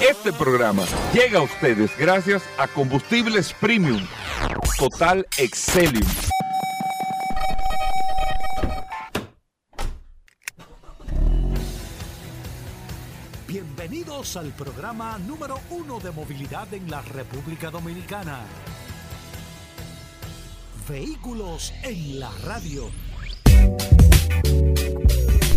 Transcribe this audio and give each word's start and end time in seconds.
Este 0.00 0.32
programa 0.32 0.84
llega 1.12 1.40
a 1.40 1.42
ustedes 1.42 1.90
gracias 1.98 2.44
a 2.56 2.68
Combustibles 2.68 3.52
Premium 3.52 4.00
Total 4.78 5.26
Excelium. 5.38 6.06
Bienvenidos 13.48 14.36
al 14.36 14.52
programa 14.52 15.18
número 15.18 15.58
uno 15.70 15.98
de 15.98 16.12
movilidad 16.12 16.72
en 16.72 16.88
la 16.88 17.02
República 17.02 17.70
Dominicana. 17.70 18.44
Vehículos 20.88 21.72
en 21.82 22.20
la 22.20 22.30
radio. 22.44 22.88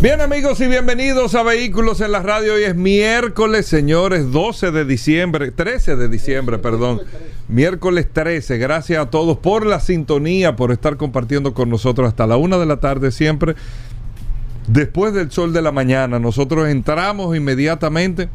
Bien 0.02 0.20
amigos 0.20 0.60
y 0.60 0.66
bienvenidos 0.66 1.36
a 1.36 1.44
Vehículos 1.44 2.00
en 2.00 2.10
la 2.10 2.22
Radio. 2.22 2.54
Hoy 2.54 2.64
es 2.64 2.74
miércoles, 2.74 3.66
señores, 3.66 4.32
12 4.32 4.72
de 4.72 4.84
diciembre, 4.84 5.52
13 5.52 5.94
de 5.94 6.08
diciembre, 6.08 6.58
perdón. 6.58 7.02
Miércoles 7.46 8.08
13. 8.12 8.58
Gracias 8.58 9.00
a 9.00 9.10
todos 9.10 9.38
por 9.38 9.64
la 9.64 9.78
sintonía, 9.78 10.56
por 10.56 10.72
estar 10.72 10.96
compartiendo 10.96 11.54
con 11.54 11.70
nosotros 11.70 12.08
hasta 12.08 12.26
la 12.26 12.36
una 12.36 12.58
de 12.58 12.66
la 12.66 12.78
tarde 12.78 13.12
siempre. 13.12 13.54
Después 14.66 15.14
del 15.14 15.30
sol 15.30 15.52
de 15.52 15.62
la 15.62 15.70
mañana, 15.70 16.18
nosotros 16.18 16.68
entramos 16.68 17.36
inmediatamente 17.36 18.28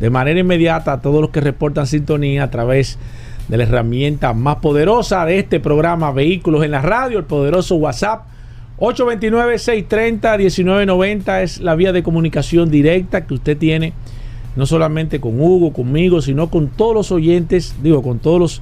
de 0.00 0.10
manera 0.10 0.40
inmediata 0.40 0.92
a 0.92 1.00
todos 1.00 1.22
los 1.22 1.30
que 1.30 1.40
reportan 1.40 1.86
sintonía 1.86 2.42
a 2.44 2.50
través 2.50 2.98
de 2.98 3.23
de 3.48 3.56
la 3.56 3.64
herramienta 3.64 4.32
más 4.32 4.56
poderosa 4.56 5.24
de 5.24 5.38
este 5.38 5.60
programa 5.60 6.10
Vehículos 6.12 6.64
en 6.64 6.70
la 6.70 6.80
Radio, 6.80 7.18
el 7.18 7.24
poderoso 7.24 7.74
WhatsApp. 7.76 8.26
829-630-1990 8.78 11.42
es 11.42 11.60
la 11.60 11.74
vía 11.76 11.92
de 11.92 12.02
comunicación 12.02 12.70
directa 12.70 13.26
que 13.26 13.34
usted 13.34 13.56
tiene, 13.56 13.92
no 14.56 14.66
solamente 14.66 15.20
con 15.20 15.40
Hugo, 15.40 15.72
conmigo, 15.72 16.20
sino 16.20 16.50
con 16.50 16.66
todos 16.68 16.94
los 16.94 17.12
oyentes, 17.12 17.76
digo, 17.82 18.02
con 18.02 18.18
todos 18.18 18.40
los, 18.40 18.60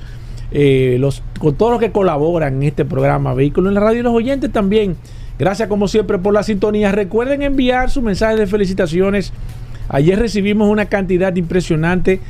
eh, 0.50 0.96
los, 0.98 1.22
con 1.38 1.54
todos 1.54 1.72
los 1.72 1.80
que 1.80 1.92
colaboran 1.92 2.56
en 2.56 2.64
este 2.64 2.84
programa 2.84 3.32
Vehículos 3.32 3.70
en 3.70 3.74
la 3.74 3.80
Radio 3.80 4.00
y 4.00 4.02
los 4.02 4.12
oyentes 4.12 4.52
también. 4.52 4.96
Gracias 5.38 5.68
como 5.68 5.88
siempre 5.88 6.18
por 6.18 6.34
la 6.34 6.42
sintonía. 6.42 6.92
Recuerden 6.92 7.40
enviar 7.42 7.90
sus 7.90 8.02
mensajes 8.02 8.38
de 8.38 8.46
felicitaciones. 8.46 9.32
Ayer 9.88 10.18
recibimos 10.18 10.68
una 10.68 10.84
cantidad 10.86 11.34
impresionante 11.34 12.20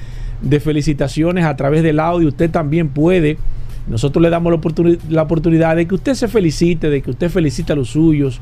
felicitaciones 0.60 1.44
a 1.44 1.56
través 1.56 1.82
del 1.82 2.00
audio. 2.00 2.28
Usted 2.28 2.50
también 2.50 2.88
puede. 2.88 3.38
Nosotros 3.86 4.22
le 4.22 4.30
damos 4.30 4.53
la, 5.08 5.22
oportunidad 5.22 5.76
de 5.76 5.86
que 5.86 5.94
usted 5.94 6.14
se 6.14 6.28
felicite, 6.28 6.88
de 6.88 7.03
que 7.03 7.10
usted 7.10 7.30
felicite 7.30 7.72
a 7.72 7.76
los 7.76 7.91
suyos, 7.91 8.41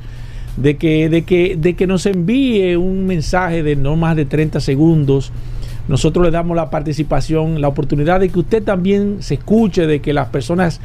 de 0.56 0.76
que, 0.76 1.08
de, 1.08 1.22
que, 1.22 1.56
de 1.56 1.74
que 1.74 1.86
nos 1.86 2.04
envíe 2.06 2.76
un 2.76 3.06
mensaje 3.06 3.62
de 3.62 3.76
no 3.76 3.96
más 3.96 4.16
de 4.16 4.26
30 4.26 4.60
segundos. 4.60 5.32
Nosotros 5.88 6.24
le 6.24 6.30
damos 6.30 6.56
la 6.56 6.70
participación, 6.70 7.60
la 7.60 7.68
oportunidad 7.68 8.20
de 8.20 8.28
que 8.28 8.38
usted 8.38 8.62
también 8.62 9.16
se 9.20 9.34
escuche, 9.34 9.86
de 9.86 10.00
que 10.00 10.12
las 10.12 10.28
personas 10.28 10.80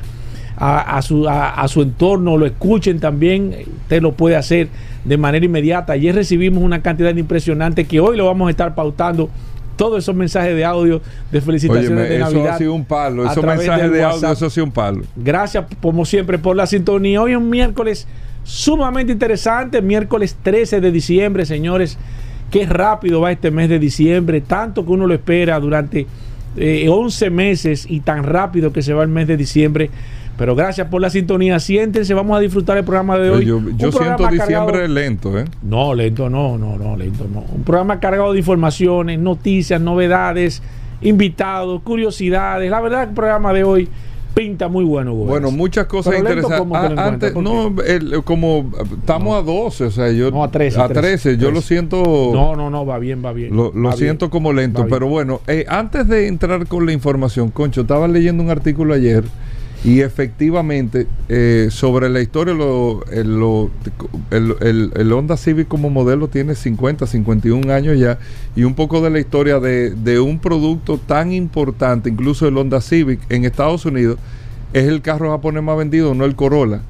a, 0.58 1.02
su, 1.02 1.28
a, 1.28 1.68
su 1.68 1.82
entorno 1.82 2.38
lo 2.38 2.46
escuchen 2.46 3.00
también. 3.00 3.56
Usted 3.82 4.02
lo 4.02 4.14
puede 4.14 4.36
hacer 4.36 4.70
de 5.04 5.18
manera 5.18 5.46
inmediata. 5.46 5.94
Ayer 5.94 6.16
recibimos 6.16 6.64
una 6.64 6.82
cantidad 6.82 7.16
impresionante 7.16 7.86
que 7.86 8.00
hoy 8.00 8.18
lo 8.18 8.26
vamos 8.26 8.48
a 8.48 8.52
estar 8.52 8.74
pautando 8.74 9.30
todos 9.76 10.04
esos 10.04 10.16
mensajes 10.16 10.56
de 10.56 10.66
audio 10.66 11.02
de 11.32 11.42
felicitaciones 11.42 12.10
de 12.10 12.20
Navidad. 12.20 12.46
Eso 12.46 12.54
ha 12.54 12.58
sido 12.58 12.74
un 12.74 12.86
palo. 12.86 13.30
Esos 13.30 13.44
mensajes 13.44 13.92
de 13.92 14.04
audio, 14.04 14.32
eso 14.32 14.46
ha 14.46 14.50
sido 14.50 14.66
un 14.66 14.72
palo. 14.72 15.04
Gracias, 15.16 15.66
como 15.82 16.06
siempre, 16.06 16.40
por 16.40 16.56
la 16.56 16.68
sintonía. 16.68 17.22
Hoy 17.22 17.32
es 17.32 17.38
un 17.38 17.50
miércoles 17.50 18.08
sumamente 18.44 19.12
interesante, 19.12 19.82
miércoles 19.82 20.38
13 20.42 20.82
de 20.82 20.92
diciembre, 20.92 21.46
señores. 21.46 21.98
Qué 22.52 22.66
rápido 22.66 23.22
va 23.22 23.32
este 23.32 23.52
mes 23.52 23.70
de 23.70 23.80
diciembre, 23.80 24.40
tanto 24.42 24.86
que 24.86 24.92
uno 24.92 25.08
lo 25.08 25.14
espera 25.14 25.60
durante 25.60 26.08
11 26.58 27.26
eh, 27.26 27.30
meses 27.30 27.86
y 27.90 28.00
tan 28.00 28.24
rápido 28.24 28.72
que 28.72 28.82
se 28.82 28.94
va 28.94 29.04
el 29.04 29.10
mes 29.10 29.28
de 29.28 29.36
diciembre. 29.36 29.90
Pero 30.38 30.56
gracias 30.56 30.88
por 30.88 31.02
la 31.02 31.10
sintonía. 31.10 31.60
Siéntense, 31.60 32.14
vamos 32.14 32.38
a 32.38 32.40
disfrutar 32.42 32.78
el 32.78 32.84
programa 32.84 33.18
de 33.18 33.30
hoy. 33.30 33.46
Yo, 33.46 33.92
siento 33.92 34.28
diciembre 34.28 34.88
lento, 34.88 35.38
¿eh? 35.40 35.46
No, 35.64 35.94
lento 35.94 36.30
no, 36.30 36.58
no, 36.58 36.78
no, 36.78 36.98
lento 36.98 37.26
no. 37.32 37.42
Un 37.42 37.64
programa 37.64 38.00
cargado 38.00 38.34
de 38.34 38.40
informaciones, 38.40 39.18
noticias, 39.20 39.80
novedades, 39.80 40.62
invitados, 41.02 41.82
curiosidades. 41.84 42.70
La 42.70 42.82
verdad, 42.82 43.04
el 43.04 43.14
programa 43.16 43.54
de 43.54 43.64
hoy 43.64 43.90
pinta 44.34 44.68
muy 44.68 44.84
bueno. 44.84 45.16
Bueno, 45.16 45.50
muchas 45.50 45.86
cosas 45.86 46.18
interesantes. 46.20 46.78
Ah, 46.98 47.08
antes, 47.08 47.34
no, 47.34 47.74
como 48.26 48.70
estamos 49.00 49.38
a 49.38 49.42
12, 49.42 49.86
o 49.86 49.92
sea, 49.92 50.12
yo 50.12 50.30
no, 50.30 50.44
a 50.44 50.52
13. 50.52 50.82
A 50.82 50.90
13, 50.90 51.38
yo 51.38 51.50
lo 51.50 51.62
siento. 51.62 52.04
No, 52.34 52.56
no, 52.56 52.70
no, 52.70 52.86
va 52.86 53.00
bien, 53.00 53.24
va 53.24 53.32
bien. 53.32 53.56
Lo, 53.56 53.92
siento 53.94 54.30
como 54.30 54.52
lento, 54.52 54.86
pero 54.90 55.08
bueno, 55.08 55.40
eh, 55.48 55.66
antes 55.70 56.08
de 56.08 56.28
entrar 56.28 56.68
con 56.68 56.86
la 56.86 56.92
información, 56.92 57.50
Concho, 57.50 57.82
estaba 57.82 58.08
leyendo 58.10 58.44
un 58.44 58.50
artículo 58.50 58.94
ayer 58.94 59.24
y 59.86 60.02
efectivamente, 60.02 61.06
eh, 61.30 61.68
sobre 61.70 62.10
la 62.10 62.20
historia, 62.20 62.56
lo, 62.56 63.04
el, 63.12 64.90
el, 64.96 65.14
Honda 65.14 65.38
Civic 65.38 65.68
como 65.68 65.92
modelo 65.92 66.28
tiene 66.28 66.56
50, 66.56 67.06
51 67.06 67.72
años 67.72 68.00
ya, 68.00 68.18
y 68.56 68.64
un 68.64 68.74
poco 68.74 69.00
de 69.02 69.12
la 69.12 69.20
historia 69.20 69.60
de, 69.60 69.92
de, 69.92 70.20
un 70.20 70.40
producto 70.40 70.98
tan 70.98 71.32
importante, 71.32 72.10
incluso 72.10 72.48
el 72.48 72.58
Honda 72.58 72.82
Civic 72.82 73.20
en 73.30 73.46
Estados 73.46 73.86
Unidos, 73.86 74.18
es 74.74 74.88
el 74.88 75.04
carro 75.04 75.30
japonés 75.30 75.62
más 75.62 75.78
vendido, 75.78 76.16
no 76.16 76.26
el 76.26 76.36
Corolla. 76.36 76.82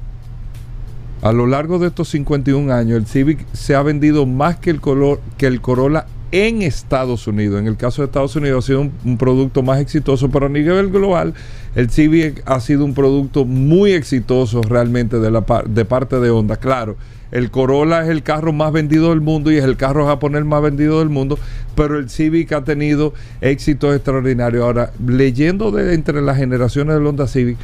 A 1.20 1.32
lo 1.32 1.46
largo 1.46 1.78
de 1.78 1.88
estos 1.88 2.08
51 2.08 2.72
años, 2.72 2.96
el 2.96 3.06
Civic 3.06 3.44
se 3.52 3.74
ha 3.74 3.82
vendido 3.82 4.24
más 4.24 4.56
que 4.56 4.70
el, 4.70 4.80
color, 4.80 5.20
que 5.36 5.46
el 5.46 5.60
Corolla 5.60 6.06
en 6.36 6.62
Estados 6.62 7.26
Unidos. 7.26 7.60
En 7.60 7.66
el 7.66 7.76
caso 7.76 8.02
de 8.02 8.06
Estados 8.06 8.36
Unidos 8.36 8.64
ha 8.64 8.66
sido 8.66 8.90
un, 9.04 9.16
producto 9.16 9.62
más 9.62 9.80
exitoso, 9.80 10.30
pero 10.30 10.46
a 10.46 10.48
nivel 10.48 10.90
global 10.90 11.32
el 11.74 11.90
Civic 11.90 12.42
ha 12.44 12.60
sido 12.60 12.84
un 12.84 12.94
producto 12.94 13.44
muy 13.44 13.92
exitoso 13.92 14.60
realmente 14.62 15.18
de, 15.18 15.30
la, 15.30 15.44
de 15.66 15.84
parte 15.84 16.20
de 16.20 16.30
Honda. 16.30 16.56
Claro, 16.56 16.96
el 17.32 17.50
Corolla 17.50 18.02
es 18.02 18.10
el 18.10 18.22
carro 18.22 18.52
más 18.52 18.72
vendido 18.72 19.10
del 19.10 19.20
mundo 19.20 19.50
y 19.50 19.56
es 19.56 19.64
el 19.64 19.76
carro 19.76 20.06
japonés 20.06 20.44
más 20.44 20.62
vendido 20.62 20.98
del 20.98 21.08
mundo, 21.08 21.38
pero 21.74 21.98
el 21.98 22.10
Civic 22.10 22.52
ha 22.52 22.64
tenido 22.64 23.14
éxitos 23.40 23.94
extraordinarios. 23.94 24.62
Ahora, 24.62 24.92
leyendo 25.06 25.70
de 25.70 25.94
entre 25.94 26.20
las 26.20 26.36
generaciones 26.36 26.96
del 26.96 27.06
Honda 27.06 27.26
Civic, 27.26 27.56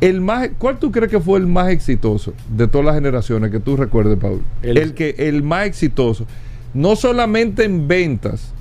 el 0.00 0.20
más, 0.20 0.50
¿Cuál 0.58 0.78
tú 0.78 0.92
crees 0.92 1.10
que 1.10 1.18
fue 1.18 1.40
el 1.40 1.46
más 1.48 1.70
exitoso 1.70 2.32
de 2.54 2.68
todas 2.68 2.86
las 2.86 2.94
generaciones 2.94 3.50
que 3.50 3.58
tú 3.58 3.76
recuerdes, 3.76 4.16
Paul? 4.18 4.42
el 4.62 4.94
que 4.94 5.16
el 5.18 5.42
más 5.42 5.66
exitoso 5.66 6.24
no 6.74 6.96
solamente 6.96 7.64
en 7.64 7.88
ventas, 7.88 8.52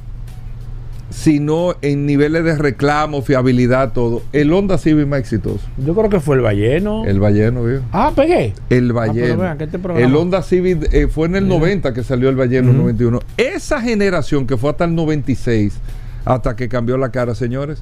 sino 1.10 1.76
en 1.82 2.06
niveles 2.06 2.44
de 2.44 2.58
reclamo, 2.58 3.22
fiabilidad, 3.22 3.94
todo. 3.94 4.22
El 4.34 4.52
Honda 4.52 4.78
Civic 4.78 5.08
más 5.08 5.20
exitoso. 5.20 5.66
Yo 5.78 5.96
creo 5.96 6.10
que 6.10 6.20
fue 6.20 6.36
el 6.36 6.42
Balleno. 6.42 7.06
El 7.06 7.20
Balleno, 7.20 7.64
viejo. 7.64 7.84
Ah, 7.92 8.12
pegué. 8.16 8.54
El 8.70 8.92
ah, 8.92 8.94
Balleno. 8.94 9.52
Este 9.54 9.80
el 9.98 10.16
Honda 10.16 10.42
Civic 10.42 10.94
eh, 10.94 11.08
fue 11.08 11.28
en 11.28 11.38
el 11.38 11.48
90 11.48 11.94
que 11.94 12.04
salió 12.04 12.30
el 12.30 12.36
Balleno, 12.36 12.74
91. 12.74 13.20
Esa 13.38 13.82
generación 13.82 14.46
que 14.46 14.58
fue 14.58 14.72
hasta 14.72 14.86
el 14.86 14.96
96, 14.96 15.80
hasta 16.26 16.56
que 16.56 16.68
cambió 16.68 16.98
la 16.98 17.10
cara, 17.10 17.36
señores, 17.36 17.82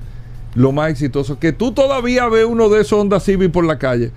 lo 0.54 0.72
más 0.72 0.92
exitoso, 0.92 1.39
que 1.39 1.51
tú 1.51 1.72
todavía 1.72 2.27
ves 2.30 2.45
uno 2.45 2.69
de 2.69 2.81
esos 2.81 3.00
Honda 3.00 3.19
Civic 3.19 3.51
por 3.51 3.66
la 3.66 3.80
calle. 3.80 4.12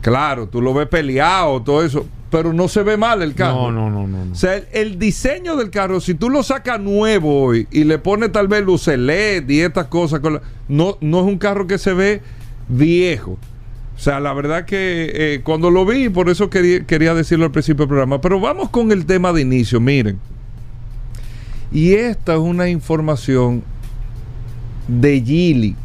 Claro, 0.00 0.48
tú 0.48 0.62
lo 0.62 0.72
ves 0.72 0.88
peleado, 0.88 1.60
todo 1.62 1.84
eso, 1.84 2.06
pero 2.30 2.52
no 2.52 2.68
se 2.68 2.82
ve 2.82 2.96
mal 2.96 3.22
el 3.22 3.34
carro. 3.34 3.70
No, 3.70 3.90
no, 3.90 4.06
no, 4.06 4.24
no. 4.24 4.32
O 4.32 4.34
sea, 4.34 4.56
el, 4.72 4.98
diseño 4.98 5.56
del 5.56 5.70
carro, 5.70 6.00
si 6.00 6.14
tú 6.14 6.30
lo 6.30 6.42
sacas 6.42 6.80
nuevo 6.80 7.42
hoy 7.42 7.66
y 7.70 7.84
le 7.84 7.98
pones 7.98 8.32
tal 8.32 8.48
vez 8.48 8.64
luces 8.64 8.98
LED 8.98 9.48
y 9.48 9.60
estas 9.60 9.86
cosas, 9.86 10.20
no, 10.68 10.98
no 11.00 11.20
es 11.20 11.24
un 11.24 11.38
carro 11.38 11.66
que 11.66 11.78
se 11.78 11.92
ve 11.92 12.22
viejo. 12.68 13.38
O 13.96 14.00
sea, 14.00 14.20
la 14.20 14.32
verdad 14.32 14.64
que 14.64 15.10
eh, 15.12 15.40
cuando 15.42 15.70
lo 15.70 15.84
vi, 15.84 16.08
por 16.08 16.28
eso 16.28 16.50
quería, 16.50 16.84
quería 16.84 17.14
decirlo 17.14 17.46
al 17.46 17.50
principio 17.50 17.82
del 17.84 17.88
programa, 17.88 18.20
pero 18.20 18.38
vamos 18.38 18.68
con 18.70 18.92
el 18.92 19.06
tema 19.06 19.32
de 19.32 19.40
inicio, 19.40 19.80
miren. 19.80 20.18
Y 21.72 21.94
esta 21.94 22.34
es 22.34 22.38
una 22.38 22.68
información 22.68 23.62
de 24.86 25.20
Gili. 25.20 25.76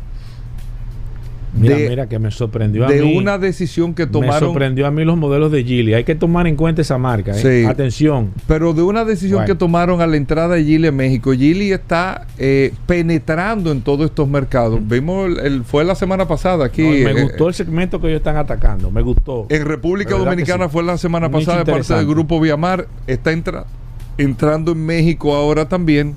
Mira, 1.56 1.78
de, 1.78 1.90
mira 1.90 2.10
que 2.10 2.18
me 2.20 2.32
sorprendió 2.32 2.86
a 2.86 2.90
de 2.90 3.02
mí. 3.04 3.16
una 3.18 3.38
decisión 3.38 3.94
que 3.94 4.06
me 4.06 4.12
tomaron. 4.12 4.40
sorprendió 4.40 4.88
a 4.88 4.92
mí 4.92 5.06
los 5.06 5.16
modelos 5.18 5.52
de 5.52 5.64
Gili. 5.64 5.94
Hay 5.94 6.04
que 6.04 6.16
tomar 6.16 6.48
en 6.48 6.56
cuenta 6.56 6.82
esa 6.82 6.98
marca. 6.98 7.32
¿eh? 7.32 7.62
Sí. 7.62 7.66
Atención. 7.68 8.32
Pero 8.48 8.74
de 8.74 8.82
una 8.82 9.06
decisión 9.06 9.40
Bueno. 9.40 9.54
que 9.54 9.58
tomaron 9.60 10.02
a 10.02 10.08
la 10.08 10.18
entrada 10.18 10.56
de 10.56 10.64
Gili 10.64 10.88
en 10.88 10.96
México. 10.96 11.32
Gili 11.34 11.72
está 11.72 12.26
eh, 12.40 12.74
penetrando 12.88 13.72
en 13.72 13.82
todos 13.82 14.06
estos 14.06 14.28
mercados. 14.28 14.80
Vimos, 14.88 15.28
el, 15.28 15.40
el- 15.40 15.64
fue 15.64 15.84
la 15.84 15.96
semana 15.96 16.28
pasada 16.28 16.66
aquí. 16.66 16.82
No, 16.82 16.90
me 16.90 17.12
eh, 17.20 17.24
gustó 17.24 17.48
el 17.48 17.54
segmento 17.54 18.02
que 18.02 18.08
ellos 18.08 18.18
están 18.18 18.38
atacando. 18.38 18.90
Me 18.90 19.02
gustó. 19.02 19.46
En 19.50 19.66
República 19.66 20.16
Dominicana 20.18 20.66
sí. 20.66 20.72
fue 20.74 20.84
la 20.84 20.98
semana 20.98 21.28
Un 21.28 21.34
pasada 21.34 21.64
de 21.64 21.72
parte 21.72 21.94
del 21.94 22.08
grupo 22.08 22.40
Viamar. 22.40 22.88
Está 23.06 23.32
entra- 23.32 23.66
entrando 24.18 24.72
en 24.72 24.86
México 24.86 25.36
ahora 25.36 25.68
también. 25.68 26.16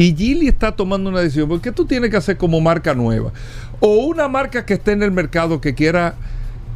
Y 0.00 0.14
Gili 0.14 0.46
está 0.46 0.70
tomando 0.70 1.10
una 1.10 1.20
decisión. 1.20 1.48
Porque 1.48 1.70
¿qué 1.70 1.72
tú 1.72 1.84
tienes 1.84 2.08
que 2.10 2.16
hacer 2.16 2.36
como 2.36 2.60
marca 2.60 2.94
nueva? 2.94 3.32
O 3.80 4.06
una 4.06 4.28
marca 4.28 4.64
que 4.64 4.74
esté 4.74 4.92
en 4.92 5.02
el 5.02 5.10
mercado 5.10 5.60
que 5.60 5.74
quiera 5.74 6.14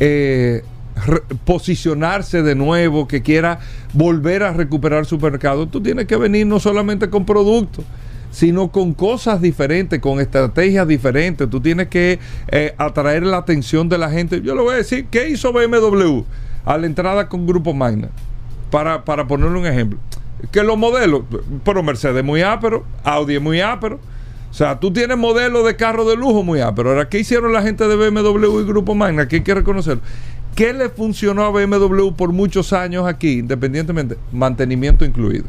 eh, 0.00 0.64
posicionarse 1.44 2.42
de 2.42 2.56
nuevo, 2.56 3.06
que 3.06 3.22
quiera 3.22 3.60
volver 3.92 4.42
a 4.42 4.52
recuperar 4.52 5.06
su 5.06 5.20
mercado. 5.20 5.69
Tú 5.69 5.80
tienes 5.80 6.06
que 6.06 6.16
venir 6.16 6.48
no 6.48 6.58
solamente 6.58 7.08
con 7.08 7.24
productos 7.24 7.84
sino 8.32 8.72
con 8.72 8.94
cosas 8.94 9.42
diferentes, 9.42 10.00
con 10.00 10.19
estrategias 10.19 10.88
diferentes. 10.88 11.50
Tú 11.50 11.60
tienes 11.60 11.88
que 11.88 12.19
eh, 12.48 12.74
atraer 12.78 13.24
la 13.24 13.36
atención 13.36 13.90
de 13.90 13.98
la 13.98 14.10
gente. 14.10 14.40
Yo 14.40 14.54
le 14.54 14.62
voy 14.62 14.72
a 14.72 14.78
decir, 14.78 15.06
¿qué 15.10 15.28
hizo 15.28 15.52
BMW 15.52 16.22
a 16.64 16.78
la 16.78 16.86
entrada 16.86 17.28
con 17.28 17.46
Grupo 17.46 17.74
Magna? 17.74 18.08
Para, 18.70 19.04
para 19.04 19.26
ponerle 19.26 19.58
un 19.58 19.66
ejemplo. 19.66 19.98
Que 20.50 20.62
los 20.62 20.77
modelos, 20.77 21.23
pero 21.65 21.83
Mercedes 21.83 22.17
es 22.17 22.25
muy 22.25 22.43
ápero, 22.43 22.85
Audi 23.05 23.39
muy 23.39 23.61
ápero. 23.61 24.00
O 24.50 24.55
sea, 24.55 24.81
tú 24.81 24.93
tienes 24.93 25.17
modelos 25.17 25.65
de 25.65 25.77
carro 25.77 26.05
de 26.05 26.17
lujo 26.17 26.43
muy 26.43 26.61
ápero. 26.61 26.91
Ahora, 26.91 27.09
¿qué 27.09 27.21
hicieron 27.21 27.53
la 27.53 27.62
gente 27.62 27.87
de 27.87 27.97
BMW 27.97 28.61
y 28.61 28.65
Grupo 28.65 28.94
Magna? 28.94 29.29
Que 29.29 29.37
hay 29.37 29.43
que 29.43 29.55
reconocerlo. 29.55 30.03
¿Qué 30.55 30.75
le 30.75 30.91
funcionó 30.91 31.44
a 31.44 31.50
BMW 31.50 32.11
por 32.11 32.33
muchos 32.33 32.73
años 32.75 33.06
aquí, 33.06 33.39
independientemente? 33.39 34.19
Mantenimiento 34.33 35.05
incluido 35.05 35.47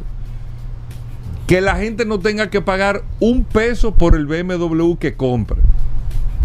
que 1.46 1.60
la 1.60 1.76
gente 1.76 2.04
no 2.04 2.20
tenga 2.20 2.48
que 2.50 2.60
pagar 2.60 3.02
un 3.20 3.44
peso 3.44 3.94
por 3.94 4.14
el 4.14 4.26
BMW 4.26 4.94
que 4.94 5.14
compre. 5.14 5.58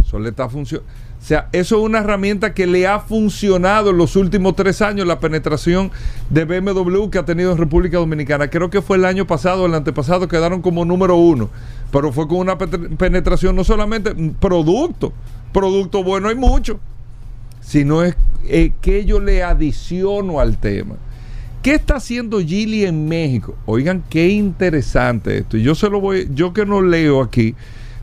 Eso 0.06 0.20
le 0.20 0.30
está 0.30 0.50
funcionando. 0.50 0.90
Sea, 1.30 1.48
eso 1.52 1.78
es 1.78 1.84
una 1.84 2.00
herramienta 2.00 2.56
que 2.56 2.66
le 2.66 2.88
ha 2.88 3.02
funcionado 3.02 3.92
en 3.92 3.98
los 3.98 4.16
últimos 4.16 4.56
tres 4.56 4.82
años, 4.82 5.06
la 5.06 5.20
penetración 5.20 5.92
de 6.32 6.44
BMW 6.44 7.08
que 7.12 7.20
ha 7.20 7.26
tenido 7.26 7.52
en 7.52 7.60
República 7.60 8.00
Dominicana. 8.00 8.50
Creo 8.50 8.72
que 8.72 8.82
fue 8.82 8.98
el 8.98 9.06
año 9.06 9.28
pasado, 9.28 9.68
el 9.68 9.76
antepasado, 9.76 10.28
quedaron 10.28 10.64
como 10.64 10.86
número 10.86 11.18
uno. 11.18 11.52
Pero 11.92 12.12
fue 12.12 12.28
con 12.28 12.38
una 12.38 12.58
penetración 12.58 13.56
no 13.56 13.64
solamente 13.64 14.12
mm, 14.12 14.38
producto, 14.40 15.14
producto 15.54 16.04
bueno 16.04 16.30
hay 16.30 16.36
mucho, 16.36 16.80
sino 17.62 18.02
es 18.02 18.16
eh, 18.48 18.72
que 18.82 19.06
yo 19.06 19.20
le 19.20 19.44
adiciono 19.44 20.40
al 20.40 20.58
tema. 20.58 20.96
¿Qué 21.62 21.76
está 21.76 21.98
haciendo 21.98 22.40
Gili 22.40 22.86
en 22.86 23.08
México? 23.08 23.56
Oigan, 23.68 24.04
qué 24.10 24.30
interesante 24.30 25.38
esto. 25.38 25.58
Yo 25.58 25.76
se 25.76 25.92
lo 25.92 26.02
voy, 26.02 26.28
yo 26.34 26.54
que 26.54 26.66
no 26.66 26.82
leo 26.82 27.22
aquí, 27.22 27.54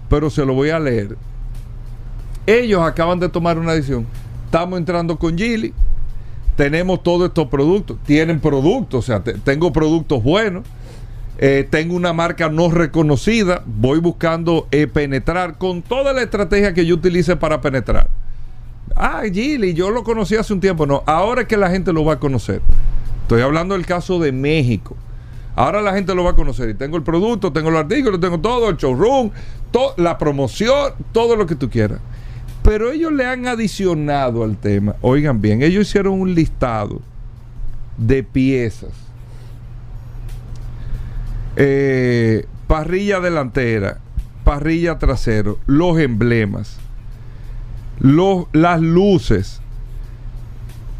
pero 0.08 0.30
se 0.30 0.46
lo 0.46 0.54
voy 0.54 0.70
a 0.70 0.78
leer. 0.78 1.16
Ellos 2.46 2.82
acaban 2.82 3.18
de 3.20 3.28
tomar 3.28 3.58
una 3.58 3.72
decisión. 3.72 4.06
Estamos 4.44 4.78
entrando 4.78 5.16
con 5.18 5.36
Gili. 5.36 5.74
Tenemos 6.56 7.02
todos 7.02 7.28
estos 7.28 7.48
productos. 7.48 7.98
Tienen 8.06 8.40
productos, 8.40 9.00
o 9.04 9.06
sea, 9.06 9.20
te- 9.22 9.34
tengo 9.34 9.72
productos 9.72 10.22
buenos. 10.22 10.64
Eh, 11.38 11.66
tengo 11.68 11.94
una 11.94 12.12
marca 12.12 12.48
no 12.48 12.70
reconocida. 12.70 13.62
Voy 13.66 13.98
buscando 13.98 14.68
eh, 14.70 14.86
penetrar 14.86 15.58
con 15.58 15.82
toda 15.82 16.12
la 16.12 16.22
estrategia 16.22 16.72
que 16.72 16.86
yo 16.86 16.94
utilice 16.94 17.36
para 17.36 17.60
penetrar. 17.60 18.08
Ah, 18.94 19.22
Gili, 19.30 19.74
yo 19.74 19.90
lo 19.90 20.02
conocí 20.04 20.36
hace 20.36 20.54
un 20.54 20.60
tiempo. 20.60 20.86
No, 20.86 21.02
ahora 21.06 21.42
es 21.42 21.48
que 21.48 21.56
la 21.58 21.68
gente 21.68 21.92
lo 21.92 22.04
va 22.04 22.14
a 22.14 22.18
conocer. 22.20 22.62
Estoy 23.22 23.42
hablando 23.42 23.74
del 23.74 23.84
caso 23.84 24.18
de 24.18 24.32
México. 24.32 24.96
Ahora 25.56 25.82
la 25.82 25.92
gente 25.92 26.14
lo 26.14 26.22
va 26.24 26.30
a 26.30 26.34
conocer. 26.36 26.70
Y 26.70 26.74
tengo 26.74 26.96
el 26.96 27.02
producto, 27.02 27.52
tengo 27.52 27.70
los 27.70 27.80
artículos, 27.80 28.20
tengo 28.20 28.38
todo, 28.38 28.70
el 28.70 28.76
showroom, 28.76 29.30
la 29.98 30.16
promoción, 30.16 30.92
todo 31.12 31.36
lo 31.36 31.44
que 31.46 31.54
tú 31.56 31.68
quieras. 31.68 31.98
Pero 32.66 32.90
ellos 32.92 33.12
le 33.12 33.24
han 33.24 33.46
adicionado 33.46 34.42
al 34.44 34.56
tema. 34.58 34.96
Oigan 35.00 35.40
bien, 35.40 35.62
ellos 35.62 35.88
hicieron 35.88 36.20
un 36.20 36.34
listado 36.34 37.00
de 37.96 38.22
piezas. 38.22 38.90
Eh, 41.56 42.44
parrilla 42.66 43.20
delantera, 43.20 43.98
parrilla 44.44 44.98
trasero, 44.98 45.58
los 45.66 45.98
emblemas, 45.98 46.76
los, 48.00 48.46
las 48.52 48.80
luces. 48.80 49.60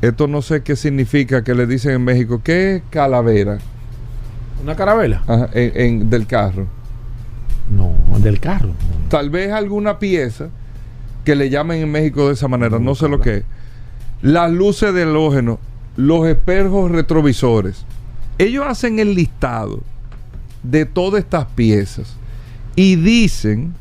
Esto 0.03 0.29
no 0.29 0.43
sé 0.43 0.62
qué 0.62 0.77
significa 0.77 1.43
que 1.43 1.55
le 1.55 1.67
dicen 1.67 1.93
en 1.93 2.05
México. 2.05 2.41
¿Qué 2.45 2.77
es 2.77 2.83
calavera 2.91 3.59
¿Una 4.62 4.75
carabela? 4.77 5.23
Ajá, 5.27 5.49
en- 5.53 5.73
en- 6.03 6.11
del 6.11 6.27
carro? 6.27 6.67
No, 7.71 7.93
del 8.21 8.41
carro. 8.41 8.71
Tal 9.11 9.31
vez 9.31 9.53
alguna 9.53 9.99
pieza 9.99 10.49
que 11.26 11.34
le 11.34 11.50
llamen 11.50 11.82
en 11.82 11.90
México 11.90 12.28
de 12.28 12.34
esa 12.34 12.46
manera, 12.46 12.78
no 12.78 12.94
sé 12.94 13.08
lo 13.08 13.20
que 13.20 13.38
es. 13.38 13.44
Las 14.23 14.49
luces 14.49 14.94
de 14.94 15.02
halógeno, 15.02 15.58
los 15.96 16.25
espejos 16.28 16.93
retrovisores. 16.93 17.84
Ellos 18.38 18.64
hacen 18.64 19.00
el 19.00 19.17
listado 19.17 19.82
de 20.62 20.87
todas 20.87 21.25
estas 21.25 21.46
piezas 21.46 22.17
y 22.76 22.94
dicen 22.94 23.75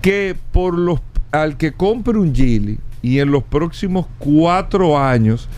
que 0.00 0.36
por 0.52 0.78
los 0.78 1.00
al 1.32 1.56
que 1.56 1.72
compre 1.72 2.18
un 2.18 2.34
Gili 2.34 2.78
y 3.02 3.18
en 3.18 3.32
los 3.32 3.42
próximos 3.42 4.06
cuatro 4.20 4.96
años 4.96 5.48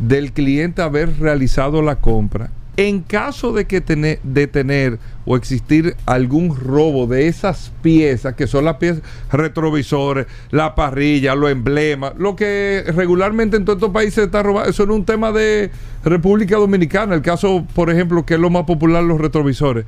del 0.00 0.32
cliente 0.32 0.82
haber 0.82 1.16
realizado 1.20 1.80
la 1.80 1.96
compra, 2.00 2.50
en 2.76 3.00
caso 3.00 3.52
de 3.52 3.64
que 3.64 3.80
tener, 3.80 4.20
de 4.22 4.46
tener 4.46 4.98
o 5.24 5.36
existir 5.36 5.96
algún 6.04 6.54
robo 6.54 7.06
de 7.06 7.26
esas 7.26 7.72
piezas, 7.82 8.34
que 8.34 8.46
son 8.46 8.64
las 8.64 8.76
piezas 8.76 9.02
retrovisores, 9.32 10.26
la 10.50 10.74
parrilla, 10.74 11.34
los 11.34 11.50
emblemas, 11.50 12.12
lo 12.18 12.36
que 12.36 12.84
regularmente 12.94 13.56
en 13.56 13.64
todos 13.64 13.78
estos 13.78 13.92
países 13.92 14.26
está 14.26 14.42
robado, 14.42 14.68
eso 14.68 14.84
no 14.86 14.92
es 14.92 14.98
un 15.00 15.06
tema 15.06 15.32
de 15.32 15.70
República 16.04 16.56
Dominicana, 16.56 17.14
el 17.14 17.22
caso, 17.22 17.66
por 17.74 17.90
ejemplo, 17.90 18.26
que 18.26 18.34
es 18.34 18.40
lo 18.40 18.50
más 18.50 18.64
popular, 18.64 19.02
los 19.02 19.20
retrovisores, 19.20 19.86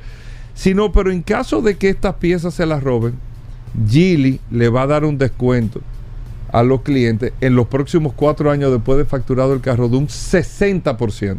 sino, 0.55 0.91
pero 0.91 1.13
en 1.13 1.23
caso 1.23 1.61
de 1.61 1.77
que 1.77 1.91
estas 1.91 2.15
piezas 2.15 2.55
se 2.55 2.67
las 2.67 2.83
roben, 2.83 3.15
Gili 3.87 4.41
le 4.51 4.71
va 4.71 4.83
a 4.83 4.87
dar 4.87 5.05
un 5.05 5.19
descuento 5.19 5.83
a 6.51 6.63
los 6.63 6.81
clientes 6.81 7.35
en 7.43 7.55
los 7.55 7.67
próximos 7.69 8.15
cuatro 8.15 8.51
años 8.51 8.73
después 8.73 8.97
de 8.97 9.05
facturado 9.05 9.53
el 9.53 9.61
carro 9.61 9.89
de 9.89 9.99
un 9.99 10.09
60%. 10.09 11.37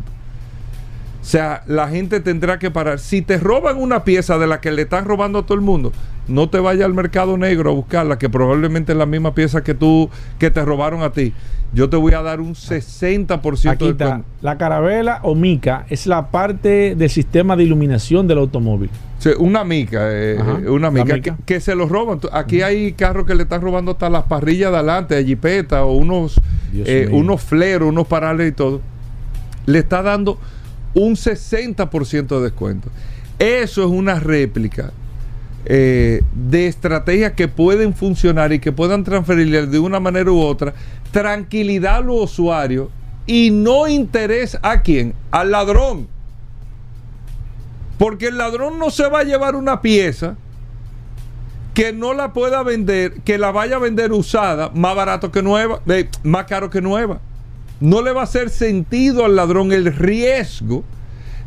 O 1.22 1.26
sea, 1.26 1.64
la 1.68 1.90
gente 1.90 2.22
tendrá 2.22 2.60
que 2.60 2.72
parar. 2.72 3.00
Si 3.00 3.22
te 3.22 3.38
roban 3.38 3.78
una 3.78 4.04
pieza 4.04 4.38
de 4.38 4.48
la 4.48 4.62
que 4.62 4.72
le 4.72 4.84
están 4.84 5.06
robando 5.06 5.40
a 5.40 5.44
todo 5.44 5.56
el 5.56 5.62
mundo, 5.62 5.92
no 6.28 6.50
te 6.50 6.60
vayas 6.60 6.86
al 6.86 6.94
mercado 6.94 7.38
negro 7.38 7.72
a 7.72 7.74
buscarla, 7.74 8.18
que 8.18 8.30
probablemente 8.30 8.94
es 8.94 8.98
la 8.98 9.06
misma 9.06 9.34
pieza 9.36 9.64
que 9.64 9.74
tú, 9.74 10.10
que 10.38 10.50
te 10.50 10.64
robaron 10.64 11.02
a 11.02 11.12
ti. 11.12 11.34
Yo 11.74 11.90
te 11.90 11.98
voy 11.98 12.14
a 12.14 12.22
dar 12.22 12.40
un 12.40 12.56
60% 12.56 13.70
Aquí 13.70 13.86
de 13.86 13.92
está. 13.92 14.22
La 14.42 14.58
carabela 14.58 15.20
o 15.24 15.36
mica 15.36 15.86
es 15.90 16.08
la 16.08 16.32
parte 16.32 16.96
del 16.96 17.10
sistema 17.10 17.56
de 17.56 17.64
iluminación 17.64 18.28
del 18.28 18.40
automóvil. 18.40 18.90
Sí, 19.20 19.32
una 19.38 19.64
mica, 19.64 20.00
eh, 20.04 20.38
Ajá, 20.40 20.60
una 20.68 20.90
mica, 20.90 21.16
mica. 21.16 21.36
Que, 21.36 21.56
que 21.56 21.60
se 21.60 21.76
los 21.76 21.90
roban. 21.90 22.20
Aquí 22.32 22.62
hay 22.62 22.94
carros 22.94 23.26
que 23.26 23.36
le 23.36 23.44
están 23.44 23.62
robando 23.62 23.92
hasta 23.92 24.10
las 24.10 24.24
parrillas 24.24 24.72
de 24.72 24.78
adelante, 24.78 25.16
de 25.16 25.26
jipeta 25.26 25.84
o 25.84 25.94
unos, 25.94 26.40
eh, 26.74 27.10
unos 27.12 27.42
fleros, 27.42 27.90
unos 27.90 28.08
parales 28.08 28.50
y 28.50 28.52
todo. 28.54 28.82
Le 29.66 29.80
está 29.80 30.02
dando 30.02 30.40
un 30.94 31.16
60% 31.16 32.28
de 32.28 32.42
descuento. 32.42 32.90
Eso 33.38 33.84
es 33.84 33.90
una 33.90 34.20
réplica 34.20 34.92
eh, 35.66 36.22
de 36.34 36.68
estrategias 36.68 37.34
que 37.34 37.48
pueden 37.48 37.94
funcionar 37.94 38.54
y 38.54 38.60
que 38.60 38.72
puedan 38.72 39.04
transferirle 39.04 39.68
de 39.68 39.80
una 39.80 40.00
manera 40.00 40.32
u 40.32 40.40
otra 40.40 40.74
tranquilidad 41.12 41.98
a 41.98 42.02
los 42.02 42.32
usuarios 42.32 42.90
y 43.26 43.52
no 43.52 43.88
interés 43.88 44.58
a 44.62 44.82
quién, 44.82 45.14
al 45.32 45.52
ladrón. 45.52 46.08
Porque 47.98 48.28
el 48.28 48.38
ladrón 48.38 48.80
no 48.80 48.90
se 48.90 49.08
va 49.10 49.20
a 49.20 49.24
llevar 49.24 49.56
una 49.56 49.82
pieza 49.82 50.38
que 51.74 51.94
no 51.94 52.14
la 52.14 52.34
pueda 52.34 52.64
vender, 52.64 53.22
que 53.22 53.38
la 53.38 53.52
vaya 53.52 53.76
a 53.76 53.80
vender 53.80 54.12
usada 54.12 54.72
más 54.74 54.96
barato 54.96 55.32
que 55.32 55.42
nueva, 55.42 55.82
eh, 55.88 56.10
más 56.24 56.46
caro 56.46 56.70
que 56.70 56.82
nueva. 56.82 57.22
No 57.80 58.02
le 58.02 58.12
va 58.12 58.22
a 58.22 58.24
hacer 58.26 58.50
sentido 58.50 59.26
al 59.26 59.36
ladrón 59.36 59.72
el 59.72 59.94
riesgo 59.94 60.84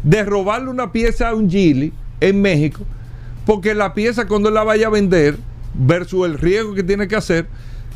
de 0.02 0.24
robarle 0.24 0.70
una 0.70 0.92
pieza 0.92 1.28
a 1.28 1.34
un 1.34 1.50
Gili 1.50 1.92
en 2.20 2.40
México, 2.40 2.84
porque 3.46 3.74
la 3.74 3.94
pieza 3.94 4.26
cuando 4.26 4.50
la 4.50 4.64
vaya 4.64 4.86
a 4.86 4.90
vender 4.90 5.36
versus 5.74 6.26
el 6.26 6.38
riesgo 6.38 6.74
que 6.74 6.82
tiene 6.82 7.08
que 7.08 7.16
hacer, 7.16 7.46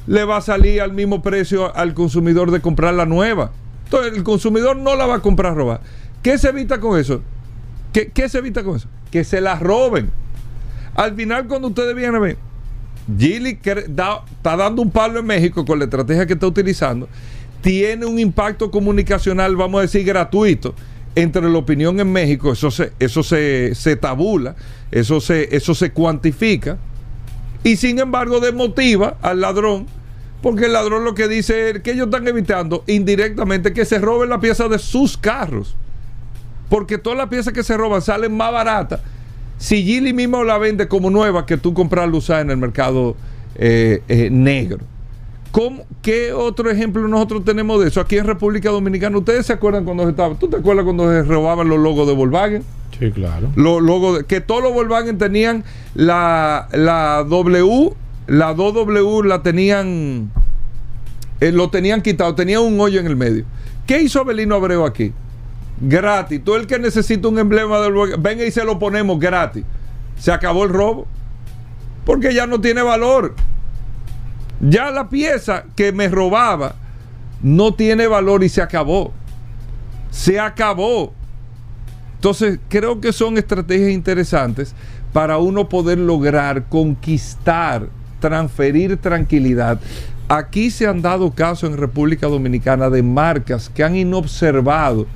le 0.07 0.25
va 0.25 0.39
a 0.39 0.41
salir 0.41 0.81
al 0.81 0.93
mismo 0.93 1.23
precio 1.23 1.75
al 1.75 1.95
consumidor 1.95 2.51
de 2.51 2.61
comprar 2.61 2.95
la 2.95 3.07
nueva. 3.07 3.53
Entonces 3.85 4.17
el 4.17 4.25
consumidor 4.25 4.77
no 4.77 4.97
la 4.97 5.07
va 5.07 5.17
a 5.17 5.21
comprar 5.21 5.55
robada. 5.55 5.81
¿Qué 6.23 6.39
se 6.39 6.49
evita 6.49 6.81
con 6.81 6.99
eso? 6.99 7.23
¿Qué, 7.93 8.09
qué 8.09 8.29
se 8.29 8.39
evita 8.39 8.63
con 8.63 8.77
eso? 8.77 8.89
Que 9.11 9.25
se 9.25 9.41
la 9.41 9.57
roben. 9.57 10.11
Al 10.95 11.15
final, 11.15 11.47
cuando 11.47 11.69
ustedes 11.69 11.95
vienen 11.95 12.17
a 12.17 12.19
ver, 12.19 12.39
Gili 13.19 13.59
está 13.63 14.57
dando 14.57 14.83
un 14.83 14.91
palo 14.91 15.21
en 15.21 15.27
México 15.27 15.65
con 15.65 15.79
la 15.79 15.85
estrategia 15.85 16.27
que 16.27 16.33
está 16.33 16.47
utilizando. 16.47 17.09
Tiene 17.61 18.07
un 18.07 18.19
impacto 18.19 18.71
comunicacional, 18.71 19.57
vamos 19.57 19.79
a 19.79 19.83
decir, 19.83 20.05
gratuito 20.05 20.75
entre 21.15 21.43
la 21.43 21.59
opinión 21.59 21.99
en 21.99 22.13
México. 22.13 22.53
Eso 22.53 22.71
se, 22.71 22.93
eso 22.99 23.23
se, 23.23 23.75
se 23.75 23.97
tabula, 23.97 24.55
eso 24.91 25.21
se, 25.21 25.55
eso 25.57 25.75
se 25.75 25.93
cuantifica. 25.93 26.79
Y 27.65 27.77
sin 27.77 27.99
embargo, 27.99 28.39
desmotiva 28.39 29.17
al 29.23 29.41
ladrón 29.41 29.87
porque 30.43 30.67
el 30.67 30.75
ladrón 30.75 31.05
lo 31.05 31.15
que 31.15 31.29
dice 31.29 31.71
es 31.71 31.81
que 31.81 31.93
ellos 31.93 32.07
están 32.07 32.29
evitando 32.29 32.85
indirectamente 32.87 33.73
que 33.73 33.85
se 33.85 33.99
roben 33.99 34.29
la 34.29 34.39
pieza 34.39 34.69
de 34.69 34.79
sus 34.79 35.17
carros. 35.17 35.75
Porque 36.69 36.99
todas 36.99 37.17
las 37.17 37.29
piezas 37.29 37.53
que 37.53 37.63
se 37.63 37.77
roban 37.77 38.03
salen 38.03 38.37
más 38.37 38.53
baratas. 38.53 39.01
Si 39.59 39.83
Gili 39.83 40.13
mismo 40.13 40.45
la 40.45 40.59
vende 40.59 40.89
como 40.89 41.11
nueva 41.11 41.47
que 41.47 41.57
tú 41.57 41.73
comprarla 41.75 42.17
usada 42.17 42.43
en 42.43 42.51
el 42.51 42.59
mercado 42.59 43.17
eh, 43.57 44.03
eh, 44.09 44.29
negro. 44.31 44.85
¿Cómo, 45.57 45.87
¿Qué 46.03 46.35
otro 46.35 46.71
ejemplo 46.71 47.09
nosotros 47.09 47.43
tenemos 47.43 47.81
de 47.81 47.89
eso? 47.89 47.99
Aquí 47.99 48.19
en 48.19 48.27
República 48.27 48.69
Dominicana, 48.69 49.17
¿ustedes 49.17 49.47
se 49.47 49.55
acuerdan 49.55 49.87
cuando 49.87 50.05
se 50.05 50.11
estaba? 50.11 50.35
¿Tú 50.35 50.49
te 50.49 50.59
acuerdas 50.59 50.85
cuando 50.85 51.11
se 51.11 51.23
robaban 51.23 51.67
los 51.71 51.79
logos 51.79 52.07
de 52.07 52.13
Volkswagen? 52.13 52.63
Sí, 52.99 53.11
claro. 53.11 53.51
Los 53.57 53.81
logos 53.81 54.19
de, 54.19 54.25
que 54.27 54.43
todos 54.43 54.63
los 54.63 54.75
Volkswagen 54.75 55.17
tenían 55.17 55.65
la, 55.95 56.69
la 56.73 57.25
W, 57.27 57.95
la 58.27 58.55
2W 58.55 59.25
la 59.25 59.43
tenían, 59.43 60.31
eh, 61.41 61.53
lo 61.53 61.71
tenían 61.71 62.03
quitado, 62.03 62.35
tenía 62.35 62.61
un 62.61 62.79
hoyo 62.79 63.01
en 63.01 63.07
el 63.07 63.17
medio. 63.17 63.47
¿Qué 63.87 64.03
hizo 64.03 64.21
Abelino 64.21 64.57
Abreu 64.57 64.85
aquí? 64.85 65.15
Gratis. 65.81 66.45
Todo 66.45 66.57
el 66.57 66.67
que 66.67 66.79
necesita 66.79 67.29
un 67.29 67.39
emblema 67.39 67.81
del 67.81 67.95
Volkswagen, 67.95 68.23
venga 68.23 68.45
y 68.45 68.51
se 68.51 68.63
lo 68.63 68.79
ponemos 68.79 69.19
gratis. 69.19 69.65
Se 70.19 70.33
acabó 70.33 70.65
el 70.65 70.71
robo. 70.71 71.07
Porque 72.05 72.35
ya 72.35 72.47
no 72.47 72.61
tiene 72.61 72.83
valor. 72.83 73.35
Ya 74.61 74.91
la 74.91 75.09
pieza 75.09 75.65
que 75.75 75.93
me 75.93 76.09
robaba 76.09 76.75
no 77.43 77.75
tiene 77.75 78.07
valor 78.07 78.43
y 78.45 78.49
se 78.49 78.63
acabó. 78.63 79.13
Se 80.11 80.41
acabó. 80.41 81.13
Entonces, 82.15 82.59
creo 82.69 83.01
que 83.01 83.13
son 83.13 83.37
estrategias 83.37 83.91
interesantes 83.91 84.75
para 85.13 85.39
uno 85.39 85.69
poder 85.69 85.99
lograr 85.99 86.65
conquistar, 86.69 87.89
transferir 88.21 88.97
tranquilidad. 88.97 89.79
Aquí 90.29 90.71
se 90.71 90.87
han 90.87 91.03
dado 91.03 91.31
casos 91.31 91.71
en 91.71 91.77
República 91.77 92.27
Dominicana 92.27 92.91
de 92.91 93.03
marcas 93.03 93.69
que 93.69 93.85
han 93.85 93.95
inobservado 93.95 95.07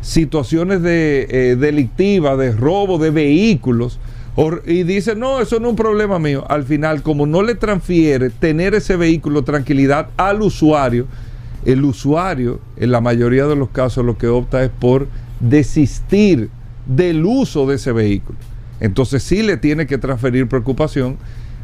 situaciones 0.00 0.80
de, 0.82 1.26
eh, 1.28 1.56
delictivas, 1.56 2.38
de 2.38 2.52
robo 2.52 2.98
de 2.98 3.10
vehículos, 3.10 3.98
y 4.66 4.82
dice, 4.82 5.16
no, 5.16 5.40
eso 5.40 5.58
no 5.60 5.68
es 5.68 5.70
un 5.70 5.76
problema 5.76 6.18
mío. 6.18 6.44
Al 6.48 6.64
final, 6.64 7.02
como 7.02 7.26
no 7.26 7.42
le 7.42 7.54
transfiere 7.54 8.30
tener 8.30 8.74
ese 8.74 8.96
vehículo 8.96 9.42
tranquilidad 9.44 10.10
al 10.16 10.42
usuario, 10.42 11.06
el 11.64 11.84
usuario, 11.84 12.60
en 12.76 12.92
la 12.92 13.00
mayoría 13.00 13.46
de 13.46 13.56
los 13.56 13.70
casos, 13.70 14.04
lo 14.04 14.18
que 14.18 14.28
opta 14.28 14.62
es 14.62 14.70
por 14.70 15.08
desistir 15.40 16.50
del 16.86 17.24
uso 17.24 17.66
de 17.66 17.76
ese 17.76 17.92
vehículo. 17.92 18.38
Entonces 18.80 19.22
sí 19.22 19.42
le 19.42 19.56
tiene 19.56 19.86
que 19.86 19.96
transferir 19.96 20.48
preocupación 20.48 21.16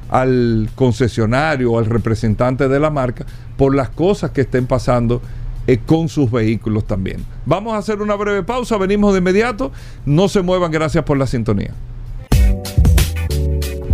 al 0.08 0.70
concesionario 0.74 1.72
o 1.72 1.78
al 1.78 1.86
representante 1.86 2.68
de 2.68 2.80
la 2.80 2.90
marca 2.90 3.26
por 3.56 3.74
las 3.74 3.90
cosas 3.90 4.30
que 4.30 4.42
estén 4.42 4.66
pasando 4.66 5.22
eh, 5.66 5.78
con 5.84 6.08
sus 6.08 6.30
vehículos 6.30 6.86
también. 6.86 7.24
Vamos 7.46 7.74
a 7.74 7.78
hacer 7.78 8.02
una 8.02 8.14
breve 8.14 8.42
pausa, 8.42 8.78
venimos 8.78 9.12
de 9.12 9.18
inmediato. 9.18 9.72
No 10.04 10.28
se 10.28 10.42
muevan, 10.42 10.72
gracias 10.72 11.04
por 11.04 11.18
la 11.18 11.26
sintonía. 11.26 11.72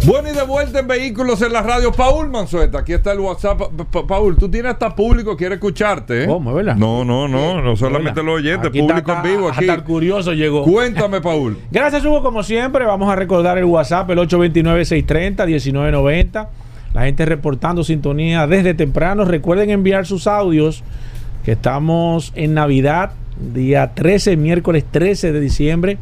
Bueno, 0.07 0.31
y 0.31 0.33
de 0.33 0.43
vuelta 0.43 0.79
en 0.79 0.87
Vehículos 0.87 1.43
en 1.43 1.53
la 1.53 1.63
Radio, 1.63 1.93
Paul 1.93 2.31
Manzueta. 2.31 2.79
Aquí 2.79 2.93
está 2.93 3.13
el 3.13 3.21
WhatsApp. 3.21 3.61
Paul, 4.07 4.37
tú 4.37 4.49
tienes 4.49 4.73
hasta 4.73 4.95
público, 4.95 5.37
quiere 5.37 5.57
escucharte. 5.57 6.25
¿eh? 6.25 6.27
¿Cómo, 6.27 6.55
verdad? 6.55 6.77
No, 6.77 7.05
no, 7.05 7.29
no, 7.29 7.61
no 7.61 7.77
solamente 7.77 8.23
los 8.23 8.37
oyentes, 8.37 8.71
público 8.71 9.13
en 9.13 9.23
vivo 9.23 9.49
aquí. 9.49 9.69
Hasta 9.69 9.85
curioso 9.85 10.33
llegó. 10.33 10.63
Cuéntame, 10.63 11.21
Paul. 11.21 11.59
Gracias, 11.71 12.05
Hugo, 12.05 12.23
como 12.23 12.43
siempre. 12.43 12.85
Vamos 12.85 13.11
a 13.11 13.17
recordar 13.17 13.59
el 13.59 13.65
WhatsApp, 13.65 14.11
el 14.11 14.19
829-630-1990. 14.19 16.49
La 16.95 17.05
gente 17.05 17.27
reportando 17.27 17.85
sintonía 17.85 18.47
desde 18.47 18.75
temprano. 18.75 19.25
Recuerden 19.25 19.71
enviar 19.71 20.07
sus 20.07 20.27
audios, 20.27 20.83
que 21.45 21.53
estamos 21.53 22.33
en 22.35 22.55
Navidad, 22.55 23.13
día 23.53 23.93
13, 23.95 24.37
miércoles 24.37 24.85
13 24.91 25.33
de 25.33 25.41
diciembre. 25.41 25.99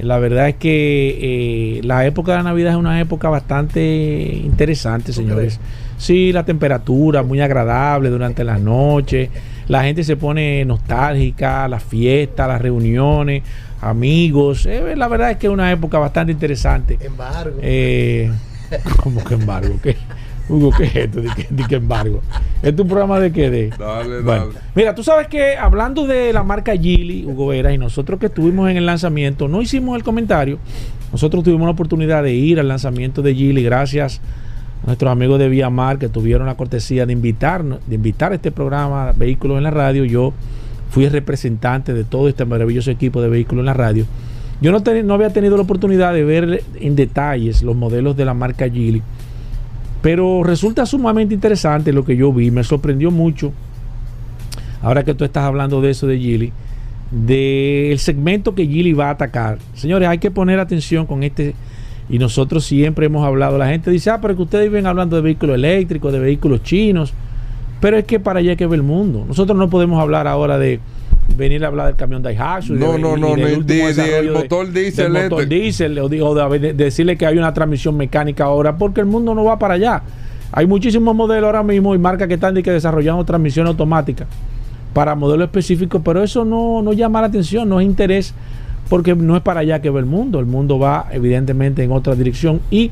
La 0.00 0.18
verdad 0.18 0.48
es 0.48 0.56
que 0.56 1.78
eh, 1.78 1.80
la 1.84 2.06
época 2.06 2.32
de 2.32 2.38
la 2.38 2.44
Navidad 2.44 2.72
es 2.72 2.78
una 2.78 3.00
época 3.00 3.28
bastante 3.28 4.40
interesante, 4.42 5.12
señores. 5.12 5.60
Sí, 5.98 6.32
la 6.32 6.44
temperatura 6.44 7.22
muy 7.22 7.40
agradable 7.40 8.08
durante 8.08 8.42
la 8.42 8.58
noche. 8.58 9.30
La 9.68 9.84
gente 9.84 10.02
se 10.02 10.16
pone 10.16 10.64
nostálgica, 10.64 11.68
las 11.68 11.82
fiestas, 11.84 12.48
las 12.48 12.60
reuniones, 12.60 13.42
amigos. 13.80 14.66
Eh, 14.66 14.96
la 14.96 15.08
verdad 15.08 15.32
es 15.32 15.36
que 15.36 15.46
es 15.46 15.52
una 15.52 15.70
época 15.70 15.98
bastante 15.98 16.32
interesante. 16.32 16.98
Embargo. 17.00 17.58
Eh, 17.62 18.30
¿Cómo 19.02 19.22
que 19.22 19.34
embargo? 19.34 19.74
¿Qué? 19.82 19.96
Hugo, 20.48 20.70
¿qué 20.76 20.84
es 20.84 20.96
esto? 20.96 21.20
¿De 21.20 21.64
qué, 21.68 21.76
embargo? 21.76 22.20
¿Es 22.62 22.78
un 22.78 22.88
programa 22.88 23.20
de 23.20 23.32
qué? 23.32 23.48
De? 23.48 23.70
Dale, 23.70 24.22
dale. 24.22 24.52
Mira, 24.74 24.94
tú 24.94 25.02
sabes 25.04 25.28
que 25.28 25.56
hablando 25.56 26.06
de 26.06 26.32
la 26.32 26.42
marca 26.42 26.76
Gili, 26.76 27.24
Hugo 27.24 27.48
Vera, 27.48 27.72
y 27.72 27.78
nosotros 27.78 28.18
que 28.18 28.26
estuvimos 28.26 28.68
en 28.70 28.76
el 28.76 28.86
lanzamiento, 28.86 29.48
no 29.48 29.62
hicimos 29.62 29.96
el 29.96 30.02
comentario. 30.02 30.58
Nosotros 31.12 31.44
tuvimos 31.44 31.66
la 31.66 31.72
oportunidad 31.72 32.22
de 32.22 32.34
ir 32.34 32.58
al 32.58 32.68
lanzamiento 32.68 33.22
de 33.22 33.34
Gili 33.34 33.62
gracias 33.62 34.20
a 34.82 34.86
nuestros 34.86 35.10
amigos 35.12 35.38
de 35.38 35.48
Viamar 35.48 35.98
que 35.98 36.08
tuvieron 36.08 36.46
la 36.46 36.56
cortesía 36.56 37.06
de 37.06 37.12
invitarnos, 37.12 37.78
de 37.86 37.94
invitar 37.94 38.32
a 38.32 38.34
este 38.34 38.50
programa 38.50 39.12
Vehículos 39.12 39.58
en 39.58 39.62
la 39.62 39.70
Radio. 39.70 40.04
Yo 40.04 40.32
fui 40.90 41.04
el 41.04 41.12
representante 41.12 41.94
de 41.94 42.04
todo 42.04 42.28
este 42.28 42.44
maravilloso 42.44 42.90
equipo 42.90 43.22
de 43.22 43.28
Vehículos 43.28 43.62
en 43.62 43.66
la 43.66 43.74
Radio. 43.74 44.06
Yo 44.60 44.72
no, 44.72 44.78
no 45.04 45.14
había 45.14 45.30
tenido 45.30 45.56
la 45.56 45.62
oportunidad 45.62 46.12
de 46.14 46.24
ver 46.24 46.62
en 46.80 46.96
detalles 46.96 47.62
los 47.62 47.76
modelos 47.76 48.16
de 48.16 48.24
la 48.24 48.34
marca 48.34 48.68
Gili 48.68 49.02
pero 50.02 50.42
resulta 50.42 50.84
sumamente 50.84 51.32
interesante 51.32 51.92
lo 51.92 52.04
que 52.04 52.16
yo 52.16 52.32
vi, 52.32 52.50
me 52.50 52.64
sorprendió 52.64 53.10
mucho, 53.10 53.52
ahora 54.82 55.04
que 55.04 55.14
tú 55.14 55.24
estás 55.24 55.44
hablando 55.44 55.80
de 55.80 55.90
eso 55.90 56.06
de 56.06 56.18
Gili, 56.18 56.52
del 57.12 57.98
segmento 57.98 58.54
que 58.54 58.66
Gili 58.66 58.92
va 58.92 59.08
a 59.08 59.10
atacar. 59.10 59.58
Señores, 59.74 60.08
hay 60.08 60.18
que 60.18 60.30
poner 60.30 60.58
atención 60.58 61.06
con 61.06 61.22
este, 61.22 61.54
y 62.08 62.18
nosotros 62.18 62.64
siempre 62.64 63.06
hemos 63.06 63.24
hablado, 63.24 63.58
la 63.58 63.68
gente 63.68 63.90
dice, 63.90 64.10
ah, 64.10 64.20
pero 64.20 64.34
que 64.34 64.42
ustedes 64.42 64.64
viven 64.68 64.86
hablando 64.86 65.14
de 65.14 65.22
vehículos 65.22 65.54
eléctricos, 65.54 66.12
de 66.12 66.18
vehículos 66.18 66.62
chinos, 66.64 67.14
pero 67.80 67.96
es 67.96 68.04
que 68.04 68.18
para 68.18 68.40
allá 68.40 68.56
que 68.56 68.66
ve 68.66 68.76
el 68.76 68.82
mundo. 68.82 69.24
Nosotros 69.26 69.56
no 69.56 69.70
podemos 69.70 70.00
hablar 70.00 70.26
ahora 70.26 70.58
de 70.58 70.80
venir 71.36 71.64
a 71.64 71.68
hablar 71.68 71.86
del 71.86 71.96
camión 71.96 72.22
Daihatsu. 72.22 72.74
No, 72.74 72.98
no, 72.98 73.16
no, 73.16 73.34
el 73.34 73.56
motor 74.30 74.70
diésel. 74.70 75.16
El 75.16 75.22
motor 75.30 75.48
diésel, 75.48 75.98
o, 75.98 76.08
de, 76.08 76.72
decirle 76.74 77.16
que 77.16 77.26
hay 77.26 77.38
una 77.38 77.52
transmisión 77.52 77.96
mecánica 77.96 78.44
ahora, 78.44 78.76
porque 78.76 79.00
el 79.00 79.06
mundo 79.06 79.34
no 79.34 79.44
va 79.44 79.58
para 79.58 79.74
allá. 79.74 80.02
Hay 80.52 80.66
muchísimos 80.66 81.14
modelos 81.14 81.46
ahora 81.46 81.62
mismo 81.62 81.94
y 81.94 81.98
marcas 81.98 82.28
que 82.28 82.34
están 82.34 82.54
que 82.62 82.70
desarrollando 82.70 83.24
transmisión 83.24 83.66
automática 83.66 84.26
para 84.92 85.14
modelos 85.14 85.46
específicos, 85.46 86.02
pero 86.04 86.22
eso 86.22 86.44
no, 86.44 86.82
no 86.82 86.92
llama 86.92 87.22
la 87.22 87.28
atención, 87.28 87.68
no 87.68 87.80
es 87.80 87.86
interés, 87.86 88.34
porque 88.88 89.14
no 89.14 89.36
es 89.36 89.42
para 89.42 89.60
allá 89.60 89.80
que 89.80 89.88
va 89.88 89.98
el 89.98 90.06
mundo. 90.06 90.38
El 90.38 90.46
mundo 90.46 90.78
va 90.78 91.06
evidentemente 91.10 91.82
en 91.82 91.92
otra 91.92 92.14
dirección 92.14 92.60
y 92.70 92.90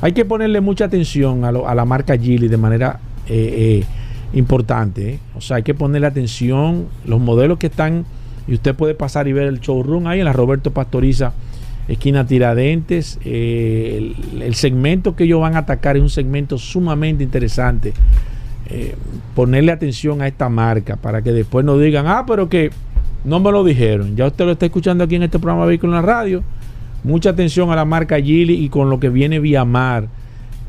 hay 0.00 0.12
que 0.12 0.24
ponerle 0.24 0.60
mucha 0.60 0.84
atención 0.84 1.44
a, 1.44 1.48
a 1.48 1.74
la 1.74 1.84
marca 1.84 2.16
Geely 2.16 2.48
de 2.48 2.56
manera 2.56 3.00
eh, 3.28 3.80
eh, 3.80 3.84
importante. 4.32 5.14
¿eh? 5.14 5.18
O 5.36 5.40
sea, 5.40 5.58
hay 5.58 5.62
que 5.62 5.74
ponerle 5.74 6.06
atención. 6.06 6.86
Los 7.04 7.20
modelos 7.20 7.58
que 7.58 7.66
están, 7.66 8.04
y 8.46 8.54
usted 8.54 8.74
puede 8.74 8.94
pasar 8.94 9.28
y 9.28 9.32
ver 9.32 9.46
el 9.46 9.60
showroom 9.60 10.06
ahí 10.06 10.20
en 10.20 10.24
la 10.24 10.32
Roberto 10.32 10.72
Pastoriza, 10.72 11.32
esquina 11.88 12.26
Tiradentes. 12.26 13.18
Eh, 13.24 14.14
el, 14.40 14.54
segmento 14.54 15.16
que 15.16 15.24
ellos 15.24 15.40
van 15.40 15.56
a 15.56 15.60
atacar 15.60 15.96
es 15.96 16.02
un 16.02 16.10
segmento 16.10 16.58
sumamente 16.58 17.22
interesante. 17.24 17.92
Eh, 18.70 18.94
ponerle 19.34 19.72
atención 19.72 20.22
a 20.22 20.28
esta 20.28 20.48
marca 20.48 20.96
para 20.96 21.20
que 21.20 21.32
después 21.32 21.64
no 21.64 21.76
digan, 21.78 22.06
ah, 22.06 22.24
pero 22.26 22.48
que 22.48 22.70
no 23.24 23.40
me 23.40 23.52
lo 23.52 23.64
dijeron. 23.64 24.16
Ya 24.16 24.26
usted 24.26 24.44
lo 24.44 24.52
está 24.52 24.66
escuchando 24.66 25.04
aquí 25.04 25.16
en 25.16 25.24
este 25.24 25.38
programa 25.38 25.66
Vehículo 25.66 25.92
en 25.92 25.96
la 25.96 26.06
Radio. 26.06 26.42
Mucha 27.04 27.30
atención 27.30 27.70
a 27.70 27.76
la 27.76 27.84
marca 27.84 28.20
Gili 28.20 28.54
y 28.54 28.68
con 28.68 28.88
lo 28.88 29.00
que 29.00 29.08
viene 29.08 29.40
vía 29.40 29.64
mar 29.64 30.08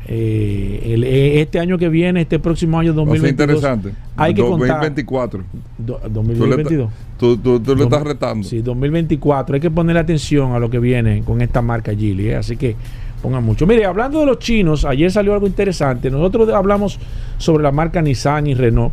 eh, 0.06 0.80
eh, 1.02 1.40
este 1.40 1.58
año 1.58 1.78
que 1.78 1.88
viene, 1.88 2.22
este 2.22 2.38
próximo 2.38 2.78
año 2.78 2.92
2022. 2.92 3.30
interesante. 3.30 3.92
Hay 4.16 4.34
que 4.34 4.42
2024. 4.42 5.44
Contar, 5.86 6.12
2022. 6.12 6.90
Tú, 7.18 7.36
tú, 7.38 7.60
tú, 7.60 7.74
lo 7.74 7.84
estás 7.84 8.02
retando. 8.02 8.46
Sí, 8.46 8.60
2024. 8.60 9.54
Hay 9.54 9.60
que 9.60 9.70
poner 9.70 9.96
atención 9.96 10.52
a 10.52 10.58
lo 10.58 10.68
que 10.68 10.78
viene 10.78 11.22
con 11.22 11.40
esta 11.40 11.62
marca 11.62 11.94
Gili. 11.94 12.28
¿eh? 12.28 12.36
Así 12.36 12.56
que 12.56 12.76
pongan 13.22 13.44
mucho. 13.44 13.66
Mire, 13.66 13.86
hablando 13.86 14.20
de 14.20 14.26
los 14.26 14.38
chinos, 14.38 14.84
ayer 14.84 15.10
salió 15.10 15.32
algo 15.32 15.46
interesante. 15.46 16.10
Nosotros 16.10 16.50
hablamos 16.50 16.98
sobre 17.38 17.62
la 17.62 17.72
marca 17.72 18.02
Nissan 18.02 18.46
y 18.46 18.54
Renault. 18.54 18.92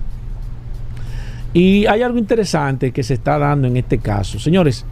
Y 1.53 1.85
hay 1.87 2.01
algo 2.01 2.17
interesante 2.17 2.93
que 2.93 3.03
se 3.03 3.15
está 3.15 3.37
dando 3.37 3.67
en 3.67 3.75
este 3.75 3.97
caso. 3.97 4.39
Señores, 4.39 4.85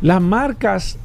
las 0.00 0.22
marcas 0.22 0.98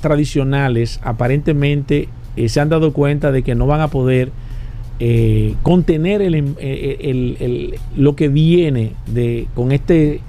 tradicionales 0.00 1.00
aparentemente 1.02 2.08
eh, 2.36 2.48
se 2.48 2.60
han 2.60 2.68
dado 2.68 2.92
cuenta 2.92 3.32
de 3.32 3.42
que 3.42 3.54
no 3.54 3.66
van 3.66 3.80
a 3.80 3.88
poder 3.88 4.32
eh, 5.00 5.54
contener 5.62 6.22
em, 6.22 6.54
eh, 6.58 7.78
lo 7.96 8.16
que 8.16 8.28
viene 8.28 8.92
con, 9.54 9.72
este, 9.72 10.20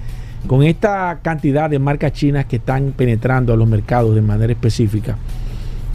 con 0.46 0.62
esta 0.62 1.20
cantidad 1.22 1.70
de 1.70 1.78
marcas 1.78 2.12
chinas 2.12 2.46
que 2.46 2.56
están 2.56 2.92
penetrando 2.96 3.52
a 3.52 3.56
los 3.56 3.68
mercados 3.68 4.14
de 4.14 4.22
manera 4.22 4.52
específica. 4.52 5.16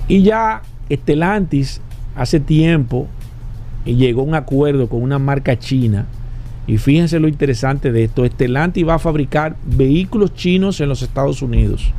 Y 0.08 0.24
ya 0.24 0.62
Estelantis 0.90 1.82
hace 2.16 2.40
tiempo 2.40 3.08
llegó 3.86 4.22
a 4.22 4.26
un 4.26 4.36
acuerdo 4.36 4.88
con 4.90 5.02
una 5.02 5.20
marca 5.20 5.58
china. 5.58 6.06
Y 6.68 6.78
fíjense 6.78 7.20
lo 7.20 7.28
interesante 7.28 7.92
de 7.92 8.06
esto. 8.06 8.24
Estelantis 8.24 8.88
va 8.88 8.96
a 8.96 9.00
fabricar 9.00 9.56
vehículos 9.66 10.34
chinos 10.34 10.80
en 10.80 10.90
los 10.90 11.02
Estados 11.02 11.42
Unidos. 11.42 11.92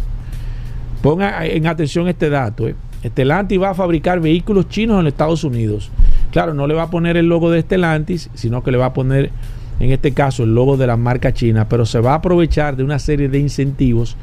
Ponga 1.03 1.45
en 1.45 1.67
atención 1.67 2.09
este 2.09 2.31
dato. 2.31 2.69
Estelantis 3.03 3.61
va 3.61 3.71
a 3.71 3.75
fabricar 3.75 4.21
vehículos 4.21 4.69
chinos 4.69 5.01
en 5.01 5.07
Estados 5.07 5.43
Unidos. 5.45 5.91
Claro, 6.31 6.55
no 6.55 6.67
le 6.67 6.75
va 6.75 6.85
a 6.85 6.91
poner 6.91 7.17
el 7.17 7.27
logo 7.27 7.51
de 7.51 7.59
Estelantis, 7.59 8.31
sino 8.35 8.63
que 8.63 8.71
le 8.71 8.79
va 8.79 8.87
a 8.87 8.95
poner, 8.95 9.31
en 9.81 9.91
este 9.91 10.13
caso, 10.13 10.45
el 10.45 10.55
logo 10.55 10.77
de 10.77 10.87
la 10.87 10.97
marca 10.97 11.35
china, 11.35 11.69
pero 11.69 11.85
se 11.85 12.01
va 12.01 12.13
a 12.13 12.17
aprovechar 12.17 12.77
de 12.77 12.85
una 12.85 12.99
serie 12.99 13.29
de 13.29 13.41
incentivos 13.41 14.17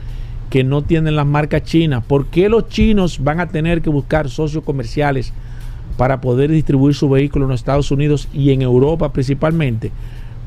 que 0.49 0.63
no 0.63 0.81
tienen 0.81 1.15
las 1.15 1.27
marcas 1.27 1.63
chinas. 1.63 2.03
¿Por 2.05 2.27
qué 2.27 2.49
los 2.49 2.69
chinos 2.69 3.23
van 3.23 3.39
a 3.39 3.49
tener 3.49 3.81
que 3.81 3.89
buscar 3.89 4.29
socios 4.29 4.63
comerciales 4.63 5.33
para 5.97 6.21
poder 6.21 6.49
distribuir 6.49 6.95
su 6.95 7.09
vehículo 7.09 7.45
en 7.45 7.51
los 7.51 7.59
Estados 7.59 7.91
Unidos 7.91 8.29
y 8.33 8.51
en 8.51 8.61
Europa 8.61 9.11
principalmente? 9.11 9.91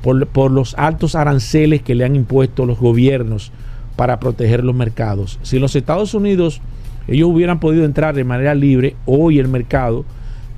Por, 0.02 0.26
por 0.26 0.50
los 0.50 0.74
altos 0.78 1.14
aranceles 1.14 1.82
que 1.82 1.94
le 1.94 2.04
han 2.04 2.16
impuesto 2.16 2.66
los 2.66 2.80
gobiernos 2.80 3.52
para 3.94 4.18
proteger 4.18 4.64
los 4.64 4.74
mercados. 4.74 5.38
Si 5.42 5.60
los 5.60 5.76
Estados 5.76 6.14
Unidos 6.14 6.60
ellos 7.08 7.28
hubieran 7.28 7.60
podido 7.60 7.84
entrar 7.84 8.14
de 8.14 8.24
manera 8.24 8.54
libre, 8.54 8.96
hoy 9.06 9.38
el 9.38 9.48
mercado 9.48 10.04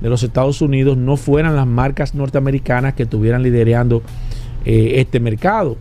de 0.01 0.09
los 0.09 0.23
Estados 0.23 0.61
Unidos 0.61 0.97
no 0.97 1.15
fueran 1.17 1.55
las 1.55 1.67
marcas 1.67 2.15
norteamericanas 2.15 2.93
que 2.93 3.03
estuvieran 3.03 3.43
liderando 3.43 4.01
eh, 4.65 4.93
este 4.95 5.19
mercado. 5.19 5.77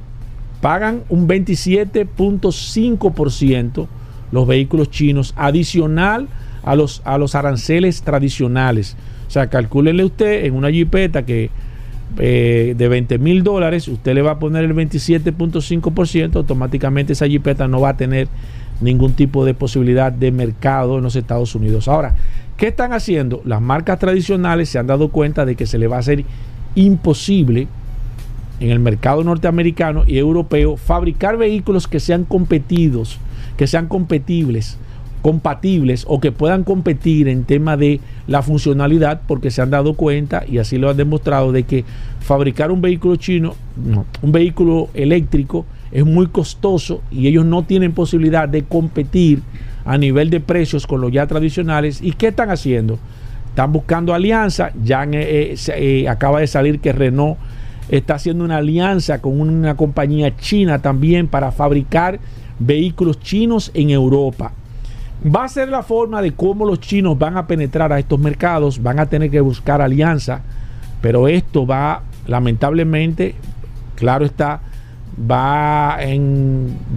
Pagan 0.61 1.03
un 1.09 1.29
27.5% 1.29 3.87
los 4.33 4.47
vehículos 4.47 4.91
chinos 4.91 5.33
adicional 5.37 6.29
a 6.63 6.75
los, 6.75 7.03
a 7.05 7.19
los 7.19 7.35
aranceles 7.35 8.03
tradicionales. 8.03 8.97
O 9.29 9.31
sea, 9.31 9.49
calcúlele 9.49 10.05
usted 10.05 10.45
en 10.45 10.55
una 10.55 10.71
jipeta 10.71 11.25
que 11.25 11.51
eh, 12.19 12.75
de 12.77 12.89
20 12.89 13.19
mil 13.19 13.43
dólares, 13.43 13.89
usted 13.89 14.15
le 14.15 14.23
va 14.23 14.33
a 14.33 14.39
poner 14.39 14.65
el 14.65 14.75
27.5%, 14.75 16.37
automáticamente 16.37 17.13
esa 17.13 17.27
jipeta 17.27 17.69
no 17.69 17.81
va 17.81 17.91
a 17.91 17.97
tener 17.97 18.29
ningún 18.81 19.13
tipo 19.13 19.45
de 19.45 19.55
posibilidad 19.55 20.13
de 20.13 20.33
mercado 20.33 20.99
en 20.99 21.05
los 21.05 21.17
Estados 21.17 21.55
Unidos. 21.55 21.89
Ahora, 21.89 22.15
¿Qué 22.57 22.69
están 22.69 22.93
haciendo? 22.93 23.43
Las 23.45 23.61
marcas 23.61 23.99
tradicionales 23.99 24.69
se 24.69 24.79
han 24.79 24.87
dado 24.87 25.09
cuenta 25.09 25.45
de 25.45 25.57
que 25.57 25.67
se 25.67 25.79
le 25.79 25.89
va 25.89 25.97
a 25.97 26.01
hacer 26.01 26.25
imposible 26.77 27.67
en 28.61 28.71
el 28.71 28.79
mercado 28.79 29.25
norteamericano 29.25 30.05
y 30.07 30.19
europeo 30.19 30.77
fabricar 30.77 31.37
vehículos 31.37 31.89
que 31.89 31.99
sean 31.99 32.25
competidos, 32.25 33.19
que 33.57 33.67
sean 33.67 33.89
competibles, 33.89 34.79
compatibles 35.21 36.05
o 36.07 36.21
que 36.21 36.31
puedan 36.31 36.63
competir 36.63 37.27
en 37.27 37.43
tema 37.43 37.77
de 37.77 38.01
la 38.29 38.43
funcionalidad 38.43 39.23
porque 39.27 39.51
se 39.51 39.61
han 39.61 39.71
dado 39.71 39.95
cuenta 39.95 40.45
y 40.47 40.59
así 40.59 40.79
lo 40.79 40.91
han 40.91 40.97
demostrado 40.97 41.51
de 41.51 41.65
que 41.65 41.85
fabricar 42.21 42.71
un 42.71 42.81
vehículo 42.81 43.17
chino, 43.17 43.57
un 44.23 44.33
vehículo 44.33 44.91
eléctrico 44.95 45.67
es 45.95 46.05
muy 46.05 46.27
costoso 46.27 47.01
y 47.11 47.29
ellos 47.29 47.47
no 47.47 47.63
tienen 47.63 47.93
posibilidad 47.93 48.49
de 48.49 48.65
competir 48.65 49.41
a 49.85 49.97
nivel 49.97 50.29
de 50.29 50.41
precios 50.41 50.89
con 50.89 51.01
los 51.01 51.13
ya 51.13 51.27
tradicionales. 51.27 52.03
¿Y 52.03 52.13
qué 52.13 52.29
están 52.29 52.51
haciendo? 52.51 52.99
Están 53.51 53.73
buscando 53.73 54.13
alianza. 54.13 54.73
Ya 54.83 55.05
eh, 55.13 55.55
eh, 55.69 56.09
acaba 56.09 56.41
de 56.41 56.49
salir 56.49 56.81
que 56.81 56.93
Renault 56.93 57.39
está 57.89 58.17
haciendo 58.17 58.45
una 58.45 58.57
alianza 58.57 59.23
con 59.23 59.41
una 59.41 59.77
compañía 59.77 60.37
china 60.37 60.81
también 60.81 61.29
para 61.29 61.53
fabricar 61.53 62.19
vehículos 62.59 63.21
chinos 63.21 63.71
en 63.73 63.91
Europa. 63.91 64.51
Va 65.25 65.45
a 65.45 65.49
ser 65.49 65.69
la 65.69 65.85
forma 65.85 66.21
de 66.23 66.33
cómo 66.33 66.67
los 66.67 66.81
chinos 66.81 67.17
van 67.17 67.37
a 67.37 67.47
penetrar 67.47 67.93
a 67.93 68.01
estos 68.01 68.19
mercados, 68.19 68.83
van 68.83 68.99
a 68.99 69.07
tener 69.07 69.31
que 69.31 69.41
buscar 69.41 69.81
alianza, 69.81 70.43
pero 71.01 71.29
esto 71.29 71.65
va, 71.67 72.03
lamentablemente, 72.27 73.37
claro 73.95 74.25
está, 74.25 74.61
va, 75.19 75.99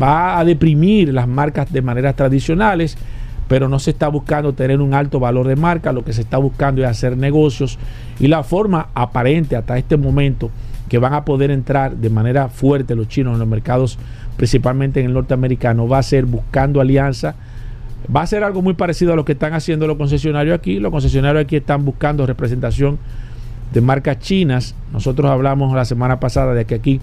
va 0.02 0.40
a 0.40 0.46
deprimir 0.46 1.14
las 1.14 1.28
marcas 1.28 1.72
de 1.72 1.82
maneras 1.82 2.16
tradicionales, 2.16 2.98
pero 3.48 3.70
no 3.70 3.80
se 3.80 3.92
está 3.92 4.08
buscando 4.10 4.54
tener 4.54 4.82
un 4.82 4.94
alto 4.94 5.20
valor 5.20 5.48
de 5.48 5.56
marca, 5.56 5.94
lo 5.94 6.04
que 6.04 6.14
se 6.14 6.22
está 6.22 6.38
buscando 6.38 6.84
es 6.84 6.90
hacer 6.90 7.18
negocios 7.18 7.80
y 8.20 8.28
la 8.28 8.44
forma 8.44 8.90
aparente 8.94 9.56
hasta 9.56 9.78
este 9.78 9.98
momento 9.98 10.50
que 10.90 10.98
van 10.98 11.14
a 11.14 11.26
poder 11.26 11.52
entrar 11.52 11.96
de 11.96 12.10
manera 12.10 12.48
fuerte 12.50 12.96
los 12.96 13.08
chinos 13.08 13.34
en 13.34 13.40
los 13.40 13.48
mercados, 13.48 13.98
principalmente 14.38 15.00
en 15.00 15.08
el 15.08 15.14
norteamericano, 15.14 15.88
va 15.88 16.00
a 16.00 16.04
ser 16.04 16.26
buscando 16.26 16.80
alianza. 16.80 17.36
Va 18.14 18.22
a 18.22 18.28
ser 18.28 18.44
algo 18.44 18.62
muy 18.62 18.74
parecido 18.74 19.12
a 19.12 19.16
lo 19.18 19.26
que 19.26 19.34
están 19.34 19.54
haciendo 19.54 19.86
los 19.86 19.98
concesionarios 19.98 20.58
aquí. 20.58 20.80
Los 20.80 20.92
concesionarios 20.92 21.44
aquí 21.44 21.58
están 21.58 21.84
buscando 21.84 22.26
representación 22.26 23.00
de 23.74 23.82
marcas 23.82 24.20
chinas. 24.20 24.76
Nosotros 24.94 25.30
hablamos 25.30 25.76
la 25.76 25.84
semana 25.84 26.20
pasada 26.20 26.54
de 26.54 26.64
que 26.64 26.76
aquí 26.76 27.02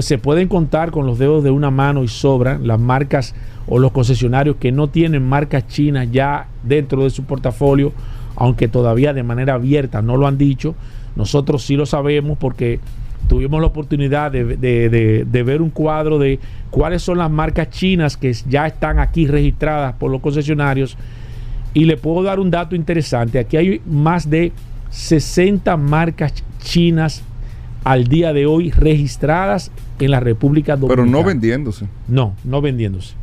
se 0.00 0.18
pueden 0.18 0.48
contar 0.48 0.90
con 0.90 1.06
los 1.06 1.18
dedos 1.18 1.44
de 1.44 1.50
una 1.50 1.70
mano 1.70 2.02
y 2.02 2.08
sobran 2.08 2.66
las 2.66 2.80
marcas 2.80 3.34
o 3.66 3.78
los 3.78 3.92
concesionarios 3.92 4.56
que 4.56 4.72
no 4.72 4.88
tienen 4.88 5.28
marcas 5.28 5.66
chinas 5.68 6.08
ya 6.10 6.48
dentro 6.62 7.04
de 7.04 7.10
su 7.10 7.24
portafolio, 7.24 7.92
aunque 8.34 8.66
todavía 8.66 9.12
de 9.12 9.22
manera 9.22 9.54
abierta 9.54 10.02
no 10.02 10.16
lo 10.16 10.26
han 10.26 10.38
dicho. 10.38 10.74
Nosotros 11.16 11.64
sí 11.64 11.76
lo 11.76 11.86
sabemos 11.86 12.38
porque 12.38 12.80
tuvimos 13.28 13.60
la 13.60 13.66
oportunidad 13.66 14.32
de, 14.32 14.44
de, 14.56 15.42
ver 15.42 15.62
un 15.62 15.70
cuadro 15.70 16.18
de 16.18 16.40
cuáles 16.70 17.02
son 17.02 17.18
las 17.18 17.30
marcas 17.30 17.70
chinas 17.70 18.16
que 18.16 18.32
ya 18.32 18.66
están 18.66 18.98
aquí 18.98 19.26
registradas 19.26 19.94
por 19.94 20.10
los 20.10 20.20
concesionarios. 20.20 20.96
Y 21.74 21.84
le 21.84 21.96
puedo 21.96 22.22
dar 22.22 22.40
un 22.40 22.50
dato 22.50 22.74
interesante. 22.74 23.38
Aquí 23.38 23.56
hay 23.56 23.80
más 23.86 24.28
de 24.28 24.52
60 24.90 25.76
marcas 25.76 26.32
chinas 26.60 27.22
al 27.88 28.06
día 28.06 28.34
de 28.34 28.44
hoy 28.44 28.70
registradas 28.70 29.70
en 29.98 30.10
la 30.10 30.20
República 30.20 30.76
Dominicana. 30.76 31.06
Pero 31.06 31.10
no 31.10 31.24
vendiéndose. 31.24 31.86
No, 32.06 32.34
no 32.44 32.60
vendiéndose. 32.60 33.14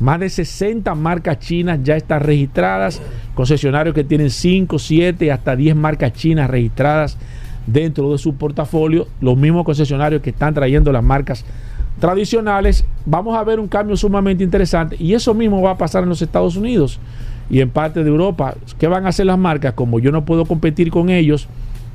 Más 0.00 0.18
de 0.20 0.30
60 0.30 0.94
marcas 0.94 1.38
chinas 1.38 1.80
ya 1.84 1.94
están 1.94 2.20
registradas, 2.20 3.02
concesionarios 3.34 3.94
que 3.94 4.02
tienen 4.02 4.30
5, 4.30 4.78
7, 4.78 5.30
hasta 5.30 5.54
10 5.54 5.76
marcas 5.76 6.14
chinas 6.14 6.48
registradas 6.48 7.18
dentro 7.66 8.10
de 8.10 8.16
su 8.16 8.36
portafolio, 8.36 9.06
los 9.20 9.36
mismos 9.36 9.66
concesionarios 9.66 10.22
que 10.22 10.30
están 10.30 10.54
trayendo 10.54 10.90
las 10.90 11.04
marcas 11.04 11.44
tradicionales, 12.00 12.86
vamos 13.04 13.36
a 13.36 13.44
ver 13.44 13.60
un 13.60 13.68
cambio 13.68 13.98
sumamente 13.98 14.42
interesante 14.42 14.96
y 14.98 15.12
eso 15.12 15.34
mismo 15.34 15.60
va 15.60 15.72
a 15.72 15.78
pasar 15.78 16.04
en 16.04 16.08
los 16.08 16.22
Estados 16.22 16.56
Unidos 16.56 16.98
y 17.50 17.60
en 17.60 17.68
parte 17.68 18.02
de 18.02 18.08
Europa. 18.08 18.54
¿Qué 18.78 18.88
van 18.88 19.04
a 19.04 19.10
hacer 19.10 19.26
las 19.26 19.38
marcas? 19.38 19.74
Como 19.74 19.98
yo 19.98 20.10
no 20.10 20.24
puedo 20.24 20.46
competir 20.46 20.90
con 20.90 21.10
ellos, 21.10 21.48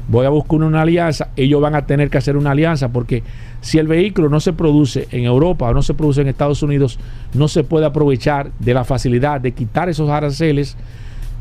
voy 0.10 0.26
a 0.26 0.30
buscar 0.30 0.62
una 0.62 0.82
alianza, 0.82 1.30
ellos 1.36 1.62
van 1.62 1.76
a 1.76 1.86
tener 1.86 2.10
que 2.10 2.17
hacer 2.17 2.36
una 2.36 2.52
alianza 2.52 2.89
porque 2.89 3.24
si 3.62 3.78
el 3.78 3.88
vehículo 3.88 4.30
no 4.30 4.39
se 4.39 4.54
produce 4.54 5.08
en 5.12 5.26
Europa 5.26 5.69
o 5.69 5.74
no 5.74 5.82
se 5.82 5.93
produce 5.93 6.22
en 6.22 6.28
Estados 6.28 6.63
Unidos, 6.63 7.00
no 7.34 7.48
se 7.48 7.63
puede 7.63 7.86
aprovechar 7.86 8.52
de 8.60 8.74
la 8.74 8.84
facilidad 8.84 9.39
de 9.39 9.52
quitar 9.52 9.88
esos 9.89 10.10
aranceles. 10.10 10.76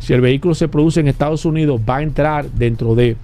Si 0.01 0.13
el 0.13 0.21
vehículo 0.21 0.55
se 0.55 0.69
produce 0.69 1.01
en 1.01 1.09
Estados 1.09 1.45
Unidos, 1.45 1.81
va 1.89 1.97
a 1.97 2.03
entrar 2.03 2.51
dentro 2.51 2.95
de 2.95 3.17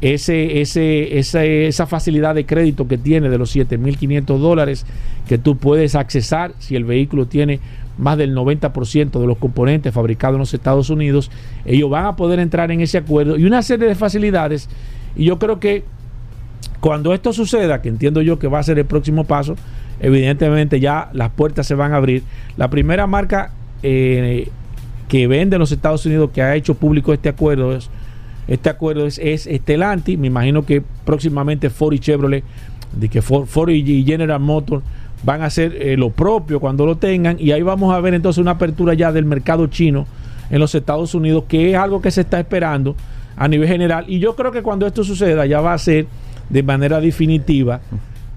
ese, 0.00 0.60
ese, 0.60 1.66
esa 1.66 1.86
facilidad 1.86 2.34
de 2.34 2.46
crédito 2.46 2.88
que 2.88 2.98
tiene 2.98 3.28
de 3.28 3.38
los 3.38 3.54
7.500 3.54 4.38
dólares 4.38 4.86
que 5.28 5.38
tú 5.38 5.56
puedes 5.56 5.94
accesar 5.94 6.52
si 6.58 6.74
el 6.74 6.84
vehículo 6.84 7.26
tiene 7.26 7.60
más 7.98 8.18
del 8.18 8.34
90% 8.34 9.20
de 9.20 9.26
los 9.26 9.38
componentes 9.38 9.92
fabricados 9.94 10.36
en 10.36 10.40
los 10.40 10.54
Estados 10.54 10.90
Unidos, 10.90 11.30
ellos 11.64 11.88
van 11.90 12.06
a 12.06 12.16
poder 12.16 12.40
entrar 12.40 12.70
en 12.70 12.80
ese 12.80 12.98
acuerdo 12.98 13.36
y 13.38 13.44
una 13.44 13.62
serie 13.62 13.86
de 13.86 13.94
facilidades. 13.94 14.68
Y 15.16 15.24
yo 15.24 15.38
creo 15.38 15.60
que 15.60 15.84
cuando 16.80 17.14
esto 17.14 17.32
suceda, 17.32 17.80
que 17.82 17.88
entiendo 17.88 18.22
yo 18.22 18.38
que 18.38 18.48
va 18.48 18.58
a 18.58 18.62
ser 18.62 18.78
el 18.78 18.86
próximo 18.86 19.24
paso, 19.24 19.56
evidentemente 20.00 20.80
ya 20.80 21.10
las 21.12 21.30
puertas 21.30 21.66
se 21.66 21.74
van 21.74 21.92
a 21.92 21.96
abrir. 21.96 22.22
La 22.56 22.68
primera 22.68 23.06
marca 23.06 23.52
eh, 23.82 24.48
que 25.08 25.26
vende 25.26 25.56
en 25.56 25.60
los 25.60 25.72
Estados 25.72 26.04
Unidos 26.06 26.30
que 26.32 26.42
ha 26.42 26.56
hecho 26.56 26.74
público 26.74 27.12
este 27.12 27.28
acuerdo 27.28 27.74
es 27.74 27.90
este 28.48 28.68
acuerdo 28.68 29.06
es, 29.06 29.18
es 29.18 29.46
Estelanti. 29.46 30.16
Me 30.16 30.26
imagino 30.26 30.64
que 30.64 30.82
próximamente 31.04 31.70
Ford 31.70 31.94
y 31.94 31.98
Chevrolet, 31.98 32.44
de 32.92 33.08
que 33.08 33.22
Ford, 33.22 33.70
y 33.70 34.04
General 34.04 34.40
Motors 34.40 34.82
van 35.22 35.42
a 35.42 35.46
hacer 35.46 35.76
eh, 35.80 35.96
lo 35.96 36.10
propio 36.10 36.58
cuando 36.58 36.84
lo 36.84 36.96
tengan 36.96 37.36
y 37.38 37.52
ahí 37.52 37.62
vamos 37.62 37.94
a 37.94 38.00
ver 38.00 38.12
entonces 38.12 38.40
una 38.40 38.52
apertura 38.52 38.92
ya 38.94 39.12
del 39.12 39.24
mercado 39.24 39.68
chino 39.68 40.04
en 40.50 40.58
los 40.58 40.74
Estados 40.74 41.14
Unidos, 41.14 41.44
que 41.48 41.70
es 41.70 41.76
algo 41.76 42.02
que 42.02 42.10
se 42.10 42.22
está 42.22 42.40
esperando 42.40 42.96
a 43.42 43.48
nivel 43.48 43.66
general. 43.66 44.04
Y 44.06 44.20
yo 44.20 44.36
creo 44.36 44.52
que 44.52 44.62
cuando 44.62 44.86
esto 44.86 45.02
suceda 45.02 45.46
ya 45.46 45.60
va 45.60 45.72
a 45.72 45.78
ser 45.78 46.06
de 46.48 46.62
manera 46.62 47.00
definitiva 47.00 47.80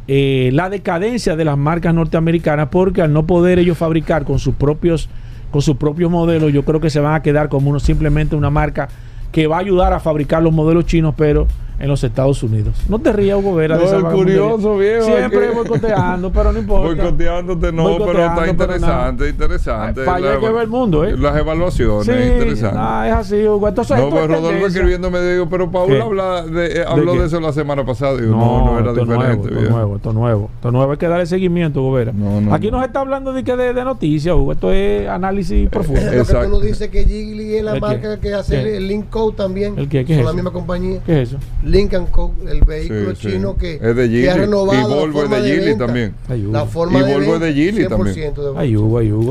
eh, 0.08 0.50
la 0.52 0.68
decadencia 0.68 1.36
de 1.36 1.46
las 1.46 1.60
marcas 1.60 1.94
norteamericanas, 1.94 2.70
porque 2.70 3.04
al 3.04 3.13
no 3.13 3.28
poder 3.28 3.60
ellos 3.60 3.78
fabricar 3.78 4.26
con 4.26 4.39
sus 4.39 4.56
propios 4.56 5.08
con 5.52 5.62
sus 5.62 5.78
propios 5.78 6.10
modelos, 6.10 6.52
yo 6.52 6.65
creo 6.65 6.82
que 6.82 6.89
se 6.89 7.00
van 7.00 7.13
a 7.13 7.22
quedar 7.22 7.50
como 7.50 7.70
uno, 7.70 7.80
simplemente 7.80 8.36
una 8.36 8.50
marca 8.50 8.89
que 9.32 9.46
va 9.46 9.58
a 9.58 9.60
ayudar 9.60 9.94
a 9.94 10.00
fabricar 10.00 10.41
los 10.41 10.52
modelos 10.52 10.86
chinos, 10.86 11.13
pero 11.15 11.48
en 11.80 11.88
los 11.88 12.04
Estados 12.04 12.42
Unidos. 12.44 12.76
No 12.90 13.00
te 13.00 13.12
rías, 13.12 13.38
Hugo 13.38 13.56
Vera. 13.56 13.76
No, 13.76 13.82
de 13.82 13.88
esa 13.88 13.98
es 13.98 14.04
curioso, 14.06 14.78
viejo. 14.78 15.06
Siempre 15.06 15.40
que- 15.50 15.56
boicoteando, 15.56 16.32
pero 16.32 16.52
no 16.52 16.60
importa. 16.60 16.88
Boicoteándote 17.04 17.72
no, 17.72 17.84
pero 17.84 17.98
Boicoteando, 18.06 18.22
está 18.24 18.36
pero 18.36 18.52
interesante, 18.76 19.24
nada. 19.24 19.30
interesante. 19.30 20.04
Para 20.06 20.18
allá 20.18 20.40
que 20.40 20.50
ve 20.50 20.62
el 20.62 20.68
mundo, 20.70 21.04
¿eh? 21.06 21.18
Las 21.18 21.36
evaluaciones, 21.38 22.06
Sí, 22.06 22.12
interesante. 22.12 22.78
no, 22.78 23.04
es 23.04 23.12
así, 23.14 23.48
Hugo. 23.48 23.68
Entonces, 23.68 23.98
No, 23.98 24.10
pues 24.10 24.22
es 24.24 24.28
Rodolfo 24.28 24.48
tendencia. 24.50 24.68
escribiéndome 24.68 25.22
digo, 25.22 25.50
pero 25.50 25.72
Paul 25.72 25.88
¿Qué? 25.92 26.02
habla 26.02 26.42
de, 26.44 26.66
eh, 26.82 26.86
habló 26.88 27.14
de, 27.16 27.26
eso 27.26 27.40
la 27.40 27.52
semana 27.54 27.86
pasada. 27.86 28.18
Digo, 28.18 28.32
no, 28.36 28.66
no, 28.66 28.80
era 28.80 28.90
esto 28.92 29.02
es 29.04 29.08
diferente. 29.10 29.52
Nuevo, 29.52 29.66
esto 29.66 29.70
nuevo, 29.72 29.96
esto 29.96 30.10
es 30.10 30.16
nuevo. 30.16 30.50
Esto 30.56 30.68
es 30.68 30.74
nuevo. 30.74 30.92
Hay 30.92 30.98
que 30.98 31.08
darle 31.08 31.26
seguimiento, 31.26 31.82
Hugo 31.82 31.94
Vera. 31.94 32.12
No, 32.14 32.42
no, 32.42 32.54
Aquí 32.54 32.68
no. 32.68 32.78
no 32.78 32.80
se 32.84 32.88
está 32.88 33.00
hablando 33.02 33.34
de, 33.34 33.44
que 33.44 33.56
de, 33.56 33.74
de 33.74 33.84
noticias, 33.84 34.36
Hugo. 34.36 34.52
Esto 34.54 34.72
es 34.72 35.08
análisis 35.08 35.70
profundo. 35.70 36.02
Es 36.02 36.30
lo 36.32 36.40
que 36.40 36.46
tú 36.46 36.52
nos 36.52 36.62
dices 36.62 36.90
que 36.90 37.04
Jiggly 37.06 37.56
es 37.56 37.64
la 37.64 37.76
marca 37.80 38.20
que 38.20 38.34
hace 38.34 38.78
el 38.78 38.88
Link 38.88 39.10
Code 39.10 39.36
también. 39.36 39.78
¿El 39.78 39.90
qué? 39.90 40.06
¿Qué 40.06 40.14
es 40.14 40.18
Son 40.20 40.20
eso? 40.20 40.30
la 40.30 40.34
misma 40.34 40.52
compañía. 40.52 41.00
¿Qué 41.06 41.22
es 41.22 41.30
eso? 41.30 41.38
Lincoln 41.65 42.08
el 42.47 42.62
vehículo 42.62 43.15
Sí, 43.15 43.21
sí. 43.21 43.28
chino 43.34 43.58
que, 43.58 43.75
es 43.75 43.95
de 43.95 44.10
que 44.10 44.30
ha 44.30 44.38
renovado 44.38 44.73
Y 44.80 44.82
la 44.82 44.88
Volvo 44.88 45.06
es 45.06 45.13
forma 45.30 45.39
de 45.39 45.49
Geely 45.49 45.65
venta. 45.65 45.86
también. 45.86 46.15
La 46.51 46.65
forma 46.65 46.99
Y 46.99 47.04
de 47.04 47.13
Volvo 47.13 47.34
es 47.36 47.39
de 47.41 47.45
venta, 47.47 47.62
Geely 47.62 47.88
también. 47.88 48.15
100% 48.15 48.54
de. 48.54 48.60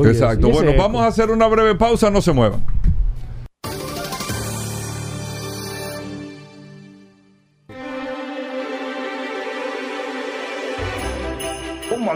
Exacto. 0.09 0.47
Y 0.47 0.51
ese 0.51 0.63
Bueno, 0.63 0.77
vamos 0.77 1.01
a 1.01 1.07
hacer 1.07 1.31
una 1.31 1.47
breve 1.47 1.75
pausa, 1.75 2.09
no 2.09 2.21
se 2.21 2.33
muevan. 2.33 2.59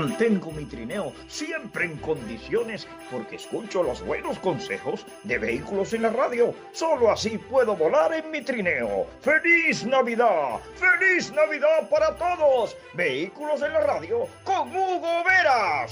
Mantengo 0.09 0.51
mi 0.51 0.65
trineo 0.65 1.13
siempre 1.27 1.85
en 1.85 1.95
condiciones 1.97 2.87
porque 3.11 3.35
escucho 3.35 3.83
los 3.83 4.03
buenos 4.03 4.39
consejos 4.39 5.05
de 5.23 5.37
vehículos 5.37 5.93
en 5.93 6.01
la 6.01 6.09
radio. 6.09 6.55
Solo 6.71 7.11
así 7.11 7.37
puedo 7.37 7.75
volar 7.75 8.11
en 8.15 8.31
mi 8.31 8.41
trineo. 8.41 9.05
¡Feliz 9.21 9.85
Navidad! 9.85 10.61
¡Feliz 10.73 11.31
Navidad 11.31 11.87
para 11.91 12.15
todos! 12.15 12.75
Vehículos 12.95 13.61
en 13.61 13.71
la 13.71 13.81
radio 13.81 14.27
con 14.43 14.69
Hugo 14.69 15.23
Veras. 15.23 15.91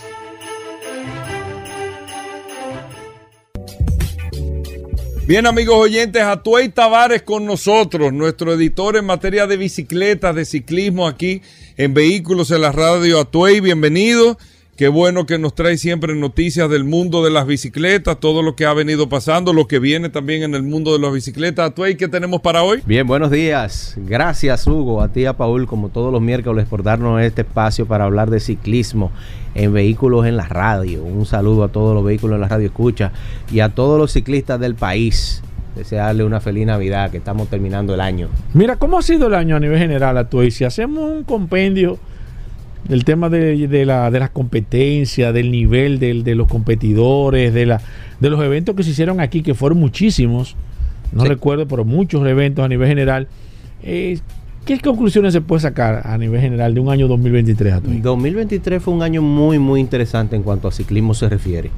Bien, 5.28 5.46
amigos 5.46 5.76
oyentes, 5.76 6.24
Atuey 6.24 6.70
Tavares 6.70 7.22
con 7.22 7.46
nosotros, 7.46 8.14
nuestro 8.14 8.54
editor 8.54 8.96
en 8.96 9.06
materia 9.06 9.46
de 9.46 9.58
bicicletas, 9.58 10.34
de 10.34 10.46
ciclismo 10.46 11.06
aquí 11.06 11.44
en 11.78 11.94
Vehículos 11.94 12.52
en 12.52 12.62
la 12.62 12.72
Radio. 12.72 13.20
Atuey, 13.20 13.60
bienvenido. 13.60 14.38
Qué 14.76 14.90
bueno 14.90 15.26
que 15.26 15.40
nos 15.40 15.56
trae 15.56 15.78
siempre 15.78 16.14
noticias 16.14 16.70
del 16.70 16.84
mundo 16.84 17.24
de 17.24 17.32
las 17.32 17.48
bicicletas, 17.48 18.20
todo 18.20 18.44
lo 18.44 18.56
que 18.56 18.66
ha 18.66 18.74
venido 18.74 19.10
pasando, 19.10 19.52
lo 19.52 19.68
que 19.68 19.80
viene 19.80 20.10
también 20.10 20.44
en 20.44 20.54
el 20.54 20.62
mundo 20.62 20.94
de 20.94 21.00
las 21.00 21.12
bicicletas. 21.12 21.72
Atuey, 21.72 21.96
¿qué 21.96 22.08
tenemos 22.08 22.42
para 22.42 22.62
hoy? 22.62 22.82
Bien, 22.86 23.08
buenos 23.08 23.32
días. 23.32 23.96
Gracias, 23.98 24.68
Hugo, 24.68 25.02
a 25.02 25.12
ti 25.12 25.26
a 25.26 25.34
Paul, 25.34 25.66
como 25.66 25.90
todos 25.90 26.14
los 26.14 26.22
miércoles, 26.22 26.68
por 26.68 26.84
darnos 26.84 27.22
este 27.22 27.42
espacio 27.42 27.88
para 27.88 28.06
hablar 28.06 28.30
de 28.30 28.40
ciclismo 28.40 29.12
en 29.56 29.74
vehículos 29.74 30.28
en 30.28 30.38
la 30.38 30.48
radio. 30.48 31.04
Un 31.04 31.26
saludo 31.26 31.64
a 31.64 31.70
todos 31.70 31.96
los 31.96 32.04
vehículos 32.04 32.36
en 32.36 32.42
la 32.42 32.48
radio 32.48 32.68
escucha 32.68 33.12
y 33.52 33.62
a 33.62 33.70
todos 33.70 34.00
los 34.00 34.12
ciclistas 34.12 34.60
del 34.60 34.76
país. 34.76 35.42
Desearle 35.78 36.24
una 36.24 36.40
feliz 36.40 36.66
Navidad, 36.66 37.12
que 37.12 37.18
estamos 37.18 37.48
terminando 37.50 37.94
el 37.94 38.02
año. 38.02 38.30
Mira, 38.54 38.76
¿cómo 38.78 38.98
ha 38.98 39.02
sido 39.02 39.28
el 39.28 39.36
año 39.36 39.56
a 39.56 39.60
nivel 39.60 39.78
general, 39.78 40.18
Atuey? 40.18 40.52
Si 40.52 40.64
hacemos 40.64 41.10
un 41.12 41.24
compendio 41.24 41.98
del 42.88 43.04
tema 43.06 43.30
de, 43.30 43.68
de 43.68 43.86
la, 43.86 44.10
de 44.12 44.20
las 44.20 44.30
competencias, 44.30 45.34
del 45.34 45.52
nivel 45.52 46.00
del- 46.00 46.24
de 46.24 46.36
los 46.36 46.48
competidores, 46.48 47.54
de, 47.54 47.66
la, 47.66 47.82
de 48.20 48.30
los 48.30 48.42
eventos 48.44 48.76
que 48.76 48.84
se 48.84 48.92
hicieron 48.92 49.20
aquí, 49.20 49.42
que 49.44 49.54
fueron 49.54 49.78
muchísimos, 49.80 50.56
no 51.12 51.24
Sí. 51.24 51.28
recuerdo, 51.30 51.68
pero 51.68 51.86
muchos 51.86 52.26
eventos 52.28 52.64
a 52.66 52.68
nivel 52.68 52.88
general. 52.88 53.28
eh, 53.84 54.20
¿Qué 54.66 54.78
conclusiones 54.82 55.32
se 55.32 55.40
puede 55.40 55.62
sacar 55.62 56.02
a 56.06 56.18
nivel 56.18 56.42
general 56.42 56.74
de 56.74 56.82
un 56.82 56.90
año 56.90 57.08
2023, 57.08 57.74
Atuey? 57.76 58.00
2023 58.02 58.84
fue 58.84 58.94
un 58.94 59.02
año 59.02 59.22
muy, 59.22 59.60
muy 59.60 59.80
interesante 59.80 60.36
en 60.36 60.44
cuanto 60.44 60.68
a 60.68 60.74
ciclismo 60.74 61.14
se 61.14 61.30
refiere. 61.30 61.72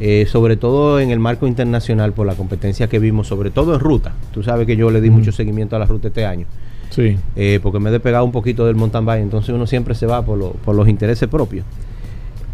Eh, 0.00 0.26
sobre 0.30 0.56
todo 0.56 1.00
en 1.00 1.10
el 1.10 1.18
marco 1.18 1.46
internacional 1.48 2.12
por 2.12 2.24
la 2.26 2.34
competencia 2.34 2.86
que 2.88 2.98
vimos, 3.00 3.26
sobre 3.26 3.50
todo 3.50 3.74
en 3.74 3.80
ruta. 3.80 4.12
Tú 4.32 4.42
sabes 4.44 4.66
que 4.66 4.76
yo 4.76 4.90
le 4.90 5.00
di 5.00 5.10
mucho 5.10 5.32
seguimiento 5.32 5.74
a 5.76 5.78
la 5.80 5.86
ruta 5.86 6.08
este 6.08 6.24
año. 6.24 6.46
Sí. 6.90 7.18
eh, 7.36 7.60
porque 7.62 7.78
me 7.80 7.90
he 7.90 7.92
despegado 7.92 8.24
un 8.24 8.32
poquito 8.32 8.64
del 8.64 8.74
mountain 8.76 9.04
bike, 9.04 9.22
entonces 9.22 9.54
uno 9.54 9.66
siempre 9.66 9.94
se 9.94 10.06
va 10.06 10.24
por, 10.24 10.38
lo- 10.38 10.52
por 10.52 10.74
los 10.74 10.88
intereses 10.88 11.28
propios. 11.28 11.64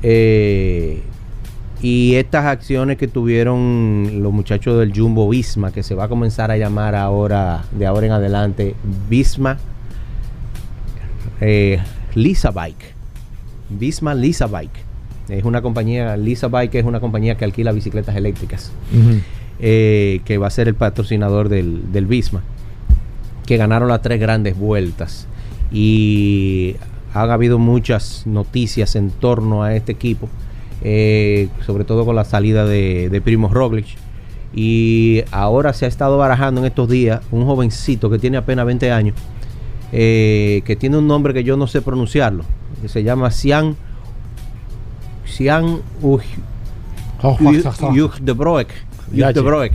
Eh, 0.02 1.00
y 1.80 2.14
estas 2.16 2.46
acciones 2.46 2.96
que 2.96 3.08
tuvieron 3.08 4.22
los 4.22 4.32
muchachos 4.32 4.78
del 4.78 4.92
Jumbo 4.98 5.28
Visma, 5.28 5.70
que 5.70 5.82
se 5.82 5.94
va 5.94 6.04
a 6.04 6.08
comenzar 6.08 6.50
a 6.50 6.56
llamar 6.56 6.94
ahora, 6.94 7.64
de 7.72 7.86
ahora 7.86 8.06
en 8.06 8.12
adelante, 8.12 8.74
Visma 9.08 9.58
eh, 11.40 11.78
Lisa 12.14 12.50
Bike. 12.50 12.94
Visma 13.70 14.14
Lisa 14.14 14.46
Bike. 14.46 14.83
Es 15.28 15.44
una 15.44 15.62
compañía, 15.62 16.16
Lisa 16.16 16.48
Bike 16.48 16.74
es 16.74 16.84
una 16.84 17.00
compañía 17.00 17.36
que 17.36 17.44
alquila 17.44 17.72
bicicletas 17.72 18.14
eléctricas 18.16 18.72
eh, 19.58 20.20
que 20.24 20.36
va 20.36 20.48
a 20.48 20.50
ser 20.50 20.68
el 20.68 20.74
patrocinador 20.74 21.48
del, 21.48 21.92
del 21.92 22.06
Bisma, 22.06 22.42
que 23.46 23.56
ganaron 23.56 23.88
las 23.88 24.02
tres 24.02 24.20
grandes 24.20 24.58
vueltas. 24.58 25.26
Y 25.72 26.76
han 27.14 27.30
habido 27.30 27.58
muchas 27.58 28.26
noticias 28.26 28.96
en 28.96 29.10
torno 29.10 29.62
a 29.62 29.74
este 29.74 29.92
equipo, 29.92 30.28
eh, 30.82 31.48
sobre 31.64 31.84
todo 31.84 32.04
con 32.04 32.16
la 32.16 32.24
salida 32.24 32.66
de, 32.66 33.08
de 33.08 33.20
Primo 33.20 33.48
Roglic. 33.48 33.86
Y 34.54 35.22
ahora 35.30 35.72
se 35.72 35.84
ha 35.84 35.88
estado 35.88 36.18
barajando 36.18 36.60
en 36.60 36.66
estos 36.66 36.88
días 36.88 37.20
un 37.30 37.44
jovencito 37.46 38.10
que 38.10 38.18
tiene 38.18 38.36
apenas 38.36 38.66
20 38.66 38.92
años, 38.92 39.16
eh, 39.92 40.62
que 40.64 40.76
tiene 40.76 40.98
un 40.98 41.06
nombre 41.06 41.32
que 41.32 41.44
yo 41.44 41.56
no 41.56 41.66
sé 41.66 41.80
pronunciarlo, 41.80 42.44
que 42.82 42.88
se 42.88 43.02
llama 43.02 43.30
Sian, 43.30 43.76
Sian 45.24 45.80
Uj- 46.02 46.22
Uj 47.90 48.20
de 48.20 48.32
Broek. 48.32 48.68
De. 49.10 49.40
Broek. 49.40 49.72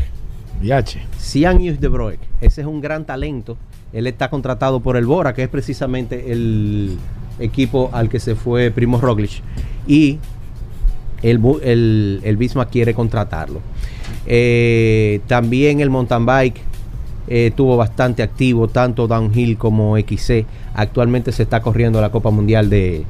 Sian 1.17 1.57
Uj 1.57 1.79
de 1.79 1.87
Broek. 1.87 2.19
Ese 2.41 2.61
es 2.61 2.67
un 2.67 2.81
gran 2.81 3.05
talento. 3.05 3.57
Él 3.93 4.05
está 4.07 4.29
contratado 4.29 4.79
por 4.81 4.97
el 4.97 5.05
Bora, 5.05 5.33
que 5.33 5.43
es 5.43 5.49
precisamente 5.49 6.31
el 6.31 6.97
equipo 7.39 7.89
al 7.93 8.09
que 8.09 8.19
se 8.19 8.35
fue 8.35 8.69
Primo 8.71 8.99
Roglic. 9.01 9.41
Y 9.87 10.19
el, 11.23 11.39
el, 11.63 12.19
el 12.23 12.37
Bisma 12.37 12.67
quiere 12.67 12.93
contratarlo. 12.93 13.61
Eh, 14.27 15.21
también 15.27 15.79
el 15.79 15.89
mountain 15.89 16.25
bike 16.25 16.57
eh, 17.27 17.47
estuvo 17.47 17.75
bastante 17.77 18.21
activo, 18.21 18.67
tanto 18.67 19.07
downhill 19.07 19.57
como 19.57 19.97
XC. 19.97 20.45
Actualmente 20.75 21.31
se 21.31 21.43
está 21.43 21.61
corriendo 21.61 21.99
la 21.99 22.11
Copa 22.11 22.29
Mundial 22.29 22.69
de, 22.69 23.05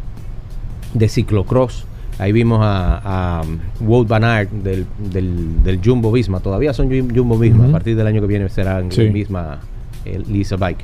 de 0.93 1.09
ciclocross. 1.09 1.85
Ahí 2.19 2.31
vimos 2.33 2.59
a, 2.61 3.39
a 3.39 3.41
Wout 3.79 4.07
Van 4.07 4.23
Aert 4.23 4.51
del, 4.51 4.85
del, 5.11 5.63
del 5.63 5.79
Jumbo 5.83 6.11
Visma. 6.11 6.39
Todavía 6.41 6.73
son 6.73 6.89
Jum- 6.89 7.15
Jumbo 7.15 7.37
Visma. 7.39 7.65
A 7.65 7.71
partir 7.71 7.95
del 7.95 8.05
año 8.07 8.21
que 8.21 8.27
viene 8.27 8.49
serán 8.49 8.91
Sí. 8.91 9.01
el 9.01 9.11
Visma 9.13 9.59
el 10.05 10.23
Lisa 10.31 10.55
Bike. 10.57 10.83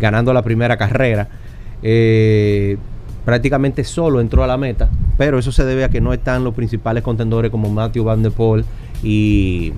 Ganando 0.00 0.32
la 0.32 0.42
primera 0.42 0.76
carrera. 0.76 1.28
Eh, 1.82 2.76
prácticamente 3.24 3.84
solo 3.84 4.20
entró 4.20 4.42
a 4.42 4.46
la 4.46 4.56
meta. 4.56 4.88
Pero 5.18 5.38
eso 5.38 5.52
se 5.52 5.64
debe 5.64 5.84
a 5.84 5.90
que 5.90 6.00
no 6.00 6.12
están 6.14 6.44
los 6.44 6.54
principales 6.54 7.02
contendores 7.02 7.50
como 7.50 7.68
Matthew 7.70 8.04
Van 8.04 8.22
Der 8.22 8.32
Poel 8.32 8.64
y 9.02 9.72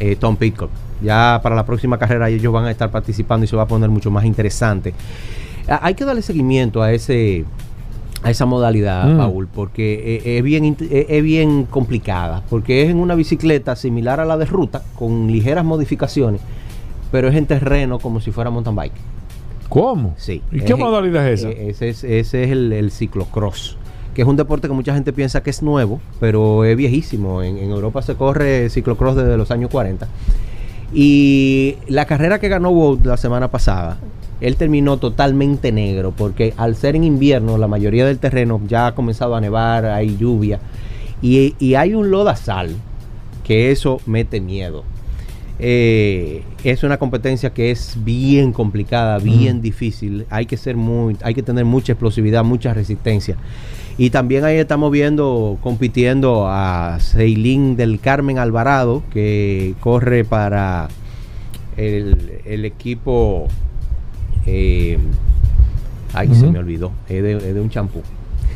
eh, 0.00 0.16
Tom 0.16 0.36
Pitcock. 0.36 0.70
Ya 1.02 1.38
para 1.42 1.54
la 1.54 1.64
próxima 1.66 1.98
carrera 1.98 2.28
ellos 2.28 2.52
van 2.52 2.64
a 2.64 2.70
estar 2.70 2.90
participando 2.90 3.44
y 3.44 3.46
se 3.46 3.54
va 3.56 3.62
a 3.62 3.68
poner 3.68 3.88
mucho 3.90 4.10
más 4.10 4.24
interesante. 4.24 4.94
Hay 5.68 5.94
que 5.94 6.04
darle 6.04 6.22
seguimiento 6.22 6.82
a 6.82 6.92
ese 6.92 7.44
a 8.24 8.30
esa 8.30 8.46
modalidad, 8.46 9.06
Mm. 9.06 9.18
Paul, 9.18 9.46
porque 9.48 10.20
eh, 10.24 10.38
es 10.38 10.42
bien 10.42 10.76
eh, 10.80 11.06
es 11.08 11.22
bien 11.22 11.64
complicada, 11.66 12.42
porque 12.50 12.82
es 12.82 12.90
en 12.90 12.96
una 12.98 13.14
bicicleta 13.14 13.76
similar 13.76 14.18
a 14.18 14.24
la 14.24 14.36
de 14.36 14.46
ruta 14.46 14.82
con 14.96 15.30
ligeras 15.30 15.64
modificaciones, 15.64 16.40
pero 17.12 17.28
es 17.28 17.36
en 17.36 17.46
terreno 17.46 17.98
como 17.98 18.20
si 18.20 18.30
fuera 18.32 18.50
mountain 18.50 18.74
bike. 18.74 18.92
¿Cómo? 19.68 20.14
Sí. 20.16 20.42
¿Y 20.52 20.60
qué 20.60 20.74
modalidad 20.74 21.28
es 21.28 21.40
esa? 21.40 21.50
eh, 21.50 21.68
Ese 21.70 21.88
es, 21.90 22.04
ese 22.04 22.44
es 22.44 22.50
el, 22.50 22.72
el 22.72 22.90
ciclocross, 22.90 23.76
que 24.14 24.22
es 24.22 24.28
un 24.28 24.36
deporte 24.36 24.68
que 24.68 24.74
mucha 24.74 24.94
gente 24.94 25.12
piensa 25.12 25.42
que 25.42 25.50
es 25.50 25.62
nuevo, 25.62 26.00
pero 26.20 26.64
es 26.64 26.76
viejísimo. 26.76 27.42
En, 27.42 27.58
en 27.58 27.70
Europa 27.70 28.00
se 28.02 28.14
corre 28.14 28.68
ciclocross 28.70 29.16
desde 29.16 29.36
los 29.36 29.50
años 29.50 29.70
40. 29.70 30.06
Y 30.92 31.76
la 31.88 32.04
carrera 32.06 32.38
que 32.38 32.48
ganó 32.48 32.70
Wout 32.70 33.04
la 33.04 33.16
semana 33.16 33.50
pasada, 33.50 33.98
él 34.46 34.56
terminó 34.56 34.98
totalmente 34.98 35.72
negro, 35.72 36.12
porque 36.16 36.52
al 36.56 36.76
ser 36.76 36.96
en 36.96 37.04
invierno, 37.04 37.56
la 37.58 37.66
mayoría 37.66 38.06
del 38.06 38.18
terreno 38.18 38.60
ya 38.68 38.88
ha 38.88 38.94
comenzado 38.94 39.34
a 39.34 39.40
nevar, 39.40 39.86
hay 39.86 40.16
lluvia, 40.16 40.60
y, 41.22 41.54
y 41.58 41.74
hay 41.74 41.94
un 41.94 42.10
lodazal, 42.10 42.76
que 43.42 43.70
eso 43.70 44.00
mete 44.06 44.40
miedo. 44.40 44.84
Eh, 45.58 46.42
es 46.64 46.82
una 46.82 46.98
competencia 46.98 47.54
que 47.54 47.70
es 47.70 47.96
bien 48.04 48.52
complicada, 48.52 49.18
bien 49.18 49.62
difícil. 49.62 50.26
Hay 50.28 50.46
que 50.46 50.56
ser 50.56 50.76
muy, 50.76 51.16
hay 51.22 51.34
que 51.34 51.42
tener 51.42 51.64
mucha 51.64 51.92
explosividad, 51.92 52.44
mucha 52.44 52.74
resistencia. 52.74 53.36
Y 53.96 54.10
también 54.10 54.44
ahí 54.44 54.56
estamos 54.56 54.90
viendo, 54.90 55.56
compitiendo 55.62 56.48
a 56.48 56.98
Ceilín 57.00 57.76
del 57.76 58.00
Carmen 58.00 58.38
Alvarado, 58.38 59.04
que 59.12 59.74
corre 59.80 60.24
para 60.24 60.88
el, 61.76 62.40
el 62.44 62.64
equipo. 62.64 63.46
Eh, 64.46 64.98
ay, 66.12 66.34
se 66.34 66.46
me 66.46 66.58
olvidó. 66.58 66.92
Es 67.08 67.22
de, 67.22 67.36
es 67.36 67.54
de 67.54 67.60
un 67.60 67.70
champú. 67.70 68.02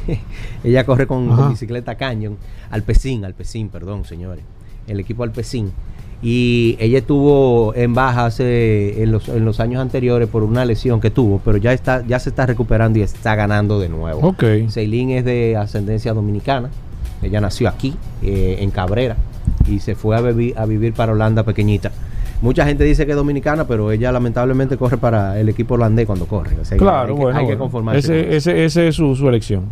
Ella 0.65 0.85
corre 0.85 1.07
con, 1.07 1.29
con 1.29 1.51
bicicleta 1.51 1.97
Canyon. 1.97 2.37
Alpecin, 2.71 3.25
Alpecin, 3.25 3.69
perdón, 3.69 4.05
señores. 4.05 4.45
El 4.87 5.01
equipo 5.01 5.23
Alpecin. 5.23 5.73
Y 6.21 6.77
ella 6.81 6.99
estuvo 6.99 7.73
en 7.77 7.95
baja 7.95 8.27
hace, 8.27 9.03
en, 9.03 9.13
los, 9.13 9.29
en 9.29 9.45
los 9.45 9.61
años 9.61 9.81
anteriores 9.81 10.29
por 10.29 10.43
una 10.43 10.65
lesión 10.65 11.01
que 11.01 11.11
tuvo, 11.11 11.41
pero 11.45 11.59
ya, 11.59 11.73
está, 11.73 12.05
ya 12.05 12.19
se 12.19 12.31
está 12.31 12.45
recuperando 12.45 12.99
y 12.99 13.03
está 13.03 13.37
ganando 13.37 13.79
de 13.79 13.89
nuevo. 13.89 14.27
Ok. 14.27 14.43
Ceilín 14.69 15.11
es 15.11 15.25
de 15.25 15.57
ascendencia 15.57 16.13
dominicana. 16.13 16.71
Ella 17.23 17.41
nació 17.41 17.69
aquí, 17.69 17.95
eh, 18.23 18.57
en 18.61 18.71
Cabrera, 18.73 19.17
y 19.69 19.79
se 19.79 19.95
fue 19.95 20.17
a 20.17 20.65
vivir 20.67 20.93
para 20.93 21.13
Holanda 21.13 21.45
pequeñita. 21.45 21.93
Mucha 22.41 22.65
gente 22.65 22.85
dice 22.85 23.05
que 23.05 23.13
es 23.13 23.17
dominicana, 23.17 23.67
pero 23.67 23.91
ella 23.91 24.13
lamentablemente 24.13 24.77
corre 24.77 24.97
para 24.97 25.41
el 25.41 25.49
equipo 25.49 25.75
holandés 25.75 26.07
cuando 26.07 26.27
corre. 26.27 26.57
O 26.61 26.65
sea 26.65 26.77
que 26.79 26.83
Claro, 26.85 27.09
hay 27.09 27.15
que, 27.19 27.23
bueno. 27.23 27.39
hay 27.41 27.47
que 27.49 27.57
conformarse. 27.59 28.07
con 28.07 28.17
Ese, 28.17 28.37
ese, 28.37 28.65
ese 28.65 28.89
es 28.89 28.95
su, 28.95 29.17
su 29.17 29.29
elección. 29.29 29.65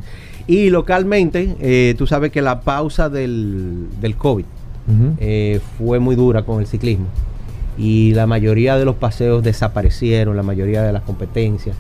Y 0.49 0.71
localmente, 0.71 1.55
eh, 1.61 1.95
tú 1.97 2.07
sabes 2.07 2.33
que 2.33 2.43
la 2.43 2.61
pausa 2.61 3.09
del, 3.09 3.87
del 4.01 4.17
COVID 4.17 4.45
eh, 5.19 5.61
fue 5.79 5.99
muy 6.01 6.15
dura 6.17 6.43
con 6.43 6.61
el 6.61 6.67
ciclismo. 6.67 7.07
Y 7.79 8.15
la 8.15 8.27
mayoría 8.27 8.77
de 8.77 8.85
los 8.85 8.97
paseos 8.97 9.43
desaparecieron, 9.43 10.37
la 10.37 10.43
mayoría 10.43 10.83
de 10.83 10.93
las 10.93 11.03
competencias. 11.03 11.77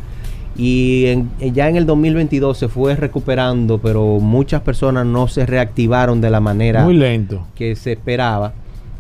Y 0.57 1.07
en- 1.07 1.31
ya 1.55 1.69
en 1.69 1.77
el 1.77 1.87
2022 1.87 2.57
se 2.59 2.69
fue 2.69 2.97
recuperando, 2.97 3.79
pero 3.79 4.19
muchas 4.21 4.63
personas 4.63 5.05
no 5.07 5.29
se 5.29 5.47
reactivaron 5.47 6.21
de 6.21 6.31
la 6.31 6.41
manera 6.41 6.85
Muy 6.85 6.95
lento. 6.95 7.47
que 7.55 7.77
se 7.77 7.93
esperaba. 7.93 8.53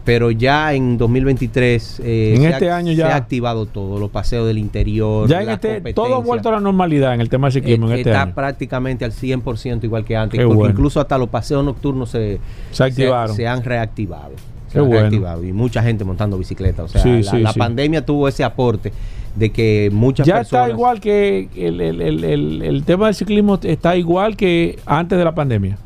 Pero 0.06 0.30
ya 0.30 0.72
en 0.72 0.96
2023 0.96 2.00
eh, 2.02 2.32
En 2.36 2.42
se, 2.42 2.48
este 2.48 2.70
ha, 2.70 2.76
año 2.76 2.92
se 2.92 2.96
ya- 2.96 3.08
ha 3.08 3.16
activado 3.16 3.66
todo, 3.66 3.98
los 3.98 4.08
paseos 4.10 4.46
del 4.46 4.56
interior. 4.56 5.28
Ya 5.28 5.42
en 5.42 5.50
este, 5.50 5.80
todo 5.92 6.14
ha 6.14 6.18
vuelto 6.20 6.48
a 6.48 6.52
la 6.52 6.60
normalidad 6.60 7.12
en 7.12 7.20
el 7.20 7.28
tema 7.28 7.48
del 7.48 7.54
ciclismo 7.54 7.86
en 7.88 7.92
Eh, 7.92 7.96
este 7.98 8.10
está 8.10 8.22
año. 8.22 8.34
prácticamente 8.34 9.04
al 9.04 9.12
100% 9.12 9.84
igual 9.84 10.04
que 10.04 10.16
antes. 10.16 10.38
Qué 10.38 10.44
porque 10.46 10.56
bueno. 10.58 10.72
incluso 10.72 11.00
hasta 11.00 11.18
los 11.18 11.28
paseos 11.28 11.64
nocturnos 11.64 12.08
se, 12.10 12.38
Se 12.70 12.84
activaron. 12.84 13.34
se, 13.34 13.46
han 13.48 13.62
reactivado. 13.64 14.30
Se 14.68 14.74
Qué 14.74 14.78
han 14.78 14.84
bueno. 14.86 15.00
reactivado. 15.00 15.44
Y 15.44 15.52
mucha 15.52 15.82
gente 15.82 16.04
montando 16.04 16.38
bicicleta. 16.38 16.84
O 16.84 16.88
sea, 16.88 17.02
Sí, 17.02 17.22
la, 17.24 17.30
sí, 17.32 17.38
la 17.40 17.52
sí. 17.52 17.58
pandemia 17.58 18.06
tuvo 18.06 18.28
ese 18.28 18.44
aporte 18.44 18.92
de 19.34 19.50
que 19.50 19.90
muchas 19.92 20.26
Ya 20.26 20.36
personas... 20.36 20.66
está 20.68 20.72
igual 20.74 21.00
que 21.00 21.48
el- 21.56 21.80
el- 21.80 22.00
el- 22.00 22.62
el 22.62 22.84
tema 22.84 23.06
del 23.06 23.14
ciclismo 23.16 23.58
está 23.62 23.96
igual 23.96 24.36
que 24.36 24.78
antes 24.86 25.18
de 25.18 25.24
la 25.24 25.34
pandemia. 25.34 25.78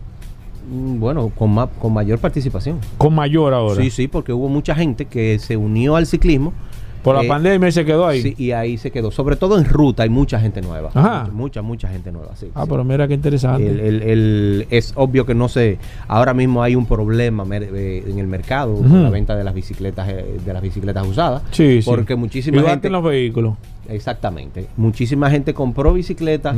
Mm, 0.71 1.01
Bueno, 1.01 1.31
con, 1.37 1.53
ma- 1.53 1.67
con 1.69 1.93
mayor 1.93 2.19
participación. 2.19 2.79
Con 2.97 3.15
mayor 3.15 3.53
ahora. 3.55 3.83
Sí, 3.83 3.91
sí, 3.91 4.09
porque 4.09 4.33
hubo 4.33 4.49
mucha 4.49 4.75
gente 4.75 5.05
que 5.07 5.39
se 5.39 5.57
unió 5.57 5.97
al 5.97 6.07
ciclismo. 6.07 6.53
Por 7.03 7.15
la 7.17 7.23
eh, 7.23 7.29
pandemia 7.29 7.67
y 7.67 7.73
se 7.73 7.87
quedó 7.87 8.07
ahí. 8.07 8.21
sí, 8.21 8.35
y 8.37 8.51
ahí 8.51 8.77
se 8.77 8.91
quedó. 8.91 9.11
Sobre 9.11 9.35
todo 9.37 9.57
en 9.59 9.65
ruta 9.65 10.03
hay 10.03 10.11
mucha 10.11 10.39
gente 10.39 10.61
nueva. 10.61 10.91
Ajá. 10.93 11.31
Mucha, 11.33 11.63
mucha, 11.63 11.89
gente 11.89 12.13
nueva. 12.13 12.37
Sí, 12.37 12.49
ah, 12.55 12.65
sí. 12.65 12.69
pero 12.71 12.85
mira 12.85 13.09
qué 13.09 13.15
interesante. 13.15 13.67
El- 13.67 13.81
el- 13.81 14.03
el- 14.03 14.67
es 14.69 14.93
obvio 14.97 15.25
que 15.25 15.35
no 15.35 15.49
se 15.49 15.79
ahora 16.09 16.35
mismo 16.35 16.63
hay 16.63 16.75
un 16.75 16.85
problema 16.85 17.47
eh, 17.51 18.05
en 18.07 18.19
el 18.19 18.27
mercado 18.27 18.75
con 18.77 19.03
la 19.03 19.09
venta 19.09 19.35
de 19.35 19.45
las 19.45 19.55
bicicletas 19.55 20.11
eh, 20.11 20.41
de 20.45 20.53
las 20.53 20.61
bicicletas 20.61 21.07
usadas 21.07 21.43
sí, 21.53 21.81
sí. 21.81 21.89
porque 21.89 22.17
muchísima 22.17 22.59
Igual 22.59 22.73
gente 22.75 22.89
en 22.89 22.93
los 22.93 23.03
vehículos. 23.05 23.55
Exactamente 23.91 24.67
muchísima 24.77 25.31
gente 25.31 25.53
compró 25.55 25.93
bicicletas 25.93 26.57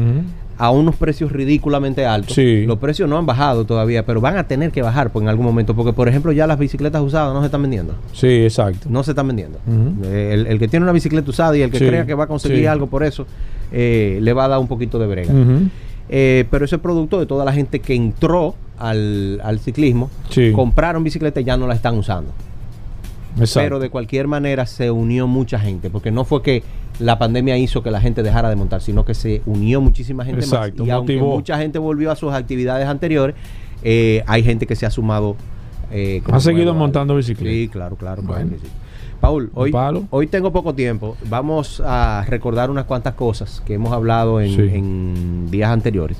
a 0.58 0.70
unos 0.70 0.96
precios 0.96 1.32
ridículamente 1.32 2.04
altos 2.06 2.34
Sí. 2.34 2.64
los 2.66 2.78
precios 2.78 3.08
no 3.08 3.18
han 3.18 3.26
bajado 3.26 3.64
todavía 3.64 4.04
pero 4.06 4.20
van 4.20 4.36
a 4.36 4.46
tener 4.46 4.70
que 4.70 4.82
bajar 4.82 5.10
pues, 5.10 5.22
en 5.22 5.28
algún 5.28 5.44
momento 5.46 5.74
porque 5.74 5.92
por 5.92 6.08
ejemplo 6.08 6.30
ya 6.32 6.46
las 6.46 6.58
bicicletas 6.58 7.02
usadas 7.02 7.32
no 7.34 7.40
se 7.40 7.46
están 7.46 7.62
vendiendo 7.62 7.94
Sí, 8.12 8.28
exacto. 8.44 8.86
no 8.90 9.02
se 9.02 9.12
están 9.12 9.26
vendiendo. 9.28 9.58
Eh, 10.04 10.30
el, 10.34 10.46
el 10.46 10.58
que 10.58 10.68
tiene 10.68 10.84
una 10.84 10.92
bicicleta 10.92 11.28
usada 11.30 11.56
y 11.56 11.62
el 11.62 11.70
que 11.70 11.78
Sí, 11.78 11.86
crea 11.86 12.06
que 12.06 12.14
va 12.14 12.24
a 12.24 12.26
conseguir 12.28 12.58
sí. 12.60 12.66
algo 12.66 12.86
por 12.86 13.02
eso 13.02 13.26
eh, 13.72 14.18
le 14.20 14.32
va 14.32 14.44
a 14.44 14.48
dar 14.48 14.58
un 14.58 14.68
poquito 14.68 14.98
de 14.98 15.06
brega 15.06 15.32
eh, 16.08 16.44
pero 16.50 16.64
eso 16.64 16.76
es 16.76 16.82
producto 16.82 17.18
de 17.18 17.26
toda 17.26 17.44
la 17.44 17.52
gente 17.52 17.80
que 17.80 17.94
entró 17.94 18.54
al, 18.78 19.40
al 19.44 19.60
ciclismo, 19.60 20.10
compraron 20.52 21.02
bicicleta 21.04 21.40
y 21.40 21.44
ya 21.44 21.56
no 21.56 21.66
la 21.68 21.74
están 21.74 21.96
usando. 21.96 22.32
Exacto. 23.38 23.64
Pero 23.66 23.78
de 23.78 23.88
cualquier 23.90 24.28
manera 24.28 24.66
se 24.66 24.90
unió 24.90 25.26
mucha 25.26 25.58
gente, 25.58 25.88
porque 25.90 26.10
no 26.10 26.24
fue 26.24 26.42
que 26.42 26.62
la 26.98 27.18
pandemia 27.18 27.56
hizo 27.56 27.82
que 27.82 27.90
la 27.90 28.00
gente 28.00 28.22
dejara 28.22 28.50
de 28.50 28.56
montar, 28.56 28.80
sino 28.82 29.04
que 29.04 29.14
se 29.14 29.40
unió 29.46 29.80
muchísima 29.80 30.24
gente 30.24 30.40
Exacto, 30.42 30.82
más. 30.82 30.88
Y 30.88 30.90
aunque 30.90 31.14
motivó. 31.16 31.36
mucha 31.36 31.56
gente 31.58 31.78
volvió 31.78 32.10
a 32.10 32.16
sus 32.16 32.32
actividades 32.32 32.86
anteriores, 32.86 33.34
eh, 33.82 34.22
hay 34.26 34.42
gente 34.42 34.66
que 34.66 34.76
se 34.76 34.84
ha 34.86 34.90
sumado. 34.90 35.36
eh, 35.90 36.22
Ha 36.30 36.40
seguido 36.40 36.74
montando 36.74 37.16
bicicleta. 37.16 37.50
Sí, 37.50 37.68
claro, 37.68 37.96
claro. 37.96 38.22
Bueno. 38.22 38.52
sí. 38.62 38.68
Paul, 39.20 39.50
hoy, 39.54 39.72
hoy 40.10 40.26
tengo 40.26 40.52
poco 40.52 40.74
tiempo. 40.74 41.16
Vamos 41.30 41.80
a 41.84 42.24
recordar 42.28 42.70
unas 42.70 42.86
cuantas 42.86 43.14
cosas 43.14 43.62
que 43.64 43.74
hemos 43.74 43.92
hablado 43.92 44.40
en, 44.40 44.50
Sí. 44.56 44.74
en 44.74 45.48
días 45.50 45.70
anteriores. 45.70 46.18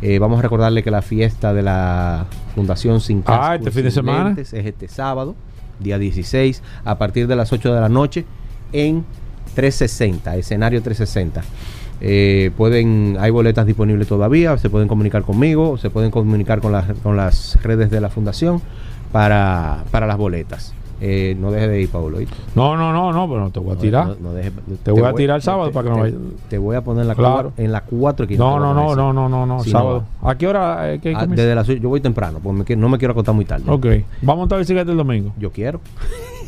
Eh, 0.00 0.18
vamos 0.18 0.38
a 0.38 0.42
recordarle 0.42 0.82
que 0.82 0.90
la 0.90 1.02
fiesta 1.02 1.52
de 1.52 1.62
la 1.62 2.24
Fundación 2.54 3.00
Sin 3.00 3.18
Ah, 3.26 3.50
Casco 3.50 3.54
este 3.56 3.70
fin 3.72 3.82
de 3.84 3.90
semana. 3.90 4.34
Es 4.38 4.52
este 4.54 4.88
sábado, 4.88 5.34
día 5.80 5.98
16, 5.98 6.62
a 6.84 6.98
partir 6.98 7.26
de 7.26 7.36
las 7.36 7.52
8 7.52 7.74
de 7.74 7.80
la 7.80 7.88
noche 7.88 8.24
en 8.72 9.04
360, 9.54 10.36
escenario 10.36 10.82
360. 10.82 11.42
Eh, 12.00 12.52
pueden, 12.56 13.16
hay 13.18 13.30
boletas 13.30 13.66
disponibles 13.66 14.06
todavía, 14.06 14.56
se 14.58 14.70
pueden 14.70 14.88
comunicar 14.88 15.22
conmigo, 15.22 15.78
se 15.78 15.90
pueden 15.90 16.10
comunicar 16.10 16.60
con 16.60 16.72
las, 16.72 16.86
con 17.02 17.16
las 17.16 17.60
redes 17.62 17.90
de 17.90 18.00
la 18.00 18.08
fundación 18.08 18.62
para, 19.10 19.84
para 19.90 20.06
las 20.06 20.16
boletas. 20.16 20.74
Eh, 21.00 21.36
no 21.38 21.50
deje 21.52 21.68
de 21.68 21.80
ir. 21.82 21.90
¿oíste? 21.94 22.34
No, 22.54 22.76
no, 22.76 22.92
no, 22.92 23.12
no, 23.12 23.28
pero 23.28 23.40
no 23.40 23.50
te 23.50 23.60
voy 23.60 23.74
a 23.74 23.78
tirar. 23.78 24.06
no- 24.08 24.16
no 24.20 24.32
deje- 24.34 24.50
Te 24.82 24.90
voy 24.90 25.02
a 25.04 25.12
tirar 25.12 25.36
el 25.36 25.42
sábado 25.42 25.68
te- 25.68 25.74
para 25.74 25.84
que 25.84 25.90
no 25.90 25.94
te- 26.04 26.10
vaya- 26.12 26.16
Te 26.48 26.58
voy 26.58 26.76
a 26.76 26.82
poner 26.82 27.02
en 27.02 27.08
la, 27.08 27.14
Claro. 27.14 27.50
cua- 27.50 27.64
en 27.64 27.72
la 27.72 27.80
4 27.82 28.26
No, 28.36 28.58
no, 28.58 28.74
no, 28.74 28.94
no, 28.96 29.12
no, 29.12 29.28
no, 29.28 29.46
no, 29.46 29.62
Si 29.62 29.70
sábado. 29.70 30.04
¿A 30.22 30.34
qué 30.36 30.46
hora? 30.48 30.92
eh, 30.92 30.98
qué 31.00 31.14
Ah, 31.14 31.26
desde 31.26 31.54
las 31.54 31.66
yo 31.66 31.88
voy 31.88 32.00
temprano, 32.00 32.40
porque 32.42 32.74
no 32.76 32.88
me 32.88 32.98
quiero 32.98 33.12
acostar 33.12 33.34
muy 33.34 33.44
tarde. 33.44 33.64
Ok. 33.70 33.86
Vamos 34.22 34.34
a 34.34 34.36
montar 34.40 34.58
bicicleta 34.58 34.90
el 34.90 34.96
domingo. 34.96 35.32
Yo 35.38 35.50
quiero. 35.52 35.80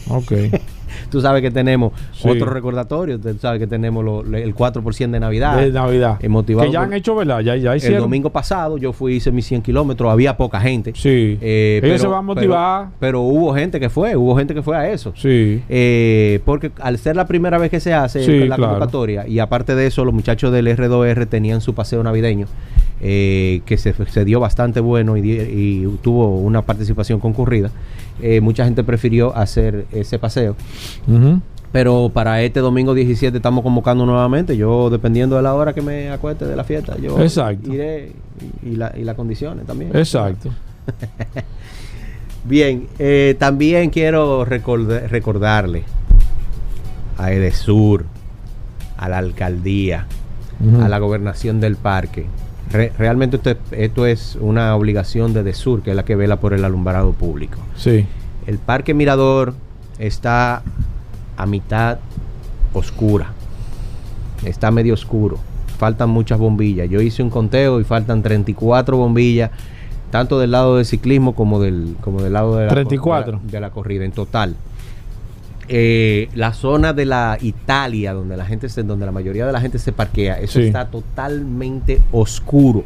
Ok. 0.08 0.32
Tú 1.10 1.20
sabes 1.20 1.42
que 1.42 1.50
tenemos 1.50 1.92
Sí. 2.12 2.28
otro 2.28 2.46
recordatorio. 2.50 3.18
Tú 3.18 3.28
sabes 3.40 3.58
que 3.60 3.66
tenemos 3.66 4.04
lo- 4.04 4.20
el 4.36 4.54
4% 4.54 5.12
de 5.16 5.20
Navidad. 5.20 5.56
de 5.60 5.70
Navidad. 5.72 6.18
eh, 6.20 6.28
motivado 6.28 6.66
que 6.66 6.72
ya 6.72 6.82
han 6.82 6.92
hecho, 6.92 7.14
¿verdad? 7.16 7.40
Ya, 7.40 7.56
ya 7.56 7.72
el 7.72 7.78
hicieron. 7.78 8.00
domingo 8.02 8.30
pasado 8.30 8.78
yo 8.78 8.92
fui 8.92 9.14
hice 9.16 9.30
mis 9.32 9.46
100 9.46 9.62
kilómetros. 9.62 10.10
Había 10.10 10.36
poca 10.36 10.60
gente. 10.60 10.92
Sí. 10.94 11.38
Eh, 11.40 11.80
Ellos 11.82 12.00
se 12.00 12.06
van 12.06 12.18
a 12.20 12.22
motivar. 12.22 12.84
Pero, 12.86 12.96
pero 13.00 13.20
hubo 13.22 13.54
gente 13.54 13.80
que 13.80 13.90
fue. 13.90 14.16
Hubo 14.16 14.36
gente 14.36 14.54
que 14.54 14.62
fue 14.62 14.76
a 14.76 14.90
eso. 14.90 15.12
sí. 15.16 15.62
Eh, 15.68 16.40
porque 16.44 16.70
al 16.80 16.98
ser 16.98 17.16
la 17.16 17.26
primera 17.26 17.58
vez 17.58 17.70
que 17.70 17.80
se 17.80 17.92
hace 17.92 18.24
Sí, 18.24 18.40
la 18.46 18.56
claro. 18.56 18.72
convocatoria 18.72 19.26
y 19.26 19.38
aparte 19.38 19.74
de 19.74 19.86
eso 19.86 20.04
los 20.04 20.14
muchachos 20.14 20.52
del 20.52 20.66
R2R 20.68 21.26
tenían 21.26 21.60
su 21.60 21.74
paseo 21.74 22.02
navideño 22.02 22.46
eh, 23.00 23.62
que 23.64 23.76
se, 23.78 23.94
se 24.06 24.24
dio 24.24 24.40
bastante 24.40 24.80
bueno 24.80 25.16
y, 25.16 25.20
y 25.30 25.86
tuvo 26.02 26.36
una 26.38 26.62
participación 26.62 27.18
concurrida 27.18 27.70
eh, 28.22 28.40
mucha 28.40 28.64
gente 28.64 28.82
prefirió 28.84 29.36
hacer 29.36 29.86
ese 29.92 30.18
paseo 30.18 30.56
pero 31.72 32.10
para 32.12 32.42
este 32.42 32.58
domingo 32.60 32.94
17 32.94 33.36
estamos 33.36 33.62
convocando 33.62 34.04
nuevamente 34.04 34.56
yo 34.56 34.90
dependiendo 34.90 35.36
de 35.36 35.42
la 35.42 35.54
hora 35.54 35.72
que 35.72 35.82
me 35.82 36.10
acueste 36.10 36.44
de 36.44 36.56
la 36.56 36.64
fiesta 36.64 36.96
yo 36.98 37.20
Exacto. 37.20 37.72
iré 37.72 38.12
y, 38.64 38.70
y 38.70 38.76
la- 38.76 38.92
y 38.96 39.04
las 39.04 39.14
condiciones 39.14 39.66
también 39.66 39.94
Exacto. 39.96 40.50
Bien, 42.44 42.86
eh, 42.98 43.36
también 43.38 43.90
quiero 43.90 44.44
recorda- 44.44 45.06
recordarle 45.06 45.84
a 47.18 47.32
Edesur, 47.32 48.06
a 48.96 49.08
la 49.10 49.18
alcaldía, 49.18 50.06
a 50.82 50.88
la 50.88 50.98
gobernación 50.98 51.60
del 51.60 51.76
parque. 51.76 52.24
Re- 52.70 52.92
realmente 52.98 53.36
esto 53.36 53.50
es, 53.50 53.56
esto 53.72 54.06
es 54.06 54.36
una 54.40 54.74
obligación 54.76 55.32
de 55.32 55.40
Edesur, 55.40 55.82
que 55.82 55.90
es 55.90 55.96
la 55.96 56.04
que 56.04 56.14
vela 56.16 56.38
por 56.40 56.52
el 56.54 56.64
alumbrado 56.64 57.12
público. 57.12 57.58
Sí. 57.76 58.06
El 58.46 58.58
parque 58.58 58.94
Mirador 58.94 59.54
está 59.98 60.62
a 61.36 61.46
mitad 61.46 61.98
oscura. 62.72 63.32
Está 64.44 64.70
medio 64.70 64.94
oscuro. 64.94 65.38
Faltan 65.78 66.10
muchas 66.10 66.38
bombillas. 66.38 66.88
Yo 66.88 67.00
hice 67.00 67.22
un 67.22 67.30
conteo 67.30 67.80
y 67.80 67.84
faltan 67.84 68.22
34 68.22 68.96
bombillas, 68.96 69.50
tanto 70.10 70.38
del 70.38 70.50
lado 70.52 70.76
del 70.76 70.84
ciclismo 70.84 71.34
como 71.34 71.60
del, 71.60 71.96
como 72.00 72.22
del 72.22 72.32
lado 72.34 72.56
de 72.56 72.66
la, 72.66 72.72
34. 72.72 73.32
de 73.38 73.44
la- 73.46 73.50
de 73.52 73.60
la 73.60 73.70
corrida 73.70 74.04
en 74.04 74.12
total. 74.12 74.56
Eh, 75.72 76.28
la 76.34 76.52
zona 76.52 76.92
de 76.92 77.04
la 77.06 77.38
Italia, 77.40 78.12
donde 78.12 78.36
la 78.36 78.44
gente 78.44 78.68
se, 78.68 78.82
donde 78.82 79.06
la 79.06 79.12
mayoría 79.12 79.46
de 79.46 79.52
la 79.52 79.60
gente 79.60 79.78
se 79.78 79.92
parquea, 79.92 80.40
eso 80.40 80.58
Sí. 80.58 80.66
está 80.66 80.86
totalmente 80.86 82.00
oscuro. 82.10 82.82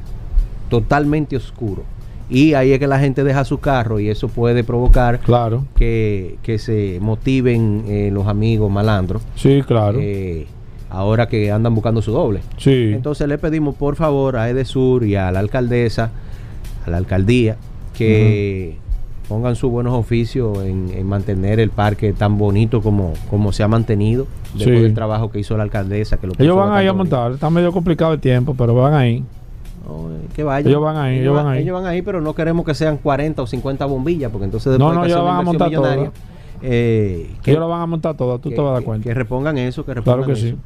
Totalmente 0.69 1.37
oscuro. 1.37 1.83
Y 2.29 2.55
ahí 2.55 2.73
es 2.73 2.79
que 2.79 2.87
la 2.87 2.99
gente 2.99 3.23
deja 3.25 3.45
su 3.45 3.59
carro 3.59 4.01
y 4.01 4.09
eso 4.09 4.29
puede 4.29 4.65
provocar 4.65 5.21
Claro. 5.21 5.65
que, 5.77 6.37
que 6.43 6.59
se 6.59 6.99
motiven 7.01 7.85
eh, 7.87 8.11
los 8.13 8.27
amigos 8.27 8.71
malandros. 8.71 9.23
Sí, 9.37 9.63
claro. 9.67 9.99
eh, 10.01 10.47
ahora 10.91 11.27
que 11.29 11.51
andan 11.53 11.75
buscando 11.75 12.03
su 12.03 12.13
doble. 12.13 12.41
sí. 12.59 12.93
Entonces 12.95 13.29
le 13.29 13.39
pedimos 13.39 13.75
por 13.77 13.97
favor 13.97 14.37
a 14.37 14.49
Edesur 14.51 15.05
y 15.05 15.17
a 15.17 15.31
la 15.33 15.41
alcaldesa, 15.41 16.11
a 16.87 16.91
la 16.91 16.97
alcaldía, 16.99 17.57
que 17.97 18.77
pongan 19.29 19.57
sus 19.57 19.71
buenos 19.71 19.95
oficios 19.95 20.59
en, 20.65 20.91
en 20.95 21.07
mantener 21.07 21.59
el 21.61 21.71
parque 21.71 22.13
tan 22.13 22.37
bonito 22.39 22.83
como, 22.83 23.13
como 23.31 23.53
se 23.53 23.63
ha 23.63 23.69
mantenido 23.69 24.27
después 24.55 24.77
Sí. 24.79 24.83
del 24.83 24.95
trabajo 24.95 25.31
que 25.31 25.39
hizo 25.41 25.57
la 25.57 25.63
alcaldesa. 25.65 26.19
Que 26.19 26.27
lo 26.27 26.35
ellos 26.39 26.57
van 26.57 26.73
ahí 26.73 26.87
a 26.87 26.93
bonito. 26.93 27.17
montar. 27.17 27.33
Está 27.33 27.51
medio 27.51 27.73
complicado 27.73 28.13
el 28.13 28.21
tiempo, 28.21 28.55
pero 28.57 28.75
van 28.75 28.95
ahí. 28.95 29.25
No, 29.87 30.11
eh, 30.15 30.21
que 30.35 30.43
vayan. 30.43 30.69
Ellos 30.69 30.83
van 30.83 30.97
ahí, 30.97 31.19
ellos 31.19 31.35
van 31.35 31.47
ahí. 31.47 31.63
Ellos 31.63 31.75
van 31.83 31.87
ahí, 31.91 32.03
pero 32.03 32.21
no 32.21 32.35
queremos 32.35 32.65
que 32.65 32.75
sean 32.75 32.97
40 32.99 33.43
o 33.43 33.47
50 33.47 33.85
bombillas, 33.87 34.31
porque 34.31 34.45
entonces 34.47 34.79
No, 34.79 34.91
después 34.91 34.95
no, 34.95 35.01
hay 35.03 35.07
que 35.09 35.13
ellos 35.15 35.25
van 35.27 35.37
a 35.37 35.43
montar 35.43 35.69
millonaria. 35.69 36.13
Eh, 36.63 37.31
que, 37.43 37.51
ellos 37.51 37.61
lo 37.61 37.69
van 37.69 37.83
a 37.83 37.87
montar 37.87 38.17
todo. 38.17 38.39
Tú 38.39 38.49
que- 38.49 38.55
te 38.57 38.61
vas 38.63 38.71
a 38.71 38.75
dar 38.75 38.83
cuenta. 38.85 39.05
que 39.09 39.13
repongan 39.15 39.59
eso, 39.59 39.85
que 39.85 39.93
Claro 39.93 40.03
repongan 40.23 40.35
que 40.35 40.41
sí. 40.41 40.57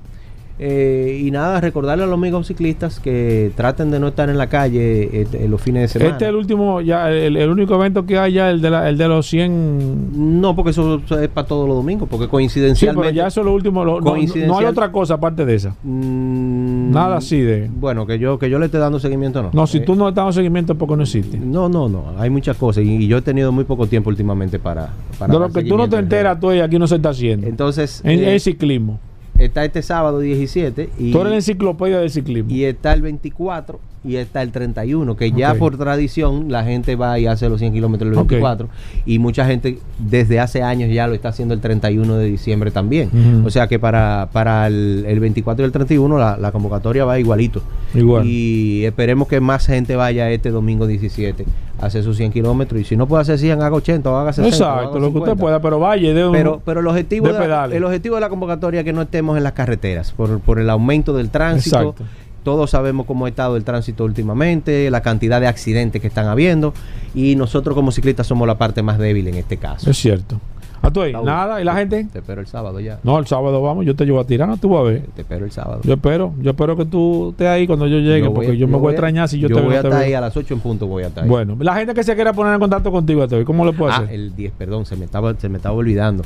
Eh, 0.60 1.20
y 1.24 1.30
nada, 1.30 1.60
recordarle 1.60 2.02
a 2.02 2.06
los 2.06 2.14
amigos 2.14 2.48
ciclistas 2.48 2.98
que 2.98 3.52
traten 3.54 3.92
de 3.92 4.00
no 4.00 4.08
estar 4.08 4.28
en 4.28 4.36
la 4.38 4.48
calle 4.48 5.04
eh, 5.04 5.26
eh, 5.32 5.46
los 5.48 5.60
fines 5.62 5.82
de 5.82 5.88
semana. 5.88 6.10
Este 6.12 6.24
es 6.24 6.28
el 6.30 6.34
último, 6.36 6.80
ya 6.80 7.10
el, 7.12 7.36
el 7.36 7.48
único 7.48 7.76
evento 7.76 8.04
que 8.04 8.18
hay 8.18 8.32
ya, 8.32 8.50
el 8.50 8.60
de, 8.60 8.70
la- 8.70 8.88
el 8.88 8.98
de 8.98 9.06
los 9.06 9.26
100. 9.28 10.40
No, 10.40 10.56
porque 10.56 10.70
eso 10.70 11.00
es 11.20 11.28
para 11.28 11.46
todos 11.46 11.68
los 11.68 11.76
domingos, 11.76 12.08
porque 12.08 12.24
Sí, 12.26 12.30
coincidencialmente. 12.30 13.00
pero 13.08 13.14
ya 13.14 13.28
eso 13.28 13.40
es 13.40 13.46
lo 13.46 13.54
último. 13.54 13.84
lo- 13.84 14.00
no- 14.00 14.16
no, 14.16 14.46
no 14.46 14.58
hay 14.58 14.64
otra 14.66 14.90
cosa 14.90 15.14
aparte 15.14 15.44
de 15.44 15.54
esa. 15.54 15.74
Mm, 15.84 16.90
Nada 16.90 17.16
así 17.18 17.40
de. 17.40 17.70
Bueno, 17.72 18.06
que 18.06 18.18
yo 18.18 18.38
que 18.38 18.50
yo 18.50 18.58
le 18.58 18.66
esté 18.66 18.78
dando 18.78 18.98
seguimiento, 18.98 19.42
no. 19.42 19.50
No, 19.52 19.66
si 19.66 19.78
Eh, 19.78 19.80
tú 19.82 19.94
no 19.94 20.08
estás 20.08 20.22
dando 20.22 20.32
seguimiento 20.32 20.72
es 20.72 20.78
porque 20.78 20.96
no 20.96 21.02
existe. 21.02 21.38
No, 21.38 21.68
no, 21.68 21.88
no. 21.88 22.14
Hay 22.18 22.30
muchas 22.30 22.56
cosas 22.56 22.82
y, 22.84 22.96
y 22.96 23.06
yo 23.06 23.18
he 23.18 23.22
tenido 23.22 23.52
muy 23.52 23.64
poco 23.64 23.86
tiempo 23.86 24.10
últimamente 24.10 24.58
para. 24.58 24.88
para 25.18 25.32
De 25.32 25.38
lo 25.38 25.48
que 25.50 25.62
tú 25.64 25.76
no 25.76 25.88
te 25.88 25.96
en 25.96 26.02
enteras, 26.04 26.40
tú 26.40 26.50
aquí 26.50 26.78
no 26.78 26.86
se 26.86 26.96
está 26.96 27.10
haciendo. 27.10 27.46
Entonces, 27.46 28.00
en, 28.04 28.20
eh, 28.20 28.32
en 28.34 28.40
ciclismo. 28.40 28.98
Está 29.38 29.64
este 29.64 29.82
sábado 29.82 30.20
17 30.20 30.90
y, 30.98 31.12
tú 31.12 31.20
eres 31.20 31.30
la 31.30 31.36
enciclopedia 31.36 31.98
del 31.98 32.10
ciclismo. 32.10 32.50
y 32.50 32.64
está 32.64 32.92
el 32.92 33.02
24 33.02 33.80
y 34.04 34.16
está 34.16 34.42
el 34.42 34.52
31, 34.52 35.16
que 35.16 35.32
ya 35.32 35.54
por 35.54 35.76
tradición 35.76 36.50
la 36.52 36.62
gente 36.64 36.94
va 36.96 37.18
y 37.18 37.26
hace 37.26 37.48
los 37.48 37.58
100 37.58 37.72
kilómetros 37.72 38.12
el 38.12 38.18
Ok. 38.18 38.28
24 38.30 38.68
y 39.04 39.18
mucha 39.18 39.44
gente 39.44 39.78
desde 39.98 40.38
hace 40.40 40.62
años 40.62 40.90
ya 40.92 41.06
lo 41.08 41.14
está 41.14 41.30
haciendo 41.30 41.52
el 41.54 41.60
31 41.60 42.16
de 42.16 42.26
diciembre 42.26 42.70
también. 42.70 43.10
O 43.44 43.50
sea 43.50 43.66
que 43.66 43.78
para, 43.78 44.28
para 44.32 44.66
el, 44.68 45.04
el 45.06 45.20
24 45.20 45.64
y 45.64 45.66
el 45.66 45.72
31 45.72 46.16
la, 46.18 46.36
la 46.36 46.52
convocatoria 46.52 47.04
va 47.04 47.18
igualito. 47.18 47.60
Igual. 47.94 48.24
Y 48.26 48.84
esperemos 48.84 49.26
que 49.28 49.40
más 49.40 49.66
gente 49.66 49.96
vaya 49.96 50.30
este 50.30 50.50
domingo 50.50 50.86
17 50.86 51.44
a 51.80 51.86
hacer 51.86 52.02
sus 52.04 52.16
100 52.16 52.32
kilómetros. 52.32 52.80
Y 52.80 52.84
si 52.84 52.96
no 52.96 53.06
puede 53.06 53.22
hacer 53.22 53.38
100, 53.38 53.62
haga 53.62 53.74
80 53.76 54.10
o 54.10 54.16
haga 54.16 54.32
60. 54.32 54.46
o 54.46 54.48
Exacto, 54.48 54.90
haga 54.90 55.00
lo 55.00 55.12
que 55.12 55.18
usted 55.18 55.30
50. 55.32 55.34
pueda, 55.36 55.60
pero 55.60 55.78
vaya 55.80 56.12
de 56.14 56.24
un- 56.26 56.32
Pero, 56.32 56.60
pero 56.64 56.80
el, 56.80 56.86
objetivo 56.86 57.28
de 57.28 57.38
de 57.38 57.48
la, 57.48 57.64
el 57.66 57.84
objetivo 57.84 58.14
de 58.16 58.20
la 58.20 58.28
convocatoria 58.28 58.80
es 58.80 58.84
que 58.84 58.92
no 58.92 59.02
estemos 59.02 59.36
en 59.36 59.44
las 59.44 59.52
carreteras 59.52 60.12
por, 60.12 60.40
por 60.40 60.58
el 60.58 60.70
aumento 60.70 61.12
del 61.16 61.30
tránsito. 61.30 61.78
Exacto. 61.80 62.04
Todos 62.48 62.70
sabemos 62.70 63.04
cómo 63.04 63.26
ha 63.26 63.28
estado 63.28 63.58
el 63.58 63.64
tránsito 63.64 64.04
últimamente, 64.06 64.90
la 64.90 65.02
cantidad 65.02 65.38
de 65.38 65.46
accidentes 65.48 66.00
que 66.00 66.08
están 66.08 66.28
habiendo 66.28 66.72
y 67.14 67.36
nosotros 67.36 67.74
como 67.74 67.92
ciclistas 67.92 68.26
somos 68.26 68.48
la 68.48 68.56
parte 68.56 68.82
más 68.82 68.96
débil 68.98 69.28
en 69.28 69.34
este 69.34 69.58
caso. 69.58 69.90
Es 69.90 69.98
cierto. 69.98 70.40
A 70.80 70.90
tú 70.90 71.02
ahí, 71.02 71.12
nada, 71.12 71.60
¿y 71.60 71.64
la 71.64 71.74
gente? 71.74 72.04
Te 72.10 72.20
espero 72.20 72.40
el 72.40 72.46
sábado 72.46 72.80
ya. 72.80 73.00
No, 73.02 73.18
el 73.18 73.26
sábado 73.26 73.60
vamos, 73.60 73.84
yo 73.84 73.94
te 73.94 74.06
llevo 74.06 74.18
a 74.18 74.24
tirar, 74.24 74.48
no 74.48 74.56
tú 74.56 74.70
vas 74.70 74.80
a 74.80 74.84
ver. 74.84 75.02
Te 75.14 75.20
espero 75.20 75.44
el 75.44 75.50
sábado. 75.50 75.80
Yo 75.84 75.92
espero, 75.92 76.32
yo 76.40 76.52
espero 76.52 76.74
que 76.74 76.86
tú 76.86 77.30
estés 77.32 77.48
ahí 77.48 77.66
cuando 77.66 77.86
yo 77.86 77.98
llegue, 77.98 78.20
Yo 78.20 78.30
voy- 78.30 78.46
porque 78.46 78.56
yo, 78.56 78.66
me 78.66 78.72
voy 78.72 78.78
a 78.78 78.82
voy 78.84 78.92
extrañar 78.94 79.28
si 79.28 79.38
yo, 79.38 79.48
yo 79.48 79.56
te 79.56 79.60
voy 79.62 79.74
a 79.74 79.76
estar 79.80 79.92
ahí 79.92 80.14
a 80.14 80.22
las 80.22 80.34
8 80.34 80.54
en 80.54 80.60
punto, 80.60 80.86
voy 80.86 81.02
a 81.02 81.08
estar 81.08 81.24
ahí. 81.24 81.28
Bueno, 81.28 81.54
la 81.60 81.74
gente 81.74 81.92
que 81.92 82.02
se 82.02 82.14
quiera 82.14 82.32
poner 82.32 82.54
en 82.54 82.60
contacto 82.60 82.90
contigo, 82.90 83.22
Atoy, 83.24 83.44
¿cómo 83.44 83.66
lo 83.66 83.74
puede 83.74 83.92
Ah, 83.92 83.96
hacer? 83.96 84.14
el 84.14 84.34
10, 84.34 84.52
perdón, 84.56 84.86
se 84.86 84.96
me 84.96 85.04
estaba, 85.04 85.34
se 85.38 85.50
me 85.50 85.56
estaba 85.58 85.74
olvidando. 85.74 86.22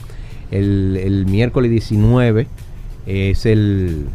El, 0.52 0.96
el 1.02 1.26
miércoles 1.26 1.68
19 1.70 2.46
es 3.06 3.46
el, 3.46 4.06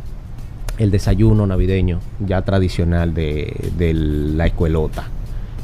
el 0.77 0.91
desayuno 0.91 1.47
navideño 1.47 1.99
ya 2.25 2.41
tradicional 2.41 3.13
de, 3.13 3.71
de 3.77 3.93
la 3.93 4.47
escuelota. 4.47 5.05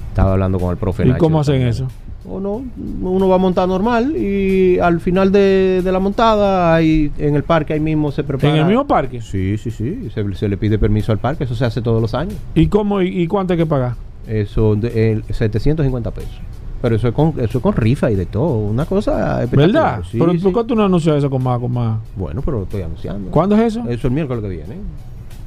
Estaba 0.09 0.33
hablando 0.33 0.59
con 0.59 0.71
el 0.71 0.77
profe 0.77 1.03
¿Y 1.03 1.07
Nacho 1.07 1.19
cómo 1.19 1.39
hacen 1.39 1.61
eso? 1.63 1.87
O 2.29 2.39
no, 2.39 2.63
uno 3.01 3.27
va 3.27 3.35
a 3.35 3.37
montar 3.37 3.67
normal 3.67 4.15
y 4.15 4.79
al 4.79 5.01
final 5.01 5.31
de, 5.31 5.81
de 5.83 5.91
la 5.91 5.99
montada 5.99 6.73
ahí 6.73 7.11
en 7.17 7.35
el 7.35 7.43
parque 7.43 7.73
ahí 7.73 7.81
mismo 7.81 8.11
se 8.11 8.23
prepara. 8.23 8.53
¿En 8.53 8.59
el 8.61 8.65
mismo 8.65 8.87
parque? 8.87 9.21
Sí, 9.21 9.57
sí, 9.57 9.71
sí. 9.71 10.09
Se, 10.13 10.33
se 10.35 10.47
le 10.47 10.55
pide 10.55 10.79
permiso 10.79 11.11
al 11.11 11.17
parque, 11.17 11.43
eso 11.43 11.55
se 11.55 11.65
hace 11.65 11.81
todos 11.81 12.01
los 12.01 12.13
años. 12.13 12.35
¿Y 12.55 12.67
cómo 12.67 13.01
y, 13.01 13.23
y 13.23 13.27
cuánto 13.27 13.53
hay 13.53 13.59
que 13.59 13.65
pagar? 13.65 13.95
Eso, 14.25 14.75
de, 14.75 15.11
el 15.11 15.23
750 15.25 16.11
pesos. 16.11 16.39
Pero 16.83 16.97
eso 16.97 17.07
es 17.07 17.13
con, 17.13 17.29
eso 17.37 17.57
es 17.59 17.61
con 17.63 17.73
rifa 17.73 18.11
y 18.11 18.15
de 18.15 18.25
todo. 18.25 18.57
Una 18.57 18.85
cosa 18.85 19.41
espectacular. 19.41 19.83
¿Verdad? 19.95 20.03
Sí, 20.11 20.17
pero. 20.19 20.33
¿por 20.51 20.53
qué 20.63 20.67
tú 20.67 20.75
no 20.75 20.83
anuncias 20.83 21.15
eso 21.15 21.29
con 21.29 21.41
más, 21.41 21.57
con 21.57 21.71
más? 21.71 21.97
Bueno, 22.17 22.41
pero 22.43 22.57
lo 22.57 22.63
estoy 22.63 22.81
anunciando. 22.81 23.31
¿Cuándo 23.31 23.55
es 23.55 23.61
eso? 23.61 23.79
Eso 23.83 23.89
es 23.93 24.03
el 24.03 24.11
miércoles 24.11 24.43
que 24.43 24.49
viene. 24.49 24.75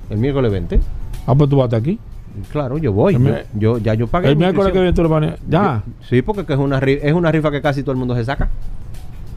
El 0.08 0.16
miércoles 0.16 0.50
20. 0.50 0.80
Ah, 1.26 1.34
pues 1.34 1.50
tú 1.50 1.56
vas 1.58 1.64
hasta 1.66 1.76
aquí. 1.76 1.98
Claro, 2.50 2.78
yo 2.78 2.90
voy. 2.92 3.18
Yo, 3.52 3.76
ya 3.76 3.92
yo 3.92 4.06
pagué. 4.06 4.28
El 4.30 4.36
mi 4.36 4.44
miércoles 4.44 4.72
que 4.72 4.78
viene 4.78 4.94
tú 4.94 5.02
lo 5.02 5.10
vas 5.10 5.24
a... 5.24 5.36
Ya, 5.46 5.82
Yo- 5.86 5.92
sí, 6.08 6.22
porque 6.22 6.46
que 6.46 6.54
es 6.54 6.58
una, 6.58 6.80
ri- 6.80 7.00
es 7.02 7.12
una 7.12 7.30
rifa 7.30 7.50
que 7.50 7.60
casi 7.60 7.82
todo 7.82 7.92
el 7.92 7.98
mundo 7.98 8.14
se 8.14 8.24
saca. 8.24 8.48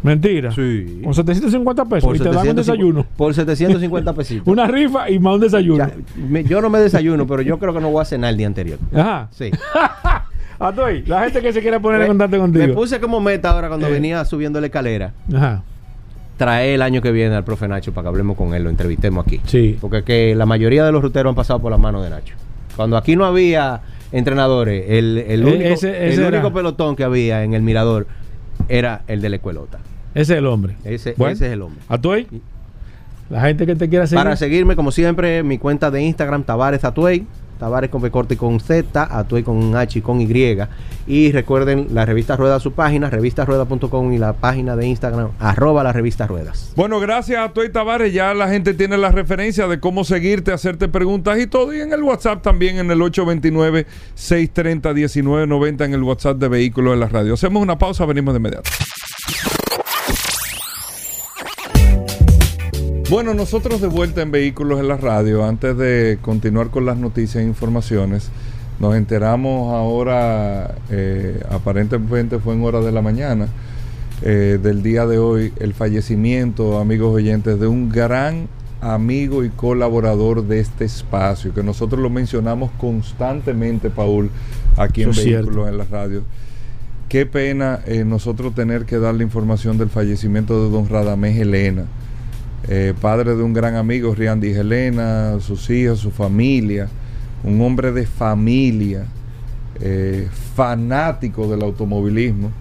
mentira. 0.01 0.51
Sí. 0.53 1.01
Con 1.03 1.13
750 1.13 1.83
pesos 1.85 2.15
y 2.15 2.19
te 2.19 2.23
dan 2.29 2.35
un 2.37 2.43
750 2.43 2.61
desayuno. 2.61 3.05
Por 3.17 3.33
750 3.33 4.13
pesitos. 4.13 4.47
Una 4.53 4.67
rifa 4.67 5.09
y 5.09 5.19
más 5.19 5.35
un 5.35 5.41
desayuno. 5.41 5.77
Ya, 5.85 5.93
me- 6.15 6.45
yo 6.45 6.61
no 6.61 6.69
me 6.69 6.79
desayuno, 6.79 7.27
pero 7.27 7.41
yo 7.41 7.59
creo 7.59 7.73
que 7.73 7.81
no 7.81 7.89
voy 7.91 8.01
a 8.01 8.05
cenar 8.05 8.29
el 8.31 8.37
día 8.37 8.47
anterior. 8.47 8.79
Ajá. 8.95 9.27
Sí. 9.31 9.51
Atoy, 10.67 11.03
la 11.05 11.23
gente 11.23 11.41
que 11.41 11.53
se 11.53 11.61
quiera 11.61 11.79
poner 11.79 12.01
en 12.01 12.03
Me- 12.03 12.07
contacto 12.09 12.35
Me 12.35 12.41
contigo. 12.41 12.73
puse 12.75 12.99
como 12.99 13.19
meta 13.21 13.51
ahora 13.51 13.67
cuando 13.69 13.87
Eh. 13.87 13.91
venía 13.91 14.23
subiendo 14.25 14.59
la 14.59 14.67
escalera. 14.67 15.13
Ajá. 15.33 15.63
Traer 16.37 16.75
el 16.75 16.81
año 16.81 17.01
que 17.01 17.11
viene 17.11 17.35
al 17.35 17.43
profe 17.43 17.67
Nacho 17.67 17.93
para 17.93 18.03
que 18.05 18.09
hablemos 18.09 18.37
con 18.37 18.53
él, 18.53 18.63
lo 18.63 18.69
entrevistemos 18.69 19.25
aquí. 19.25 19.41
Sí. 19.45 19.77
Porque 19.81 20.03
que 20.03 20.35
la 20.35 20.45
mayoría 20.45 20.85
de 20.85 20.91
los 20.91 21.01
ruteros 21.01 21.31
han 21.31 21.35
pasado 21.35 21.59
por 21.59 21.71
las 21.71 21.79
manos 21.79 22.03
de 22.03 22.09
Nacho. 22.09 22.35
Cuando 22.75 22.95
aquí 22.97 23.15
no 23.17 23.25
había 23.25 23.81
entrenadores, 24.11 24.85
el, 24.87 25.17
el 25.27 25.41
E- 25.41 25.45
único, 25.45 25.69
ese- 25.69 26.07
ese 26.07 26.13
el 26.13 26.19
era. 26.27 26.37
único 26.39 26.53
pelotón 26.53 26.95
que 26.95 27.03
había 27.03 27.43
en 27.43 27.53
el 27.53 27.61
mirador 27.61 28.07
era 28.69 29.01
el 29.07 29.21
de 29.21 29.29
la 29.29 29.35
escuelota. 29.37 29.79
Ese 30.15 30.33
es 30.33 30.39
el 30.39 30.45
hombre. 30.45 30.75
Ese, 30.85 31.13
Bueno, 31.17 31.33
ese 31.33 31.47
es 31.47 31.53
el 31.53 31.61
hombre. 31.61 31.81
Atoy, 31.89 32.27
la 33.29 33.41
gente 33.41 33.65
que 33.65 33.75
te 33.75 33.89
quiera 33.89 34.07
seguir. 34.07 34.23
Para 34.23 34.35
seguirme, 34.37 34.75
como 34.75 34.91
siempre, 34.91 35.43
mi 35.43 35.57
cuenta 35.57 35.91
de 35.91 36.01
Instagram, 36.01 36.43
Tavares 36.43 36.83
Atuey. 36.85 37.27
Tavares 37.59 37.89
con 37.89 38.01
B 38.01 38.09
corte 38.09 38.37
con 38.37 38.59
Z, 38.59 39.07
Atuey 39.11 39.43
con 39.43 39.75
H 39.75 39.99
y 39.99 40.01
con 40.01 40.21
Y. 40.21 40.29
Y 41.05 41.31
recuerden, 41.31 41.87
la 41.91 42.05
revista 42.05 42.37
Rueda, 42.37 42.59
su 42.59 42.71
página, 42.71 43.09
revistasrueda.com 43.09 44.13
y 44.13 44.17
la 44.17 44.33
página 44.33 44.75
de 44.75 44.87
Instagram, 44.87 45.31
arroba 45.39 45.83
la 45.83 45.91
revista 45.91 46.25
Ruedas. 46.25 46.71
Bueno, 46.75 46.99
gracias 46.99 47.43
a 47.43 47.49
Toy 47.49 47.71
Tavares. 47.71 48.13
Ya 48.13 48.33
la 48.33 48.47
gente 48.47 48.73
tiene 48.73 48.97
la 48.97 49.11
referencia 49.11 49.67
de 49.67 49.79
cómo 49.79 50.05
seguirte, 50.05 50.53
hacerte 50.53 50.87
preguntas 50.87 51.37
y 51.39 51.47
todo. 51.47 51.73
Y 51.73 51.81
en 51.81 51.91
el 51.91 52.01
WhatsApp 52.01 52.41
también, 52.41 52.77
en 52.77 52.89
el 52.91 52.99
829-630-1990, 52.99 55.85
en 55.85 55.93
el 55.93 56.03
WhatsApp 56.03 56.37
de 56.37 56.47
Vehículos 56.47 56.93
de 56.93 56.99
la 56.99 57.07
Radio. 57.07 57.33
Hacemos 57.33 57.61
una 57.61 57.77
pausa, 57.77 58.05
venimos 58.05 58.33
de 58.33 58.39
inmediato. 58.39 58.69
Bueno, 63.09 63.33
nosotros 63.33 63.81
de 63.81 63.87
vuelta 63.87 64.21
en 64.21 64.29
Vehículos 64.29 64.79
en 64.79 64.87
la 64.87 64.95
Radio, 64.95 65.43
antes 65.43 65.75
de 65.75 66.19
continuar 66.21 66.69
con 66.69 66.85
las 66.85 66.95
noticias 66.95 67.43
e 67.43 67.47
informaciones, 67.47 68.29
nos 68.79 68.95
enteramos 68.95 69.73
ahora, 69.73 70.75
eh, 70.91 71.41
aparentemente 71.49 72.37
fue 72.37 72.53
en 72.53 72.63
hora 72.63 72.81
de 72.81 72.91
la 72.91 73.01
mañana, 73.01 73.47
eh, 74.21 74.59
del 74.61 74.83
día 74.83 75.07
de 75.07 75.17
hoy, 75.17 75.51
el 75.59 75.73
fallecimiento, 75.73 76.77
amigos 76.77 77.15
oyentes, 77.15 77.59
de 77.59 77.65
un 77.65 77.89
gran 77.89 78.47
amigo 78.79 79.43
y 79.43 79.49
colaborador 79.49 80.47
de 80.47 80.59
este 80.59 80.85
espacio, 80.85 81.51
que 81.51 81.63
nosotros 81.63 81.99
lo 81.99 82.11
mencionamos 82.11 82.69
constantemente, 82.77 83.89
Paul, 83.89 84.29
aquí 84.77 85.01
en 85.01 85.09
Eso 85.09 85.23
Vehículos 85.23 85.67
en 85.67 85.79
la 85.79 85.85
Radio. 85.85 86.21
Qué 87.09 87.25
pena 87.25 87.79
eh, 87.87 88.03
nosotros 88.05 88.53
tener 88.53 88.85
que 88.85 88.99
dar 88.99 89.15
la 89.15 89.23
información 89.23 89.79
del 89.79 89.89
fallecimiento 89.89 90.63
de 90.63 90.69
don 90.69 90.87
Radamés 90.87 91.35
Helena, 91.37 91.85
eh, 92.67 92.93
padre 92.99 93.35
de 93.35 93.43
un 93.43 93.53
gran 93.53 93.75
amigo, 93.75 94.13
Riandy 94.13 94.51
Helena, 94.51 95.39
sus 95.39 95.69
hijos, 95.69 95.99
su 95.99 96.11
familia, 96.11 96.89
un 97.43 97.61
hombre 97.61 97.91
de 97.91 98.05
familia, 98.05 99.05
eh, 99.79 100.27
fanático 100.55 101.47
del 101.47 101.63
automovilismo. 101.63 102.51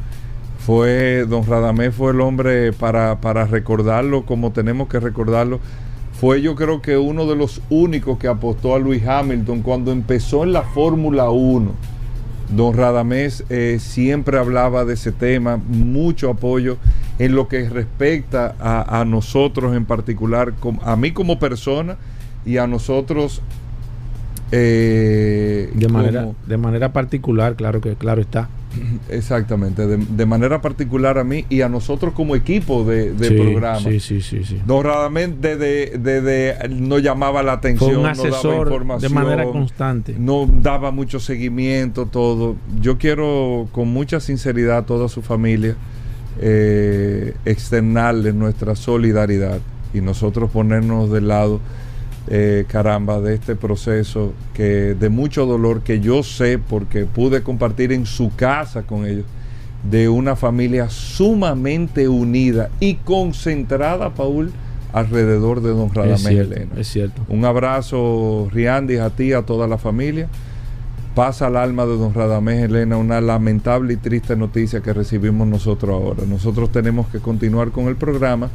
Fue, 0.58 1.24
don 1.28 1.46
Radamés 1.46 1.94
fue 1.94 2.12
el 2.12 2.20
hombre 2.20 2.72
para, 2.72 3.20
para 3.20 3.46
recordarlo 3.46 4.24
como 4.24 4.52
tenemos 4.52 4.88
que 4.88 5.00
recordarlo. 5.00 5.60
Fue 6.20 6.42
yo 6.42 6.54
creo 6.56 6.82
que 6.82 6.96
uno 6.96 7.26
de 7.26 7.36
los 7.36 7.62
únicos 7.70 8.18
que 8.18 8.28
apostó 8.28 8.74
a 8.74 8.78
Luis 8.78 9.06
Hamilton 9.06 9.62
cuando 9.62 9.92
empezó 9.92 10.42
en 10.42 10.52
la 10.52 10.62
Fórmula 10.62 11.30
1. 11.30 11.97
Don 12.50 12.74
Radamés 12.74 13.44
eh, 13.50 13.78
siempre 13.80 14.38
hablaba 14.38 14.84
de 14.84 14.94
ese 14.94 15.12
tema, 15.12 15.58
mucho 15.58 16.30
apoyo 16.30 16.78
en 17.18 17.34
lo 17.34 17.46
que 17.48 17.68
respecta 17.68 18.54
a, 18.58 19.00
a 19.00 19.04
nosotros 19.04 19.76
en 19.76 19.84
particular, 19.84 20.54
a 20.82 20.96
mí 20.96 21.10
como 21.12 21.38
persona 21.38 21.96
y 22.46 22.56
a 22.56 22.66
nosotros 22.66 23.42
eh, 24.52 25.70
De 25.74 25.88
manera, 25.88 26.20
como- 26.22 26.36
de 26.46 26.56
manera 26.56 26.92
particular, 26.92 27.54
claro 27.54 27.80
que 27.80 27.94
claro 27.96 28.20
está. 28.22 28.48
exactamente, 29.08 29.86
de, 29.86 29.96
de 29.96 30.26
manera 30.26 30.60
particular 30.60 31.18
a 31.18 31.24
mí 31.24 31.44
y 31.48 31.62
a 31.62 31.68
nosotros 31.68 32.12
como 32.14 32.36
equipo 32.36 32.84
de, 32.84 33.12
de 33.12 33.28
Sí, 33.28 33.34
programa. 33.34 33.80
Sí, 33.80 34.00
sí, 34.00 34.20
sí, 34.20 34.44
sí. 34.44 34.60
Desde, 35.40 35.98
desde- 35.98 36.68
no 36.68 36.98
llamaba 36.98 37.42
la 37.42 37.52
atención, 37.54 37.90
Fue 37.90 37.96
un 37.96 38.02
no 38.02 38.08
daba 38.14 38.28
asesor 38.28 38.68
de 38.68 38.74
información, 38.74 39.14
manera 39.14 39.44
constante. 39.44 40.14
no 40.18 40.46
daba 40.62 40.90
mucho 40.90 41.20
seguimiento, 41.20 42.06
todo. 42.06 42.56
Yo 42.80 42.98
quiero 42.98 43.68
con 43.72 43.88
mucha 43.88 44.20
sinceridad 44.20 44.78
a 44.78 44.86
toda 44.86 45.08
su 45.08 45.22
familia 45.22 45.74
eh, 46.40 47.34
externarle 47.44 48.32
nuestra 48.32 48.76
solidaridad 48.76 49.58
y 49.92 50.00
nosotros 50.00 50.50
ponernos 50.50 51.10
del 51.10 51.28
lado, 51.28 51.60
eh, 52.30 52.64
caramba, 52.68 53.20
de 53.20 53.34
este 53.34 53.56
proceso 53.56 54.32
que 54.54 54.94
de 54.94 55.08
mucho 55.08 55.46
dolor 55.46 55.82
que 55.82 56.00
yo 56.00 56.22
sé 56.22 56.58
porque 56.58 57.06
pude 57.06 57.42
compartir 57.42 57.92
en 57.92 58.06
su 58.06 58.34
casa 58.36 58.82
con 58.82 59.06
ellos 59.06 59.24
de 59.90 60.08
una 60.08 60.36
familia 60.36 60.90
sumamente 60.90 62.08
unida 62.08 62.70
y 62.80 62.94
concentrada, 62.96 64.14
Paul, 64.14 64.50
alrededor 64.92 65.60
de 65.62 65.70
don 65.70 65.88
Es 65.88 65.94
Radamés 65.94 66.20
cierto, 66.20 66.54
Elena. 66.54 66.72
es 66.76 66.88
cierto. 66.88 67.22
Un 67.28 67.44
abrazo, 67.44 68.48
Riandis, 68.52 69.00
a 69.00 69.10
ti, 69.10 69.32
a 69.32 69.42
toda 69.42 69.66
la 69.66 69.78
familia. 69.78 70.28
Pasa 71.14 71.46
al 71.46 71.56
alma 71.56 71.84
de 71.84 71.96
don 71.96 72.14
Radamés 72.14 72.62
Elena 72.62 72.96
una 72.96 73.20
lamentable 73.20 73.94
y 73.94 73.96
triste 73.96 74.36
noticia 74.36 74.80
que 74.80 74.92
recibimos 74.92 75.48
nosotros 75.48 75.90
ahora. 75.90 76.24
Nosotros 76.26 76.70
tenemos 76.70 77.08
que 77.08 77.18
continuar 77.18 77.70
con 77.70 77.86
el 77.86 77.96
programa 77.96 78.50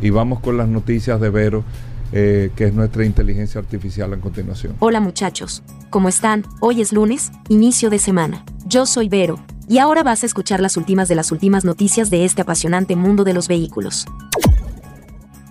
y 0.00 0.10
vamos 0.10 0.40
con 0.40 0.56
las 0.56 0.68
noticias 0.68 1.20
de 1.20 1.30
Vero, 1.30 1.64
eh, 2.12 2.50
que 2.56 2.66
es 2.66 2.74
nuestra 2.74 3.04
inteligencia 3.04 3.60
artificial 3.60 4.12
a 4.12 4.16
continuación. 4.18 4.74
Hola 4.78 5.00
muchachos, 5.00 5.62
¿cómo 5.90 6.08
están? 6.08 6.44
Hoy 6.60 6.80
es 6.80 6.92
lunes, 6.92 7.30
inicio 7.48 7.90
de 7.90 7.98
semana. 7.98 8.44
Yo 8.66 8.86
soy 8.86 9.08
Vero, 9.08 9.38
y 9.68 9.78
ahora 9.78 10.02
vas 10.02 10.22
a 10.22 10.26
escuchar 10.26 10.60
las 10.60 10.76
últimas 10.76 11.08
de 11.08 11.14
las 11.14 11.30
últimas 11.30 11.64
noticias 11.64 12.08
de 12.08 12.24
este 12.24 12.42
apasionante 12.42 12.96
mundo 12.96 13.24
de 13.24 13.34
los 13.34 13.48
vehículos. 13.48 14.06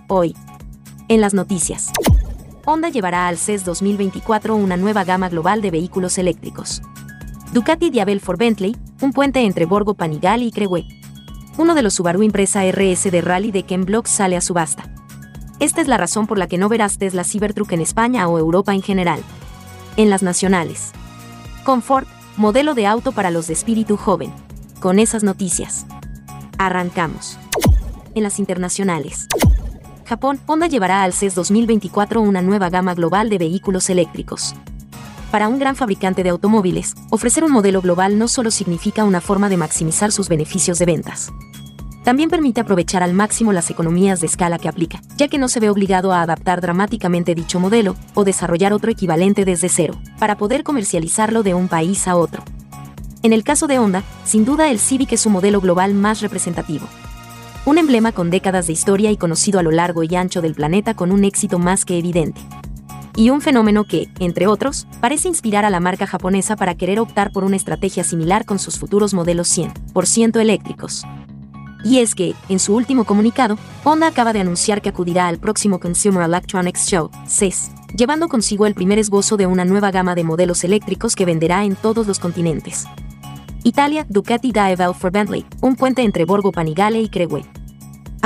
Hoy, 0.08 0.34
en 1.08 1.20
las 1.20 1.34
noticias. 1.34 1.92
Honda 2.64 2.88
llevará 2.88 3.28
al 3.28 3.38
CES 3.38 3.64
2024 3.64 4.54
una 4.56 4.76
nueva 4.76 5.04
gama 5.04 5.28
global 5.28 5.62
de 5.62 5.70
vehículos 5.70 6.18
eléctricos. 6.18 6.82
Ducati 7.52 7.90
Diabel 7.90 8.20
for 8.20 8.36
Bentley, 8.36 8.76
un 9.00 9.12
puente 9.12 9.40
entre 9.40 9.64
Borgo 9.64 9.94
Panigale 9.94 10.44
y 10.44 10.52
Crewe. 10.52 10.84
Uno 11.56 11.74
de 11.74 11.82
los 11.82 11.94
Subaru 11.94 12.22
Impresa 12.22 12.64
RS 12.70 13.10
de 13.10 13.20
Rally 13.22 13.52
de 13.52 13.62
Ken 13.62 13.84
Block 13.84 14.06
sale 14.06 14.36
a 14.36 14.40
subasta. 14.40 14.92
Esta 15.60 15.80
es 15.80 15.88
la 15.88 15.96
razón 15.96 16.28
por 16.28 16.38
la 16.38 16.46
que 16.46 16.56
no 16.56 16.68
verás 16.68 16.98
Tesla 16.98 17.24
Cybertruck 17.24 17.72
en 17.72 17.80
España 17.80 18.28
o 18.28 18.38
Europa 18.38 18.74
en 18.74 18.82
general. 18.82 19.20
En 19.96 20.08
las 20.08 20.22
nacionales. 20.22 20.92
Confort, 21.64 22.06
modelo 22.36 22.74
de 22.74 22.86
auto 22.86 23.10
para 23.10 23.32
los 23.32 23.48
de 23.48 23.54
espíritu 23.54 23.96
joven. 23.96 24.32
Con 24.78 25.00
esas 25.00 25.24
noticias. 25.24 25.84
Arrancamos. 26.58 27.38
En 28.14 28.22
las 28.22 28.38
internacionales. 28.38 29.26
Japón, 30.04 30.38
Honda 30.46 30.68
llevará 30.68 31.02
al 31.02 31.12
CES 31.12 31.34
2024 31.34 32.20
una 32.20 32.40
nueva 32.40 32.70
gama 32.70 32.94
global 32.94 33.28
de 33.28 33.38
vehículos 33.38 33.90
eléctricos. 33.90 34.54
Para 35.32 35.48
un 35.48 35.58
gran 35.58 35.74
fabricante 35.74 36.22
de 36.22 36.30
automóviles, 36.30 36.94
ofrecer 37.10 37.42
un 37.42 37.50
modelo 37.50 37.82
global 37.82 38.16
no 38.16 38.28
solo 38.28 38.52
significa 38.52 39.04
una 39.04 39.20
forma 39.20 39.48
de 39.48 39.56
maximizar 39.56 40.12
sus 40.12 40.28
beneficios 40.28 40.78
de 40.78 40.86
ventas. 40.86 41.32
También 42.04 42.30
permite 42.30 42.60
aprovechar 42.60 43.02
al 43.02 43.12
máximo 43.12 43.52
las 43.52 43.70
economías 43.70 44.20
de 44.20 44.26
escala 44.26 44.58
que 44.58 44.68
aplica, 44.68 45.02
ya 45.16 45.28
que 45.28 45.38
no 45.38 45.48
se 45.48 45.60
ve 45.60 45.68
obligado 45.68 46.12
a 46.12 46.22
adaptar 46.22 46.60
dramáticamente 46.60 47.34
dicho 47.34 47.60
modelo 47.60 47.96
o 48.14 48.24
desarrollar 48.24 48.72
otro 48.72 48.90
equivalente 48.90 49.44
desde 49.44 49.68
cero, 49.68 49.94
para 50.18 50.36
poder 50.36 50.62
comercializarlo 50.62 51.42
de 51.42 51.54
un 51.54 51.68
país 51.68 52.08
a 52.08 52.16
otro. 52.16 52.42
En 53.22 53.32
el 53.32 53.42
caso 53.42 53.66
de 53.66 53.78
Honda, 53.78 54.04
sin 54.24 54.44
duda 54.44 54.70
el 54.70 54.78
Civic 54.78 55.12
es 55.12 55.20
su 55.20 55.30
modelo 55.30 55.60
global 55.60 55.92
más 55.92 56.20
representativo. 56.20 56.86
Un 57.64 57.76
emblema 57.76 58.12
con 58.12 58.30
décadas 58.30 58.68
de 58.68 58.72
historia 58.72 59.10
y 59.10 59.16
conocido 59.16 59.58
a 59.58 59.62
lo 59.62 59.72
largo 59.72 60.02
y 60.02 60.14
ancho 60.14 60.40
del 60.40 60.54
planeta 60.54 60.94
con 60.94 61.12
un 61.12 61.24
éxito 61.24 61.58
más 61.58 61.84
que 61.84 61.98
evidente. 61.98 62.40
Y 63.16 63.30
un 63.30 63.40
fenómeno 63.40 63.82
que, 63.84 64.08
entre 64.20 64.46
otros, 64.46 64.86
parece 65.00 65.26
inspirar 65.26 65.64
a 65.64 65.70
la 65.70 65.80
marca 65.80 66.06
japonesa 66.06 66.54
para 66.54 66.76
querer 66.76 67.00
optar 67.00 67.32
por 67.32 67.42
una 67.42 67.56
estrategia 67.56 68.04
similar 68.04 68.44
con 68.44 68.60
sus 68.60 68.78
futuros 68.78 69.12
modelos 69.12 69.48
100% 69.58 70.40
eléctricos. 70.40 71.04
Y 71.84 71.98
es 71.98 72.14
que, 72.14 72.34
en 72.48 72.58
su 72.58 72.74
último 72.74 73.04
comunicado, 73.04 73.56
Honda 73.84 74.08
acaba 74.08 74.32
de 74.32 74.40
anunciar 74.40 74.82
que 74.82 74.88
acudirá 74.88 75.28
al 75.28 75.38
próximo 75.38 75.78
Consumer 75.78 76.24
Electronics 76.24 76.86
Show, 76.86 77.10
CES, 77.26 77.70
llevando 77.94 78.28
consigo 78.28 78.66
el 78.66 78.74
primer 78.74 78.98
esbozo 78.98 79.36
de 79.36 79.46
una 79.46 79.64
nueva 79.64 79.90
gama 79.90 80.14
de 80.14 80.24
modelos 80.24 80.64
eléctricos 80.64 81.14
que 81.14 81.24
venderá 81.24 81.64
en 81.64 81.76
todos 81.76 82.06
los 82.06 82.18
continentes. 82.18 82.86
Italia, 83.64 84.06
Ducati 84.08 84.52
Diavel 84.52 84.94
for 84.94 85.10
Bentley, 85.10 85.44
un 85.60 85.76
puente 85.76 86.02
entre 86.02 86.24
Borgo 86.24 86.52
Panigale 86.52 87.00
y 87.00 87.08
Crewe. 87.08 87.44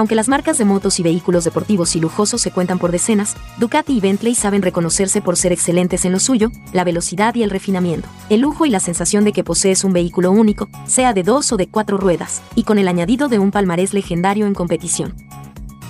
Aunque 0.03 0.17
las 0.17 0.29
marcas 0.29 0.59
de 0.59 0.65
motos 0.65 0.99
y 0.99 1.05
vehículos 1.05 1.45
deportivos 1.45 1.95
y 1.95 2.01
lujosos 2.01 2.41
se 2.41 2.51
cuentan 2.51 2.81
por 2.81 2.91
decenas, 2.91 3.37
Ducati 3.59 3.99
y 3.99 4.01
Bentley 4.01 4.35
saben 4.35 4.61
reconocerse 4.61 5.23
por 5.23 5.37
ser 5.37 5.53
excelentes 5.53 6.05
en 6.05 6.11
lo 6.11 6.19
suyo, 6.19 6.51
la 6.73 6.83
velocidad 6.83 7.37
y 7.37 7.45
el 7.45 7.51
refinamiento, 7.51 8.09
el 8.29 8.41
lujo 8.41 8.67
y 8.67 8.71
la 8.71 8.81
sensación 8.81 9.25
de 9.25 9.33
que 9.33 9.45
posees 9.45 9.85
un 9.85 9.93
vehículo 9.93 10.33
único, 10.33 10.69
sea 10.89 11.13
de 11.13 11.23
dos 11.23 11.53
o 11.53 11.57
de 11.57 11.69
cuatro 11.69 11.99
ruedas, 11.99 12.43
y 12.57 12.65
con 12.65 12.81
el 12.81 12.89
añadido 12.89 13.29
de 13.29 13.39
un 13.39 13.53
palmarés 13.53 13.95
legendario 13.95 14.49
en 14.49 14.55
competición. 14.55 15.15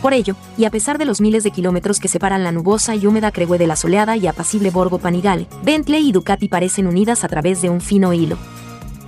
Por 0.03 0.13
ello, 0.13 0.37
y 0.59 0.67
a 0.67 0.71
pesar 0.71 0.99
de 0.99 1.07
los 1.07 1.23
miles 1.23 1.43
de 1.43 1.51
kilómetros 1.51 1.99
que 1.99 2.09
separan 2.09 2.45
la 2.45 2.53
nubosa 2.53 2.95
y 2.95 3.07
húmeda 3.07 3.33
Crewe 3.33 3.57
de 3.57 3.67
la 3.67 3.77
soleada 3.77 4.19
y 4.19 4.27
apacible 4.27 4.69
Borgo 4.69 4.99
Panigale, 4.99 5.47
Bentley 5.65 6.07
y 6.07 6.13
Ducati 6.13 6.49
parecen 6.49 6.87
unidas 6.87 7.25
a 7.25 7.29
través 7.29 7.63
de 7.63 7.71
un 7.71 7.81
fino 7.81 8.13
hilo. 8.13 8.37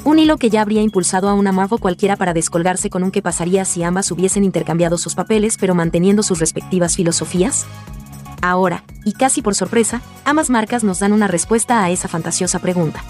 Un 0.05 0.18
hilo 0.18 0.36
que 0.36 0.50
ya 0.50 0.61
habría 0.61 0.82
impulsado 0.82 1.30
a 1.30 1.34
una 1.34 1.50
Marvo 1.50 1.78
cualquiera 1.78 2.16
para 2.16 2.34
descolgarse 2.34 2.90
con 2.90 3.02
un 3.05 3.11
que 3.11 3.22
pasaría 3.22 3.64
si 3.64 3.82
ambas 3.82 4.11
hubiesen 4.11 4.44
intercambiado 4.44 4.98
sus 4.98 5.14
papeles 5.14 5.57
pero 5.59 5.74
manteniendo 5.74 6.22
sus 6.22 6.40
respectivas 6.40 6.96
filosofías. 6.96 7.64
Ahora, 8.42 8.84
y 9.07 9.12
casi 9.12 9.40
por 9.40 9.55
sorpresa, 9.55 10.02
ambas 10.26 10.50
marcas 10.50 10.84
nos 10.84 10.98
dan 10.98 11.14
una 11.14 11.26
respuesta 11.26 11.82
a 11.82 11.88
esa 11.88 12.09
fantasiosa 12.09 12.59
pregunta. 12.59 13.02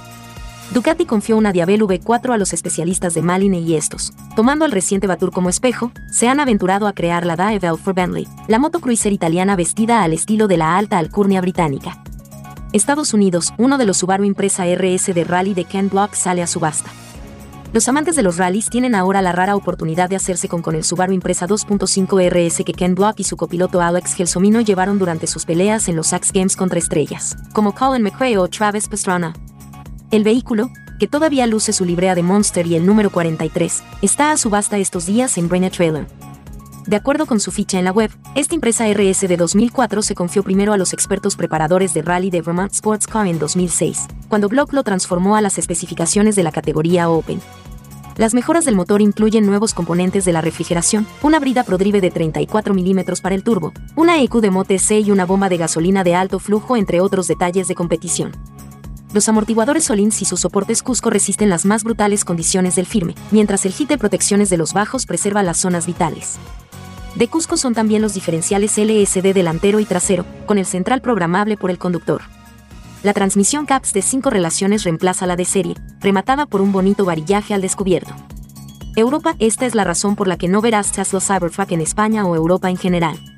Ducati 0.73 1.05
confió 1.05 1.37
una 1.37 1.53
Diabel 1.53 1.83
V4 1.83 2.33
a 2.33 2.39
los 2.39 2.53
especialistas 2.53 3.13
de 3.15 3.23
Maline 3.23 3.59
y 3.59 3.75
estos, 3.75 4.13
tomando 4.37 4.65
al 4.65 4.71
reciente 4.71 5.09
Batur 5.09 5.33
como 5.33 5.51
espejo, 5.51 5.91
se 6.13 6.29
han 6.29 6.39
aventurado 6.39 6.87
a 6.87 6.93
crear 6.93 7.27
la 7.27 7.35
Diavel 7.35 7.77
for 7.77 7.95
Bentley, 7.95 8.29
la 8.47 8.61
moto 8.61 8.79
cruiser 8.79 9.13
italiana 9.13 9.57
vestida 9.57 10.05
al 10.05 10.13
estilo 10.13 10.47
de 10.47 10.59
la 10.59 10.77
alta 10.77 10.99
alcurnia 10.99 11.41
británica. 11.41 12.04
Estados 12.75 13.15
Unidos, 13.15 13.53
uno 13.57 13.79
de 13.79 13.87
los 13.87 13.99
Subaru 13.99 14.25
Impresa 14.25 14.65
RS 14.67 15.15
de 15.15 15.23
rally 15.23 15.55
de 15.55 15.65
Ken 15.65 15.89
Block 15.89 16.15
sale 16.15 16.43
a 16.43 16.49
subasta. 16.49 16.91
Los 17.73 17.89
amantes 17.89 18.17
de 18.17 18.25
los 18.25 18.37
rallies 18.37 18.69
tienen 18.69 18.97
ahora 18.97 19.23
la 19.23 19.31
rara 19.31 19.55
oportunidad 19.55 20.11
de 20.11 20.17
hacerse 20.17 20.49
con 20.49 20.61
con 20.61 20.75
el 20.75 20.83
Subaru 20.83 21.13
Impresa 21.13 21.47
2.5 21.47 22.29
RS 22.31 22.65
que 22.65 22.73
Ken 22.73 22.97
Block 22.97 23.21
y 23.21 23.25
su 23.25 23.37
copiloto 23.37 23.81
Alex 23.81 24.15
Gelsomino 24.15 24.61
llevaron 24.61 24.99
durante 24.99 25.29
sus 25.29 25.45
peleas 25.45 25.87
en 25.89 25.95
los 25.95 26.13
X 26.13 26.33
Games 26.33 26.57
contra 26.57 26.81
estrellas, 26.81 27.37
como 27.53 27.77
Colin 27.77 28.03
McRae 28.03 28.39
o 28.39 28.49
Travis 28.49 28.89
Pastrana. 28.89 29.35
El 30.11 30.25
vehículo, 30.25 30.69
que 30.99 31.07
todavía 31.07 31.47
luce 31.47 31.73
su 31.73 31.85
librea 31.85 32.17
de 32.17 32.25
Monster 32.25 32.67
y 32.67 32.75
el 32.75 32.85
número 32.85 33.11
43, 33.11 33.85
está 34.03 34.33
a 34.33 34.37
subasta 34.37 34.79
estos 34.79 35.07
días 35.07 35.39
en 35.39 35.49
Brena 35.49 35.71
Trailer. 35.71 36.09
De 36.87 36.97
acuerdo 36.97 37.25
con 37.25 37.41
su 37.41 37.51
ficha 37.51 37.79
en 37.79 37.87
la 37.87 37.93
web, 37.93 38.11
esta 38.35 38.55
impresa 38.55 38.87
RS 38.87 39.23
de 39.27 39.39
2004 39.39 40.03
se 40.03 40.15
confió 40.15 40.43
primero 40.43 40.75
a 40.75 40.77
los 40.77 40.93
expertos 40.93 41.35
preparadores 41.35 41.95
de 41.95 42.03
rally 42.03 42.29
de 42.29 42.43
Vermont 42.43 42.73
Sports 42.73 43.07
Car 43.07 43.27
en 43.27 43.39
2006, 43.39 44.07
cuando 44.29 44.51
Block 44.51 44.75
lo 44.75 44.83
transformó 44.83 45.35
a 45.35 45.41
las 45.41 45.57
especificaciones 45.57 46.37
de 46.37 46.43
la 46.43 46.53
categoría 46.53 47.09
Open. 47.09 47.41
Las 48.19 48.35
mejoras 48.35 48.67
del 48.67 48.77
motor 48.77 49.01
incluyen 49.01 49.47
nuevos 49.47 49.73
componentes 49.73 50.27
de 50.27 50.33
la 50.35 50.43
refrigeración, 50.43 51.07
una 51.23 51.41
brida 51.41 51.65
prodrive 51.65 52.03
de 52.03 52.11
34 52.11 52.75
mm 52.75 53.01
para 53.23 53.35
el 53.35 53.43
turbo, 53.43 53.73
una 53.97 54.21
EQ 54.21 54.43
de 54.43 54.51
Mote 54.51 54.79
C 54.79 55.01
y 55.01 55.11
una 55.11 55.25
bomba 55.25 55.49
de 55.49 55.57
gasolina 55.57 56.05
de 56.05 56.15
alto 56.15 56.39
flujo 56.39 56.77
entre 56.77 57.01
otros 57.01 57.27
detalles 57.27 57.67
de 57.67 57.75
competición. 57.75 58.33
Los 59.15 59.29
amortiguadores 59.29 59.85
Solins 59.85 60.21
y 60.23 60.25
sus 60.25 60.41
soportes 60.41 60.83
Cusco 60.83 61.09
resisten 61.09 61.49
las 61.49 61.65
más 61.65 61.85
brutales 61.85 62.25
condiciones 62.25 62.75
del 62.75 62.85
firme, 62.85 63.15
mientras 63.31 63.65
el 63.65 63.73
hit 63.73 63.89
de 63.89 63.97
protecciones 63.97 64.51
de 64.51 64.57
los 64.57 64.73
bajos 64.73 65.07
preserva 65.07 65.45
las 65.45 65.57
zonas 65.57 65.87
vitales. 65.87 66.35
De 67.15 67.29
Cusco 67.29 67.57
son 67.57 67.75
también 67.75 68.03
los 68.03 68.15
diferenciales 68.15 68.77
LSD 68.77 69.33
delantero 69.33 69.79
y 69.79 69.85
trasero, 69.85 70.27
con 70.47 70.59
el 70.59 70.67
central 70.67 71.01
programable 71.01 71.57
por 71.57 71.71
el 71.71 71.79
conductor. 71.79 72.23
La 73.05 73.13
transmisión 73.13 73.67
CAPS 73.67 73.93
de 73.93 74.03
5 74.03 74.31
relaciones 74.31 74.83
reemplaza 74.83 75.29
la 75.29 75.37
de 75.37 75.45
serie, 75.45 75.77
rematada 76.01 76.47
por 76.47 76.61
un 76.61 76.73
bonito 76.73 77.05
varillaje 77.05 77.55
al 77.55 77.61
descubierto. 77.61 78.13
Europa, 78.97 79.37
esta 79.39 79.65
es 79.65 79.77
la 79.77 79.85
razón 79.85 80.17
por 80.17 80.27
la 80.27 80.39
que 80.39 80.49
no 80.49 80.61
verás 80.61 80.91
Tesla 80.91 81.21
Cybertruck 81.21 81.71
en 81.71 81.83
España 81.83 82.27
o 82.27 82.35
Europa 82.35 82.69
en 82.69 82.79
general. 82.79 83.34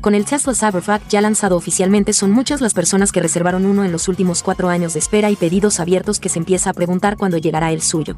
Con 0.00 0.14
el 0.14 0.24
Tesla 0.24 0.54
Cybertruck 0.54 1.08
ya 1.08 1.20
lanzado 1.20 1.56
oficialmente 1.56 2.12
son 2.12 2.30
muchas 2.30 2.60
las 2.60 2.72
personas 2.72 3.10
que 3.10 3.20
reservaron 3.20 3.66
uno 3.66 3.84
en 3.84 3.90
los 3.90 4.06
últimos 4.06 4.44
cuatro 4.44 4.68
años 4.68 4.92
de 4.92 5.00
espera 5.00 5.28
y 5.30 5.36
pedidos 5.36 5.80
abiertos 5.80 6.20
que 6.20 6.28
se 6.28 6.38
empieza 6.38 6.70
a 6.70 6.72
preguntar 6.72 7.16
cuándo 7.16 7.36
llegará 7.36 7.72
el 7.72 7.82
suyo. 7.82 8.16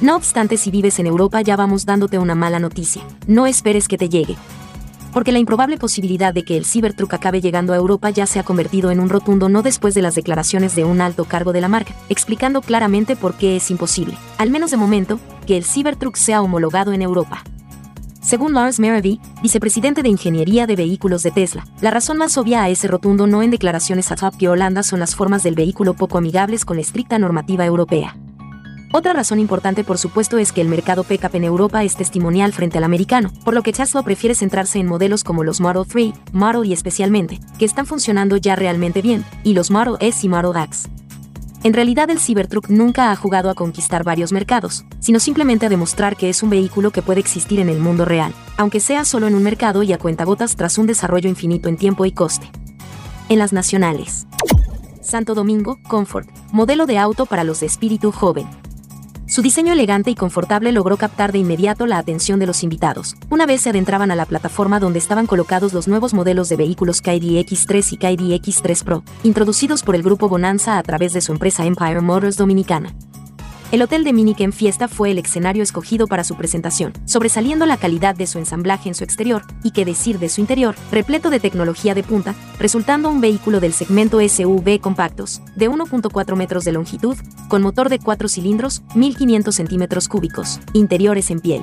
No 0.00 0.16
obstante, 0.16 0.56
si 0.56 0.72
vives 0.72 0.98
en 0.98 1.06
Europa 1.06 1.40
ya 1.42 1.54
vamos 1.54 1.86
dándote 1.86 2.18
una 2.18 2.34
mala 2.34 2.58
noticia. 2.58 3.02
No 3.28 3.46
esperes 3.46 3.86
que 3.88 3.98
te 3.98 4.08
llegue. 4.08 4.36
porque 5.12 5.32
la 5.32 5.38
improbable 5.38 5.78
posibilidad 5.78 6.34
de 6.34 6.44
que 6.44 6.58
el 6.58 6.66
Cybertruck 6.66 7.14
acabe 7.14 7.40
llegando 7.40 7.72
a 7.72 7.76
Europa 7.76 8.10
ya 8.10 8.26
se 8.26 8.38
ha 8.38 8.42
convertido 8.42 8.90
en 8.90 9.00
un 9.00 9.08
rotundo 9.08 9.48
no 9.48 9.62
después 9.62 9.94
de 9.94 10.02
las 10.02 10.14
declaraciones 10.14 10.76
de 10.76 10.84
un 10.84 11.00
alto 11.00 11.24
cargo 11.24 11.54
de 11.54 11.62
la 11.62 11.68
marca, 11.68 11.94
explicando 12.10 12.60
claramente 12.60 13.16
por 13.16 13.32
qué 13.32 13.56
es 13.56 13.70
imposible, 13.70 14.18
al 14.36 14.50
menos 14.50 14.72
de 14.72 14.76
momento, 14.76 15.18
que 15.46 15.56
el 15.56 15.64
Cybertruck 15.64 16.16
sea 16.16 16.42
homologado 16.42 16.92
en 16.92 17.00
Europa. 17.00 17.42
Según 18.26 18.54
Lars 18.54 18.80
Merivy, 18.80 19.20
vicepresidente 19.40 20.02
de 20.02 20.08
Ingeniería 20.08 20.66
de 20.66 20.74
Vehículos 20.74 21.22
de 21.22 21.30
Tesla, 21.30 21.64
la 21.80 21.92
razón 21.92 22.18
más 22.18 22.36
obvia 22.36 22.64
a 22.64 22.68
ese 22.68 22.88
rotundo 22.88 23.28
no 23.28 23.40
en 23.40 23.52
declaraciones 23.52 24.10
a 24.10 24.16
Top 24.16 24.36
que 24.36 24.48
Holanda 24.48 24.82
son 24.82 24.98
las 24.98 25.14
formas 25.14 25.44
del 25.44 25.54
vehículo 25.54 25.94
poco 25.94 26.18
amigables 26.18 26.64
con 26.64 26.76
la 26.76 26.82
estricta 26.82 27.20
normativa 27.20 27.64
europea. 27.64 28.16
Otra 28.92 29.12
razón 29.12 29.38
importante 29.38 29.84
por 29.84 29.96
supuesto 29.96 30.38
es 30.38 30.50
que 30.50 30.60
el 30.60 30.66
mercado 30.66 31.04
pickup 31.04 31.36
en 31.36 31.44
Europa 31.44 31.84
es 31.84 31.94
testimonial 31.94 32.52
frente 32.52 32.78
al 32.78 32.84
americano, 32.84 33.30
por 33.44 33.54
lo 33.54 33.62
que 33.62 33.72
Tesla 33.72 34.02
prefiere 34.02 34.34
centrarse 34.34 34.80
en 34.80 34.88
modelos 34.88 35.22
como 35.22 35.44
los 35.44 35.60
Model 35.60 35.86
3, 35.86 36.12
Model 36.32 36.68
y 36.68 36.72
especialmente, 36.72 37.38
que 37.60 37.64
están 37.64 37.86
funcionando 37.86 38.36
ya 38.38 38.56
realmente 38.56 39.02
bien, 39.02 39.24
y 39.44 39.54
los 39.54 39.70
Model 39.70 39.98
S 40.00 40.26
y 40.26 40.28
Model 40.28 40.60
X. 40.64 40.88
En 41.66 41.72
realidad 41.72 42.10
el 42.10 42.20
Cybertruck 42.20 42.68
nunca 42.68 43.10
ha 43.10 43.16
jugado 43.16 43.50
a 43.50 43.56
conquistar 43.56 44.04
varios 44.04 44.30
mercados, 44.30 44.84
sino 45.00 45.18
simplemente 45.18 45.66
a 45.66 45.68
demostrar 45.68 46.14
que 46.14 46.28
es 46.28 46.44
un 46.44 46.50
vehículo 46.50 46.92
que 46.92 47.02
puede 47.02 47.18
existir 47.18 47.58
en 47.58 47.68
el 47.68 47.80
mundo 47.80 48.04
real, 48.04 48.32
aunque 48.56 48.78
sea 48.78 49.04
solo 49.04 49.26
en 49.26 49.34
un 49.34 49.42
mercado 49.42 49.82
y 49.82 49.92
a 49.92 49.98
cuentagotas 49.98 50.54
tras 50.54 50.78
un 50.78 50.86
desarrollo 50.86 51.28
infinito 51.28 51.68
en 51.68 51.76
tiempo 51.76 52.06
y 52.06 52.12
coste. 52.12 52.48
En 53.28 53.40
las 53.40 53.52
nacionales. 53.52 54.28
Santo 55.00 55.34
Domingo, 55.34 55.80
Comfort, 55.88 56.28
modelo 56.52 56.86
de 56.86 56.98
auto 56.98 57.26
para 57.26 57.42
los 57.42 57.58
de 57.58 57.66
espíritu 57.66 58.12
joven. 58.12 58.46
Su 59.36 59.42
diseño 59.42 59.74
elegante 59.74 60.10
y 60.10 60.14
confortable 60.14 60.72
logró 60.72 60.96
captar 60.96 61.30
de 61.30 61.36
inmediato 61.36 61.84
la 61.84 61.98
atención 61.98 62.40
de 62.40 62.46
los 62.46 62.62
invitados, 62.62 63.16
una 63.28 63.44
vez 63.44 63.60
se 63.60 63.68
adentraban 63.68 64.10
a 64.10 64.16
la 64.16 64.24
plataforma 64.24 64.80
donde 64.80 64.98
estaban 64.98 65.26
colocados 65.26 65.74
los 65.74 65.88
nuevos 65.88 66.14
modelos 66.14 66.48
de 66.48 66.56
vehículos 66.56 67.02
KD 67.02 67.44
X3 67.44 67.92
y 67.92 67.96
KD 67.98 68.42
X3 68.42 68.82
Pro, 68.82 69.04
introducidos 69.24 69.82
por 69.82 69.94
el 69.94 70.02
grupo 70.02 70.30
Bonanza 70.30 70.78
a 70.78 70.82
través 70.82 71.12
de 71.12 71.20
su 71.20 71.32
empresa 71.32 71.66
Empire 71.66 72.00
Motors 72.00 72.38
Dominicana. 72.38 72.94
El 73.72 73.82
hotel 73.82 74.04
de 74.04 74.12
Miniken 74.12 74.52
Fiesta 74.52 74.86
fue 74.86 75.10
el 75.10 75.18
escenario 75.18 75.64
escogido 75.64 76.06
para 76.06 76.22
su 76.22 76.36
presentación, 76.36 76.92
sobresaliendo 77.04 77.66
la 77.66 77.76
calidad 77.76 78.14
de 78.14 78.28
su 78.28 78.38
ensamblaje 78.38 78.88
en 78.88 78.94
su 78.94 79.02
exterior, 79.02 79.42
y 79.64 79.72
qué 79.72 79.84
decir 79.84 80.20
de 80.20 80.28
su 80.28 80.40
interior, 80.40 80.76
repleto 80.92 81.30
de 81.30 81.40
tecnología 81.40 81.92
de 81.92 82.04
punta, 82.04 82.36
resultando 82.60 83.08
un 83.08 83.20
vehículo 83.20 83.58
del 83.58 83.72
segmento 83.72 84.20
SUV 84.20 84.78
compactos, 84.80 85.42
de 85.56 85.68
1.4 85.68 86.36
metros 86.36 86.64
de 86.64 86.72
longitud, 86.72 87.16
con 87.48 87.62
motor 87.62 87.88
de 87.88 87.98
4 87.98 88.28
cilindros, 88.28 88.82
1500 88.94 89.52
centímetros 89.52 90.06
cúbicos, 90.06 90.60
interiores 90.72 91.32
en 91.32 91.40
piel. 91.40 91.62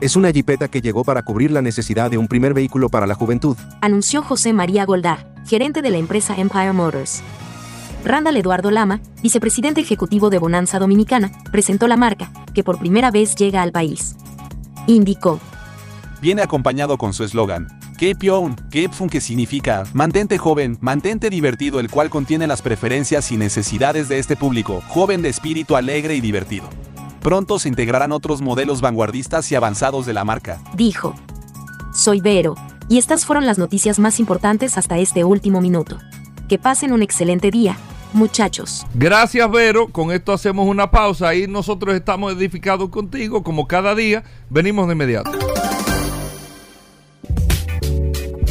Es 0.00 0.16
una 0.16 0.32
jipeta 0.32 0.66
que 0.66 0.80
llegó 0.80 1.04
para 1.04 1.22
cubrir 1.22 1.52
la 1.52 1.62
necesidad 1.62 2.10
de 2.10 2.18
un 2.18 2.26
primer 2.26 2.52
vehículo 2.52 2.88
para 2.88 3.06
la 3.06 3.14
juventud. 3.14 3.56
Anunció 3.80 4.22
José 4.22 4.52
María 4.52 4.84
Goldar, 4.84 5.32
gerente 5.46 5.82
de 5.82 5.90
la 5.90 5.98
empresa 5.98 6.34
Empire 6.36 6.72
Motors. 6.72 7.22
Randall 8.04 8.36
Eduardo 8.36 8.70
Lama, 8.70 9.00
vicepresidente 9.22 9.80
ejecutivo 9.80 10.28
de 10.28 10.38
Bonanza 10.38 10.78
Dominicana, 10.78 11.30
presentó 11.52 11.86
la 11.86 11.96
marca, 11.96 12.32
que 12.52 12.64
por 12.64 12.78
primera 12.78 13.10
vez 13.10 13.36
llega 13.36 13.62
al 13.62 13.70
país. 13.70 14.16
Indicó. 14.86 15.38
Viene 16.20 16.42
acompañado 16.42 16.98
con 16.98 17.12
su 17.12 17.24
eslogan, 17.24 17.68
Keep 17.98 18.22
Young, 18.22 18.56
Keep 18.70 18.92
Fun 18.92 19.08
que 19.08 19.20
significa 19.20 19.84
mantente 19.92 20.36
joven, 20.36 20.78
mantente 20.80 21.30
divertido, 21.30 21.78
el 21.78 21.90
cual 21.90 22.10
contiene 22.10 22.48
las 22.48 22.60
preferencias 22.60 23.30
y 23.30 23.36
necesidades 23.36 24.08
de 24.08 24.18
este 24.18 24.34
público, 24.34 24.82
joven 24.88 25.22
de 25.22 25.28
espíritu 25.28 25.76
alegre 25.76 26.16
y 26.16 26.20
divertido. 26.20 26.68
Pronto 27.20 27.60
se 27.60 27.68
integrarán 27.68 28.10
otros 28.10 28.42
modelos 28.42 28.80
vanguardistas 28.80 29.50
y 29.52 29.54
avanzados 29.54 30.06
de 30.06 30.14
la 30.14 30.24
marca. 30.24 30.60
Dijo. 30.74 31.14
Soy 31.94 32.20
Vero, 32.20 32.56
y 32.88 32.98
estas 32.98 33.24
fueron 33.24 33.46
las 33.46 33.58
noticias 33.58 34.00
más 34.00 34.18
importantes 34.18 34.76
hasta 34.76 34.98
este 34.98 35.22
último 35.22 35.60
minuto. 35.60 35.98
Que 36.52 36.58
pasen 36.58 36.92
un 36.92 37.02
excelente 37.02 37.50
día, 37.50 37.78
muchachos. 38.12 38.84
Gracias, 38.92 39.50
Vero. 39.50 39.88
Con 39.88 40.12
esto 40.12 40.34
hacemos 40.34 40.68
una 40.68 40.90
pausa. 40.90 41.28
Ahí 41.28 41.46
nosotros 41.46 41.94
estamos 41.94 42.34
edificados 42.34 42.90
contigo, 42.90 43.42
como 43.42 43.66
cada 43.66 43.94
día. 43.94 44.22
Venimos 44.50 44.86
de 44.86 44.92
inmediato. 44.92 45.30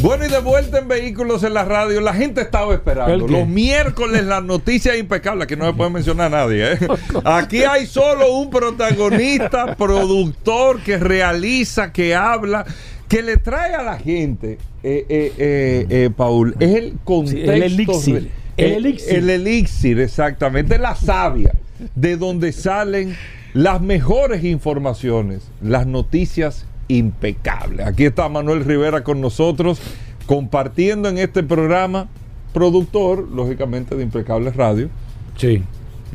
Bueno, 0.01 0.25
y 0.25 0.29
de 0.29 0.39
vuelta 0.39 0.79
en 0.79 0.87
Vehículos 0.87 1.43
en 1.43 1.53
la 1.53 1.63
Radio, 1.63 2.01
la 2.01 2.15
gente 2.15 2.41
estaba 2.41 2.73
esperando. 2.73 3.27
Los 3.27 3.47
miércoles 3.47 4.25
las 4.25 4.43
noticias 4.43 4.97
impecables, 4.97 5.45
que 5.45 5.55
no 5.55 5.67
se 5.67 5.73
puede 5.73 5.91
mencionar 5.91 6.33
a 6.33 6.37
nadie. 6.37 6.73
¿eh? 6.73 6.79
Aquí 7.23 7.63
hay 7.63 7.85
solo 7.85 8.33
un 8.33 8.49
protagonista, 8.49 9.75
productor 9.75 10.81
que 10.81 10.97
realiza, 10.97 11.93
que 11.93 12.15
habla, 12.15 12.65
que 13.11 13.21
le 13.21 13.35
trae 13.37 13.73
a 13.75 13.83
la 13.83 13.97
gente, 13.99 14.53
eh, 14.83 15.05
eh, 15.09 15.33
eh, 15.37 15.85
eh, 15.89 16.09
Paul, 16.15 16.55
es 16.59 16.75
el 16.75 16.93
contexto. 17.03 17.51
el 17.51 17.63
elixir. 17.63 18.21
de- 18.21 18.31
El 18.57 18.71
elixir. 18.73 19.13
el 19.17 19.29
elixir, 19.29 19.99
exactamente. 19.99 20.77
La 20.79 20.95
savia, 20.95 21.51
de 21.95 22.15
donde 22.17 22.51
salen 22.53 23.15
las 23.53 23.81
mejores 23.81 24.43
informaciones, 24.45 25.41
las 25.61 25.85
noticias 25.87 26.65
impecables. 26.87 27.85
Aquí 27.85 28.05
está 28.05 28.29
Manuel 28.29 28.63
Rivera 28.63 29.03
con 29.03 29.19
nosotros, 29.19 29.81
compartiendo 30.25 31.09
en 31.09 31.17
este 31.17 31.43
programa, 31.43 32.07
productor, 32.53 33.27
lógicamente, 33.29 33.95
de 33.95 34.03
Impecables 34.03 34.55
Radio. 34.55 34.89
Sí. 35.37 35.63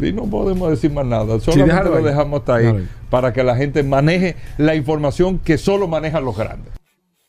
Y 0.00 0.12
no 0.12 0.24
podemos 0.24 0.70
decir 0.70 0.90
más 0.92 1.04
nada, 1.06 1.40
solamente 1.40 1.74
déjalo 1.74 1.98
lo 1.98 2.02
dejamos 2.06 2.40
hasta 2.40 2.54
ahí. 2.56 2.86
para 3.10 3.32
que 3.32 3.42
la 3.42 3.56
gente 3.56 3.82
maneje 3.82 4.36
la 4.58 4.74
información 4.74 5.38
que 5.38 5.56
solo 5.58 5.88
manejan 5.88 6.24
los 6.24 6.36
grandes. 6.36 6.72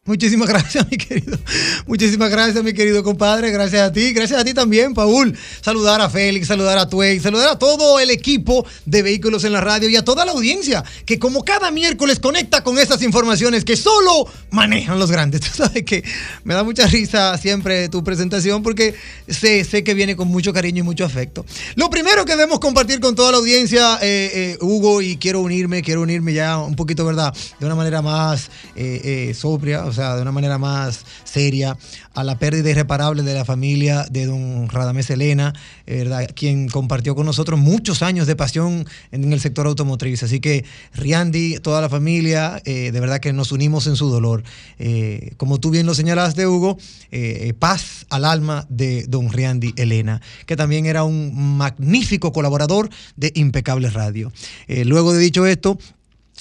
Muchísimas 0.08 0.48
gracias, 0.50 0.90
mi 0.90 0.98
querido. 0.98 1.38
Muchísimas 1.86 2.32
gracias, 2.32 2.64
mi 2.64 2.74
querido 2.74 3.04
compadre. 3.04 3.52
Gracias 3.52 3.82
a 3.82 3.92
ti. 3.92 4.14
Gracias 4.14 4.40
a 4.40 4.46
ti 4.46 4.54
también, 4.54 4.94
Paul. 4.94 5.38
Saludar 5.62 6.02
a 6.02 6.10
Félix, 6.10 6.48
saludar 6.48 6.78
a 6.78 6.90
Tuey, 6.90 7.20
saludar 7.20 7.50
a 7.50 7.60
todo 7.60 8.00
el 8.00 8.10
equipo 8.10 8.66
de 8.86 9.02
Vehículos 9.04 9.44
en 9.44 9.54
la 9.54 9.62
Radio 9.62 9.90
y 9.90 9.96
a 9.98 10.04
toda 10.04 10.26
la 10.26 10.32
audiencia 10.32 10.84
que 11.06 11.20
como 11.20 11.44
cada 11.44 11.72
miércoles 11.72 12.20
conecta 12.20 12.64
con 12.64 12.80
estas 12.80 13.04
informaciones 13.04 13.66
que 13.66 13.76
solo 13.76 14.28
manejan 14.50 14.98
los 14.98 15.12
grandes. 15.12 15.42
Tú 15.48 15.50
sabes 15.54 15.84
que 15.84 16.04
me 16.44 16.54
da 16.54 16.64
mucha 16.64 16.88
risa 16.88 17.38
siempre 17.38 17.90
tu 17.90 18.04
presentación 18.04 18.64
porque 18.64 18.96
sé, 19.28 19.64
sé 19.66 19.84
que 19.84 19.94
viene 19.94 20.16
con 20.16 20.30
mucho 20.30 20.54
cariño 20.54 20.80
y 20.80 20.84
mucho 20.84 21.04
afecto. 21.06 21.46
Lo 21.76 21.90
primero 21.90 22.24
que 22.24 22.32
debemos 22.32 22.60
compartir 22.60 23.02
con 23.02 23.14
toda 23.14 23.32
la 23.32 23.38
audiencia, 23.40 24.00
eh, 24.02 24.32
eh, 24.34 24.58
Hugo, 24.62 25.02
y 25.02 25.18
quiero 25.18 25.42
unirme, 25.42 25.82
quiero 25.82 26.02
unirme 26.02 26.34
ya 26.34 26.58
un 26.60 26.76
poquito, 26.76 27.06
¿verdad? 27.06 27.36
De 27.60 27.66
una 27.66 27.76
manera 27.76 28.02
más 28.02 28.50
eh, 28.76 29.02
eh, 29.30 29.34
sobria, 29.34 29.84
sea, 29.98 30.16
de 30.16 30.22
una 30.22 30.32
manera 30.32 30.58
más 30.58 31.06
seria, 31.24 31.78
a 32.14 32.24
la 32.24 32.40
pérdida 32.40 32.70
irreparable 32.70 33.22
de 33.24 33.34
la 33.34 33.46
familia 33.46 34.06
de 34.10 34.26
don 34.26 34.70
Radamés 34.70 35.10
Elena, 35.10 35.54
eh, 35.86 35.98
¿verdad? 36.00 36.30
Quien 36.34 36.68
compartió 36.68 37.16
con 37.16 37.26
nosotros 37.26 37.60
muchos 37.60 38.02
años 38.02 38.28
de 38.28 38.36
pasión 38.36 38.88
en 39.12 39.32
el 39.32 39.40
sector 39.40 39.68
automotriz. 39.68 40.24
Así 40.24 40.40
que, 40.40 40.66
Riandi, 40.94 41.60
toda 41.60 41.82
la 41.82 41.90
familia, 41.90 42.62
eh, 42.66 42.92
de 42.92 43.00
verdad 43.00 43.20
que 43.20 43.34
nos 43.34 43.52
unimos 43.52 43.88
en 43.88 43.96
su 43.96 44.10
dolor. 44.10 44.44
Eh, 44.80 45.34
como 45.38 45.60
tú 45.60 45.70
bien 45.70 45.86
lo 45.86 45.94
señalaste, 45.94 46.48
Hugo, 46.48 46.78
paz 47.60 48.06
al 48.10 48.26
alma 48.26 48.66
de 48.70 49.06
don 49.08 49.32
Riandi 49.32 49.74
Elena, 49.76 50.22
que 50.46 50.56
también 50.56 50.86
era 50.86 51.04
un 51.04 51.58
magnífico 51.58 52.32
colaborador 52.32 52.90
de 53.16 53.32
Impecable 53.36 53.90
Radio. 53.90 54.32
Luego 54.68 55.14
de 55.14 55.20
dicho 55.20 55.46
esto, 55.46 55.78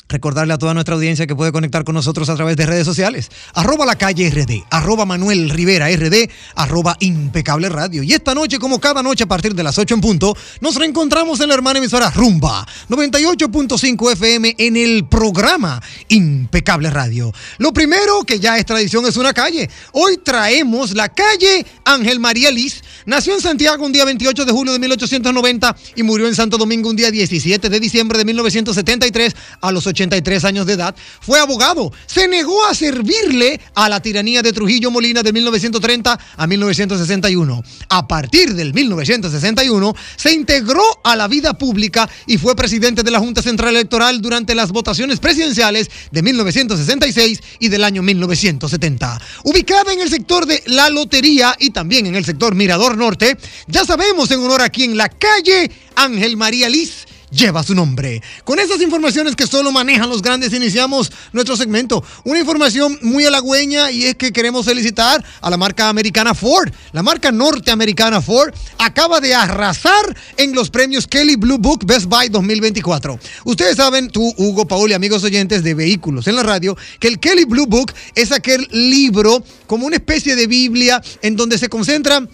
Recordarle 0.09 0.55
a 0.55 0.59
toda 0.59 0.73
nuestra 0.73 0.95
audiencia 0.95 1.27
que 1.27 1.35
puede 1.35 1.51
conectar 1.51 1.83
con 1.83 1.97
nosotros 1.97 2.29
a 2.29 2.37
través 2.37 2.57
de 2.57 2.65
redes 2.65 2.85
sociales. 2.85 3.29
Arroba 3.55 3.85
la 3.85 3.97
calle 3.97 4.31
RD, 4.31 4.65
arroba 4.71 5.05
Manuel 5.05 5.51
Rivera 5.51 5.89
RD, 5.89 6.31
arroba 6.55 6.97
Impecable 7.01 7.69
Radio. 7.69 8.05
Y 8.05 8.13
esta 8.13 8.33
noche, 8.33 8.61
como 8.61 8.81
cada 8.81 9.03
noche 9.03 9.25
a 9.25 9.27
partir 9.27 9.55
de 9.55 9.65
las 9.65 9.79
8 9.79 9.95
en 9.95 10.01
punto, 10.01 10.37
nos 10.61 10.77
reencontramos 10.77 11.41
en 11.41 11.49
la 11.49 11.55
hermana 11.55 11.81
emisora 11.81 12.11
Rumba 12.11 12.65
98.5 12.89 14.13
FM 14.13 14.55
en 14.59 14.77
el 14.77 15.07
programa 15.07 15.83
Impecable 16.09 16.91
Radio. 16.91 17.33
Lo 17.59 17.73
primero 17.73 18.23
que 18.23 18.39
ya 18.39 18.59
es 18.59 18.65
tradición 18.65 19.07
es 19.07 19.17
una 19.17 19.35
calle. 19.35 19.69
Hoy 19.91 20.19
traemos 20.19 20.93
la 20.95 21.09
calle 21.09 21.67
Ángel 21.85 22.21
María 22.21 22.53
Liz. 22.53 22.81
Nació 23.07 23.35
en 23.35 23.41
Santiago 23.41 23.87
un 23.87 23.93
día 23.93 24.05
28 24.05 24.45
de 24.45 24.51
julio 24.51 24.73
de 24.73 24.81
1890 24.81 25.77
y 25.95 26.03
murió 26.03 26.27
en 26.27 26.35
Santo 26.35 26.59
Domingo 26.59 26.91
un 26.91 26.97
día 26.97 27.09
17 27.13 27.69
de 27.69 27.79
diciembre 27.79 28.19
de 28.19 28.25
1973 28.25 29.33
a 29.61 29.71
los 29.71 29.87
83 29.87 30.45
años 30.45 30.67
de 30.67 30.73
edad. 30.73 30.93
Fue 31.21 31.39
abogado. 31.39 31.93
Se 32.07 32.27
negó 32.27 32.67
a 32.67 32.75
servirle 32.75 33.61
a 33.77 33.89
la 33.89 34.01
tiranía 34.01 34.43
de 34.43 34.53
Trujillo 34.53 34.91
Molina 34.91 35.23
de 35.23 35.33
1930 35.33 36.19
a 36.37 36.47
1961. 36.49 37.63
A 37.91 38.09
partir 38.09 38.55
del 38.55 38.75
1961 38.75 39.95
se 40.17 40.33
integró 40.33 40.83
a 41.05 41.15
la 41.15 41.29
vida 41.29 41.57
pública 41.57 42.11
y 42.27 42.39
fue 42.39 42.57
presidente 42.57 43.05
de 43.05 43.13
la 43.13 43.21
Junta 43.21 43.41
Central 43.41 43.77
Electoral 43.77 44.21
durante 44.21 44.57
las 44.57 44.73
votaciones 44.73 45.21
presidenciales 45.21 45.93
de 46.11 46.23
1966 46.23 47.41
y 47.61 47.69
del 47.69 47.85
año 47.85 48.03
1970. 48.03 49.21
Ubicada 49.45 49.93
en 49.93 50.01
el 50.01 50.11
sector 50.11 50.45
de 50.45 50.61
la 50.67 50.91
lotería 50.91 51.55
y 51.61 51.71
también 51.71 52.07
en 52.07 52.17
el 52.17 52.25
sector 52.25 52.57
Mirador 52.57 52.96
Norte, 52.97 53.37
ya 53.67 53.85
sabemos 53.85 54.31
en 54.31 54.41
honor 54.41 54.63
aquí 54.63 54.85
en 54.85 54.97
la 54.97 55.09
calle 55.09 55.71
Ángel 55.95 56.37
María 56.37 56.69
Liz 56.69 57.07
lleva 57.31 57.63
su 57.63 57.75
nombre. 57.75 58.23
Con 58.45 58.59
estas 58.59 58.81
informaciones 58.81 59.37
que 59.37 59.47
solo 59.47 59.73
manejan 59.73 60.09
los 60.09 60.23
grandes, 60.23 60.53
iniciamos 60.53 61.13
nuestro 61.33 61.57
segmento. 61.57 62.03
Una 62.25 62.39
información 62.39 62.99
muy 63.03 63.25
halagüeña 63.25 63.91
y 63.91 64.05
es 64.05 64.17
que 64.17 64.33
queremos 64.33 64.67
felicitar 64.67 65.25
a 65.41 65.51
la 65.51 65.57
marca 65.57 65.89
americana 65.89 66.35
Ford. 66.35 66.73
La 66.93 67.03
marca 67.03 67.33
norteamericana 67.33 68.21
Ford 68.21 68.55
acaba 68.79 69.21
de 69.21 69.35
arrasar 69.35 70.17
en 70.37 70.55
los 70.55 70.71
premios 70.71 71.07
Kelly 71.07 71.37
Blue 71.37 71.59
Book 71.59 71.85
Best 71.85 72.07
Buy 72.07 72.29
2024. 72.29 73.19
Ustedes 73.45 73.77
saben, 73.77 74.09
tú, 74.09 74.33
Hugo, 74.37 74.67
Paul 74.67 74.91
y 74.91 74.95
amigos 74.95 75.25
oyentes 75.25 75.63
de 75.63 75.75
vehículos 75.75 76.27
en 76.27 76.37
la 76.37 76.43
radio, 76.43 76.77
que 77.01 77.09
el 77.09 77.19
Kelly 77.19 77.45
Blue 77.45 77.67
Book 77.67 77.93
es 78.15 78.33
aquel 78.33 78.67
libro 78.71 79.43
como 79.67 79.87
una 79.87 79.97
especie 79.97 80.37
de 80.37 80.47
Biblia 80.47 81.03
en 81.23 81.37
donde 81.37 81.59
se 81.59 81.69
concentran 81.69 82.29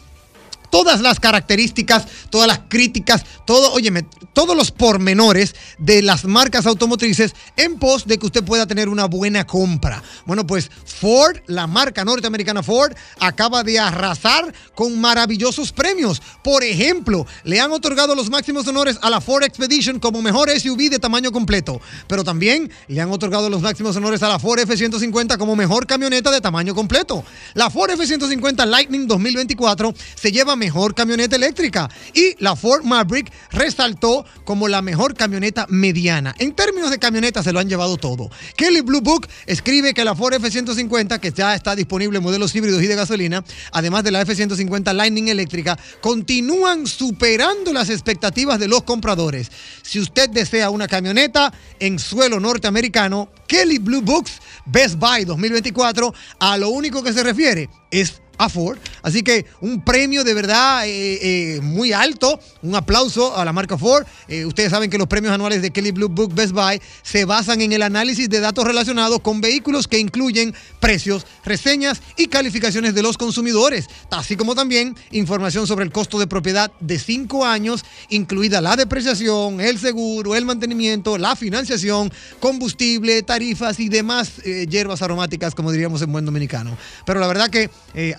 todas 0.72 1.02
las 1.02 1.20
características, 1.20 2.06
todas 2.30 2.48
las 2.48 2.60
críticas, 2.66 3.26
todo, 3.44 3.74
óyeme, 3.74 4.06
todos 4.32 4.56
los 4.56 4.70
pormenores 4.70 5.54
de 5.76 6.00
las 6.00 6.24
marcas 6.24 6.64
automotrices 6.64 7.34
en 7.58 7.78
pos 7.78 8.06
de 8.06 8.16
que 8.16 8.24
usted 8.24 8.42
pueda 8.42 8.66
tener 8.66 8.88
una 8.88 9.04
buena 9.04 9.46
compra. 9.46 10.02
Bueno, 10.24 10.46
pues 10.46 10.70
Ford, 10.86 11.36
la 11.46 11.66
marca 11.66 12.06
norteamericana 12.06 12.62
Ford, 12.62 12.94
acaba 13.20 13.62
de 13.62 13.78
arrasar 13.78 14.50
con 14.74 14.98
maravillosos 14.98 15.72
premios. 15.72 16.22
Por 16.42 16.64
ejemplo, 16.64 17.26
le 17.44 17.60
han 17.60 17.70
otorgado 17.70 18.14
los 18.14 18.30
máximos 18.30 18.66
honores 18.66 18.98
a 19.02 19.10
la 19.10 19.20
Ford 19.20 19.42
Expedition 19.42 20.00
como 20.00 20.22
mejor 20.22 20.48
SUV 20.48 20.88
de 20.88 20.98
tamaño 20.98 21.32
completo, 21.32 21.82
pero 22.06 22.24
también 22.24 22.72
le 22.88 23.02
han 23.02 23.10
otorgado 23.10 23.50
los 23.50 23.60
máximos 23.60 23.94
honores 23.96 24.22
a 24.22 24.28
la 24.30 24.38
Ford 24.38 24.60
F-150 24.60 25.36
como 25.36 25.54
mejor 25.54 25.86
camioneta 25.86 26.30
de 26.30 26.40
tamaño 26.40 26.74
completo. 26.74 27.22
La 27.52 27.68
Ford 27.68 27.90
F-150 27.90 28.64
Lightning 28.64 29.06
2024 29.06 29.92
se 30.14 30.32
lleva 30.32 30.56
mejor 30.62 30.94
camioneta 30.94 31.34
eléctrica 31.34 31.90
y 32.14 32.36
la 32.38 32.54
Ford 32.54 32.84
Maverick 32.84 33.32
resaltó 33.50 34.24
como 34.44 34.68
la 34.68 34.80
mejor 34.80 35.16
camioneta 35.16 35.66
mediana. 35.68 36.36
En 36.38 36.52
términos 36.52 36.92
de 36.92 37.00
camioneta 37.00 37.42
se 37.42 37.52
lo 37.52 37.58
han 37.58 37.68
llevado 37.68 37.96
todo. 37.96 38.30
Kelly 38.56 38.80
Blue 38.80 39.00
Book 39.00 39.26
escribe 39.46 39.92
que 39.92 40.04
la 40.04 40.14
Ford 40.14 40.34
F-150, 40.34 41.18
que 41.18 41.32
ya 41.32 41.56
está 41.56 41.74
disponible 41.74 42.18
en 42.18 42.22
modelos 42.22 42.54
híbridos 42.54 42.80
y 42.80 42.86
de 42.86 42.94
gasolina, 42.94 43.44
además 43.72 44.04
de 44.04 44.12
la 44.12 44.20
F-150 44.20 44.94
Lightning 44.94 45.26
eléctrica, 45.26 45.76
continúan 46.00 46.86
superando 46.86 47.72
las 47.72 47.90
expectativas 47.90 48.60
de 48.60 48.68
los 48.68 48.84
compradores. 48.84 49.50
Si 49.82 49.98
usted 49.98 50.30
desea 50.30 50.70
una 50.70 50.86
camioneta 50.86 51.52
en 51.80 51.98
suelo 51.98 52.38
norteamericano, 52.38 53.32
Kelly 53.48 53.78
Blue 53.78 54.02
Books 54.02 54.40
Best 54.66 54.94
Buy 54.94 55.24
2024 55.24 56.14
a 56.38 56.56
lo 56.56 56.68
único 56.68 57.02
que 57.02 57.12
se 57.12 57.24
refiere 57.24 57.68
es 57.90 58.21
a 58.38 58.48
Ford. 58.48 58.78
Así 59.02 59.22
que 59.22 59.46
un 59.60 59.82
premio 59.82 60.24
de 60.24 60.34
verdad 60.34 60.86
eh, 60.86 61.56
eh, 61.56 61.60
muy 61.60 61.92
alto, 61.92 62.40
un 62.62 62.74
aplauso 62.74 63.36
a 63.36 63.44
la 63.44 63.52
marca 63.52 63.76
Ford. 63.76 64.06
Eh, 64.28 64.44
ustedes 64.44 64.70
saben 64.70 64.90
que 64.90 64.98
los 64.98 65.08
premios 65.08 65.32
anuales 65.32 65.62
de 65.62 65.70
Kelly 65.70 65.92
Blue 65.92 66.08
Book 66.08 66.34
Best 66.34 66.52
Buy 66.52 66.80
se 67.02 67.24
basan 67.24 67.60
en 67.60 67.72
el 67.72 67.82
análisis 67.82 68.28
de 68.28 68.40
datos 68.40 68.64
relacionados 68.64 69.20
con 69.20 69.40
vehículos 69.40 69.88
que 69.88 69.98
incluyen 69.98 70.54
precios, 70.80 71.26
reseñas 71.44 72.00
y 72.16 72.26
calificaciones 72.26 72.94
de 72.94 73.02
los 73.02 73.18
consumidores, 73.18 73.86
así 74.10 74.36
como 74.36 74.54
también 74.54 74.96
información 75.10 75.66
sobre 75.66 75.84
el 75.84 75.92
costo 75.92 76.18
de 76.18 76.26
propiedad 76.26 76.72
de 76.80 76.98
cinco 76.98 77.44
años, 77.44 77.84
incluida 78.08 78.60
la 78.60 78.76
depreciación, 78.76 79.60
el 79.60 79.78
seguro, 79.78 80.34
el 80.34 80.44
mantenimiento, 80.44 81.18
la 81.18 81.36
financiación, 81.36 82.12
combustible, 82.40 83.22
tarifas 83.22 83.78
y 83.80 83.88
demás 83.88 84.42
hierbas 84.42 85.02
aromáticas, 85.02 85.54
como 85.54 85.70
diríamos 85.70 86.02
en 86.02 86.12
buen 86.12 86.24
dominicano. 86.24 86.76
Pero 87.04 87.20
la 87.20 87.26
verdad 87.26 87.50
que 87.50 87.70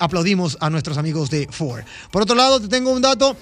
aplaudimos 0.04 0.58
a 0.60 0.70
nuestros 0.70 0.98
amigos 0.98 1.30
de 1.30 1.48
Ford. 1.50 1.84
Por 2.12 2.24
otro 2.24 2.36
lado, 2.36 2.60
te 2.60 2.68
tengo 2.68 2.92
un 2.92 3.02
dato 3.02 3.38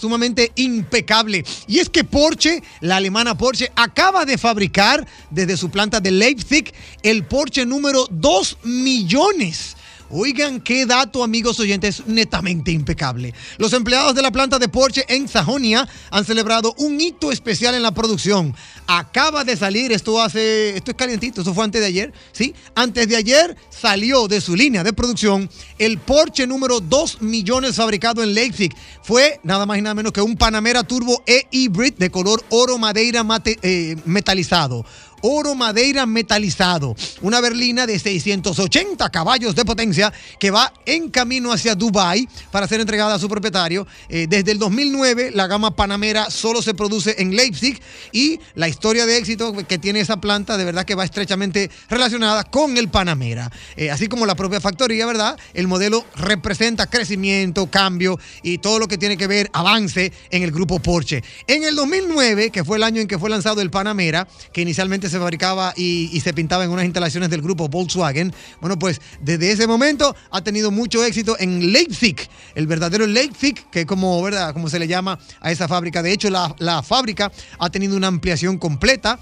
sumamente 0.00 0.50
impecable. 0.56 1.44
Y 1.68 1.78
es 1.78 1.88
que 1.88 2.02
Porsche, 2.02 2.62
la 2.80 2.96
alemana 2.96 3.36
Porsche, 3.36 3.70
acaba 3.76 4.24
de 4.24 4.38
fabricar 4.38 5.06
desde 5.30 5.56
su 5.56 5.70
planta 5.70 6.00
de 6.00 6.10
Leipzig 6.10 6.72
el 7.02 7.24
Porsche 7.24 7.66
número 7.66 8.06
2 8.10 8.58
millones. 8.64 9.76
Oigan 10.14 10.60
qué 10.60 10.84
dato, 10.84 11.24
amigos 11.24 11.58
oyentes, 11.58 12.02
netamente 12.06 12.70
impecable. 12.70 13.32
Los 13.56 13.72
empleados 13.72 14.14
de 14.14 14.20
la 14.20 14.30
planta 14.30 14.58
de 14.58 14.68
Porsche 14.68 15.06
en 15.08 15.26
Sajonia 15.26 15.88
han 16.10 16.26
celebrado 16.26 16.74
un 16.76 17.00
hito 17.00 17.32
especial 17.32 17.74
en 17.74 17.82
la 17.82 17.92
producción. 17.92 18.54
Acaba 18.86 19.42
de 19.42 19.56
salir, 19.56 19.90
esto 19.90 20.20
hace, 20.20 20.76
esto 20.76 20.90
es 20.90 20.96
calientito, 20.98 21.40
eso 21.40 21.54
fue 21.54 21.64
antes 21.64 21.80
de 21.80 21.86
ayer, 21.86 22.12
¿sí? 22.32 22.54
Antes 22.74 23.08
de 23.08 23.16
ayer 23.16 23.56
salió 23.70 24.28
de 24.28 24.42
su 24.42 24.54
línea 24.54 24.84
de 24.84 24.92
producción 24.92 25.48
el 25.78 25.96
Porsche 25.98 26.46
número 26.46 26.80
2 26.80 27.22
millones 27.22 27.76
fabricado 27.76 28.22
en 28.22 28.34
Leipzig. 28.34 28.70
Fue 29.02 29.40
nada 29.44 29.64
más 29.64 29.78
y 29.78 29.82
nada 29.82 29.94
menos 29.94 30.12
que 30.12 30.20
un 30.20 30.36
Panamera 30.36 30.84
Turbo 30.84 31.22
E-Hybrid 31.24 31.94
de 31.94 32.10
color 32.10 32.44
oro 32.50 32.76
madeira 32.76 33.24
mate, 33.24 33.58
eh, 33.62 33.96
metalizado 34.04 34.84
oro 35.22 35.54
madeira 35.54 36.06
metalizado. 36.06 36.94
Una 37.22 37.40
berlina 37.40 37.86
de 37.86 37.98
680 37.98 39.10
caballos 39.10 39.54
de 39.54 39.64
potencia 39.64 40.12
que 40.38 40.50
va 40.50 40.72
en 40.86 41.10
camino 41.10 41.52
hacia 41.52 41.74
Dubai 41.74 42.28
para 42.50 42.68
ser 42.68 42.80
entregada 42.80 43.14
a 43.14 43.18
su 43.18 43.28
propietario. 43.28 43.86
Eh, 44.08 44.26
desde 44.28 44.52
el 44.52 44.58
2009 44.58 45.30
la 45.34 45.46
gama 45.46 45.74
Panamera 45.74 46.30
solo 46.30 46.62
se 46.62 46.74
produce 46.74 47.16
en 47.18 47.34
Leipzig 47.34 47.80
y 48.12 48.40
la 48.54 48.68
historia 48.68 49.06
de 49.06 49.16
éxito 49.16 49.52
que 49.66 49.78
tiene 49.78 50.00
esa 50.00 50.20
planta 50.20 50.56
de 50.56 50.64
verdad 50.64 50.84
que 50.84 50.94
va 50.94 51.04
estrechamente 51.04 51.70
relacionada 51.88 52.44
con 52.44 52.76
el 52.76 52.88
Panamera. 52.88 53.50
Eh, 53.76 53.90
así 53.90 54.08
como 54.08 54.26
la 54.26 54.34
propia 54.34 54.60
factoría, 54.60 55.06
¿verdad? 55.06 55.38
El 55.54 55.68
modelo 55.68 56.04
representa 56.16 56.86
crecimiento, 56.86 57.70
cambio 57.70 58.18
y 58.42 58.58
todo 58.58 58.78
lo 58.78 58.88
que 58.88 58.98
tiene 58.98 59.16
que 59.16 59.26
ver 59.26 59.50
avance 59.52 60.12
en 60.30 60.42
el 60.42 60.50
grupo 60.50 60.80
Porsche. 60.80 61.22
En 61.46 61.64
el 61.64 61.76
2009, 61.76 62.50
que 62.50 62.64
fue 62.64 62.76
el 62.76 62.82
año 62.82 63.00
en 63.00 63.08
que 63.08 63.18
fue 63.18 63.30
lanzado 63.30 63.60
el 63.60 63.70
Panamera, 63.70 64.26
que 64.52 64.62
inicialmente 64.62 65.08
se 65.12 65.18
fabricaba 65.18 65.72
y, 65.76 66.20
se 66.20 66.32
pintaba 66.32 66.64
en 66.64 66.70
unas 66.70 66.84
instalaciones 66.84 67.30
del 67.30 67.42
grupo 67.42 67.68
Volkswagen. 67.68 68.32
Bueno, 68.60 68.78
pues 68.78 69.00
desde 69.20 69.52
ese 69.52 69.66
momento 69.66 70.14
ha 70.30 70.42
tenido 70.42 70.70
mucho 70.70 71.04
éxito 71.04 71.36
en 71.38 71.72
Leipzig, 71.72 72.16
el 72.54 72.66
verdadero 72.66 73.06
Leipzig, 73.06 73.54
que 73.70 73.80
es 73.80 73.86
como, 73.86 74.20
¿verdad? 74.22 74.52
como 74.52 74.68
se 74.68 74.78
le 74.78 74.88
llama 74.88 75.18
a 75.40 75.52
esa 75.52 75.68
fábrica. 75.68 76.02
De 76.02 76.12
hecho, 76.12 76.30
la 76.30 76.82
fábrica 76.82 77.30
ha 77.58 77.70
tenido 77.70 77.96
una 77.96 78.08
ampliación 78.08 78.58
completa 78.58 79.18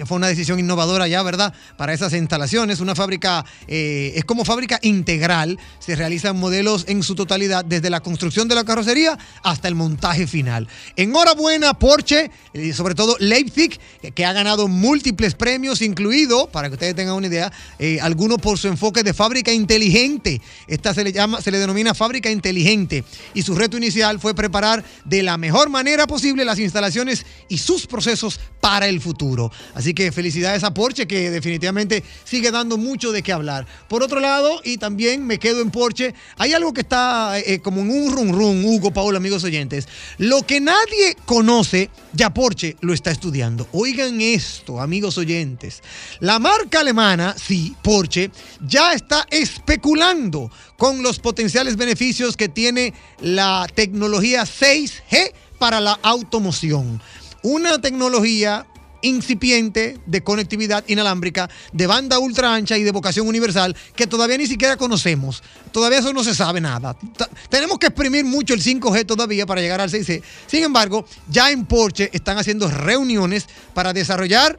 que 0.00 0.06
fue 0.06 0.16
una 0.16 0.28
decisión 0.28 0.58
innovadora 0.58 1.08
ya, 1.08 1.22
¿verdad? 1.22 1.52
Para 1.76 1.92
esas 1.92 2.14
instalaciones. 2.14 2.80
Una 2.80 2.94
fábrica, 2.94 3.44
eh, 3.68 4.14
es 4.14 4.24
como 4.24 4.46
fábrica 4.46 4.78
integral. 4.80 5.58
Se 5.78 5.94
realizan 5.94 6.38
modelos 6.38 6.86
en 6.88 7.02
su 7.02 7.14
totalidad, 7.14 7.66
desde 7.66 7.90
la 7.90 8.00
construcción 8.00 8.48
de 8.48 8.54
la 8.54 8.64
carrocería 8.64 9.18
hasta 9.42 9.68
el 9.68 9.74
montaje 9.74 10.26
final. 10.26 10.68
Enhorabuena, 10.96 11.74
Porsche, 11.74 12.30
y 12.54 12.72
sobre 12.72 12.94
todo 12.94 13.14
Leipzig, 13.20 13.78
que 14.14 14.24
ha 14.24 14.32
ganado 14.32 14.68
múltiples 14.68 15.34
premios, 15.34 15.82
incluido, 15.82 16.46
para 16.46 16.68
que 16.68 16.76
ustedes 16.76 16.94
tengan 16.94 17.16
una 17.16 17.26
idea, 17.26 17.52
eh, 17.78 17.98
algunos 18.00 18.38
por 18.38 18.56
su 18.56 18.68
enfoque 18.68 19.02
de 19.02 19.12
fábrica 19.12 19.52
inteligente. 19.52 20.40
Esta 20.66 20.94
se 20.94 21.04
le 21.04 21.12
llama, 21.12 21.42
se 21.42 21.50
le 21.50 21.58
denomina 21.58 21.92
fábrica 21.92 22.30
inteligente. 22.30 23.04
Y 23.34 23.42
su 23.42 23.54
reto 23.54 23.76
inicial 23.76 24.18
fue 24.18 24.34
preparar 24.34 24.82
de 25.04 25.22
la 25.22 25.36
mejor 25.36 25.68
manera 25.68 26.06
posible 26.06 26.46
las 26.46 26.58
instalaciones 26.58 27.26
y 27.50 27.58
sus 27.58 27.86
procesos 27.86 28.40
para 28.62 28.88
el 28.88 29.02
futuro. 29.02 29.52
Así 29.74 29.89
que 29.94 30.12
felicidades 30.12 30.64
a 30.64 30.72
Porsche, 30.72 31.06
que 31.06 31.30
definitivamente 31.30 32.02
sigue 32.24 32.50
dando 32.50 32.76
mucho 32.76 33.12
de 33.12 33.22
qué 33.22 33.32
hablar. 33.32 33.66
Por 33.88 34.02
otro 34.02 34.20
lado, 34.20 34.60
y 34.64 34.78
también 34.78 35.26
me 35.26 35.38
quedo 35.38 35.60
en 35.60 35.70
Porsche, 35.70 36.14
hay 36.36 36.52
algo 36.52 36.72
que 36.72 36.82
está 36.82 37.38
eh, 37.38 37.60
como 37.60 37.80
en 37.80 37.90
un 37.90 38.12
run 38.12 38.32
run, 38.32 38.64
Hugo, 38.64 38.92
Paul, 38.92 39.16
amigos 39.16 39.44
oyentes. 39.44 39.88
Lo 40.18 40.42
que 40.46 40.60
nadie 40.60 41.16
conoce, 41.24 41.90
ya 42.12 42.32
Porsche 42.32 42.76
lo 42.80 42.92
está 42.92 43.10
estudiando. 43.10 43.68
Oigan 43.72 44.20
esto, 44.20 44.80
amigos 44.80 45.18
oyentes. 45.18 45.82
La 46.20 46.38
marca 46.38 46.80
alemana, 46.80 47.34
sí, 47.36 47.74
Porsche, 47.82 48.30
ya 48.66 48.92
está 48.92 49.26
especulando 49.30 50.50
con 50.76 51.02
los 51.02 51.18
potenciales 51.18 51.76
beneficios 51.76 52.36
que 52.36 52.48
tiene 52.48 52.94
la 53.20 53.66
tecnología 53.74 54.44
6G 54.44 55.32
para 55.58 55.80
la 55.80 55.98
automoción. 56.02 57.02
Una 57.42 57.80
tecnología 57.80 58.66
incipiente 59.02 59.98
de 60.06 60.22
conectividad 60.22 60.84
inalámbrica, 60.86 61.48
de 61.72 61.86
banda 61.86 62.18
ultra 62.18 62.54
ancha 62.54 62.76
y 62.78 62.82
de 62.82 62.92
vocación 62.92 63.26
universal 63.26 63.76
que 63.94 64.06
todavía 64.06 64.38
ni 64.38 64.46
siquiera 64.46 64.76
conocemos. 64.76 65.42
Todavía 65.72 65.98
eso 65.98 66.12
no 66.12 66.24
se 66.24 66.34
sabe 66.34 66.60
nada. 66.60 66.96
Tenemos 67.48 67.78
que 67.78 67.86
exprimir 67.86 68.24
mucho 68.24 68.54
el 68.54 68.62
5G 68.62 69.06
todavía 69.06 69.46
para 69.46 69.60
llegar 69.60 69.80
al 69.80 69.90
6G. 69.90 70.22
Sin 70.46 70.62
embargo, 70.64 71.04
ya 71.28 71.50
en 71.50 71.66
Porsche 71.66 72.10
están 72.12 72.38
haciendo 72.38 72.68
reuniones 72.68 73.46
para 73.74 73.92
desarrollar 73.92 74.58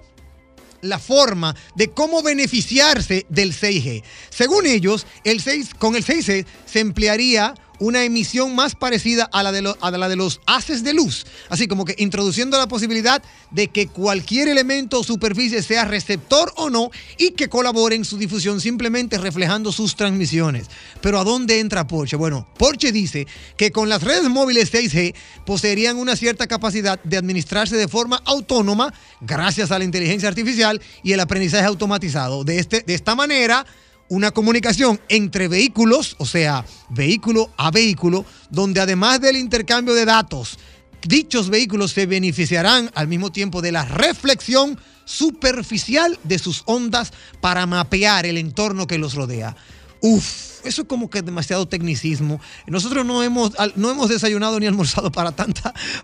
la 0.82 1.00
forma 1.00 1.56
de 1.76 1.92
cómo 1.92 2.24
beneficiarse 2.24 3.26
del 3.30 3.54
6G. 3.54 4.04
Según 4.30 4.66
ellos, 4.66 5.06
el 5.24 5.42
6, 5.42 5.76
con 5.78 5.96
el 5.96 6.04
6G 6.04 6.46
se 6.66 6.80
emplearía 6.80 7.54
una 7.82 8.04
emisión 8.04 8.54
más 8.54 8.76
parecida 8.76 9.28
a 9.34 9.42
la, 9.42 9.52
de 9.52 9.64
la 9.64 10.10
de 10.10 10.16
los 10.16 10.40
haces 10.46 10.84
de 10.84 10.94
luz, 10.94 11.26
así 11.50 11.68
como 11.68 11.84
que 11.84 11.96
introduciendo 11.98 12.60
la 12.60 12.68
posibilidad 12.68 13.24
de 13.50 13.70
que 13.70 13.88
cualquier 13.88 14.48
elemento 14.50 15.00
o 15.00 15.04
superficie 15.04 15.64
sea 15.64 15.86
receptor 15.86 16.54
o 16.58 16.70
no 16.70 16.92
y 17.18 17.32
que 17.32 17.50
colabore 17.50 17.96
en 17.96 18.06
su 18.06 18.20
difusión 18.20 18.62
simplemente 18.62 19.18
reflejando 19.18 19.72
sus 19.72 19.96
transmisiones. 19.96 20.68
Pero 21.02 21.20
¿a 21.20 21.24
dónde 21.24 21.60
entra 21.60 21.88
Porsche? 21.88 22.18
Bueno, 22.18 22.48
Porsche 22.56 22.92
dice 22.92 23.26
que 23.58 23.72
con 23.72 23.90
las 23.90 24.04
redes 24.04 24.30
móviles 24.30 24.72
6G 24.72 25.16
poseerían 25.44 25.98
una 25.98 26.16
cierta 26.16 26.46
capacidad 26.46 27.02
de 27.02 27.18
administrarse 27.18 27.76
de 27.76 27.88
forma 27.88 28.22
autónoma 28.26 28.94
gracias 29.22 29.72
a 29.72 29.80
la 29.80 29.86
inteligencia 29.86 30.30
artificial 30.30 30.80
y 31.02 31.14
el 31.14 31.20
aprendizaje 31.20 31.66
automatizado. 31.66 32.44
De, 32.44 32.60
este, 32.60 32.82
de 32.82 32.94
esta 32.94 33.16
manera, 33.16 33.66
una 34.12 34.32
comunicación 34.32 35.00
entre 35.08 35.48
vehículos, 35.48 36.18
o 36.20 36.26
sea, 36.26 36.66
vehículo 36.90 37.50
a 37.56 37.72
vehículo, 37.72 38.26
donde 38.50 38.82
además 38.82 39.22
del 39.22 39.38
intercambio 39.38 39.94
de 39.94 40.04
datos, 40.04 40.60
dichos 41.02 41.50
vehículos 41.50 41.94
se 41.94 42.08
beneficiarán 42.08 42.92
al 42.94 43.08
mismo 43.08 43.32
tiempo 43.32 43.62
de 43.62 43.72
la 43.72 43.86
reflexión 43.86 44.78
superficial 45.06 46.20
de 46.26 46.40
sus 46.40 46.64
ondas 46.66 47.14
para 47.40 47.66
mapear 47.66 48.26
el 48.26 48.38
entorno 48.38 48.86
que 48.86 48.98
los 48.98 49.14
rodea. 49.14 49.56
Uf, 50.02 50.52
eso 50.64 50.82
es 50.82 50.88
como 50.88 51.10
que 51.10 51.22
demasiado 51.22 51.68
tecnicismo. 51.68 52.40
Nosotros 52.68 53.06
no 53.06 53.24
hemos, 53.24 53.52
no 53.76 53.92
hemos 53.92 54.10
desayunado 54.10 54.60
ni 54.60 54.68
almorzado 54.68 55.12
para, 55.12 55.34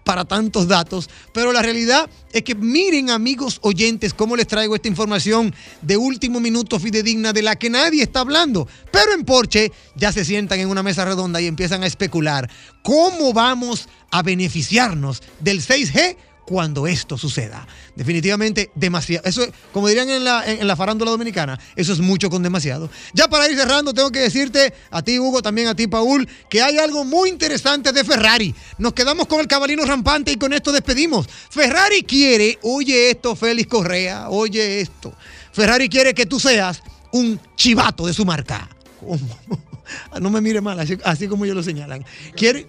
para 0.03 0.25
tantos 0.25 0.67
datos, 0.67 1.09
pero 1.33 1.51
la 1.51 1.61
realidad 1.61 2.09
es 2.31 2.43
que 2.43 2.55
miren 2.55 3.09
amigos 3.09 3.59
oyentes 3.61 4.13
cómo 4.13 4.35
les 4.35 4.47
traigo 4.47 4.75
esta 4.75 4.87
información 4.87 5.53
de 5.81 5.97
último 5.97 6.39
minuto 6.39 6.79
fidedigna 6.79 7.33
de 7.33 7.41
la 7.41 7.55
que 7.55 7.69
nadie 7.69 8.03
está 8.03 8.19
hablando. 8.19 8.67
Pero 8.91 9.13
en 9.13 9.25
Porsche 9.25 9.71
ya 9.95 10.11
se 10.11 10.25
sientan 10.25 10.59
en 10.59 10.69
una 10.69 10.83
mesa 10.83 11.05
redonda 11.05 11.41
y 11.41 11.47
empiezan 11.47 11.83
a 11.83 11.87
especular 11.87 12.49
cómo 12.83 13.33
vamos 13.33 13.89
a 14.11 14.21
beneficiarnos 14.21 15.21
del 15.39 15.61
6G 15.61 16.15
cuando 16.47 16.87
esto 16.87 17.17
suceda. 17.17 17.67
Definitivamente 17.93 18.71
demasiado. 18.73 19.27
Eso, 19.27 19.43
es, 19.43 19.49
como 19.73 19.89
dirían 19.89 20.09
en 20.09 20.23
la, 20.23 20.49
en 20.49 20.65
la 20.65 20.77
farándula 20.77 21.11
dominicana, 21.11 21.59
eso 21.75 21.91
es 21.91 21.99
mucho 21.99 22.29
con 22.29 22.41
demasiado. 22.41 22.89
Ya 23.13 23.27
para 23.27 23.49
ir 23.49 23.57
cerrando, 23.57 23.93
tengo 23.93 24.09
que 24.11 24.19
decirte 24.19 24.73
a 24.89 25.01
ti, 25.01 25.19
Hugo, 25.19 25.41
también 25.41 25.67
a 25.67 25.75
ti, 25.75 25.87
Paul, 25.87 26.25
que 26.49 26.61
hay 26.61 26.77
algo 26.77 27.03
muy 27.03 27.27
interesante 27.29 27.91
de 27.91 28.01
Ferrari. 28.05 28.55
Nos 28.77 28.93
quedamos 28.93 29.27
con 29.27 29.41
el 29.41 29.47
cabalino 29.47 29.83
rampante 29.83 30.31
y 30.31 30.37
con 30.37 30.53
esto 30.53 30.71
despedimos. 30.71 31.27
Ferrari 31.27 32.03
quiere, 32.03 32.57
oye 32.61 33.11
esto, 33.11 33.35
Félix 33.35 33.67
Correa, 33.67 34.29
oye 34.29 34.79
esto. 34.79 35.13
Ferrari 35.51 35.89
quiere 35.89 36.13
que 36.13 36.25
tú 36.25 36.39
seas 36.39 36.81
un 37.11 37.37
chivato 37.57 38.07
de 38.07 38.13
su 38.13 38.25
marca. 38.25 38.69
¿Cómo? 39.01 39.17
No 40.19 40.29
me 40.29 40.41
mire 40.41 40.59
mal, 40.59 40.77
así, 40.81 40.97
así 41.05 41.29
como 41.29 41.45
ellos 41.45 41.55
lo 41.55 41.63
señalan. 41.63 42.03
Quiere 42.35 42.67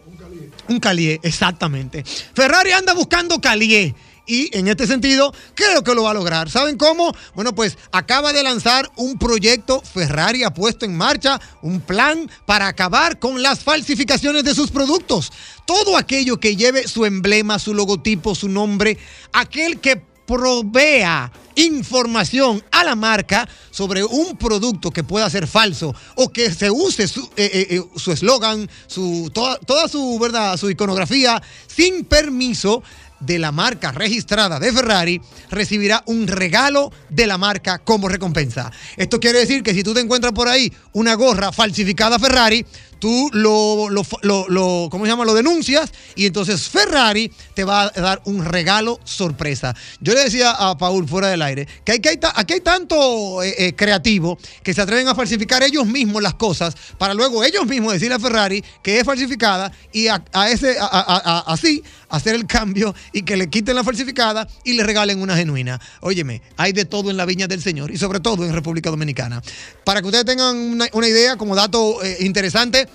un 0.69 0.81
Calié, 0.81 1.21
exactamente. 1.23 2.05
Ferrari 2.35 2.73
anda 2.73 2.95
buscando 2.95 3.41
Calié. 3.41 3.95
Y 4.29 4.55
en 4.57 4.69
este 4.69 4.87
sentido, 4.87 5.35
creo 5.55 5.83
que 5.83 5.95
lo 5.95 6.03
va 6.03 6.11
a 6.11 6.14
lograr. 6.14 6.51
¿Saben 6.51 6.77
cómo? 6.77 7.14
Bueno, 7.35 7.55
pues 7.55 7.79
acaba 7.93 8.35
de 8.35 8.43
lanzar 8.43 8.91
un 8.97 9.19
proyecto, 9.19 9.81
Ferrari 9.81 10.45
ha 10.45 10.53
puesto 10.53 10.85
en 10.85 10.95
marcha 10.95 11.41
un 11.62 11.81
plan 11.81 12.31
para 12.45 12.69
acabar 12.69 13.19
con 13.19 13.43
las 13.43 13.61
falsificaciones 13.61 14.45
de 14.45 14.55
sus 14.55 14.71
productos. 14.71 15.33
Todo 15.66 15.97
aquello 15.97 16.39
que 16.39 16.57
lleve 16.57 16.87
su 16.87 17.07
emblema, 17.07 17.59
su 17.59 17.73
logotipo, 17.73 18.35
su 18.35 18.51
nombre, 18.51 18.99
aquel 19.33 19.81
que 19.81 20.03
provea 20.29 21.33
información 21.57 22.62
a 22.70 22.85
la 22.85 22.95
marca 22.95 23.49
sobre 23.70 24.05
un 24.05 24.37
producto 24.37 24.91
que 24.91 25.03
pueda 25.03 25.29
ser 25.31 25.47
falso 25.47 25.95
o 26.16 26.29
que 26.29 26.53
se 26.53 26.70
use 26.70 27.09
su 27.09 27.22
eh, 27.37 27.51
eh, 27.53 27.66
eh, 27.70 27.85
su 27.97 28.12
eslogan, 28.12 28.68
su, 28.87 29.31
toda, 29.33 29.57
toda 29.59 29.89
su, 29.89 30.18
¿verdad? 30.20 30.57
su 30.59 30.70
iconografía 30.70 31.43
sin 31.66 32.05
permiso 32.05 32.83
de 33.20 33.39
la 33.39 33.51
marca 33.51 33.91
registrada 33.91 34.61
de 34.61 34.72
Ferrari, 34.72 35.20
recibirá 35.51 36.03
un 36.07 36.29
regalo 36.29 36.93
de 37.09 37.26
la 37.26 37.39
marca 37.39 37.79
como 37.79 38.09
recompensa. 38.09 38.70
Esto 38.97 39.18
quiere 39.18 39.41
decir 39.41 39.62
que 39.62 39.74
si 39.74 39.83
tú 39.83 39.95
te 39.95 40.01
encuentras 40.01 40.33
por 40.33 40.49
ahí 40.49 40.72
una 40.93 41.14
gorra 41.14 41.51
falsificada 41.51 42.18
Ferrari, 42.18 42.64
tú 42.99 43.31
lo, 43.33 43.89
lo, 43.89 44.05
lo, 44.49 44.89
¿cómo 44.91 45.05
se 45.05 45.11
llama? 45.11 45.25
Lo 45.25 45.35
denuncias 45.35 45.91
y 46.15 46.27
entonces 46.27 46.69
Ferrari 46.69 47.31
te 47.55 47.65
va 47.65 47.83
a 47.85 47.91
dar 47.91 48.21
un 48.25 48.45
regalo 48.45 49.01
sorpresa. 49.05 49.75
Yo 50.01 50.15
le 50.15 50.25
decía 50.25 50.51
a 50.53 50.77
Paul 50.79 51.07
fuera 51.09 51.29
del 51.29 51.43
aire 51.43 51.67
que, 51.85 51.93
hay, 51.93 52.01
que 52.01 52.09
hay 52.11 52.19
aquí 52.35 52.55
hay 52.55 52.61
tanto 52.61 53.43
eh, 53.43 53.55
eh, 53.59 53.73
creativo 53.75 54.39
que 54.63 54.75
se 54.75 54.81
atreven 54.83 55.09
a 55.09 55.15
falsificar 55.15 55.63
ellos 55.63 55.87
mismos 55.87 56.23
las 56.23 56.35
cosas 56.35 56.75
para 56.99 57.15
luego 57.15 57.45
ellos 57.45 57.67
mismos 57.67 57.93
decirle 57.93 58.15
a 58.17 58.19
Ferrari 58.19 58.65
que 58.83 58.99
es 58.99 59.05
falsificada 59.05 59.71
y 59.93 60.09
a, 60.09 60.23
ese, 60.51 60.77
a- 60.81 61.45
así 61.47 61.83
hacer 62.09 62.35
el 62.35 62.47
cambio 62.47 62.95
y 63.13 63.23
que 63.23 63.37
le 63.37 63.49
quiten 63.51 63.77
la 63.77 63.85
falsificada 63.85 64.49
y 64.65 64.73
le 64.73 64.83
regalen 64.83 65.21
una 65.21 65.37
genuina. 65.37 65.79
Óyeme, 66.01 66.41
hay 66.57 66.73
de 66.73 66.87
todo 66.87 67.11
en 67.11 67.17
la 67.19 67.27
viña 67.27 67.47
del 67.47 67.63
Señor 67.63 67.91
y 67.91 67.99
sobre 67.99 68.21
todo 68.21 68.45
en 68.47 68.53
República 68.55 68.89
Dominicana. 68.91 69.43
Para 69.85 70.01
que 70.01 70.07
ustedes 70.07 70.25
tengan 70.25 70.57
una, 70.57 70.87
una 70.93 71.07
idea 71.07 71.37
como 71.37 71.55
dato 71.55 72.03
eh, 72.03 72.17
interesante, 72.21 72.88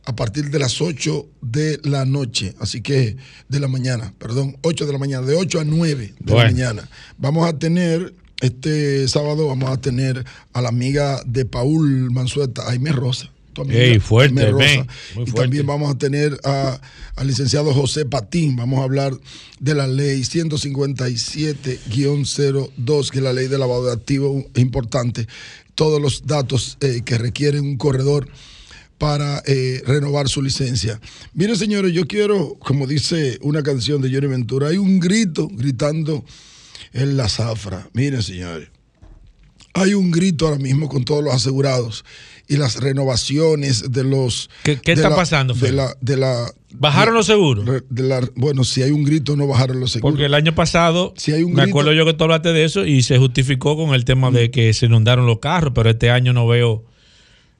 a 0.05 0.15
partir 0.15 0.51
de 0.51 0.59
las 0.59 0.79
8 0.81 1.25
de 1.41 1.79
la 1.83 2.05
noche, 2.05 2.53
así 2.59 2.81
que 2.81 3.17
de 3.49 3.59
la 3.59 3.67
mañana, 3.67 4.13
perdón, 4.19 4.57
8 4.61 4.85
de 4.85 4.93
la 4.93 4.99
mañana, 4.99 5.25
de 5.25 5.35
8 5.35 5.61
a 5.61 5.65
9 5.65 6.13
de 6.19 6.33
la 6.33 6.43
mañana. 6.45 6.87
Vamos 7.17 7.47
a 7.47 7.57
tener, 7.57 8.13
este 8.41 9.07
sábado 9.07 9.47
vamos 9.47 9.69
a 9.71 9.77
tener 9.81 10.23
a 10.53 10.61
la 10.61 10.69
amiga 10.69 11.21
de 11.25 11.45
Paul 11.45 12.11
Mansueta, 12.11 12.69
Aime 12.69 12.91
Rosa. 12.91 13.31
amiga, 13.57 13.79
Ey, 13.79 13.99
fuerte, 13.99 14.37
Aimee 14.41 14.51
Rosa. 14.51 14.85
Muy 15.15 15.23
y 15.23 15.27
fuerte. 15.27 15.41
también 15.41 15.65
vamos 15.65 15.89
a 15.89 15.97
tener 15.97 16.37
a- 16.43 16.79
al 17.15 17.27
licenciado 17.27 17.73
José 17.73 18.05
Patín, 18.05 18.57
vamos 18.57 18.81
a 18.81 18.83
hablar 18.83 19.17
de 19.61 19.73
la 19.73 19.87
ley 19.87 20.23
157-02, 20.25 23.11
que 23.11 23.17
es 23.19 23.23
la 23.23 23.31
ley 23.33 23.47
de 23.47 23.57
lavado 23.57 23.85
de 23.85 23.93
activos, 23.93 24.43
es 24.53 24.61
importante, 24.61 25.25
todos 25.73 26.01
los 26.01 26.27
datos 26.27 26.77
eh, 26.81 27.01
que 27.05 27.17
requieren 27.17 27.63
un 27.63 27.77
corredor 27.77 28.27
para 28.97 29.43
eh, 29.45 29.81
renovar 29.85 30.29
su 30.29 30.41
licencia. 30.41 30.99
Miren, 31.33 31.55
señores, 31.57 31.91
yo 31.93 32.05
quiero, 32.07 32.55
como 32.59 32.87
dice 32.87 33.37
una 33.41 33.61
canción 33.63 34.01
de 34.01 34.09
Johnny 34.13 34.27
Ventura, 34.27 34.69
hay 34.69 34.77
un 34.77 34.99
grito 34.99 35.47
gritando 35.51 36.23
en 36.93 37.17
la 37.17 37.27
zafra. 37.27 37.89
Miren, 37.93 38.23
señores, 38.23 38.69
hay 39.73 39.93
un 39.93 40.11
grito 40.11 40.47
ahora 40.47 40.59
mismo 40.59 40.87
con 40.87 41.03
todos 41.03 41.23
los 41.23 41.33
asegurados 41.33 42.05
y 42.47 42.55
las 42.57 42.77
renovaciones 42.77 43.91
de 43.91 44.03
los. 44.05 44.49
¿Qué, 44.63 44.77
qué 44.79 44.91
de 44.91 45.01
está 45.01 45.09
la- 45.09 45.15
pasando, 45.17 45.53
De 45.53 45.71
la, 45.73 45.93
de 45.99 46.15
la, 46.15 46.49
¿Bajaron 46.71 47.13
los 47.15 47.25
seguros? 47.25 47.65
re- 47.65 47.83
de 47.89 48.03
la- 48.03 48.29
bueno, 48.35 48.63
si 48.63 48.81
hay 48.83 48.91
un 48.91 49.03
grito, 49.03 49.35
no 49.35 49.47
bajaron 49.47 49.79
los 49.81 49.91
seguros. 49.91 50.13
Porque 50.13 50.25
el 50.25 50.33
año 50.33 50.55
pasado, 50.55 51.13
Si 51.17 51.33
hay 51.33 51.43
un 51.43 51.51
me 51.53 51.63
grito- 51.63 51.71
acuerdo 51.71 51.91
yo 51.93 52.05
que 52.05 52.13
tú 52.13 52.23
hablaste 52.23 52.53
de 52.53 52.63
eso 52.63 52.85
y 52.85 53.03
se 53.03 53.17
justificó 53.17 53.75
con 53.75 53.93
el 53.93 54.05
tema 54.05 54.31
de 54.31 54.51
que 54.51 54.73
se 54.73 54.85
inundaron 54.85 55.25
los 55.25 55.39
carros, 55.39 55.73
pero 55.75 55.89
este 55.89 56.09
año 56.11 56.31
no 56.31 56.47
veo, 56.47 56.85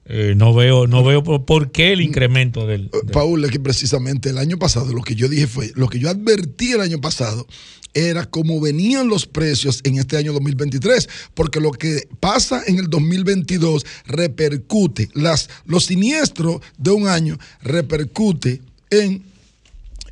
eh, 0.08 0.34
no 0.36 0.54
veo, 0.54 0.86
no 0.86 1.02
veo 1.02 1.24
por, 1.24 1.44
por 1.44 1.72
qué 1.72 1.92
el 1.92 2.00
incremento 2.00 2.66
del. 2.66 2.86
Eh, 2.86 3.10
Paul, 3.12 3.44
es 3.44 3.50
que 3.50 3.58
precisamente 3.58 4.30
el 4.30 4.38
año 4.38 4.58
pasado 4.58 4.92
lo 4.92 5.02
que 5.02 5.16
yo 5.16 5.28
dije 5.28 5.46
fue, 5.46 5.72
lo 5.74 5.88
que 5.88 5.98
yo 5.98 6.08
advertí 6.08 6.72
el 6.72 6.80
año 6.80 7.00
pasado 7.00 7.46
era 7.92 8.26
cómo 8.26 8.60
venían 8.60 9.08
los 9.08 9.26
precios 9.26 9.80
en 9.82 9.98
este 9.98 10.16
año 10.16 10.32
2023, 10.34 11.08
porque 11.34 11.60
lo 11.60 11.72
que 11.72 12.06
pasa 12.20 12.62
en 12.66 12.78
el 12.78 12.88
2022 12.88 13.86
repercute, 14.06 15.08
las, 15.14 15.48
los 15.64 15.86
siniestros 15.86 16.60
de 16.76 16.90
un 16.90 17.08
año 17.08 17.38
repercute 17.62 18.60
en, 18.90 19.24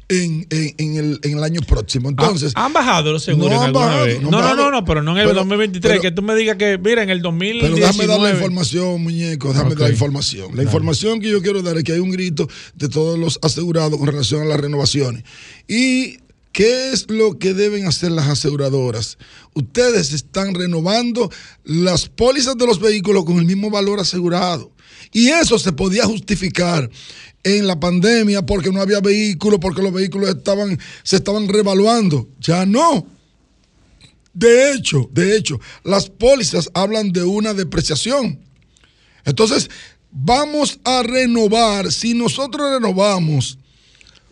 en, 0.08 0.46
en- 0.50 0.74
en 0.78 0.96
el, 0.96 1.20
en 1.22 1.38
el 1.38 1.44
año 1.44 1.60
próximo. 1.66 2.08
Entonces, 2.10 2.52
¿Han 2.56 2.72
bajado 2.72 3.12
los 3.12 3.22
seguros 3.24 3.50
No 3.50 3.56
en 3.56 3.60
han 3.60 3.66
alguna 3.68 3.86
bajado, 3.86 4.04
vez? 4.06 4.16
no 4.22 4.30
No, 4.30 4.30
no, 4.30 4.42
bajado. 4.42 4.56
no, 4.64 4.70
no, 4.70 4.84
pero 4.84 5.02
no 5.02 5.12
en 5.12 5.18
el 5.18 5.24
Pero- 5.28 5.34
2023. 5.40 5.92
pero- 5.92 6.02
que 6.02 6.10
tú 6.10 6.22
me 6.22 6.34
digas 6.34 6.56
que, 6.56 6.78
mira, 6.78 7.02
en 7.02 7.10
el 7.10 7.22
2019. 7.22 7.74
Pero 7.74 7.86
déjame 7.86 8.06
dar 8.06 8.20
la 8.20 8.30
información, 8.30 9.02
muñeco, 9.02 9.48
déjame 9.52 9.70
dar 9.74 9.80
la 9.88 9.90
información. 9.90 10.48
La 10.50 10.56
Dale. 10.56 10.62
información 10.64 11.20
que 11.20 11.30
yo 11.30 11.40
quiero 11.42 11.62
dar 11.62 11.76
es 11.78 11.84
que 11.84 11.92
hay 11.92 12.00
un 12.00 12.10
grito 12.10 12.48
de 12.74 12.88
todos 12.88 13.18
los 13.18 13.38
asegurados 13.42 13.98
con 13.98 14.06
relación 14.06 14.42
a 14.42 14.44
las 14.44 14.60
renovaciones. 14.60 15.24
¿Y 15.68 16.18
qué 16.52 16.92
es 16.92 17.10
lo 17.10 17.38
que 17.38 17.54
deben 17.54 17.86
hacer 17.86 18.10
las 18.12 18.28
aseguradoras? 18.28 19.18
Ustedes 19.54 20.12
están 20.12 20.54
renovando 20.54 21.30
las 21.64 22.08
pólizas 22.08 22.56
de 22.56 22.66
los 22.66 22.78
vehículos 22.80 23.24
con 23.24 23.38
el 23.38 23.44
mismo 23.44 23.70
valor 23.70 24.00
asegurado. 24.00 24.70
Y 25.12 25.28
eso 25.28 25.58
se 25.58 25.72
podía 25.72 26.04
justificar 26.04 26.90
en 27.42 27.66
la 27.66 27.78
pandemia 27.78 28.42
porque 28.42 28.70
no 28.70 28.80
había 28.80 29.00
vehículos, 29.00 29.60
porque 29.60 29.82
los 29.82 29.92
vehículos 29.92 30.30
estaban, 30.30 30.78
se 31.02 31.16
estaban 31.16 31.48
revaluando. 31.48 32.28
Ya 32.40 32.64
no. 32.66 33.06
De 34.32 34.72
hecho, 34.72 35.08
de 35.12 35.36
hecho, 35.36 35.60
las 35.84 36.10
pólizas 36.10 36.70
hablan 36.74 37.12
de 37.12 37.22
una 37.22 37.54
depreciación. 37.54 38.40
Entonces, 39.24 39.70
vamos 40.10 40.80
a 40.84 41.02
renovar, 41.02 41.92
si 41.92 42.14
nosotros 42.14 42.70
renovamos 42.70 43.58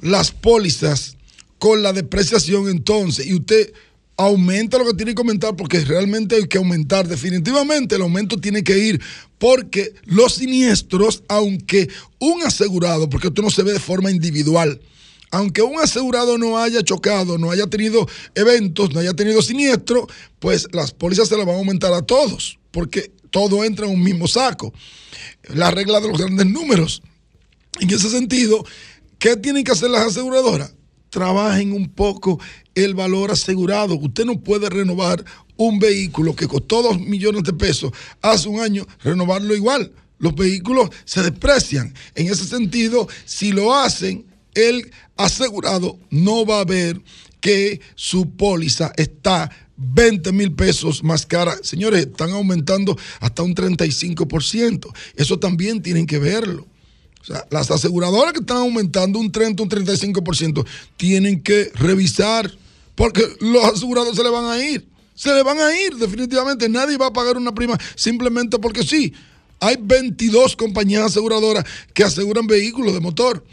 las 0.00 0.32
pólizas 0.32 1.16
con 1.58 1.82
la 1.82 1.92
depreciación 1.92 2.68
entonces, 2.68 3.26
y 3.26 3.34
usted 3.34 3.72
aumenta 4.16 4.78
lo 4.78 4.86
que 4.86 4.94
tiene 4.94 5.14
que 5.14 5.20
aumentar, 5.20 5.56
porque 5.56 5.80
realmente 5.80 6.36
hay 6.36 6.46
que 6.46 6.58
aumentar, 6.58 7.08
definitivamente 7.08 7.96
el 7.96 8.02
aumento 8.02 8.36
tiene 8.38 8.62
que 8.62 8.78
ir, 8.78 9.00
porque 9.38 9.94
los 10.04 10.34
siniestros, 10.34 11.24
aunque 11.28 11.88
un 12.18 12.42
asegurado, 12.42 13.08
porque 13.08 13.28
esto 13.28 13.42
no 13.42 13.50
se 13.50 13.62
ve 13.62 13.72
de 13.72 13.80
forma 13.80 14.10
individual, 14.10 14.80
aunque 15.30 15.62
un 15.62 15.80
asegurado 15.80 16.36
no 16.36 16.58
haya 16.58 16.82
chocado, 16.82 17.38
no 17.38 17.50
haya 17.50 17.66
tenido 17.66 18.06
eventos, 18.34 18.92
no 18.92 19.00
haya 19.00 19.14
tenido 19.14 19.40
siniestro, 19.40 20.06
pues 20.38 20.68
las 20.72 20.92
pólizas 20.92 21.28
se 21.28 21.36
las 21.36 21.46
van 21.46 21.56
a 21.56 21.58
aumentar 21.58 21.92
a 21.94 22.02
todos, 22.02 22.58
porque 22.70 23.10
todo 23.30 23.64
entra 23.64 23.86
en 23.86 23.92
un 23.92 24.02
mismo 24.02 24.28
saco. 24.28 24.72
La 25.54 25.70
regla 25.70 26.00
de 26.00 26.08
los 26.08 26.18
grandes 26.18 26.46
números. 26.46 27.02
En 27.80 27.88
ese 27.88 28.10
sentido, 28.10 28.64
¿qué 29.18 29.36
tienen 29.36 29.64
que 29.64 29.72
hacer 29.72 29.88
las 29.88 30.06
aseguradoras? 30.06 30.74
Trabajen 31.12 31.72
un 31.74 31.90
poco 31.90 32.40
el 32.74 32.94
valor 32.94 33.30
asegurado. 33.30 33.96
Usted 33.96 34.24
no 34.24 34.40
puede 34.40 34.70
renovar 34.70 35.22
un 35.58 35.78
vehículo 35.78 36.34
que 36.34 36.48
costó 36.48 36.80
dos 36.80 36.98
millones 36.98 37.42
de 37.42 37.52
pesos 37.52 37.92
hace 38.22 38.48
un 38.48 38.60
año, 38.60 38.86
renovarlo 39.04 39.54
igual. 39.54 39.92
Los 40.18 40.34
vehículos 40.34 40.88
se 41.04 41.22
desprecian. 41.22 41.92
En 42.14 42.28
ese 42.28 42.46
sentido, 42.46 43.06
si 43.26 43.52
lo 43.52 43.74
hacen, 43.74 44.24
el 44.54 44.90
asegurado 45.18 45.98
no 46.08 46.46
va 46.46 46.60
a 46.60 46.64
ver 46.64 46.98
que 47.42 47.82
su 47.94 48.30
póliza 48.30 48.90
está 48.96 49.50
20 49.76 50.32
mil 50.32 50.54
pesos 50.54 51.04
más 51.04 51.26
cara. 51.26 51.54
Señores, 51.62 52.06
están 52.06 52.30
aumentando 52.30 52.96
hasta 53.20 53.42
un 53.42 53.54
35%. 53.54 54.90
Eso 55.16 55.38
también 55.38 55.82
tienen 55.82 56.06
que 56.06 56.18
verlo. 56.18 56.71
O 57.22 57.24
sea, 57.24 57.46
las 57.50 57.70
aseguradoras 57.70 58.32
que 58.32 58.40
están 58.40 58.58
aumentando 58.58 59.18
un 59.18 59.30
30, 59.30 59.62
un 59.62 59.68
35%, 59.68 60.66
tienen 60.96 61.40
que 61.42 61.70
revisar, 61.74 62.50
porque 62.94 63.22
los 63.40 63.64
asegurados 63.64 64.16
se 64.16 64.24
le 64.24 64.30
van 64.30 64.46
a 64.46 64.62
ir. 64.62 64.86
Se 65.14 65.32
le 65.32 65.42
van 65.42 65.60
a 65.60 65.72
ir, 65.80 65.94
definitivamente. 65.96 66.68
Nadie 66.68 66.96
va 66.96 67.06
a 67.06 67.12
pagar 67.12 67.36
una 67.36 67.54
prima 67.54 67.78
simplemente 67.94 68.58
porque 68.58 68.82
sí. 68.82 69.12
Hay 69.60 69.76
22 69.80 70.56
compañías 70.56 71.04
aseguradoras 71.04 71.64
que 71.94 72.02
aseguran 72.02 72.48
vehículos 72.48 72.92
de 72.92 73.00
motor. 73.00 73.44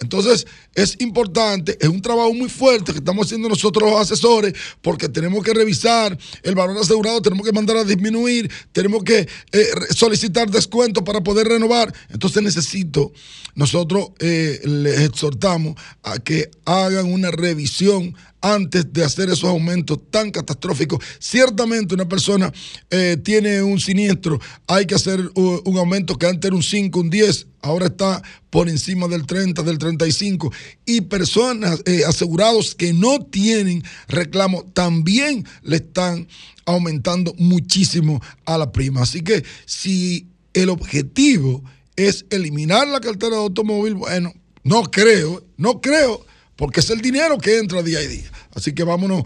Entonces, 0.00 0.46
es 0.74 0.96
importante, 1.00 1.76
es 1.80 1.88
un 1.88 2.02
trabajo 2.02 2.32
muy 2.34 2.48
fuerte 2.48 2.92
que 2.92 2.98
estamos 2.98 3.26
haciendo 3.26 3.48
nosotros 3.48 3.90
los 3.90 4.00
asesores, 4.00 4.54
porque 4.82 5.08
tenemos 5.08 5.42
que 5.44 5.54
revisar 5.54 6.16
el 6.42 6.54
valor 6.54 6.78
asegurado, 6.78 7.22
tenemos 7.22 7.46
que 7.46 7.52
mandar 7.52 7.76
a 7.76 7.84
disminuir, 7.84 8.50
tenemos 8.72 9.04
que 9.04 9.28
eh, 9.52 9.66
solicitar 9.90 10.50
descuentos 10.50 11.04
para 11.04 11.22
poder 11.22 11.48
renovar. 11.48 11.92
Entonces, 12.10 12.42
necesito, 12.42 13.12
nosotros 13.54 14.08
eh, 14.18 14.60
les 14.64 15.00
exhortamos 15.00 15.76
a 16.02 16.18
que 16.18 16.50
hagan 16.64 17.12
una 17.12 17.30
revisión 17.30 18.14
antes 18.44 18.92
de 18.92 19.02
hacer 19.02 19.30
esos 19.30 19.44
aumentos 19.44 19.98
tan 20.10 20.30
catastróficos. 20.30 21.02
Ciertamente 21.18 21.94
una 21.94 22.06
persona 22.06 22.52
eh, 22.90 23.16
tiene 23.24 23.62
un 23.62 23.80
siniestro, 23.80 24.38
hay 24.66 24.84
que 24.84 24.94
hacer 24.94 25.18
uh, 25.34 25.62
un 25.64 25.78
aumento 25.78 26.18
que 26.18 26.26
antes 26.26 26.46
era 26.48 26.54
un 26.54 26.62
5, 26.62 27.00
un 27.00 27.08
10, 27.08 27.46
ahora 27.62 27.86
está 27.86 28.22
por 28.50 28.68
encima 28.68 29.08
del 29.08 29.24
30, 29.24 29.62
del 29.62 29.78
35. 29.78 30.52
Y 30.84 31.00
personas 31.00 31.80
eh, 31.86 32.02
asegurados 32.06 32.74
que 32.74 32.92
no 32.92 33.18
tienen 33.20 33.82
reclamo 34.08 34.62
también 34.74 35.46
le 35.62 35.76
están 35.76 36.28
aumentando 36.66 37.34
muchísimo 37.38 38.20
a 38.44 38.58
la 38.58 38.72
prima. 38.72 39.00
Así 39.00 39.22
que 39.22 39.42
si 39.64 40.26
el 40.52 40.68
objetivo 40.68 41.64
es 41.96 42.26
eliminar 42.28 42.86
la 42.88 43.00
cartera 43.00 43.36
de 43.36 43.42
automóvil, 43.42 43.94
bueno, 43.94 44.34
no 44.64 44.82
creo, 44.82 45.42
no 45.56 45.80
creo, 45.80 46.26
porque 46.56 46.80
es 46.80 46.90
el 46.90 47.00
dinero 47.00 47.38
que 47.38 47.58
entra 47.58 47.82
día 47.82 47.98
a 47.98 48.02
día. 48.02 48.24
Así 48.54 48.72
que 48.72 48.84
vámonos 48.84 49.22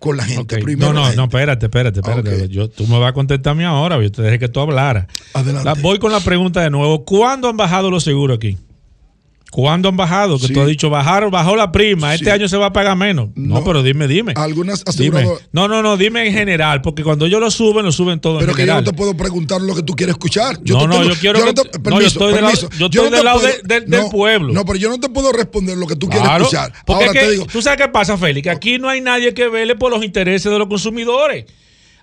con 0.00 0.16
la 0.16 0.24
gente 0.24 0.58
primero. 0.58 0.92
No, 0.92 1.08
no, 1.08 1.14
no, 1.14 1.24
espérate, 1.24 1.66
espérate, 1.66 2.00
espérate. 2.00 2.48
Yo, 2.48 2.68
tú 2.70 2.86
me 2.86 2.98
vas 2.98 3.10
a 3.10 3.12
contestar 3.12 3.50
a 3.50 3.54
mí 3.54 3.64
ahora, 3.64 4.00
yo 4.00 4.12
te 4.12 4.22
dejé 4.22 4.38
que 4.38 4.48
tú 4.48 4.60
hablaras. 4.60 5.06
Adelante. 5.34 5.64
La- 5.64 5.74
voy 5.74 5.98
con 5.98 6.12
la 6.12 6.20
pregunta 6.20 6.62
de 6.62 6.70
nuevo. 6.70 7.04
¿Cuándo 7.04 7.48
han 7.48 7.56
bajado 7.56 7.90
los 7.90 8.04
seguros 8.04 8.36
aquí? 8.36 8.56
¿Cuándo 9.50 9.88
han 9.88 9.96
bajado? 9.96 10.38
Que 10.38 10.48
Sí. 10.48 10.52
tú 10.52 10.60
has 10.60 10.66
dicho, 10.66 10.90
bajaron, 10.90 11.30
bajó 11.30 11.56
la 11.56 11.72
prima, 11.72 12.12
este 12.14 12.26
Sí. 12.26 12.30
año 12.30 12.48
se 12.48 12.56
va 12.58 12.66
a 12.66 12.72
pagar 12.72 12.96
menos. 12.96 13.30
No, 13.34 13.56
No. 13.60 13.64
pero 13.64 13.82
dime, 13.82 14.06
dime. 14.06 14.34
Algunas 14.36 14.84
Dime. 14.84 14.90
aseguradoras. 15.18 15.48
No, 15.52 15.68
no, 15.68 15.82
no, 15.82 15.96
dime 15.96 16.26
en 16.26 16.34
general, 16.34 16.82
porque 16.82 17.02
cuando 17.02 17.24
ellos 17.26 17.40
lo 17.40 17.50
suben, 17.50 17.84
lo 17.86 17.92
suben 17.92 18.20
todo 18.20 18.38
Pero 18.40 18.50
en 18.52 18.56
que 18.56 18.62
yo 18.62 18.66
general. 18.66 18.84
no 18.84 18.90
te 18.90 18.96
puedo 18.96 19.16
preguntar 19.16 19.60
lo 19.62 19.74
que 19.74 19.82
tú 19.82 19.94
quieres 19.94 20.14
escuchar. 20.14 20.58
No, 20.64 20.80
te 20.80 20.86
no, 20.86 21.02
yo 21.04 21.14
quiero 21.18 21.38
te- 21.40 21.44
no, 21.46 21.52
yo 21.54 21.82
permiso, 21.82 22.06
estoy 22.06 22.32
del 22.34 22.44
lado- 22.44 22.68
yo 22.78 22.86
estoy 22.86 23.10
no 23.10 23.16
del 23.16 23.24
lado 23.24 23.40
puedo- 23.40 23.52
de- 23.62 23.62
de- 23.62 23.80
del 23.86 24.02
no, 24.02 24.10
pueblo. 24.10 24.52
No, 24.52 24.64
pero 24.66 24.78
yo 24.78 24.88
no 24.90 25.00
te 25.00 25.08
puedo 25.08 25.32
responder 25.32 25.76
lo 25.78 25.86
que 25.86 25.96
tú 25.96 26.08
quieres 26.08 26.28
escuchar. 26.30 26.72
Porque 26.84 27.04
Ahora 27.06 27.06
es 27.06 27.12
que, 27.12 27.26
te 27.26 27.30
digo, 27.32 27.46
tú 27.46 27.62
sabes 27.62 27.80
qué 27.80 27.88
pasa, 27.88 28.18
Félix, 28.18 28.44
que 28.44 28.50
aquí 28.50 28.78
no 28.78 28.88
hay 28.88 29.00
nadie 29.00 29.32
que 29.32 29.48
vele 29.48 29.76
por 29.76 29.90
los 29.90 30.04
intereses 30.04 30.52
de 30.52 30.58
los 30.58 30.68
consumidores. 30.68 31.46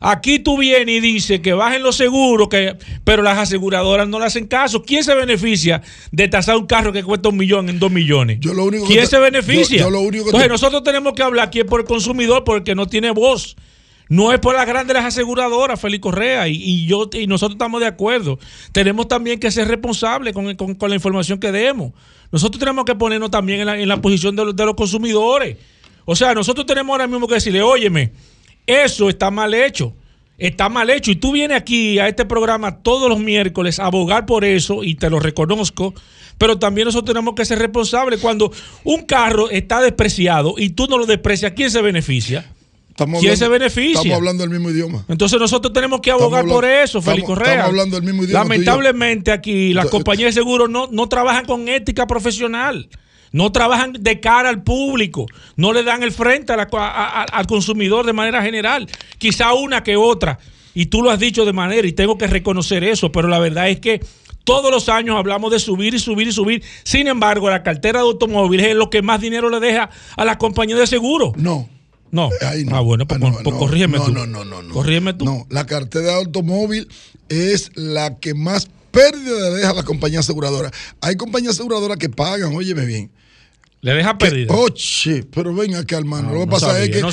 Aquí 0.02 0.40
tú 0.40 0.58
vienes 0.58 0.96
y 0.96 1.00
dices 1.00 1.40
que 1.40 1.54
bajen 1.54 1.82
los 1.82 1.96
seguros, 1.96 2.50
que, 2.50 2.76
pero 3.04 3.24
las 3.24 3.38
aseguradoras 3.38 4.08
no 4.08 4.20
le 4.20 4.26
hacen 4.26 4.46
caso. 4.46 4.84
¿Quién 4.84 5.04
se 5.04 5.16
beneficia 5.16 5.82
de 6.12 6.28
tasar 6.28 6.58
un 6.58 6.66
carro 6.68 6.92
que 6.92 7.04
cuesta 7.04 7.30
un 7.30 7.38
millón 7.38 7.70
en 7.70 7.80
dos 7.80 7.92
millones? 7.92 8.38
Yo 8.42 8.54
lo 8.54 8.66
único 8.66 8.84
que 8.86 8.94
¿Quién 8.94 9.06
te- 9.06 9.10
se 9.12 9.20
beneficia? 9.20 9.78
yo- 9.80 9.86
yo 9.86 9.90
lo 9.92 10.02
único 10.02 10.26
que 10.26 10.30
Entonces 10.30 10.48
te- 10.48 10.52
nosotros 10.54 10.84
tenemos 10.84 11.14
que 11.14 11.24
hablar 11.24 11.48
aquí 11.48 11.64
por 11.64 11.80
el 11.80 11.86
consumidor 11.86 12.44
porque 12.44 12.76
no 12.76 12.88
tiene 12.88 13.12
voz. 13.12 13.56
No 14.08 14.32
es 14.32 14.40
por 14.40 14.54
las 14.54 14.68
grandes 14.68 14.94
las 14.96 15.06
aseguradoras, 15.06 15.82
Félix 15.82 16.02
Correa, 16.04 16.48
y, 16.48 16.54
y 16.62 16.86
yo 16.86 17.10
y 17.14 17.26
nosotros 17.26 17.56
estamos 17.56 17.82
de 17.82 17.88
acuerdo. 17.88 18.38
Tenemos 18.72 19.08
también 19.08 19.40
que 19.40 19.50
ser 19.50 19.68
responsables 19.68 20.32
con, 20.34 20.54
con- 20.56 20.76
con 20.76 20.90
la 20.90 20.96
información 20.96 21.40
que 21.40 21.52
demos. 21.52 21.92
Nosotros 22.32 22.60
tenemos 22.60 22.86
que 22.86 22.94
ponernos 22.94 23.32
también 23.32 23.62
en 23.62 23.66
la, 23.66 23.80
en 23.80 23.88
la 23.88 24.00
posición 24.02 24.36
de 24.36 24.46
los, 24.46 24.56
de 24.56 24.64
los 24.66 24.76
consumidores. 24.76 25.58
O 26.06 26.16
sea, 26.16 26.36
nosotros 26.36 26.68
tenemos 26.68 26.94
ahora 26.94 27.08
mismo 27.08 27.28
que 27.28 27.34
decirle, 27.36 27.64
óyeme, 27.64 28.12
eso 28.68 29.10
está 29.10 29.32
mal 29.32 29.54
hecho. 29.54 29.94
Está 30.38 30.68
mal 30.68 30.90
hecho. 30.90 31.12
Y 31.12 31.16
tú 31.16 31.32
vienes 31.32 31.58
aquí 31.58 31.98
a 31.98 32.08
este 32.10 32.26
programa 32.26 32.80
todos 32.80 33.08
los 33.10 33.20
miércoles 33.20 33.80
a 33.80 33.86
abogar 33.86 34.26
por 34.26 34.44
eso, 34.44 34.84
y 34.84 34.96
te 34.96 35.10
lo 35.10 35.20
reconozco. 35.20 35.94
Pero 36.38 36.60
también 36.60 36.86
nosotros 36.86 37.14
tenemos 37.14 37.36
que 37.36 37.46
ser 37.46 37.60
responsables. 37.60 38.20
Cuando 38.20 38.52
un 38.84 39.04
carro 39.06 39.50
está 39.50 39.80
despreciado 39.80 40.56
y 40.58 40.72
tú 40.72 40.88
no 40.88 40.98
lo 40.98 41.06
desprecias, 41.06 41.54
¿quién 41.56 41.72
se 41.72 41.82
beneficia? 41.82 42.52
estamos 42.90 43.20
¿quién 43.22 43.32
hablando- 43.34 43.46
se 43.46 43.50
beneficia? 43.60 44.00
Estamos 44.00 44.18
hablando 44.18 44.44
el 44.46 44.50
mismo 44.50 44.70
idioma. 44.72 45.06
Entonces 45.08 45.40
nosotros 45.40 45.72
tenemos 45.74 46.00
que 46.02 46.12
abogar 46.12 46.46
por 46.46 46.66
eso, 46.66 47.02
Félix 47.02 47.26
Correa. 47.28 47.52
estamos 47.52 47.70
hablando 47.70 47.98
el 47.98 48.04
mismo 48.04 48.24
idioma. 48.24 48.44
Lamentablemente 48.44 49.32
aquí 49.32 49.74
las 49.74 49.88
compañías 49.88 50.36
de 50.36 50.42
seguros 50.42 50.70
no, 50.70 50.88
no 50.92 51.08
trabajan 51.08 51.46
con 51.46 51.68
ética 51.70 52.08
profesional. 52.08 52.90
No 53.36 53.52
trabajan 53.52 53.92
de 54.00 54.22
cara 54.22 54.48
al 54.48 54.64
público, 54.64 55.26
no 55.58 55.74
le 55.74 55.84
dan 55.84 56.04
el 56.04 56.14
frente 56.14 56.54
a 56.54 56.56
la- 56.56 56.70
a- 56.72 57.22
a- 57.22 57.24
al 57.24 57.46
consumidor 57.48 58.06
de 58.06 58.14
manera 58.14 58.42
general. 58.42 58.88
Quizá 59.18 59.54
una 59.54 59.84
que 59.84 59.98
otra, 59.98 60.40
y 60.74 60.86
tú 60.86 61.02
lo 61.02 61.12
has 61.12 61.20
dicho 61.20 61.44
de 61.44 61.52
manera, 61.52 61.86
y 61.86 61.92
tengo 61.92 62.18
que 62.18 62.28
reconocer 62.28 62.86
eso, 62.86 63.12
pero 63.12 63.28
la 63.28 63.40
verdad 63.40 63.68
es 63.70 63.82
que 63.82 64.00
todos 64.46 64.72
los 64.72 64.88
años 64.88 65.18
hablamos 65.18 65.52
de 65.52 65.60
subir 65.60 65.94
y 65.94 66.00
subir 66.00 66.30
y 66.30 66.32
subir. 66.32 66.64
Sin 66.84 67.08
embargo, 67.08 67.50
la 67.50 67.62
cartera 67.62 68.00
de 68.00 68.06
automóviles 68.06 68.68
es 68.68 68.76
lo 68.76 68.90
que 68.90 69.02
más 69.02 69.20
dinero 69.20 69.50
le 69.50 69.60
deja 69.60 69.90
a 70.16 70.24
la 70.24 70.38
compañía 70.38 70.78
de 70.78 70.88
seguro. 70.88 71.34
No. 71.36 71.68
No. 72.12 72.30
Ah, 72.72 72.80
bueno, 72.80 73.06
pues, 73.06 73.20
pues 73.44 73.56
corrígeme 73.58 73.98
no, 73.98 74.06
tú. 74.06 74.12
No, 74.14 74.26
no, 74.26 74.46
no, 74.46 74.62
no. 74.64 74.74
Corrígeme 74.74 75.14
tú. 75.14 75.26
No, 75.26 75.46
la 75.50 75.66
cartera 75.66 76.06
de 76.06 76.14
automóvil 76.14 76.88
es 77.28 77.72
la 77.76 78.16
que 78.16 78.34
más 78.34 78.70
pérdida 78.92 79.50
le 79.50 79.56
deja 79.58 79.72
a 79.72 79.74
la 79.74 79.84
compañía 79.84 80.20
aseguradora. 80.22 80.72
Hay 81.02 81.18
compañías 81.18 81.56
aseguradoras 81.56 81.98
que 81.98 82.08
pagan, 82.08 82.56
óyeme 82.56 82.86
bien. 82.86 83.12
Le 83.86 83.94
deja 83.94 84.18
pérdida. 84.18 84.52
Oye, 84.52 85.24
pero 85.32 85.54
ven 85.54 85.76
acá, 85.76 86.00
hermano. 86.00 86.30
No, 86.30 86.34
lo 86.34 86.40
que 86.40 86.46
no 86.48 86.52
pasa 86.54 86.70
sabía, 86.72 86.86
es 86.86 86.90
que 86.90 87.02
no 87.02 87.12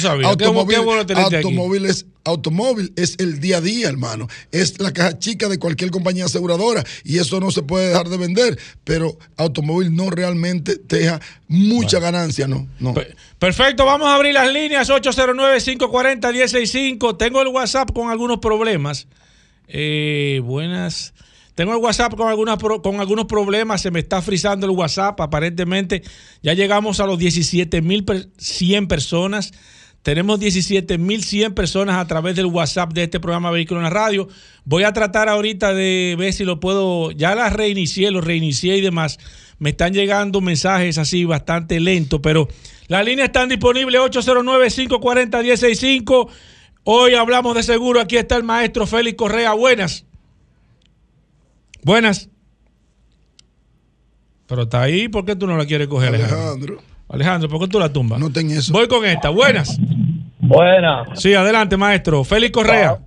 automóvil, 1.37 1.85
es, 1.85 2.07
automóvil 2.25 2.95
es 2.97 3.17
el 3.19 3.41
día 3.41 3.59
a 3.59 3.61
día, 3.61 3.91
hermano. 3.91 4.27
Es 4.53 4.81
la 4.81 4.91
caja 4.91 5.19
chica 5.19 5.51
de 5.51 5.59
cualquier 5.59 5.91
compañía 5.91 6.25
aseguradora 6.25 6.83
y 7.05 7.19
eso 7.19 7.41
no 7.41 7.51
se 7.51 7.63
puede 7.63 7.89
dejar 7.91 8.09
de 8.09 8.17
vender. 8.17 8.59
Pero 8.85 9.19
automóvil 9.37 9.95
no 9.95 10.09
realmente 10.09 10.79
te 10.79 11.01
deja 11.01 11.21
mucha 11.47 11.99
ganancia, 12.01 12.49
¿no? 12.49 12.67
no. 12.81 12.95
Pe- 12.95 13.15
Perfecto, 13.39 13.85
vamos 13.85 14.09
a 14.09 14.15
abrir 14.15 14.33
las 14.33 14.51
líneas 14.51 14.89
809-540-165. 14.89 17.19
Tengo 17.19 17.43
el 17.43 17.49
WhatsApp 17.49 17.91
con 17.93 18.09
algunos 18.11 18.39
problemas. 18.39 19.09
Eh, 19.69 20.41
buenas. 20.43 21.13
Tengo 21.55 21.73
el 21.73 21.79
WhatsApp 21.79 22.15
con, 22.15 22.81
con 22.81 23.01
algunos 23.01 23.27
problemas. 23.27 23.83
Se 23.83 23.91
me 23.91 23.99
está 24.01 24.23
frizando 24.23 24.67
el 24.67 24.73
WhatsApp. 24.73 25.21
Aparentemente 25.21 26.03
ya 26.43 26.55
llegamos 26.55 27.01
a 27.01 27.07
los 27.07 27.19
17.100 27.19 28.89
personas. 28.89 29.53
Tenemos 30.03 30.41
17.100 30.41 31.55
personas 31.55 31.97
a 31.97 32.07
través 32.07 32.35
del 32.35 32.47
WhatsApp 32.47 32.93
de 32.93 33.05
este 33.05 33.21
programa 33.21 33.53
Vehículo 33.53 33.79
en 33.79 33.85
la 33.85 33.91
Radio. 33.91 34.27
Voy 34.65 34.83
a 34.83 34.93
tratar 34.93 35.29
ahorita 35.29 35.73
de 35.75 36.17
ver 36.19 36.33
si 36.33 36.45
lo 36.45 36.59
puedo. 36.59 37.13
Ya 37.13 37.37
las 37.37 37.53
reinicié, 37.53 38.11
lo 38.11 38.21
reinicié 38.21 38.79
y 38.79 38.81
demás. 38.81 39.21
Me 39.61 39.71
están 39.71 39.93
llegando 39.93 40.41
mensajes 40.41 40.99
así 40.99 41.25
bastante 41.25 41.79
lentos, 41.79 42.19
pero 42.21 42.49
las 42.89 43.05
líneas 43.05 43.27
están 43.27 43.49
disponibles 43.49 44.01
809-540-165. 44.01 46.29
Hoy 46.83 47.15
hablamos 47.15 47.55
de 47.55 47.63
seguro. 47.63 48.01
Aquí 48.01 48.17
está 48.17 48.37
el 48.37 48.43
maestro 48.43 48.89
Félix 48.89 49.17
Correa. 49.17 49.53
Buenas. 49.53 50.05
Buenas. 51.85 52.31
Pero 54.47 54.63
está 54.63 54.83
ahí, 54.83 55.09
¿por 55.09 55.25
qué 55.25 55.35
tú 55.35 55.47
no 55.47 55.57
la 55.57 55.65
quieres 55.65 55.89
coger, 55.89 56.09
Alejandro? 56.09 56.37
Alejandro. 56.37 56.77
Alejandro, 57.09 57.49
¿por 57.49 57.61
qué 57.61 57.69
tú 57.69 57.79
la 57.79 57.93
tumbas? 57.93 58.19
No 58.19 58.31
ten 58.31 58.51
eso. 58.51 58.73
Voy 58.73 58.89
con 58.89 59.05
esta. 59.05 59.31
Buenas. 59.31 59.79
Buenas. 60.39 61.21
Sí, 61.21 61.35
adelante, 61.35 61.77
maestro. 61.77 62.25
Félix 62.25 62.53
Correa. 62.53 62.99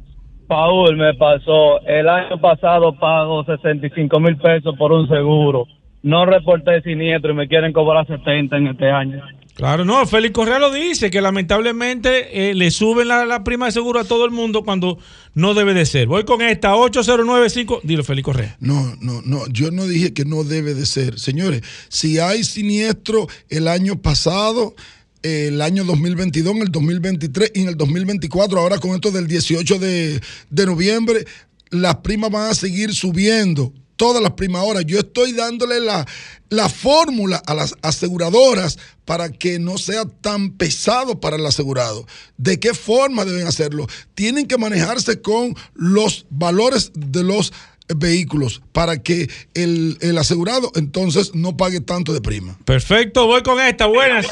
Paul, 0.47 0.95
me 0.95 1.13
pasó. 1.15 1.81
El 1.85 2.07
año 2.07 2.39
pasado 2.39 2.97
pago 2.97 3.43
65 3.45 4.19
mil 4.19 4.37
pesos 4.37 4.75
por 4.77 4.91
un 4.91 5.07
seguro. 5.07 5.65
No 6.03 6.25
reporté 6.25 6.81
siniestro 6.81 7.31
y 7.31 7.35
me 7.35 7.47
quieren 7.47 7.73
cobrar 7.73 8.05
70 8.05 8.57
en 8.57 8.67
este 8.67 8.91
año. 8.91 9.23
Claro, 9.55 9.85
no, 9.85 10.05
Félix 10.05 10.33
Correa 10.33 10.59
lo 10.59 10.69
dice, 10.69 11.09
que 11.09 11.21
lamentablemente 11.21 12.49
eh, 12.49 12.53
le 12.53 12.71
suben 12.71 13.07
la, 13.07 13.25
la 13.25 13.45
prima 13.45 13.67
de 13.67 13.71
seguro 13.71 14.01
a 14.01 14.03
todo 14.03 14.25
el 14.25 14.31
mundo 14.31 14.65
cuando 14.65 14.99
no 15.33 15.53
debe 15.53 15.73
de 15.73 15.85
ser. 15.85 16.07
Voy 16.07 16.25
con 16.25 16.41
esta, 16.41 16.75
8095. 16.75 17.79
Dilo, 17.83 18.03
Félix 18.03 18.25
Correa. 18.25 18.57
No, 18.59 18.97
no, 18.99 19.21
no. 19.23 19.47
Yo 19.47 19.71
no 19.71 19.87
dije 19.87 20.13
que 20.13 20.25
no 20.25 20.43
debe 20.43 20.73
de 20.73 20.85
ser. 20.85 21.17
Señores, 21.19 21.61
si 21.87 22.19
hay 22.19 22.43
siniestro 22.43 23.27
el 23.47 23.69
año 23.69 24.01
pasado, 24.01 24.75
el 25.23 25.61
año 25.61 25.85
2022, 25.85 26.53
en 26.53 26.61
el 26.61 26.71
2023 26.71 27.51
y 27.55 27.61
en 27.61 27.69
el 27.69 27.77
2024, 27.77 28.59
ahora 28.59 28.77
con 28.79 28.91
esto 28.91 29.09
del 29.09 29.25
18 29.25 29.79
de, 29.79 30.21
de 30.49 30.65
noviembre, 30.65 31.25
las 31.69 31.95
primas 31.97 32.29
van 32.29 32.51
a 32.51 32.53
seguir 32.55 32.93
subiendo. 32.93 33.71
Todas 33.95 34.21
las 34.21 34.33
primas 34.33 34.61
ahora. 34.61 34.81
Yo 34.81 34.99
estoy 34.99 35.31
dándole 35.31 35.79
la, 35.79 36.05
la 36.49 36.69
fórmula 36.69 37.41
a 37.45 37.53
las 37.53 37.75
aseguradoras 37.81 38.77
para 39.05 39.29
que 39.29 39.59
no 39.59 39.77
sea 39.77 40.05
tan 40.21 40.51
pesado 40.51 41.19
para 41.19 41.35
el 41.35 41.45
asegurado. 41.45 42.05
¿De 42.37 42.59
qué 42.59 42.73
forma 42.73 43.25
deben 43.25 43.47
hacerlo? 43.47 43.87
Tienen 44.13 44.47
que 44.47 44.57
manejarse 44.57 45.21
con 45.21 45.55
los 45.73 46.25
valores 46.29 46.91
de 46.93 47.23
los 47.23 47.53
vehículos 47.95 48.61
para 48.71 49.01
que 49.01 49.27
el, 49.53 49.97
el 50.01 50.17
asegurado 50.17 50.71
entonces 50.75 51.35
no 51.35 51.55
pague 51.55 51.81
tanto 51.81 52.13
de 52.13 52.21
prima. 52.21 52.57
Perfecto, 52.65 53.27
voy 53.27 53.43
con 53.43 53.59
esta. 53.59 53.85
Buenas. 53.85 54.27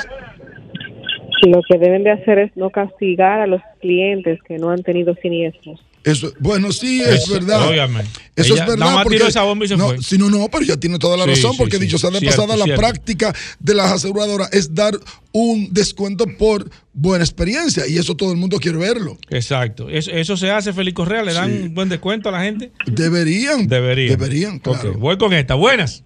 Lo 1.46 1.62
que 1.68 1.78
deben 1.78 2.04
de 2.04 2.12
hacer 2.12 2.40
es 2.40 2.56
no 2.56 2.70
castigar 2.70 3.42
a 3.42 3.48
los 3.48 3.62
clientes 3.82 4.40
que 4.48 4.58
no 4.58 4.70
han 4.70 4.82
tenido 4.82 5.14
siniestros. 5.16 5.84
Eso, 6.04 6.34
bueno, 6.40 6.72
sí, 6.74 7.02
es 7.02 7.24
Eso, 7.24 7.34
verdad. 7.36 7.68
óigame. 7.70 8.02
Eso 8.36 8.54
Ella 8.56 8.64
es 8.64 8.70
verdad. 8.70 8.78
nada 8.78 8.96
más 8.96 9.04
porque- 9.04 9.18
tiró 9.18 9.30
esa 9.30 9.44
bomba 9.44 9.64
y 9.66 9.68
se 9.70 9.78
no, 9.78 9.88
fue. 9.88 10.02
sí, 10.02 10.18
no, 10.18 10.28
pero 10.52 10.64
ya 10.66 10.76
tiene 10.78 11.00
toda 11.00 11.16
la 11.16 11.24
Sí, 11.24 11.30
razón, 11.30 11.52
sí, 11.54 11.58
porque 11.58 11.78
sí. 11.78 11.84
dicho 11.84 11.98
sea 11.98 12.10
de 12.10 12.20
Cierto, 12.20 12.46
pasada, 12.46 12.58
la 12.68 12.76
práctica 12.76 13.34
de 13.60 13.74
las 13.76 13.92
aseguradoras 13.92 14.52
es 14.54 14.74
dar 14.76 14.94
un 15.32 15.70
descuento 15.72 16.26
por 16.38 16.70
buena 16.94 17.24
experiencia 17.24 17.88
y 17.88 17.98
eso 17.98 18.16
todo 18.16 18.32
el 18.32 18.38
mundo 18.38 18.58
quiere 18.60 18.78
verlo. 18.78 19.18
Exacto. 19.30 19.88
Eso, 19.90 20.12
eso 20.12 20.36
se 20.36 20.52
hace, 20.52 20.74
Félix 20.74 20.96
Correa. 20.96 21.24
¿Le 21.24 21.34
dan 21.34 21.52
un 21.52 21.74
buen 21.74 21.88
descuento 21.90 22.28
a 22.30 22.34
la 22.34 22.44
gente? 22.44 22.72
Deberían. 22.86 23.68
Deberían. 23.68 24.18
Deberían, 24.18 24.60
claro. 24.60 24.94
Voy 24.98 25.18
con 25.18 25.32
esta. 25.34 25.56
Buenas. 25.56 26.04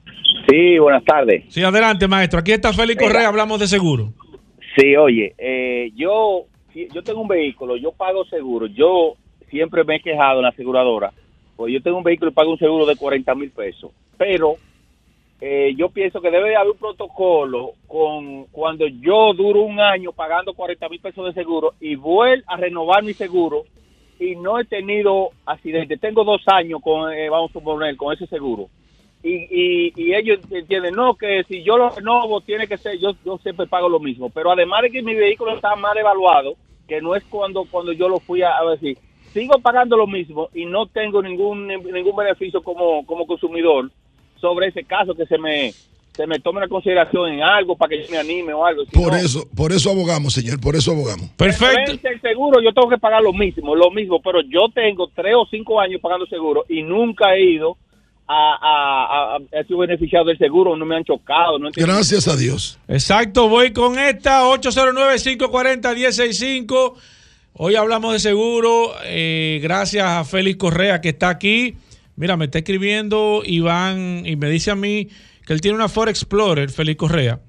Sí, 0.49 0.77
buenas 0.77 1.03
tardes. 1.03 1.43
Sí, 1.49 1.63
adelante, 1.63 2.07
maestro. 2.07 2.39
Aquí 2.39 2.51
está 2.51 2.71
Félix 2.71 2.99
Mira. 3.01 3.11
Correa. 3.11 3.27
Hablamos 3.29 3.59
de 3.59 3.67
seguro. 3.67 4.13
Sí, 4.79 4.95
oye, 4.95 5.33
eh, 5.39 5.91
yo 5.95 6.45
yo 6.93 7.01
tengo 7.01 7.21
un 7.21 7.27
vehículo, 7.27 7.75
yo 7.77 7.91
pago 7.91 8.23
seguro. 8.25 8.67
Yo 8.67 9.15
siempre 9.49 9.83
me 9.83 9.95
he 9.95 9.99
quejado 9.99 10.39
en 10.39 10.43
la 10.43 10.49
aseguradora, 10.49 11.11
pues 11.55 11.73
yo 11.73 11.81
tengo 11.81 11.97
un 11.97 12.03
vehículo 12.03 12.31
y 12.31 12.33
pago 12.33 12.51
un 12.51 12.59
seguro 12.59 12.85
de 12.85 12.95
40 12.95 13.35
mil 13.35 13.51
pesos. 13.51 13.91
Pero 14.17 14.55
eh, 15.39 15.73
yo 15.77 15.89
pienso 15.89 16.19
que 16.19 16.31
debe 16.31 16.49
de 16.49 16.55
haber 16.55 16.71
un 16.71 16.77
protocolo 16.77 17.73
con 17.87 18.45
cuando 18.45 18.87
yo 18.87 19.33
duro 19.33 19.61
un 19.61 19.79
año 19.79 20.11
pagando 20.11 20.53
40 20.53 20.89
mil 20.89 20.99
pesos 20.99 21.25
de 21.25 21.33
seguro 21.33 21.73
y 21.79 21.95
vuelvo 21.95 22.43
a 22.47 22.57
renovar 22.57 23.03
mi 23.03 23.13
seguro 23.13 23.63
y 24.19 24.35
no 24.35 24.59
he 24.59 24.65
tenido 24.65 25.29
accidente. 25.45 25.97
Tengo 25.97 26.23
dos 26.23 26.41
años 26.47 26.81
con, 26.81 27.11
eh, 27.13 27.29
vamos 27.29 27.51
a 27.51 27.53
suponer, 27.53 27.95
con 27.97 28.13
ese 28.13 28.25
seguro. 28.27 28.69
Y, 29.23 29.91
y, 29.95 30.13
ellos 30.13 30.39
entienden, 30.49 30.95
no, 30.95 31.15
que 31.15 31.43
si 31.49 31.63
yo 31.63 31.77
lo 31.77 31.89
renovo, 31.89 32.39
tiene 32.41 32.67
que 32.67 32.77
ser, 32.77 32.97
yo, 32.97 33.13
yo 33.25 33.37
siempre 33.39 33.67
pago 33.67 33.89
lo 33.89 33.99
mismo. 33.99 34.29
Pero 34.29 34.51
además 34.51 34.83
de 34.83 34.91
que 34.91 35.01
mi 35.01 35.15
vehículo 35.15 35.55
está 35.55 35.75
mal 35.75 35.97
evaluado, 35.97 36.55
que 36.87 37.01
no 37.01 37.15
es 37.15 37.23
cuando, 37.25 37.65
cuando 37.65 37.91
yo 37.91 38.07
lo 38.07 38.19
fui 38.19 38.41
a 38.41 38.53
decir, 38.71 38.97
sigo 39.39 39.59
pagando 39.59 39.95
lo 39.97 40.07
mismo 40.07 40.49
y 40.53 40.65
no 40.65 40.85
tengo 40.87 41.21
ningún, 41.21 41.67
ningún 41.67 42.15
beneficio 42.15 42.61
como, 42.63 43.05
como 43.05 43.25
consumidor 43.27 43.91
sobre 44.41 44.67
ese 44.67 44.83
caso 44.83 45.13
que 45.15 45.25
se 45.25 45.37
me, 45.37 45.73
se 46.13 46.27
me 46.27 46.39
tome 46.39 46.57
una 46.59 46.67
consideración 46.67 47.33
en 47.33 47.41
algo 47.43 47.75
para 47.75 47.89
que 47.89 48.03
yo 48.03 48.09
me 48.11 48.17
anime 48.17 48.53
o 48.53 48.65
algo. 48.65 48.83
Si 48.85 48.91
Por 48.91 49.11
no, 49.13 49.17
eso, 49.17 49.47
por 49.55 49.71
eso 49.71 49.89
abogamos, 49.91 50.33
señor, 50.33 50.59
por 50.59 50.75
eso 50.75 50.91
abogamos. 50.91 51.29
Perfecto. 51.37 51.91
el 52.07 52.21
seguro, 52.21 52.61
yo 52.61 52.73
tengo 52.73 52.89
que 52.89 52.97
pagar 52.97 53.21
lo 53.21 53.33
mismo, 53.33 53.75
lo 53.75 53.91
mismo, 53.91 54.21
pero 54.21 54.41
yo 54.41 54.67
tengo 54.73 55.09
tres 55.15 55.33
o 55.35 55.45
cinco 55.49 55.79
años 55.79 56.01
pagando 56.01 56.25
seguro 56.27 56.65
y 56.69 56.81
nunca 56.83 57.35
he 57.35 57.43
ido 57.51 57.77
a, 58.29 58.57
a, 58.61 59.35
a, 59.35 59.37
a 59.59 59.63
sido 59.63 59.79
beneficiado 59.79 60.25
del 60.25 60.37
seguro, 60.37 60.75
no 60.75 60.85
me 60.85 60.95
han 60.97 61.03
chocado. 61.03 61.57
No 61.59 61.69
he 61.69 61.71
tenido- 61.71 61.93
Gracias 61.95 62.27
a 62.27 62.35
Dios. 62.35 62.77
Exacto, 62.87 63.47
voy 63.47 63.71
con 63.71 63.97
esta 63.97 64.43
809-540-165. 64.49 66.93
Hoy 67.59 67.75
hablamos 67.75 68.13
de 68.13 68.19
seguro. 68.19 68.93
eh, 69.05 69.59
gracias 69.61 70.05
a 70.05 70.23
Félix 70.25 70.57
Correa 70.57 71.01
que 71.01 71.09
está 71.09 71.29
aquí. 71.29 71.75
Mira, 72.15 72.37
me 72.37 72.45
está 72.45 72.59
escribiendo 72.59 73.41
Iván 73.45 74.23
y 74.25 74.35
me 74.35 74.49
dice 74.49 74.71
a 74.71 74.75
mí 74.75 75.07
que 75.45 75.53
él 75.53 75.61
tiene 75.61 75.75
una 75.75 75.89
Ford 75.89 76.09
Explorer, 76.09 76.69
Félix 76.69 76.97
Correa, 76.97 77.39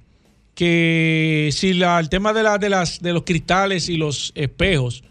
que 0.55 1.49
si 1.53 1.73
la, 1.75 1.99
el 2.01 2.09
tema 2.09 2.33
de, 2.33 2.43
la, 2.43 2.59
de, 2.59 2.69
las, 2.69 3.01
de 3.01 3.13
los 3.13 3.23
cristales 3.25 3.89
y 3.89 3.97
los 3.97 4.33
espejos, 4.35 5.03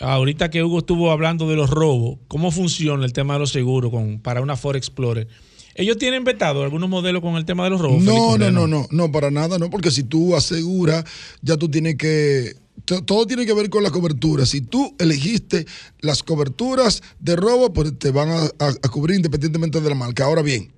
ahorita 0.00 0.50
que 0.50 0.62
Hugo 0.62 0.78
estuvo 0.78 1.10
hablando 1.10 1.48
de 1.48 1.56
los 1.56 1.70
robos, 1.70 2.18
¿cómo 2.28 2.50
funciona 2.50 3.04
el 3.04 3.12
tema 3.12 3.34
de 3.34 3.40
los 3.40 3.50
seguros 3.50 3.90
con, 3.90 4.18
para 4.20 4.40
una 4.40 4.56
Ford 4.56 4.76
Explorer? 4.76 5.28
¿Ellos 5.74 5.98
tienen 5.98 6.24
vetado 6.24 6.64
algunos 6.64 6.88
modelos 6.88 7.20
con 7.20 7.36
el 7.36 7.44
tema 7.44 7.64
de 7.64 7.70
los 7.70 7.80
robos? 7.80 7.98
Félix 8.02 8.16
No, 8.16 8.28
Correa? 8.30 8.50
no, 8.50 8.66
no, 8.66 8.80
no, 8.80 8.86
no, 8.90 9.12
para 9.12 9.30
nada, 9.30 9.58
no, 9.58 9.68
porque 9.68 9.90
si 9.90 10.02
tú 10.04 10.34
aseguras, 10.34 11.04
ya 11.42 11.56
tú 11.56 11.68
tienes 11.70 11.96
que. 11.96 12.54
To- 12.84 13.02
Todo 13.02 13.26
tiene 13.26 13.46
que 13.46 13.54
ver 13.54 13.70
con 13.70 13.82
la 13.82 13.90
cobertura. 13.90 14.46
Si 14.46 14.60
tú 14.60 14.94
elegiste 14.98 15.66
las 16.00 16.22
coberturas 16.22 17.02
de 17.20 17.36
robo, 17.36 17.72
pues 17.72 17.98
te 17.98 18.10
van 18.10 18.28
a 18.30 18.88
cubrir 18.90 19.16
independientemente 19.16 19.80
de 19.80 19.88
la 19.88 19.94
marca. 19.94 20.24
Ahora 20.24 20.42
bien, 20.42 20.72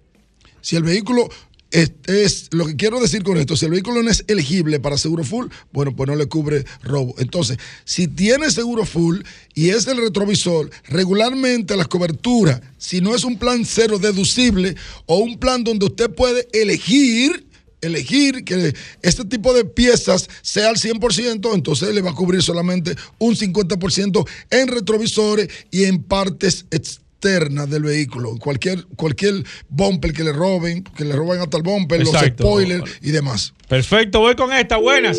si 0.61 0.77
el 0.77 0.83
vehículo 0.83 1.29
es, 1.71 1.93
es- 2.07 2.49
lo 2.53 2.65
que 2.65 2.77
quiero 2.77 2.99
decir 2.99 3.23
con 3.23 3.37
esto, 3.37 3.55
si 3.55 3.67
el 3.67 3.73
vehículo 3.73 4.03
no 4.03 4.11
es 4.11 4.25
elegible 4.27 4.81
para 4.81 4.97
seguro 4.97 5.23
full, 5.23 5.49
bueno, 5.71 5.95
pues 5.95 6.09
no 6.09 6.17
le 6.17 6.27
cubre 6.27 6.65
robo. 6.83 7.15
Entonces, 7.19 7.59
si 7.85 8.09
tiene 8.09 8.51
seguro 8.51 8.87
full 8.87 9.21
y 9.55 9.69
es 9.69 9.87
el 9.87 9.99
retrovisor, 9.99 10.71
regularmente 10.85 11.77
las 11.77 11.89
coberturas, 11.89 12.63
si 12.79 13.03
no 13.03 13.15
es 13.15 13.23
un 13.25 13.39
plan 13.39 13.67
cero 13.67 13.99
deducible 13.99 14.77
o 15.05 15.19
un 15.19 15.39
plan 15.39 15.63
donde 15.63 15.85
usted 15.85 16.09
puede 16.11 16.49
elegir 16.55 17.47
elegir 17.81 18.45
que 18.45 18.75
este 19.03 19.25
tipo 19.25 19.53
de 19.55 19.65
piezas 19.65 20.29
sea 20.43 20.71
al 20.71 20.77
100%, 20.77 21.55
entonces 21.55 21.95
le 21.95 22.03
va 22.03 22.11
a 22.11 22.15
cubrir 22.15 22.43
solamente 22.43 22.97
un 23.19 23.35
50% 23.35 24.29
en 24.51 24.69
retrovisores 24.69 25.49
y 25.71 25.85
en 25.85 26.03
partes 26.03 26.67
externas 26.71 27.69
del 27.71 27.83
vehículo. 27.83 28.37
Cualquier, 28.39 28.85
cualquier 28.97 29.45
bumper 29.69 30.13
que 30.13 30.25
le 30.25 30.33
roben, 30.33 30.85
que 30.85 31.05
le 31.05 31.15
roben 31.15 31.41
hasta 31.41 31.57
el 31.57 31.63
bumper, 31.63 32.05
los 32.05 32.15
spoilers 32.15 32.99
y 33.03 33.11
demás. 33.11 33.55
Perfecto, 33.69 34.21
voy 34.21 34.37
con 34.37 34.53
esta. 34.53 34.77
Buenas. 34.77 35.19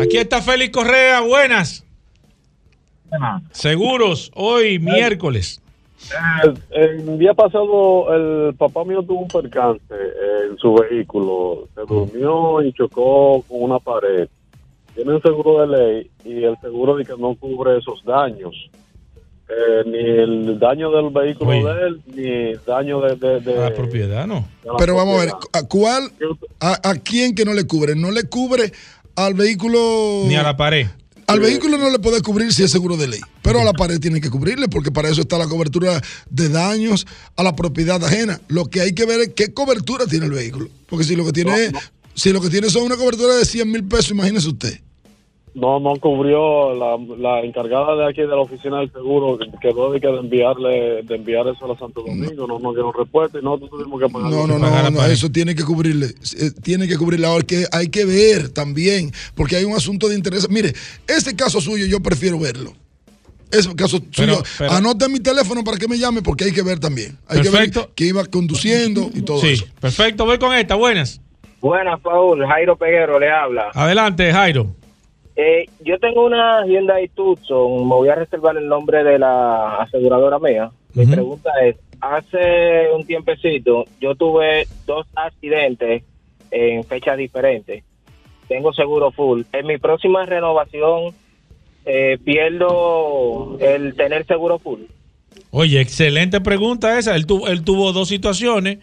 Aquí 0.00 0.16
está 0.16 0.42
Félix 0.42 0.72
Correa. 0.72 1.20
Buenas. 1.20 1.84
Seguros, 3.52 4.30
hoy 4.34 4.78
miércoles. 4.78 5.60
El, 6.44 6.54
el 6.70 7.18
día 7.18 7.34
pasado 7.34 8.14
el 8.14 8.54
papá 8.54 8.84
mío 8.84 9.02
tuvo 9.02 9.20
un 9.20 9.28
percance 9.28 9.82
en 10.50 10.56
su 10.58 10.74
vehículo. 10.74 11.68
Se 11.74 11.80
durmió 11.82 12.62
y 12.62 12.72
chocó 12.72 13.42
con 13.48 13.62
una 13.62 13.78
pared. 13.78 14.28
Tiene 14.94 15.14
un 15.14 15.22
seguro 15.22 15.60
de 15.60 15.76
ley 15.78 16.10
y 16.24 16.44
el 16.44 16.56
seguro 16.60 16.96
de 16.96 17.04
que 17.04 17.12
no 17.18 17.34
cubre 17.36 17.78
esos 17.78 18.02
daños. 18.04 18.54
Eh, 19.50 19.82
ni 19.86 19.98
el 19.98 20.58
daño 20.58 20.90
del 20.90 21.08
vehículo 21.10 21.50
Oye. 21.50 21.64
de 21.64 21.86
él, 21.86 22.02
ni 22.06 22.54
daño 22.66 23.00
de... 23.00 23.16
de, 23.16 23.40
de- 23.40 23.54
La 23.56 23.74
propiedad, 23.74 24.26
¿no? 24.26 24.46
Pero 24.76 24.94
vamos 24.96 25.16
a 25.16 25.24
ver. 25.24 25.32
¿a 25.52 25.66
cuál, 25.66 26.02
a, 26.60 26.90
a 26.90 26.94
quién 26.96 27.34
que 27.34 27.46
no 27.46 27.54
le 27.54 27.66
cubre? 27.66 27.96
No 27.96 28.10
le 28.10 28.24
cubre 28.24 28.72
al 29.16 29.32
vehículo... 29.34 29.78
Ni 30.26 30.36
a 30.36 30.42
la 30.42 30.56
pared. 30.56 30.86
Al 31.28 31.40
vehículo 31.40 31.76
no 31.76 31.90
le 31.90 31.98
puede 31.98 32.22
cubrir 32.22 32.54
si 32.54 32.62
es 32.62 32.70
seguro 32.70 32.96
de 32.96 33.06
ley, 33.06 33.20
pero 33.42 33.60
a 33.60 33.64
la 33.64 33.74
pared 33.74 34.00
tiene 34.00 34.18
que 34.18 34.30
cubrirle 34.30 34.66
porque 34.66 34.90
para 34.90 35.10
eso 35.10 35.20
está 35.20 35.36
la 35.36 35.46
cobertura 35.46 36.02
de 36.30 36.48
daños 36.48 37.06
a 37.36 37.42
la 37.42 37.54
propiedad 37.54 38.02
ajena. 38.02 38.40
Lo 38.48 38.70
que 38.70 38.80
hay 38.80 38.94
que 38.94 39.04
ver 39.04 39.20
es 39.20 39.28
qué 39.36 39.52
cobertura 39.52 40.06
tiene 40.06 40.24
el 40.24 40.32
vehículo, 40.32 40.70
porque 40.88 41.04
si 41.04 41.16
lo 41.16 41.26
que 41.26 41.32
tiene, 41.32 41.70
si 42.14 42.32
lo 42.32 42.40
que 42.40 42.48
tiene 42.48 42.70
son 42.70 42.84
una 42.84 42.96
cobertura 42.96 43.34
de 43.36 43.44
100 43.44 43.70
mil 43.70 43.84
pesos, 43.84 44.12
imagínese 44.12 44.48
usted. 44.48 44.80
No, 45.58 45.80
no 45.80 45.96
cubrió 45.96 46.72
la, 46.74 46.96
la 47.18 47.40
encargada 47.42 47.96
de 47.96 48.08
aquí 48.08 48.20
de 48.20 48.28
la 48.28 48.36
oficina 48.36 48.78
del 48.78 48.92
seguro, 48.92 49.38
quedó 49.60 49.90
de 49.92 50.00
que 50.00 50.06
de 50.06 50.18
enviarle, 50.18 51.02
de 51.02 51.14
enviar 51.16 51.48
eso 51.48 51.64
a 51.64 51.68
la 51.68 51.78
Santo 51.78 52.02
Domingo, 52.06 52.46
no 52.46 52.58
nos 52.60 52.74
dieron 52.74 52.92
respuesta 52.96 53.38
y 53.40 53.42
nosotros 53.42 53.70
tuvimos 53.70 54.00
que 54.00 54.08
pagar. 54.08 54.30
No, 54.30 54.46
no, 54.46 54.58
no, 54.58 54.90
no, 54.90 55.04
eso 55.06 55.28
tiene 55.30 55.54
que 55.56 55.64
cubrirle, 55.64 56.06
eh, 56.06 56.50
tiene 56.62 56.86
que 56.86 56.96
cubrirle. 56.96 57.26
Ahora 57.26 57.44
que 57.44 57.64
hay 57.72 57.88
que 57.88 58.04
ver 58.04 58.50
también, 58.50 59.10
porque 59.34 59.56
hay 59.56 59.64
un 59.64 59.74
asunto 59.74 60.08
de 60.08 60.14
interés. 60.14 60.48
Mire, 60.48 60.72
este 61.08 61.34
caso 61.34 61.60
suyo 61.60 61.86
yo 61.86 62.00
prefiero 62.00 62.38
verlo. 62.38 62.72
Ese 63.50 63.74
caso 63.74 63.98
Pero- 64.16 64.34
suyo, 64.36 64.42
pero- 64.58 64.72
anote 64.72 65.08
mi 65.08 65.20
teléfono 65.20 65.64
para 65.64 65.76
que 65.78 65.88
me 65.88 65.98
llame 65.98 66.22
porque 66.22 66.44
hay 66.44 66.52
que 66.52 66.62
ver 66.62 66.78
también. 66.78 67.18
Hay 67.26 67.38
Perfecto. 67.42 67.80
que 67.80 67.86
ver 67.86 67.94
que 67.96 68.04
iba 68.04 68.24
conduciendo 68.26 69.10
y 69.14 69.22
todo 69.22 69.40
Sí, 69.40 69.48
eso. 69.54 69.64
perfecto, 69.80 70.24
voy 70.24 70.38
con 70.38 70.54
esta. 70.54 70.74
Buenas. 70.76 71.20
Buenas, 71.60 71.98
Paul. 72.00 72.46
Jairo 72.46 72.76
Peguero 72.76 73.18
le 73.18 73.28
habla. 73.30 73.70
Adelante, 73.74 74.30
Jairo. 74.32 74.76
Eh, 75.40 75.66
yo 75.84 75.98
tengo 76.00 76.26
una 76.26 76.66
Hyundai 76.66 77.06
Tucson. 77.08 77.74
Me 77.88 77.94
voy 77.94 78.08
a 78.08 78.16
reservar 78.16 78.56
el 78.56 78.66
nombre 78.66 79.04
de 79.04 79.20
la 79.20 79.76
aseguradora 79.76 80.40
mía. 80.40 80.70
Mi 80.94 81.06
pregunta 81.06 81.50
es, 81.64 81.76
hace 82.00 82.88
un 82.92 83.06
tiempecito 83.06 83.84
yo 84.00 84.16
tuve 84.16 84.66
dos 84.84 85.06
accidentes 85.14 86.02
en 86.50 86.82
fechas 86.82 87.16
diferentes. 87.16 87.84
Tengo 88.48 88.72
seguro 88.72 89.12
full. 89.12 89.42
En 89.52 89.66
mi 89.66 89.78
próxima 89.78 90.26
renovación 90.26 91.14
eh, 91.84 92.18
pierdo 92.24 93.56
el 93.60 93.94
tener 93.94 94.26
seguro 94.26 94.58
full. 94.58 94.80
Oye, 95.52 95.80
excelente 95.80 96.40
pregunta 96.40 96.98
esa. 96.98 97.14
Él 97.14 97.26
tuvo, 97.26 97.46
él 97.46 97.62
tuvo 97.62 97.92
dos 97.92 98.08
situaciones. 98.08 98.78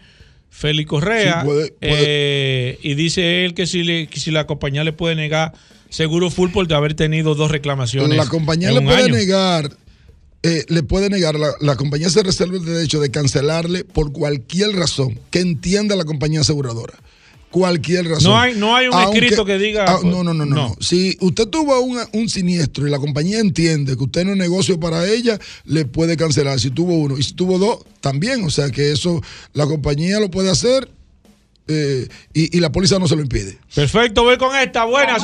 Félix 0.48 0.88
Correa. 0.88 1.42
Sí, 1.42 1.46
puede- 1.46 1.74
eh, 1.82 2.78
y 2.82 2.94
dice 2.94 3.44
él 3.44 3.52
que 3.52 3.66
si, 3.66 3.82
le, 3.82 4.06
que 4.06 4.18
si 4.20 4.30
la 4.30 4.46
compañía 4.46 4.84
le 4.84 4.92
puede 4.94 5.16
negar 5.16 5.52
seguro 5.90 6.30
full 6.30 6.50
por 6.50 6.72
haber 6.72 6.94
tenido 6.94 7.34
dos 7.34 7.50
reclamaciones. 7.50 8.16
La 8.16 8.26
compañía 8.26 8.70
le 8.72 8.80
puede 8.82 9.04
año. 9.04 9.14
negar, 9.14 9.76
eh, 10.42 10.64
le 10.68 10.82
puede 10.82 11.10
negar, 11.10 11.38
la, 11.38 11.48
la 11.60 11.76
compañía 11.76 12.08
se 12.10 12.22
reserva 12.22 12.56
el 12.56 12.64
derecho 12.64 13.00
de 13.00 13.10
cancelarle 13.10 13.84
por 13.84 14.12
cualquier 14.12 14.70
razón 14.76 15.18
que 15.30 15.40
entienda 15.40 15.96
la 15.96 16.04
compañía 16.04 16.40
aseguradora. 16.40 16.94
Cualquier 17.50 18.06
razón. 18.08 18.32
No 18.32 18.38
hay- 18.38 18.54
no 18.56 18.76
hay 18.76 18.88
un 18.88 19.00
escrito 19.00 19.44
que 19.46 19.56
diga, 19.56 19.84
Ah, 19.88 19.98
pues, 20.02 20.12
no, 20.12 20.22
no, 20.22 20.34
no, 20.34 20.44
no, 20.44 20.54
no. 20.54 20.68
no. 20.70 20.76
Si 20.80 21.16
usted 21.20 21.46
tuvo 21.46 21.80
un, 21.80 21.98
un 22.12 22.28
siniestro 22.28 22.86
y 22.86 22.90
la 22.90 22.98
compañía 22.98 23.38
entiende 23.38 23.96
que 23.96 24.02
usted 24.04 24.24
no 24.26 24.32
es 24.32 24.36
negocio 24.36 24.78
para 24.78 25.06
ella, 25.08 25.38
le 25.64 25.86
puede 25.86 26.16
cancelar. 26.18 26.60
Si 26.60 26.70
tuvo 26.70 26.96
uno 26.98 27.16
y 27.16 27.22
si 27.22 27.32
tuvo 27.32 27.58
dos, 27.58 27.78
también. 28.00 28.44
O 28.44 28.50
sea 28.50 28.68
que 28.70 28.92
eso 28.92 29.22
la 29.54 29.64
compañía 29.66 30.20
lo 30.20 30.30
puede 30.30 30.50
hacer 30.50 30.90
eh, 31.68 32.06
y, 32.32 32.56
y 32.56 32.60
la 32.60 32.70
póliza 32.70 32.98
no 32.98 33.06
se 33.08 33.16
lo 33.16 33.22
impide. 33.22 33.58
Perfecto, 33.74 34.22
voy 34.24 34.36
con 34.38 34.54
esta. 34.56 34.84
Buenas, 34.84 35.22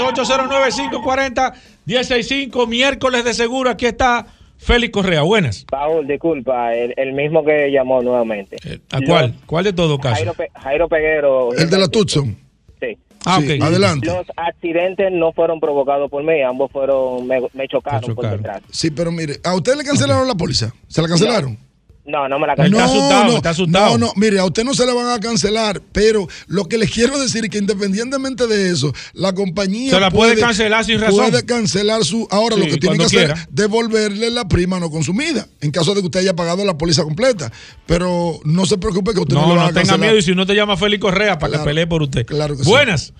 809-540-165, 1.87 2.67
miércoles 2.69 3.25
de 3.25 3.35
seguro. 3.35 3.71
Aquí 3.71 3.87
está 3.87 4.27
Félix 4.59 4.93
Correa. 4.93 5.23
Buenas. 5.23 5.65
Paul, 5.71 6.07
disculpa, 6.07 6.75
el, 6.75 6.95
el 6.97 7.13
mismo 7.13 7.45
que 7.45 7.71
llamó 7.71 8.03
nuevamente. 8.03 8.57
¿A 8.91 9.01
cuál? 9.01 9.35
¿Cuál 9.47 9.65
de 9.65 9.73
todo 9.73 9.99
caso? 9.99 10.15
Jairo, 10.17 10.35
Pe- 10.35 10.51
Jairo 10.55 10.89
Peguero. 10.89 11.53
El 11.55 11.69
de 11.71 11.79
la 11.79 11.89
Tucson. 11.89 12.37
Sí. 12.81 12.97
Ah, 13.25 13.41
Sí, 13.41 13.59
adelante. 13.63 14.07
Los 14.07 14.27
accidentes 14.37 15.13
no 15.13 15.33
fueron 15.33 15.61
provocados 15.61 16.11
por 16.11 16.25
mí, 16.25 16.43
ambos 16.43 16.71
fueron, 16.73 17.25
me, 17.27 17.41
me 17.55 17.69
chocaron, 17.69 18.15
por 18.17 18.29
detrás. 18.29 18.63
Sí, 18.71 18.91
pero 18.91 19.13
mire, 19.13 19.39
¿a 19.45 19.55
usted 19.55 19.77
le 19.77 19.85
cancelaron 19.85 20.27
la 20.27 20.35
póliza? 20.35 20.73
¿Se 20.89 21.01
la 21.01 21.07
cancelaron? 21.09 21.53
No, 21.53 21.59
no 22.05 22.39
me 22.39 22.47
la 22.47 22.57
No, 22.57 22.79
cancelaron. 22.79 23.71
no, 23.71 23.89
No, 23.91 23.99
no, 23.99 24.13
mire, 24.17 24.39
a 24.41 24.45
usted 24.45 24.65
no 24.65 24.75
se 24.75 24.85
le 24.85 24.93
van 24.93 25.09
a 25.09 25.21
cancelar, 25.21 25.81
pero 25.93 26.27
lo 26.49 26.65
que 26.69 26.77
les 26.77 26.91
quiero 26.91 27.19
decir 27.19 27.45
es 27.45 27.51
que 27.51 27.59
independientemente 27.59 28.47
de 28.49 28.71
eso, 28.71 28.93
la 29.13 29.33
compañía 29.33 29.91
Se 29.93 30.01
la 30.01 30.11
puede 30.11 30.37
cancelar 30.39 30.85
sin 30.85 31.01
razón. 31.01 31.31
Puede 31.31 31.47
cancelar 31.47 32.05
su. 32.05 32.27
Ahora 32.31 32.57
Sí, 32.57 32.61
lo 32.63 32.67
que 32.67 32.77
tiene 32.79 32.99
que 32.99 33.05
hacer 33.05 33.31
es 33.31 33.47
devolverle 33.51 34.31
la 34.31 34.49
prima 34.49 34.81
no 34.81 34.91
consumida, 34.91 35.47
en 35.61 35.71
caso 35.71 35.95
de 35.95 36.01
que 36.01 36.07
usted 36.07 36.21
haya 36.21 36.35
pagado 36.35 36.65
la 36.65 36.77
póliza 36.77 37.05
completa. 37.05 37.53
Pero 37.87 38.41
no 38.45 38.67
se 38.67 38.79
preocupe 38.79 39.13
que 39.15 39.21
usted 39.21 39.35
no, 39.35 39.43
No, 39.43 39.55
le 39.55 39.61
no, 39.61 39.67
a 39.67 39.73
tenga 39.73 39.97
miedo 39.97 40.17
y 40.17 40.23
si 40.23 40.35
no 40.35 40.45
te 40.47 40.55
llama 40.55 40.77
Félix 40.77 41.01
Correa 41.01 41.39
para 41.39 41.59
que 41.59 41.65
pelee 41.65 41.87
por 41.87 42.03
usted. 42.03 42.27
Claro 42.27 42.57
que 42.57 42.65
sí. 42.65 42.69
Buenas. 42.71 43.13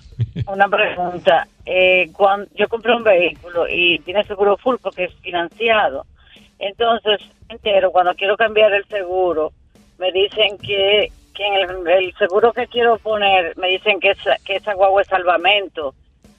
Una 0.47 0.67
pregunta. 0.67 1.47
Eh, 1.65 2.09
cuando 2.11 2.47
yo 2.57 2.67
compré 2.67 2.93
un 2.95 3.03
vehículo 3.03 3.65
y 3.69 3.99
tiene 3.99 4.23
seguro 4.25 4.57
full 4.57 4.75
porque 4.81 5.05
es 5.05 5.11
financiado, 5.21 6.05
entonces 6.67 7.19
entero 7.49 7.91
cuando 7.91 8.13
quiero 8.15 8.37
cambiar 8.37 8.73
el 8.73 8.85
seguro 8.85 9.51
me 9.97 10.11
dicen 10.11 10.57
que, 10.57 11.11
que 11.33 11.45
en 11.45 11.53
el, 11.53 11.87
el 11.87 12.13
seguro 12.15 12.53
que 12.53 12.67
quiero 12.67 12.97
poner 12.97 13.55
me 13.57 13.67
dicen 13.69 13.99
que 13.99 14.11
esa, 14.11 14.35
que 14.45 14.55
esa 14.55 14.73
guagua 14.73 15.01
es 15.01 15.07
salvamento. 15.07 15.93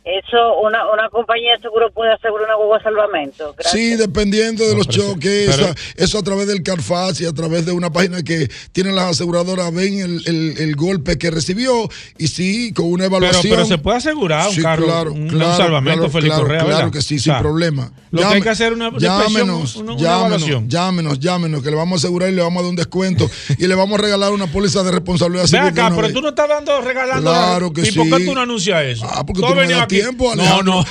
Eso 0.05 0.59
una, 0.63 0.91
una 0.93 1.09
compañía 1.09 1.53
de 1.57 1.63
seguro 1.63 1.91
puede 1.91 2.13
asegurar 2.13 2.45
una 2.47 2.57
guagua 2.57 2.77
de 2.79 2.85
salvamento. 2.85 3.55
Gracias. 3.57 3.73
Sí, 3.73 3.97
dependiendo 3.97 4.69
de 4.69 4.77
los 4.77 4.87
choques, 4.87 5.57
pero- 5.57 5.75
eso 5.97 6.19
a 6.19 6.23
través 6.23 6.47
del 6.47 6.63
Carfax 6.63 7.23
y 7.23 7.25
a 7.27 7.33
través 7.33 7.65
de 7.65 7.73
una 7.73 7.91
página 7.91 8.23
que 8.23 8.51
tienen 8.73 8.97
las 8.97 9.13
aseguradoras, 9.13 9.73
ven 9.73 10.01
el, 10.01 10.23
el- 10.27 10.55
el 10.59 10.77
golpe 10.77 11.17
que 11.17 11.31
recibió 11.31 11.89
y 12.19 12.29
sí, 12.29 12.75
con 12.75 12.87
una 12.87 13.05
Pero, 13.05 13.17
evaluación. 13.17 13.55
pero 13.55 13.65
se 13.67 13.79
puede 13.79 13.97
asegurar 13.97 14.47
un 14.49 14.55
Sí, 14.55 14.61
carro, 14.63 14.85
claro, 14.85 15.13
un, 15.15 15.31
salvamento, 15.31 16.11
claro, 16.11 16.27
claro, 16.27 16.43
Correa, 16.43 16.59
claro 16.65 16.77
¿verdad? 16.77 16.93
que 16.93 17.01
sí, 17.01 17.15
O 17.15 17.19
sin 17.19 17.33
sea, 17.33 17.39
problema. 17.41 17.91
Lo 18.11 18.21
que 18.21 18.27
hay 18.27 18.43
que 18.43 18.49
hacer 18.51 18.73
es 18.73 18.79
una, 18.79 18.93
llámenos, 18.99 19.77
una, 19.77 19.93
una 19.95 20.01
llámenos, 20.03 20.27
evaluación. 20.43 20.69
llámenos, 20.69 21.19
llámenos, 21.19 21.63
que 21.63 21.71
le 21.71 21.77
vamos 21.77 21.95
a 21.95 22.07
asegurar 22.07 22.29
y 22.31 22.35
le 22.35 22.43
vamos 22.43 22.61
a 22.61 22.63
dar 22.63 22.71
un 22.71 22.77
descuento 22.77 23.29
y 23.59 23.67
le 23.67 23.75
vamos 23.75 23.99
a 23.99 24.03
regalar 24.03 24.33
una 24.33 24.47
póliza 24.49 24.83
de 24.83 24.93
responsabilidad 24.93 25.47
Ve 25.51 25.59
acá, 25.59 25.91
pero 25.97 26.13
tú 26.13 26.21
no 26.21 26.29
estás 26.29 26.49
dando, 26.49 26.79
regalando. 26.83 27.31
Claro 27.31 27.73
que 27.73 27.81
¿Y 27.89 27.93
por 27.93 28.05
qué 28.11 28.17
sí. 28.19 28.27
tú 28.27 28.35
no 28.35 28.43
anuncias 28.43 28.83
eso? 28.85 29.07
Ah, 29.11 29.25
porque 29.25 29.41
Tú 29.41 29.47
tú 29.47 29.47
has 29.47 29.55
no 29.55 29.63
tiempo, 30.03 30.25
No, 30.25 30.43
Alejandro. 30.43 30.75
no. 30.75 30.83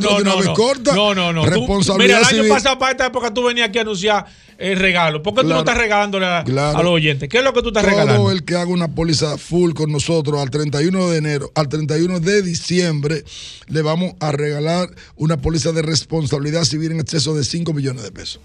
No, 0.00 0.16
de 0.16 0.22
una 0.22 0.30
no, 0.30 0.36
vez 0.38 0.46
no. 0.46 0.54
corta. 0.54 0.94
No, 0.94 1.14
no, 1.14 1.32
no. 1.32 1.44
Tú- 1.44 1.50
Responsabilidad 1.50 2.18
mira, 2.18 2.18
el 2.18 2.24
año 2.34 2.42
civil. 2.44 2.48
pasado 2.50 2.78
para 2.78 2.92
esta 2.92 3.06
época 3.06 3.32
tú 3.32 3.44
venías 3.44 3.68
aquí 3.68 3.78
a 3.78 3.82
anunciar 3.82 4.26
el 4.58 4.78
regalo. 4.78 5.22
¿Por 5.22 5.34
qué 5.34 5.42
tú 5.42 5.48
no 5.48 5.58
estás 5.60 5.76
regalándole 5.76 6.26
a, 6.26 6.44
Claro. 6.44 6.78
a 6.78 6.82
los 6.82 6.92
oyentes? 6.92 7.28
¿Qué 7.28 7.38
es 7.38 7.44
lo 7.44 7.52
que 7.52 7.62
tú 7.62 7.68
estás 7.68 7.82
Todo 7.82 7.90
regalando? 7.92 8.30
el 8.30 8.44
que 8.44 8.54
haga 8.54 8.66
una 8.70 8.88
póliza 8.88 9.36
full 9.38 9.72
con 9.72 9.90
nosotros 9.90 10.40
al 10.40 10.50
31 10.50 11.10
de 11.10 11.18
enero, 11.18 11.50
al 11.54 11.68
31 11.68 12.20
de 12.20 12.42
diciembre, 12.42 13.24
le 13.68 13.82
vamos 13.82 14.14
a 14.20 14.30
regalar 14.32 14.88
una 15.16 15.36
póliza 15.38 15.72
de 15.72 15.82
responsabilidad 15.82 16.62
civil 16.64 16.92
en 16.92 17.00
exceso 17.00 17.34
de 17.34 17.44
5 17.44 17.72
millones 17.72 18.02
de 18.04 18.12
pesos. 18.12 18.40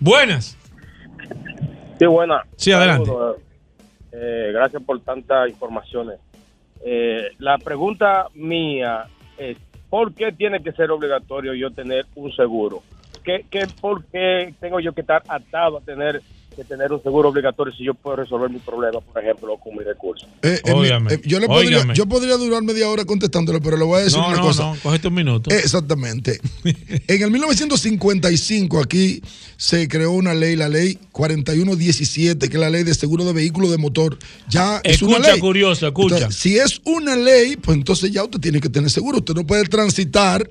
Buenas. 0.00 0.56
Sí, 1.98 2.06
buena. 2.06 2.42
Sí, 2.56 2.72
adelante. 2.72 3.10
Eh, 4.12 4.50
gracias 4.52 4.82
por 4.84 5.00
tantas 5.00 5.48
informaciones. 5.48 6.16
Eh, 6.86 7.30
la 7.38 7.56
pregunta 7.56 8.28
mía 8.34 9.06
es, 9.38 9.56
¿por 9.88 10.14
qué 10.14 10.32
tiene 10.32 10.62
que 10.62 10.72
ser 10.72 10.90
obligatorio 10.90 11.54
yo 11.54 11.70
tener 11.70 12.04
un 12.14 12.30
seguro? 12.32 12.82
¿Qué, 13.24 13.46
qué, 13.50 13.66
¿Por 13.80 14.04
qué 14.06 14.54
tengo 14.60 14.80
yo 14.80 14.92
que 14.92 15.00
estar 15.00 15.22
atado 15.26 15.78
a 15.78 15.80
tener 15.80 16.20
que 16.54 16.64
tener 16.64 16.92
un 16.92 17.02
seguro 17.02 17.28
obligatorio 17.28 17.72
si 17.74 17.84
yo 17.84 17.94
puedo 17.94 18.16
resolver 18.16 18.50
mi 18.50 18.58
problema, 18.58 19.00
por 19.00 19.22
ejemplo, 19.22 19.56
con 19.62 19.76
mi 19.76 19.84
recurso. 19.84 20.26
Eh, 20.42 20.60
eh, 20.64 20.72
eh, 21.10 21.20
yo, 21.24 21.40
le 21.40 21.46
podría, 21.46 21.78
óigame. 21.78 21.94
yo 21.94 22.06
podría 22.06 22.36
durar 22.36 22.62
media 22.62 22.88
hora 22.88 23.04
contestándole, 23.04 23.60
pero 23.60 23.76
le 23.76 23.84
voy 23.84 24.00
a 24.00 24.04
decir 24.04 24.18
No, 24.18 24.28
una 24.28 24.36
no, 24.36 24.42
cosa. 24.42 24.62
no, 24.64 24.76
cógete 24.82 25.08
un 25.08 25.14
minuto. 25.14 25.50
Exactamente. 25.50 26.40
en 26.64 27.22
el 27.22 27.30
1955 27.30 28.80
aquí 28.80 29.20
se 29.56 29.88
creó 29.88 30.12
una 30.12 30.34
ley, 30.34 30.56
la 30.56 30.68
ley 30.68 30.98
4117, 31.12 32.48
que 32.48 32.54
es 32.56 32.60
la 32.60 32.70
ley 32.70 32.84
de 32.84 32.94
seguro 32.94 33.24
de 33.24 33.32
vehículo 33.32 33.70
de 33.70 33.78
motor. 33.78 34.18
Ya 34.48 34.80
es 34.84 35.02
una 35.02 35.16
Escucha, 35.16 35.32
ley. 35.32 35.40
curioso, 35.40 35.86
escucha. 35.86 36.16
Entonces, 36.16 36.40
si 36.40 36.58
es 36.58 36.80
una 36.84 37.16
ley, 37.16 37.56
pues 37.56 37.76
entonces 37.76 38.10
ya 38.12 38.24
usted 38.24 38.40
tiene 38.40 38.60
que 38.60 38.68
tener 38.68 38.90
seguro. 38.90 39.18
Usted 39.18 39.34
no 39.34 39.46
puede 39.46 39.64
transitar. 39.64 40.48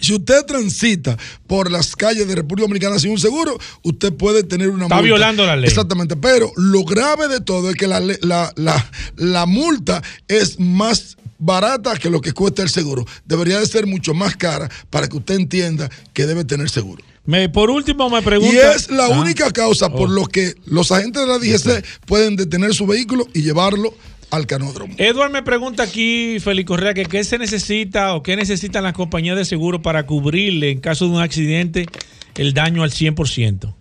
Si 0.00 0.14
usted 0.14 0.44
transita 0.46 1.16
por 1.46 1.70
las 1.70 1.96
calles 1.96 2.28
de 2.28 2.34
República 2.34 2.64
Dominicana 2.66 2.98
sin 2.98 3.10
un 3.10 3.18
seguro, 3.18 3.58
usted 3.82 4.12
puede 4.12 4.42
tener 4.42 4.68
una 4.70 4.84
Está 4.84 4.96
multa. 4.96 5.04
violando 5.06 5.46
la 5.46 5.56
ley. 5.56 5.68
Exactamente. 5.68 6.16
Pero 6.16 6.52
lo 6.56 6.84
grave 6.84 7.28
de 7.28 7.40
todo 7.40 7.70
es 7.70 7.76
que 7.76 7.86
la, 7.86 8.00
la, 8.00 8.52
la, 8.56 8.90
la 9.16 9.46
multa 9.46 10.02
es 10.28 10.58
más 10.60 11.16
barata 11.38 11.96
que 11.96 12.10
lo 12.10 12.20
que 12.20 12.32
cuesta 12.32 12.62
el 12.62 12.68
seguro. 12.68 13.06
Debería 13.24 13.58
de 13.60 13.66
ser 13.66 13.86
mucho 13.86 14.14
más 14.14 14.36
cara 14.36 14.68
para 14.90 15.08
que 15.08 15.16
usted 15.16 15.34
entienda 15.36 15.88
que 16.12 16.26
debe 16.26 16.44
tener 16.44 16.68
seguro. 16.68 17.02
Me, 17.24 17.48
por 17.48 17.68
último, 17.70 18.08
me 18.08 18.22
pregunta. 18.22 18.54
Y 18.54 18.56
es 18.58 18.90
la 18.90 19.04
Ah. 19.04 19.08
única 19.20 19.50
causa 19.52 19.90
por 19.90 20.08
Oh. 20.08 20.12
lo 20.12 20.26
que 20.26 20.54
los 20.64 20.90
agentes 20.92 21.22
de 21.22 21.28
la 21.28 21.38
DGC 21.38 21.84
pueden 22.06 22.36
detener 22.36 22.74
su 22.74 22.86
vehículo 22.86 23.26
y 23.34 23.42
llevarlo 23.42 23.94
al 24.30 24.46
canódromo. 24.46 24.94
Edward 24.98 25.30
me 25.30 25.42
pregunta 25.42 25.82
aquí, 25.82 26.38
Félix 26.40 26.66
Correa, 26.66 26.94
que 26.94 27.06
qué 27.06 27.24
se 27.24 27.38
necesita 27.38 28.14
o 28.14 28.22
qué 28.22 28.36
necesitan 28.36 28.84
las 28.84 28.92
compañías 28.92 29.36
de 29.36 29.44
seguro 29.44 29.82
para 29.82 30.06
cubrirle 30.06 30.70
en 30.70 30.80
caso 30.80 31.06
de 31.06 31.12
un 31.12 31.20
accidente 31.20 31.86
el 32.36 32.54
daño 32.54 32.82
al 32.82 32.90
100%. 32.90 33.74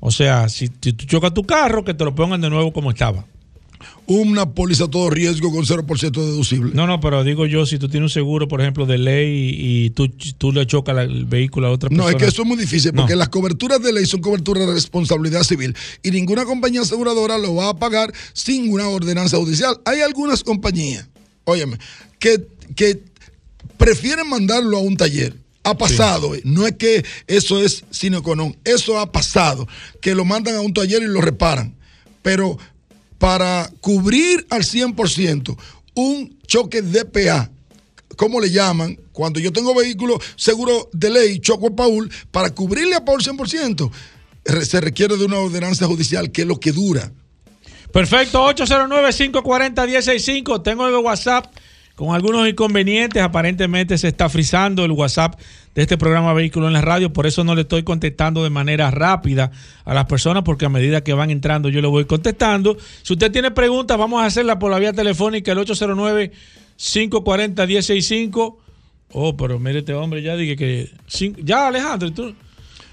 O 0.00 0.10
sea, 0.10 0.48
si, 0.48 0.68
si 0.80 0.92
tú 0.92 1.06
chocas 1.06 1.32
tu 1.32 1.44
carro, 1.44 1.84
que 1.84 1.94
te 1.94 2.04
lo 2.04 2.14
pongan 2.14 2.40
de 2.40 2.50
nuevo 2.50 2.72
como 2.72 2.90
estaba. 2.90 3.24
Una 4.06 4.50
póliza 4.50 4.84
a 4.84 4.88
todo 4.88 5.10
riesgo 5.10 5.52
con 5.52 5.64
0% 5.64 6.10
deducible. 6.10 6.72
No, 6.74 6.86
no, 6.86 7.00
pero 7.00 7.22
digo 7.22 7.46
yo, 7.46 7.64
si 7.66 7.78
tú 7.78 7.88
tienes 7.88 8.10
un 8.10 8.12
seguro, 8.12 8.48
por 8.48 8.60
ejemplo, 8.60 8.84
de 8.84 8.98
ley 8.98 9.54
y, 9.56 9.90
tú, 9.90 10.08
tú 10.38 10.52
le 10.52 10.66
chocas 10.66 10.98
el 10.98 11.24
vehículo 11.24 11.68
a 11.68 11.70
otra 11.70 11.88
persona. 11.88 12.10
No, 12.10 12.10
es 12.10 12.16
que 12.22 12.28
eso 12.28 12.42
es 12.42 12.48
muy 12.48 12.56
difícil, 12.56 12.92
porque 12.92 13.12
No. 13.12 13.20
las 13.20 13.28
coberturas 13.28 13.80
de 13.80 13.92
ley 13.92 14.04
son 14.04 14.20
coberturas 14.20 14.66
de 14.66 14.74
responsabilidad 14.74 15.44
civil 15.44 15.74
y 16.02 16.10
ninguna 16.10 16.44
compañía 16.44 16.80
aseguradora 16.80 17.38
lo 17.38 17.54
va 17.54 17.68
a 17.70 17.74
pagar 17.78 18.12
sin 18.32 18.72
una 18.72 18.88
ordenanza 18.88 19.36
judicial. 19.36 19.80
Hay 19.84 20.00
algunas 20.00 20.42
compañías, 20.42 21.08
óyeme, 21.44 21.78
que, 22.18 22.44
que 22.74 23.02
prefieren 23.76 24.28
mandarlo 24.28 24.78
a 24.78 24.80
un 24.80 24.96
taller. 24.96 25.34
Ha 25.64 25.78
pasado, 25.78 26.32
no 26.42 26.66
es 26.66 26.74
que 26.74 27.04
eso 27.28 27.62
es 27.62 27.84
sine 27.92 28.20
qua 28.20 28.34
non, 28.34 28.56
eso 28.64 28.98
ha 28.98 29.12
pasado, 29.12 29.68
que 30.00 30.12
lo 30.12 30.24
mandan 30.24 30.56
a 30.56 30.60
un 30.60 30.74
taller 30.74 31.02
y 31.02 31.06
lo 31.06 31.20
reparan. 31.20 31.76
Pero 32.20 32.58
para 33.22 33.70
cubrir 33.80 34.44
al 34.50 34.64
100% 34.64 35.56
un 35.94 36.36
choque 36.48 36.82
DPA, 36.82 37.52
¿cómo 38.16 38.40
le 38.40 38.50
llaman? 38.50 38.98
Cuando 39.12 39.38
yo 39.38 39.52
tengo 39.52 39.76
vehículo 39.76 40.18
seguro 40.34 40.90
de 40.92 41.08
ley, 41.08 41.38
choco 41.38 41.68
a 41.68 41.76
Paul, 41.76 42.10
para 42.32 42.50
cubrirle 42.50 42.96
a 42.96 43.04
Paul 43.04 43.22
100%, 43.22 43.92
re- 44.44 44.64
se 44.64 44.80
requiere 44.80 45.16
de 45.16 45.24
una 45.24 45.38
ordenanza 45.38 45.86
judicial, 45.86 46.32
que 46.32 46.42
es 46.42 46.48
lo 46.48 46.58
que 46.58 46.72
dura. 46.72 47.12
Perfecto, 47.92 48.44
809-540-165. 48.52 50.60
Tengo 50.64 50.88
el 50.88 50.94
WhatsApp 50.96 51.46
con 51.94 52.16
algunos 52.16 52.48
inconvenientes. 52.48 53.22
Aparentemente 53.22 53.98
se 53.98 54.08
está 54.08 54.28
frizando 54.28 54.84
el 54.84 54.90
WhatsApp 54.90 55.38
de 55.74 55.82
este 55.82 55.98
programa 55.98 56.32
Vehículo 56.34 56.66
en 56.66 56.74
la 56.74 56.80
Radio. 56.80 57.12
Por 57.12 57.26
eso 57.26 57.44
no 57.44 57.54
le 57.54 57.60
estoy 57.62 57.82
contestando 57.82 58.44
de 58.44 58.50
manera 58.50 58.90
rápida 58.90 59.50
a 59.84 59.94
las 59.94 60.04
personas, 60.06 60.42
porque 60.42 60.66
a 60.66 60.68
medida 60.68 61.02
que 61.02 61.14
van 61.14 61.30
entrando 61.30 61.68
yo 61.68 61.80
le 61.80 61.88
voy 61.88 62.04
contestando. 62.04 62.76
Si 63.02 63.12
usted 63.12 63.32
tiene 63.32 63.50
preguntas, 63.50 63.98
vamos 63.98 64.22
a 64.22 64.26
hacerlas 64.26 64.56
por 64.56 64.70
la 64.70 64.78
vía 64.78 64.92
telefónica, 64.92 65.52
el 65.52 65.58
809-540-165. 65.58 68.56
Oh, 69.14 69.36
pero 69.36 69.58
mire 69.58 69.80
este 69.80 69.92
hombre, 69.94 70.22
ya 70.22 70.36
dije 70.36 70.56
que... 70.56 70.90
Ya, 71.42 71.68
Alejandro, 71.68 72.12
tú... 72.12 72.34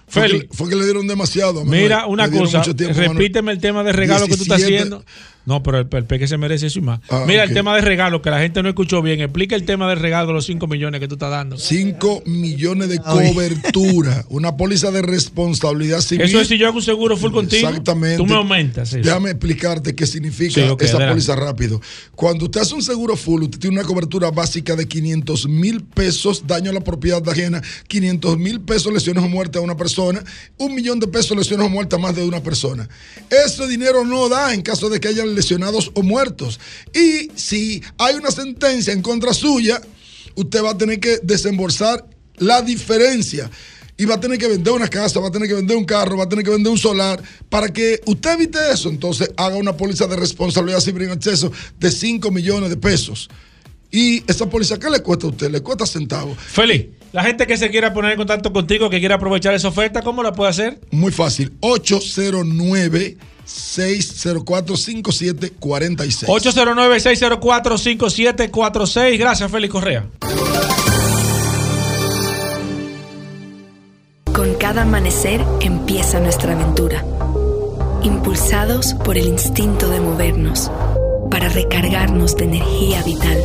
Fue 0.09 0.27
que, 0.27 0.47
fue 0.51 0.69
que 0.69 0.75
le 0.75 0.85
dieron 0.85 1.07
demasiado. 1.07 1.63
Manuel. 1.63 1.83
Mira, 1.83 2.07
una 2.07 2.31
cosa, 2.31 2.63
repíteme 2.63 3.51
el 3.51 3.59
tema 3.59 3.83
de 3.83 3.93
regalo 3.93 4.25
que 4.25 4.35
tú 4.35 4.41
estás 4.41 4.57
17. 4.57 4.75
haciendo. 4.75 5.05
No, 5.49 5.63
pero 5.63 5.79
el, 5.79 5.87
el 5.91 6.05
peque 6.05 6.27
se 6.27 6.37
merece 6.37 6.67
eso 6.67 6.77
y 6.77 6.83
más. 6.83 6.99
Ah, 7.09 7.23
Mira, 7.27 7.43
el 7.43 7.53
tema 7.55 7.75
de 7.75 7.81
regalo, 7.81 8.21
que 8.21 8.29
la 8.29 8.39
gente 8.39 8.61
no 8.61 8.69
escuchó 8.69 9.01
bien. 9.01 9.19
Explica 9.19 9.55
el 9.55 9.65
tema 9.65 9.89
del 9.89 9.99
regalo 9.99 10.27
de 10.27 10.33
los 10.33 10.45
5 10.45 10.67
millones 10.67 10.99
que 11.01 11.07
tú 11.07 11.15
estás 11.15 11.31
dando. 11.31 11.57
5 11.57 12.21
millones 12.27 12.87
de 12.89 12.99
cobertura, 12.99 14.25
una 14.29 14.55
póliza 14.55 14.91
de 14.91 15.01
responsabilidad 15.01 16.01
civil. 16.01 16.25
Eso 16.25 16.39
es 16.39 16.47
si 16.47 16.57
yo 16.57 16.67
hago 16.67 16.77
un 16.77 16.83
seguro 16.83 17.17
full 17.17 17.31
contigo. 17.31 17.67
Exactamente. 17.67 18.17
Tú 18.17 18.25
me 18.27 18.35
aumentas. 18.35 18.93
eso. 18.93 19.01
Déjame 19.03 19.31
explicarte 19.31 19.95
qué 19.95 20.05
significa 20.05 20.53
Sí, 20.53 20.61
esa 20.61 20.73
adelante. 20.97 21.07
póliza 21.09 21.35
rápido. 21.35 21.81
Cuando 22.15 22.45
usted 22.45 22.61
hace 22.61 22.75
un 22.75 22.83
seguro 22.83 23.15
full, 23.15 23.43
usted 23.43 23.57
tiene 23.59 23.79
una 23.79 23.87
cobertura 23.87 24.29
básica 24.31 24.75
de 24.75 24.87
500 24.87 25.47
mil 25.49 25.83
pesos 25.83 26.43
daño 26.45 26.69
a 26.69 26.73
la 26.73 26.81
propiedad 26.81 27.27
ajena, 27.27 27.61
500 27.87 28.37
mil 28.37 28.61
pesos 28.61 28.93
lesiones 28.93 29.23
o 29.23 29.27
muerte 29.29 29.57
a 29.57 29.61
una 29.61 29.75
persona, 29.75 30.23
un 30.57 30.75
millón 30.75 30.99
de 30.99 31.07
pesos 31.07 31.35
lesiones 31.35 31.65
o 31.65 31.69
muerte 31.69 31.95
a 31.95 31.99
más 31.99 32.15
de 32.15 32.23
una 32.23 32.41
persona. 32.43 32.87
Ese 33.29 33.67
dinero 33.67 34.05
no 34.05 34.29
da 34.29 34.53
en 34.53 34.61
caso 34.61 34.89
de 34.89 34.99
que 34.99 35.07
hayan 35.07 35.33
lesionados 35.39 35.91
o 35.93 36.03
muertos. 36.03 36.59
Y 36.93 37.31
si 37.35 37.81
hay 37.97 38.15
una 38.15 38.29
sentencia 38.29 38.91
en 38.91 39.01
contra 39.01 39.33
suya, 39.33 39.81
usted 40.35 40.63
va 40.63 40.71
a 40.71 40.77
tener 40.77 40.99
que 40.99 41.19
desembolsar 41.23 42.05
la 42.37 42.61
diferencia. 42.61 43.49
Y 43.97 44.05
va 44.05 44.15
a 44.15 44.19
tener 44.19 44.37
que 44.37 44.47
vender 44.47 44.73
una 44.73 44.87
casa, 44.87 45.19
va 45.19 45.27
a 45.27 45.31
tener 45.31 45.47
que 45.47 45.55
vender 45.55 45.75
un 45.75 45.83
carro, 45.83 46.17
va 46.17 46.23
a 46.23 46.29
tener 46.29 46.45
que 46.45 46.51
vender 46.51 46.71
un 46.71 46.77
solar. 46.77 47.21
Para 47.49 47.67
que 47.67 47.99
usted 48.05 48.33
evite 48.33 48.59
eso, 48.71 48.89
entonces 48.89 49.29
haga 49.35 49.57
una 49.57 49.75
póliza 49.75 50.07
de 50.07 50.15
responsabilidad 50.15 50.79
civil 50.79 51.03
en 51.03 51.11
exceso 51.11 51.51
de 51.77 51.91
5 51.91 52.31
millones 52.31 52.69
de 52.69 52.77
pesos. 52.77 53.29
Y 53.91 54.23
esa 54.29 54.49
póliza, 54.49 54.77
¿qué 54.77 54.89
le 54.89 55.01
cuesta 55.01 55.27
a 55.27 55.29
usted? 55.31 55.51
Le 55.51 55.61
cuesta 55.61 55.85
centavos. 55.85 56.37
Feliz. 56.37 56.87
La 57.11 57.23
gente 57.23 57.47
que 57.47 57.57
se 57.57 57.69
quiera 57.71 57.93
poner 57.93 58.11
en 58.11 58.17
contacto 58.17 58.53
contigo, 58.53 58.89
que 58.89 58.99
quiera 58.99 59.15
aprovechar 59.15 59.53
esa 59.53 59.67
oferta, 59.67 60.01
¿cómo 60.01 60.21
la 60.21 60.31
puede 60.31 60.51
hacer? 60.51 60.79
Muy 60.91 61.11
fácil. 61.11 61.51
809 61.61 63.17
604 63.49 64.77
5746 64.77 66.29
809-604-5746. 66.29 69.17
Gracias, 69.17 69.51
Félix 69.51 69.71
Correa. 69.71 70.05
Con 74.33 74.53
cada 74.55 74.81
amanecer 74.83 75.43
empieza 75.59 76.19
nuestra 76.19 76.53
aventura. 76.53 77.03
Impulsados 78.03 78.93
por 78.93 79.17
el 79.17 79.27
instinto 79.27 79.89
de 79.89 79.99
movernos, 79.99 80.71
para 81.29 81.49
recargarnos 81.49 82.37
de 82.37 82.45
energía 82.45 83.03
vital 83.03 83.37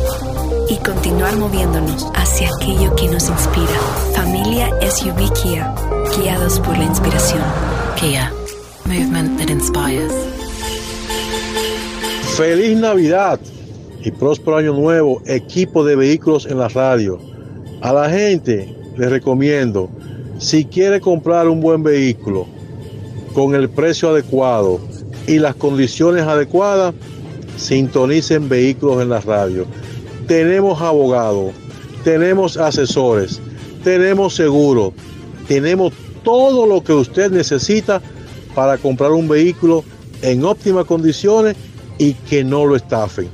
y 0.69 0.77
continuar 0.77 1.35
moviéndonos 1.35 2.07
hacia 2.15 2.49
aquello 2.55 2.95
que 2.95 3.07
nos 3.07 3.29
inspira. 3.29 3.77
Familia 4.15 4.69
SUV 4.89 5.33
Kia, 5.33 5.75
guiados 6.17 6.59
por 6.59 6.77
la 6.77 6.85
inspiración. 6.85 7.43
Kia, 7.99 8.31
movement 8.87 9.37
that 9.39 9.49
inspires. 9.49 10.13
Feliz 12.37 12.77
Navidad 12.77 13.39
y 14.03 14.11
próspero 14.11 14.57
año 14.57 14.73
nuevo, 14.73 15.21
equipo 15.25 15.83
de 15.83 15.95
vehículos 15.95 16.45
en 16.45 16.59
la 16.59 16.67
radio. 16.67 17.19
A 17.81 17.93
la 17.93 18.09
gente 18.09 18.75
les 18.97 19.09
recomiendo, 19.09 19.89
si 20.37 20.65
quiere 20.65 21.01
comprar 21.01 21.47
un 21.47 21.61
buen 21.61 21.81
vehículo 21.81 22.45
con 23.33 23.55
el 23.55 23.69
precio 23.69 24.09
adecuado 24.09 24.79
y 25.27 25.39
las 25.39 25.55
condiciones 25.55 26.23
adecuadas, 26.23 26.93
sintonicen 27.57 28.47
vehículos 28.47 29.01
en 29.01 29.09
la 29.09 29.21
radio. 29.21 29.65
Tenemos 30.27 30.79
abogados, 30.81 31.53
tenemos 32.03 32.57
asesores, 32.57 33.41
tenemos 33.83 34.35
seguro, 34.35 34.93
tenemos 35.47 35.93
todo 36.23 36.65
lo 36.65 36.83
que 36.83 36.93
usted 36.93 37.31
necesita 37.31 38.01
para 38.55 38.77
comprar 38.77 39.11
un 39.11 39.27
vehículo 39.27 39.83
en 40.21 40.43
óptimas 40.43 40.85
condiciones 40.85 41.55
y 41.97 42.13
que 42.13 42.43
no 42.43 42.65
lo 42.65 42.75
estafen. 42.75 43.29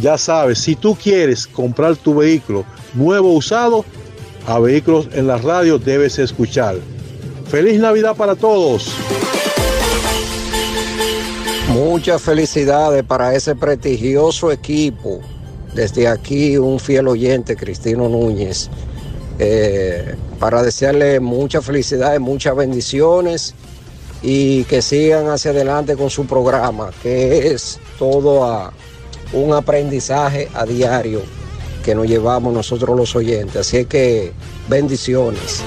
Ya 0.00 0.16
sabes, 0.16 0.58
si 0.58 0.74
tú 0.74 0.96
quieres 0.96 1.46
comprar 1.46 1.96
tu 1.96 2.14
vehículo 2.14 2.64
nuevo 2.94 3.32
usado, 3.32 3.84
a 4.46 4.58
vehículos 4.58 5.08
en 5.12 5.26
la 5.26 5.36
radio 5.36 5.78
debes 5.78 6.18
escuchar. 6.18 6.76
Feliz 7.48 7.78
Navidad 7.78 8.16
para 8.16 8.34
todos. 8.34 8.94
Muchas 11.68 12.22
felicidades 12.22 13.02
para 13.04 13.34
ese 13.34 13.54
prestigioso 13.54 14.50
equipo. 14.50 15.20
Desde 15.74 16.08
aquí 16.08 16.56
un 16.58 16.78
fiel 16.78 17.08
oyente, 17.08 17.56
Cristino 17.56 18.08
Núñez, 18.08 18.68
eh, 19.38 20.16
para 20.38 20.62
desearle 20.62 21.18
muchas 21.18 21.64
felicidades, 21.64 22.20
muchas 22.20 22.54
bendiciones 22.54 23.54
y 24.22 24.64
que 24.64 24.82
sigan 24.82 25.28
hacia 25.28 25.50
adelante 25.50 25.96
con 25.96 26.10
su 26.10 26.26
programa, 26.26 26.90
que 27.02 27.48
es 27.48 27.80
todo 27.98 28.44
a 28.44 28.72
un 29.32 29.52
aprendizaje 29.52 30.48
a 30.54 30.64
diario 30.64 31.22
que 31.84 31.94
nos 31.94 32.06
llevamos 32.06 32.52
nosotros 32.54 32.96
los 32.96 33.16
oyentes. 33.16 33.56
Así 33.56 33.84
que 33.86 34.32
bendiciones. 34.68 35.62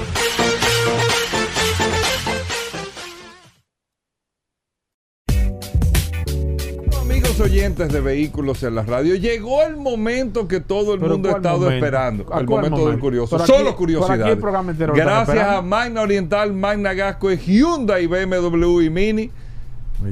Oyentes 7.66 7.90
de 7.94 8.02
vehículos 8.02 8.64
en 8.64 8.76
la 8.76 8.84
radio. 8.84 9.16
Llegó 9.16 9.64
el 9.64 9.76
momento 9.78 10.48
que 10.48 10.60
todo 10.60 10.94
el 10.94 11.00
¿Pero 11.00 11.14
mundo 11.14 11.30
ha 11.30 11.38
estado 11.38 11.58
momento? 11.60 11.76
esperando. 11.76 12.34
¿A 12.34 12.40
El 12.40 12.48
momento 12.48 12.90
del 12.90 13.00
curioso. 13.00 13.40
Solo 13.40 13.70
aquí 13.70 13.78
curiosidades. 13.78 14.38
están 14.38 14.76
Gracias 14.94 15.48
a. 15.48 15.62
Magna 15.62 16.02
Oriental, 16.02 16.54
Magna 16.54 16.94
Gasco, 16.94 17.32
Hyundai, 17.32 18.08
BMW 18.08 18.82
y 18.82 18.90
Mini. 18.90 19.32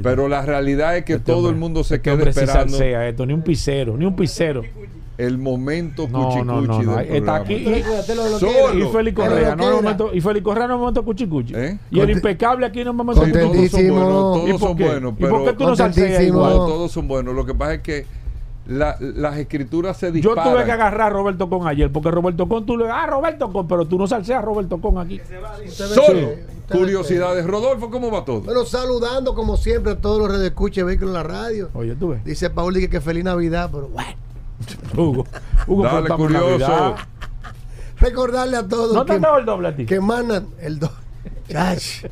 Pero 0.02 0.28
la 0.28 0.42
realidad 0.44 0.98
es 0.98 1.06
que 1.06 1.20
todo 1.20 1.50
el 1.50 1.56
mundo 1.56 1.84
se 1.84 1.96
Este 1.96 2.10
queda 2.10 2.30
esperando 2.30 2.78
esto, 2.82 3.26
ni 3.26 3.34
un 3.34 3.42
pisero, 3.42 3.98
ni 3.98 4.06
un 4.06 4.16
pisero. 4.16 4.64
El 5.24 5.38
momento 5.38 6.08
No, 6.10 6.28
cuchi 6.30 6.42
no, 6.44 6.62
no, 6.62 6.74
cuchi 6.76 6.86
no. 6.88 6.96
del 6.98 7.16
Está 7.16 7.36
aquí 7.36 7.54
y, 7.56 7.84
Solo. 8.40 8.74
y 8.78 8.92
Félix 8.92 9.16
Correa, 9.18 9.56
no, 9.56 9.72
momento, 9.76 10.10
y 10.14 10.22
Félix 10.22 10.44
Correa 10.44 10.68
no 10.68 10.78
momento 10.78 11.04
cuchi 11.04 11.28
cuchi. 11.28 11.54
¿Eh? 11.56 11.80
Y 11.92 12.00
el 12.00 12.10
impecable 12.10 12.66
aquí 12.66 12.84
no 12.84 12.94
momento 12.94 13.24
Sí, 13.26 13.32
todos 13.32 13.70
son 13.72 13.88
buenos, 13.90 14.10
todos 14.10 14.50
¿Y 14.50 14.52
por 14.52 14.60
son 14.60 14.78
buenos, 14.78 15.14
¿Y 15.14 15.16
por 15.22 15.30
pero 15.32 15.46
qué 15.46 15.54
tú 15.54 15.64
no 15.70 15.76
salseas 15.76 16.22
No, 16.22 16.28
igual? 16.28 16.54
todos 16.54 16.92
son 16.92 17.08
buenos. 17.08 17.36
Lo 17.36 17.46
que 17.46 17.54
pasa 17.54 17.74
es 17.76 17.82
que 17.82 18.06
la- 18.66 18.96
las 19.00 19.38
escrituras 19.38 19.98
se 19.98 20.06
Yo 20.08 20.12
disparan. 20.14 20.54
tuve 20.54 20.64
que 20.64 20.72
agarrar 20.72 21.02
a 21.02 21.10
Roberto 21.10 21.50
Con 21.50 21.68
ayer, 21.68 21.92
porque 21.92 22.10
Roberto 22.12 22.48
Con, 22.48 22.66
tú 22.66 22.78
le 22.78 22.90
ah, 22.90 23.06
Roberto 23.08 23.52
Con, 23.52 23.68
pero 23.68 23.86
tú 23.86 23.98
no 23.98 24.08
salseas 24.08 24.40
a 24.40 24.42
Roberto 24.42 24.80
Con 24.80 24.98
aquí. 24.98 25.20
Solo. 25.68 26.30
Curiosidades. 26.72 27.46
Rodolfo, 27.46 27.90
¿cómo 27.92 28.10
va 28.10 28.24
todo? 28.24 28.40
Bueno, 28.42 28.64
saludando 28.66 29.36
como 29.36 29.58
siempre 29.58 29.92
a 29.92 29.96
todos 29.98 30.18
los 30.20 30.32
redescuches 30.32 30.84
vehículos 30.86 31.10
en 31.10 31.14
la 31.16 31.24
radio. 31.24 31.70
Oye, 31.74 31.94
tú 31.96 32.10
ves. 32.10 32.24
Dice 32.24 32.50
Paul 32.50 32.74
que 32.90 33.02
feliz 33.02 33.24
Navidad, 33.26 33.70
pero 33.72 33.90
bueno. 33.90 34.12
Hugo, 34.98 35.26
Hugo, 35.68 35.84
Dale, 35.84 36.10
curioso. 36.10 36.58
Navidad. 36.68 36.96
Recordarle 38.00 38.58
a 38.58 38.68
todos 38.68 38.94
¿No 38.94 39.06
te 39.06 39.12
que, 39.12 39.14
han 39.16 39.22
dado 39.22 39.38
el 39.38 39.46
doble 39.46 39.68
a 39.70 39.76
ti? 39.76 39.86
que 39.86 40.00
mandan 40.02 40.48
el 40.60 40.80
doble. 40.80 40.96
Cash. 41.50 42.06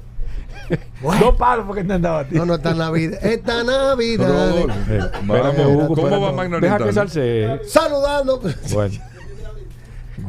Dos 1.19 1.35
palos 1.35 1.65
porque 1.67 1.83
te 1.83 1.91
han 1.93 2.01
dado 2.01 2.17
a 2.19 2.23
ti. 2.25 2.35
No, 2.35 2.45
no 2.45 2.55
está 2.55 2.73
Navidad. 2.73 3.19
Esta 3.25 3.63
Navidad. 3.65 4.27
Rodolfo. 4.27 4.79
Espérate, 4.79 5.27
Vamos, 5.27 5.65
Hugo, 5.83 5.87
¿Cómo 5.95 6.07
espérate. 6.07 6.23
va 6.23 6.31
Magna 6.31 6.59
Deja 6.59 6.77
que 6.77 6.93
salse. 6.93 7.59
Saludando. 7.67 8.41
Bueno. 8.73 8.95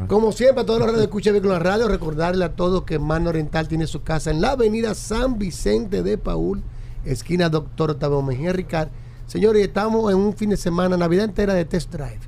Como 0.08 0.32
siempre, 0.32 0.62
a 0.62 0.66
todos 0.66 0.80
los 0.80 0.86
redes 0.88 0.98
de 1.00 1.04
Escucha 1.04 1.30
en 1.30 1.48
la 1.48 1.58
Radio, 1.58 1.86
recordarle 1.86 2.44
a 2.44 2.52
todos 2.54 2.82
que 2.84 2.98
Mano 2.98 3.28
Oriental 3.30 3.68
tiene 3.68 3.86
su 3.86 4.02
casa 4.02 4.30
en 4.30 4.40
la 4.40 4.52
avenida 4.52 4.94
San 4.94 5.38
Vicente 5.38 6.02
de 6.02 6.18
Paul, 6.18 6.62
esquina 7.04 7.48
Doctor 7.48 7.92
Octavio 7.92 8.22
Mejía 8.22 8.52
Ricard. 8.52 8.88
Señores, 9.32 9.66
estamos 9.66 10.12
en 10.12 10.18
un 10.18 10.34
fin 10.34 10.50
de 10.50 10.58
semana, 10.58 10.94
Navidad 10.94 11.24
entera 11.24 11.54
de 11.54 11.64
test 11.64 11.90
drive, 11.90 12.20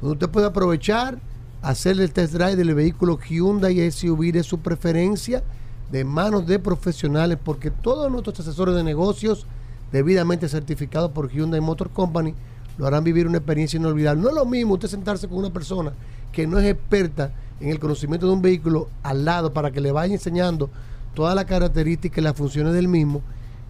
donde 0.00 0.14
usted 0.14 0.28
puede 0.28 0.48
aprovechar, 0.48 1.20
hacer 1.62 2.00
el 2.00 2.12
test 2.12 2.32
drive 2.32 2.56
del 2.56 2.74
vehículo 2.74 3.16
Hyundai 3.16 3.88
SUV 3.92 4.32
de 4.32 4.42
su 4.42 4.58
preferencia, 4.58 5.44
de 5.92 6.02
manos 6.02 6.48
de 6.48 6.58
profesionales, 6.58 7.38
porque 7.44 7.70
todos 7.70 8.10
nuestros 8.10 8.40
asesores 8.40 8.74
de 8.74 8.82
negocios, 8.82 9.46
debidamente 9.92 10.48
certificados 10.48 11.12
por 11.12 11.30
Hyundai 11.30 11.60
Motor 11.60 11.90
Company, 11.90 12.34
lo 12.76 12.88
harán 12.88 13.04
vivir 13.04 13.28
una 13.28 13.38
experiencia 13.38 13.76
inolvidable. 13.76 14.20
No 14.20 14.30
es 14.30 14.34
lo 14.34 14.44
mismo 14.44 14.74
usted 14.74 14.88
sentarse 14.88 15.28
con 15.28 15.38
una 15.38 15.52
persona 15.52 15.92
que 16.32 16.48
no 16.48 16.58
es 16.58 16.66
experta 16.66 17.30
en 17.60 17.68
el 17.68 17.78
conocimiento 17.78 18.26
de 18.26 18.32
un 18.32 18.42
vehículo 18.42 18.88
al 19.04 19.24
lado 19.24 19.52
para 19.52 19.70
que 19.70 19.80
le 19.80 19.92
vaya 19.92 20.12
enseñando 20.12 20.70
todas 21.14 21.36
las 21.36 21.44
características 21.44 22.18
y 22.18 22.22
las 22.22 22.34
funciones 22.34 22.74
del 22.74 22.88
mismo, 22.88 23.22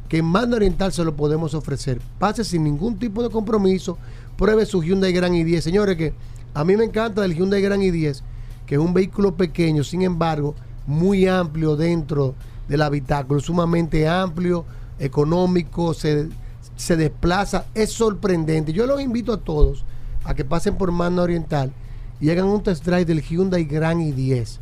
que 0.08 0.18
en 0.18 0.24
Manda 0.24 0.56
Oriental 0.56 0.92
se 0.92 1.04
lo 1.04 1.14
podemos 1.14 1.54
ofrecer. 1.54 2.00
Pase 2.18 2.44
sin 2.44 2.64
ningún 2.64 2.98
tipo 2.98 3.22
de 3.22 3.30
compromiso, 3.30 3.98
pruebe 4.36 4.64
su 4.66 4.82
Hyundai 4.82 5.12
Grand 5.12 5.34
i10. 5.34 5.60
Señores, 5.60 5.96
que 5.96 6.14
a 6.54 6.64
mí 6.64 6.76
me 6.76 6.84
encanta 6.84 7.24
el 7.24 7.34
Hyundai 7.34 7.60
Grand 7.60 7.82
i10, 7.82 8.22
que 8.66 8.76
es 8.76 8.80
un 8.80 8.94
vehículo 8.94 9.34
pequeño, 9.34 9.84
sin 9.84 10.02
embargo, 10.02 10.54
muy 10.86 11.26
amplio 11.26 11.76
dentro 11.76 12.34
del 12.68 12.82
habitáculo, 12.82 13.40
sumamente 13.40 14.08
amplio, 14.08 14.64
económico, 14.98 15.94
se, 15.94 16.28
se 16.76 16.96
desplaza, 16.96 17.66
es 17.74 17.92
sorprendente. 17.92 18.72
Yo 18.72 18.86
los 18.86 19.00
invito 19.00 19.32
a 19.32 19.40
todos 19.40 19.84
a 20.24 20.34
que 20.34 20.44
pasen 20.44 20.76
por 20.76 20.90
Manda 20.90 21.22
Oriental 21.22 21.72
y 22.20 22.30
hagan 22.30 22.46
un 22.46 22.62
test 22.62 22.84
drive 22.84 23.04
del 23.04 23.22
Hyundai 23.22 23.64
Grand 23.64 24.00
i10. 24.00 24.58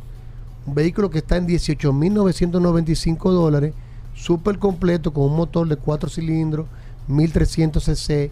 Un 0.65 0.75
vehículo 0.75 1.09
que 1.09 1.19
está 1.19 1.37
en 1.37 1.47
18.995 1.47 3.31
dólares, 3.31 3.73
súper 4.17 4.57
completo 4.57 5.13
con 5.13 5.25
un 5.25 5.35
motor 5.35 5.67
de 5.67 5.77
4 5.77 6.09
cilindros, 6.09 6.65
1300 7.07 7.83
cc, 7.83 8.31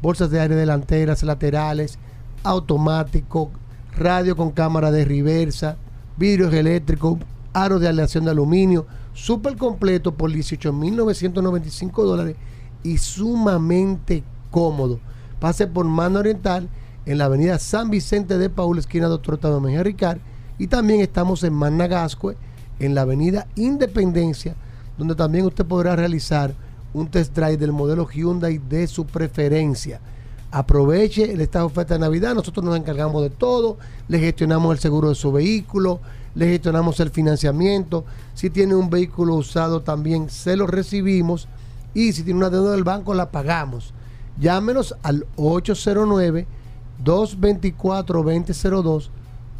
bolsas 0.00 0.30
de 0.30 0.40
aire 0.40 0.54
delanteras, 0.54 1.22
laterales, 1.22 1.98
automático, 2.44 3.50
radio 3.96 4.36
con 4.36 4.52
cámara 4.52 4.90
de 4.90 5.04
reversa, 5.04 5.76
vidrios 6.16 6.54
eléctricos, 6.54 7.18
aros 7.52 7.80
de 7.80 7.88
aleación 7.88 8.24
de 8.24 8.30
aluminio, 8.30 8.86
súper 9.12 9.56
completo 9.56 10.14
por 10.14 10.30
18.995 10.30 12.04
dólares 12.04 12.36
y 12.82 12.98
sumamente 12.98 14.22
cómodo. 14.50 15.00
Pase 15.40 15.66
por 15.66 15.84
Mano 15.84 16.20
Oriental 16.20 16.68
en 17.06 17.18
la 17.18 17.26
avenida 17.26 17.58
San 17.58 17.90
Vicente 17.90 18.38
de 18.38 18.50
Paul, 18.50 18.78
esquina 18.78 19.08
Doctor 19.08 19.34
Octavio 19.34 19.60
Mejía 19.60 19.82
Ricard. 19.82 20.18
Y 20.58 20.68
también 20.68 21.00
estamos 21.00 21.42
en 21.42 21.52
Managascue, 21.52 22.36
en 22.78 22.94
la 22.94 23.02
avenida 23.02 23.48
Independencia, 23.56 24.54
donde 24.96 25.14
también 25.14 25.46
usted 25.46 25.64
podrá 25.64 25.96
realizar 25.96 26.54
un 26.92 27.08
test 27.08 27.34
drive 27.34 27.56
del 27.56 27.72
modelo 27.72 28.06
Hyundai 28.08 28.58
de 28.58 28.86
su 28.86 29.04
preferencia. 29.04 30.00
Aproveche 30.50 31.32
esta 31.32 31.64
oferta 31.64 31.94
de 31.94 32.00
Navidad, 32.00 32.34
nosotros 32.34 32.64
nos 32.64 32.76
encargamos 32.76 33.22
de 33.22 33.30
todo, 33.30 33.76
le 34.06 34.20
gestionamos 34.20 34.72
el 34.72 34.78
seguro 34.78 35.08
de 35.08 35.16
su 35.16 35.32
vehículo, 35.32 36.00
le 36.36 36.46
gestionamos 36.46 37.00
el 37.00 37.10
financiamiento, 37.10 38.04
si 38.34 38.50
tiene 38.50 38.76
un 38.76 38.88
vehículo 38.88 39.34
usado 39.34 39.82
también 39.82 40.30
se 40.30 40.56
lo 40.56 40.68
recibimos 40.68 41.48
y 41.92 42.12
si 42.12 42.22
tiene 42.22 42.38
una 42.38 42.50
deuda 42.50 42.72
del 42.72 42.84
banco 42.84 43.14
la 43.14 43.30
pagamos. 43.30 43.92
Llámenos 44.38 44.94
al 45.02 45.26
809 45.36 46.46
224 47.02 48.22
2002 48.22 49.10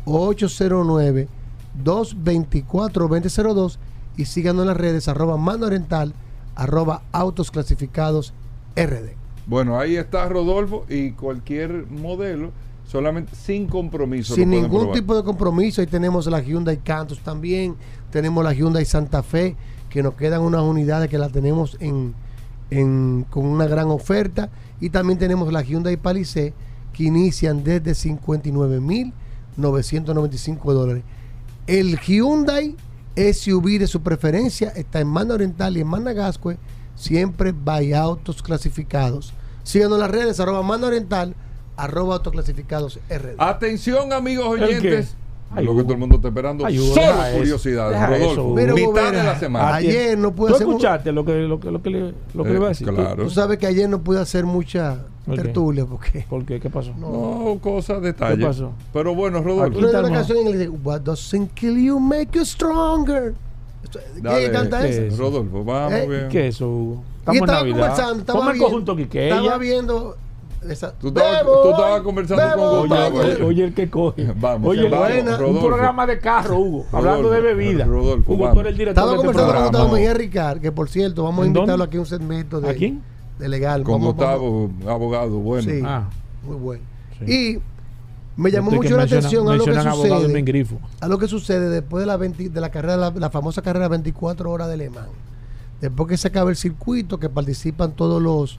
809 0.04 1.28
224 1.82 3.08
2002 3.08 3.78
y 4.16 4.24
síganos 4.26 4.62
en 4.62 4.68
las 4.68 4.76
redes 4.76 5.08
arroba 5.08 5.36
mano 5.36 5.66
oriental 5.66 6.14
arroba 6.54 7.02
autos 7.12 7.50
clasificados 7.50 8.32
RD. 8.76 9.10
Bueno, 9.46 9.78
ahí 9.78 9.96
está 9.96 10.28
Rodolfo 10.28 10.86
y 10.88 11.10
cualquier 11.12 11.86
modelo, 11.90 12.52
solamente 12.86 13.34
sin 13.36 13.66
compromiso. 13.66 14.34
Sin 14.34 14.50
ningún 14.50 14.70
probar. 14.82 14.94
tipo 14.94 15.14
de 15.16 15.22
compromiso. 15.24 15.80
Ahí 15.80 15.86
tenemos 15.86 16.26
la 16.26 16.40
Hyundai 16.40 16.78
Cantus 16.78 17.18
también. 17.20 17.74
Tenemos 18.10 18.42
la 18.44 18.52
Hyundai 18.54 18.84
Santa 18.84 19.22
Fe, 19.22 19.56
que 19.90 20.02
nos 20.02 20.14
quedan 20.14 20.40
unas 20.42 20.62
unidades 20.62 21.10
que 21.10 21.18
la 21.18 21.28
tenemos 21.28 21.76
en, 21.80 22.14
en- 22.70 23.26
con 23.30 23.44
una 23.46 23.66
gran 23.66 23.88
oferta. 23.88 24.48
Y 24.80 24.90
también 24.90 25.18
tenemos 25.18 25.52
la 25.52 25.62
Hyundai 25.62 25.96
Palisade, 25.96 26.54
que 26.92 27.04
inician 27.04 27.64
desde 27.64 27.92
59.995 29.56 30.72
dólares. 30.72 31.02
El 31.66 31.98
Hyundai 31.98 32.76
SUV 33.16 33.78
de 33.78 33.86
su 33.86 34.02
preferencia 34.02 34.70
está 34.70 35.00
en 35.00 35.08
Manda 35.08 35.34
Oriental 35.34 35.76
y 35.76 35.80
en 35.80 35.86
Managascue, 35.86 36.58
siempre 36.94 37.52
by 37.52 37.92
autos 37.92 38.42
clasificados. 38.42 39.32
Síganos 39.62 39.96
en 39.96 40.00
las 40.00 40.10
redes, 40.10 40.40
arroba 40.40 40.62
Manda 40.62 40.88
Oriental, 40.88 41.34
arroba 41.76 42.14
autoclasificados 42.14 42.98
RD. 43.08 43.36
Atención, 43.38 44.12
amigos 44.12 44.56
¿El 44.56 44.64
oyentes. 44.64 45.16
Qué? 45.52 45.60
Ay, 45.60 45.64
lo 45.66 45.76
que 45.76 45.82
todo 45.82 45.92
el 45.92 45.98
mundo 45.98 46.16
está 46.16 46.28
esperando. 46.28 46.66
Ay, 46.66 46.78
Hugo, 46.78 46.94
Solo 46.94 47.12
curiosidades. 47.36 47.92
Deja 47.92 48.06
Rodolfo, 48.06 48.58
eso, 48.58 48.74
mitad 48.74 48.86
Gobera, 48.86 49.10
de 49.10 49.22
la 49.24 49.38
semana. 49.38 49.74
Ayer 49.74 50.18
no 50.18 50.32
pude 50.32 50.48
¿Tú 50.50 50.54
hacer 50.56 50.66
escuchaste 50.68 51.12
lo 51.12 51.24
que, 51.24 51.32
lo 51.42 51.60
que, 51.60 51.70
lo 51.70 51.82
que 51.82 51.90
le, 51.90 52.00
lo 52.34 52.42
que 52.44 52.48
Eh, 52.48 52.52
le 52.52 52.56
iba 52.56 52.66
a 52.66 52.68
decir? 52.70 52.88
claro. 52.88 53.22
Tú 53.24 53.30
sabes 53.30 53.58
que 53.58 53.66
ayer 53.66 53.88
no 53.88 54.00
pude 54.00 54.20
hacer 54.20 54.44
mucha 54.44 54.98
¿Por 55.24 55.36
qué? 55.36 55.42
tertulia 55.42 55.86
porque 55.86 56.26
¿Por 56.28 56.44
qué? 56.44 56.58
¿Qué 56.60 56.70
pasó? 56.70 56.92
No, 56.98 57.58
cosas, 57.62 58.02
detalles. 58.02 58.38
¿Qué 58.38 58.44
pasó? 58.46 58.72
Pero 58.92 59.14
bueno, 59.14 59.42
Rodolfo. 59.42 59.78
Tú 59.78 59.80
lees 59.82 59.94
una 59.94 60.10
canción 60.10 60.38
en 60.38 60.48
inglés, 60.48 60.70
What 60.82 61.00
doesn't 61.02 61.52
kill 61.54 61.76
you 61.82 61.98
make 62.00 62.30
you 62.36 62.44
stronger. 62.44 63.34
Dale, 64.20 64.40
¿Quién 64.40 64.52
canta 64.52 64.80
¿qué 64.82 64.88
eso? 64.88 65.02
es? 65.02 65.18
Rodolfo, 65.18 65.62
vamos 65.64 65.92
¿Eh? 65.92 66.06
bien. 66.08 66.28
¿Qué 66.30 66.48
es 66.48 66.56
eso, 66.56 66.68
Hugo? 66.68 66.94
Y 66.94 67.18
Estamos 67.20 67.36
en 67.38 67.44
estaba 67.44 67.58
Navidad. 67.60 67.78
conversando, 67.78 68.18
estaba 68.20 68.40
el 68.40 68.46
viendo, 68.52 68.64
conjunto 68.64 68.96
Quiqueya. 68.96 69.36
estaba 69.38 69.58
viendo 69.58 70.16
esa- 70.68 70.92
Tú 70.92 71.08
estabas, 71.08 71.44
Bebo, 71.44 71.62
tú 71.62 71.70
estabas 71.70 72.00
conversando 72.02 72.44
bebo, 72.46 72.70
con 72.70 72.80
Gustavo. 72.88 73.18
Oye, 73.18 73.42
oye, 73.42 73.64
el 73.64 73.74
que 73.74 73.90
coge. 73.90 74.32
Vamos, 74.40 74.70
Oye, 74.70 74.88
vamos, 74.88 75.08
buena, 75.08 75.36
un 75.46 75.60
programa 75.64 76.06
de 76.06 76.18
carro, 76.18 76.58
Hugo. 76.58 76.86
hablando 76.92 77.30
de 77.30 77.40
bebida. 77.40 77.84
Rodolfo, 77.84 78.32
Hugo, 78.32 78.42
vamos. 78.44 78.54
tú 78.54 78.60
eres 78.60 78.72
el 78.72 78.78
director 78.78 79.02
Estaba 79.04 79.16
este 79.16 79.26
conversando 79.26 79.54
con. 79.54 79.62
Gustavo 79.70 79.92
Mejía 79.94 80.14
Ricard, 80.14 80.60
que 80.60 80.72
por 80.72 80.88
cierto, 80.88 81.24
vamos 81.24 81.40
a 81.40 81.42
¿En 81.42 81.46
invitarlo 81.48 81.72
dónde? 81.72 81.84
aquí 81.84 81.96
a 81.96 82.00
un 82.00 82.06
segmento 82.06 82.60
de, 82.60 82.70
¿A 82.70 82.74
quién? 82.74 83.02
de 83.38 83.48
legal. 83.48 83.82
Con 83.82 83.94
Vamos- 83.94 84.14
Gustavo, 84.14 84.70
abogado, 84.88 85.38
bueno. 85.38 85.70
Sí. 85.70 85.80
Ah, 85.84 86.08
Muy 86.46 86.56
bueno. 86.56 86.82
Sí. 87.18 87.32
Y 87.56 87.60
me 88.40 88.50
llamó 88.50 88.70
Estoy 88.70 88.78
mucho 88.88 88.96
la 88.96 89.02
menciona- 89.04 89.18
atención 89.20 89.48
a 89.48 89.54
lo 89.54 89.64
que 89.64 89.74
sucede. 89.74 90.84
A 91.00 91.08
lo 91.08 91.18
que 91.18 91.28
sucede 91.28 91.68
después 91.70 92.00
de 92.02 92.06
la, 92.06 92.16
20 92.16 92.48
de 92.48 92.60
la 92.60 92.70
carrera, 92.70 92.96
la, 92.96 93.10
la 93.10 93.30
famosa 93.30 93.62
carrera 93.62 93.86
24 93.88 94.50
horas 94.50 94.68
de 94.68 94.76
Le 94.76 94.90
Mans. 94.90 95.08
Después 95.80 96.08
que 96.08 96.16
se 96.16 96.28
acaba 96.28 96.50
el 96.50 96.56
circuito, 96.56 97.18
que 97.18 97.28
participan 97.28 97.92
todos 97.92 98.20
los, 98.22 98.58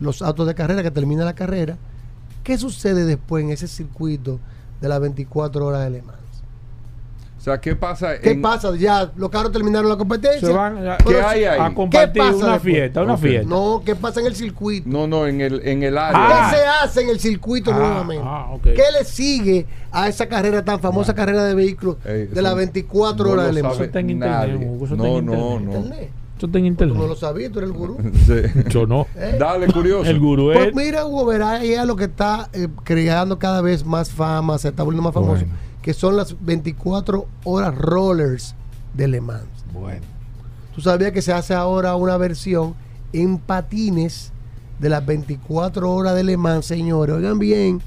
los 0.00 0.22
autos 0.22 0.46
de 0.46 0.54
carrera, 0.54 0.82
que 0.82 0.90
termina 0.90 1.24
la 1.24 1.34
carrera. 1.34 1.76
¿Qué 2.42 2.56
sucede 2.58 3.04
después 3.04 3.44
en 3.44 3.50
ese 3.50 3.68
circuito 3.68 4.40
de 4.80 4.88
las 4.88 4.98
24 5.00 5.64
horas 5.66 5.84
de 5.84 5.90
Le 5.90 6.02
Mans? 6.02 6.16
O 7.38 7.42
sea, 7.42 7.58
¿qué 7.58 7.74
pasa? 7.74 8.18
¿Qué 8.20 8.32
en- 8.32 8.42
pasa? 8.42 8.76
Ya 8.76 9.12
los 9.16 9.30
carros 9.30 9.50
terminaron 9.50 9.88
la 9.88 9.96
competencia. 9.96 10.46
Se 10.46 10.52
van 10.52 10.86
a- 10.86 10.98
¿Qué 10.98 11.22
hay 11.22 11.44
ahí? 11.44 11.58
a 11.58 11.72
compartir 11.74 12.20
pasa 12.22 12.34
una 12.36 12.52
después? 12.52 12.62
fiesta, 12.74 13.02
una 13.02 13.16
fiesta. 13.16 13.48
No, 13.48 13.82
¿qué 13.82 13.96
pasa 13.96 14.20
en 14.20 14.26
el 14.26 14.36
circuito? 14.36 14.86
No, 14.90 15.06
no, 15.06 15.26
en 15.26 15.40
el, 15.40 15.66
en 15.66 15.82
el 15.82 15.94
¿Qué 15.94 15.98
área. 16.00 16.50
se 16.50 16.66
hace 16.66 17.00
en 17.00 17.08
el 17.08 17.18
circuito 17.18 17.70
Ah, 17.72 17.78
nuevamente? 17.78 18.24
ah. 18.26 18.56
¿Qué 18.62 18.82
le 18.98 19.04
sigue 19.06 19.66
a 19.90 20.08
esa 20.08 20.26
carrera 20.26 20.62
tan 20.66 20.80
famosa 20.80 21.14
carrera 21.14 21.44
de 21.44 21.54
vehículos 21.54 21.96
Ey, 22.04 22.26
de 22.26 22.42
las 22.42 22.50
eso 22.52 22.56
24 22.56 23.24
no 23.24 23.30
horas 23.32 23.46
de 23.46 23.52
Le 23.54 23.62
Mans? 23.62 23.74
sabe 23.74 23.86
Eso 23.86 23.88
está 23.88 24.00
eso 26.40 26.46
está 26.46 26.58
No, 26.58 26.64
en 26.64 26.66
internet. 26.66 26.96
Tú 26.96 27.02
no 27.02 27.08
lo 27.08 27.16
sabías, 27.16 27.52
tú 27.52 27.58
eres 27.58 27.70
el 27.70 27.76
gurú. 27.76 27.98
Sí. 28.26 28.62
Yo 28.70 28.86
no. 28.86 29.06
¿Eh? 29.16 29.36
Dale, 29.38 29.66
curioso. 29.72 30.08
El 30.08 30.18
gurú 30.18 30.50
Pues 30.52 30.68
es. 30.68 30.74
mira, 30.74 31.04
Hugo 31.06 31.26
Verá, 31.26 31.62
ella 31.62 31.84
lo 31.84 31.96
que 31.96 32.04
está 32.04 32.48
eh, 32.52 32.68
creando 32.84 33.38
cada 33.38 33.60
vez 33.60 33.84
más 33.84 34.10
fama, 34.10 34.58
se 34.58 34.68
está 34.68 34.82
volviendo 34.82 35.02
más 35.02 35.14
famoso, 35.14 35.42
Bueno. 35.42 35.52
que 35.82 35.94
son 35.94 36.16
las 36.16 36.36
24 36.44 37.26
horas 37.44 37.74
rollers 37.76 38.54
de 38.94 39.08
Le 39.08 39.20
Mans. 39.20 39.46
Bueno. 39.72 40.02
Tú 40.74 40.80
sabías 40.80 41.12
que 41.12 41.22
se 41.22 41.32
hace 41.32 41.54
ahora 41.54 41.94
una 41.96 42.16
versión 42.16 42.74
en 43.12 43.38
patines 43.38 44.32
de 44.78 44.88
las 44.88 45.04
24 45.04 45.92
horas 45.92 46.14
de 46.14 46.24
Le 46.24 46.36
Mans, 46.36 46.64
señores. 46.64 47.16
Oigan 47.16 47.38
bien, 47.38 47.80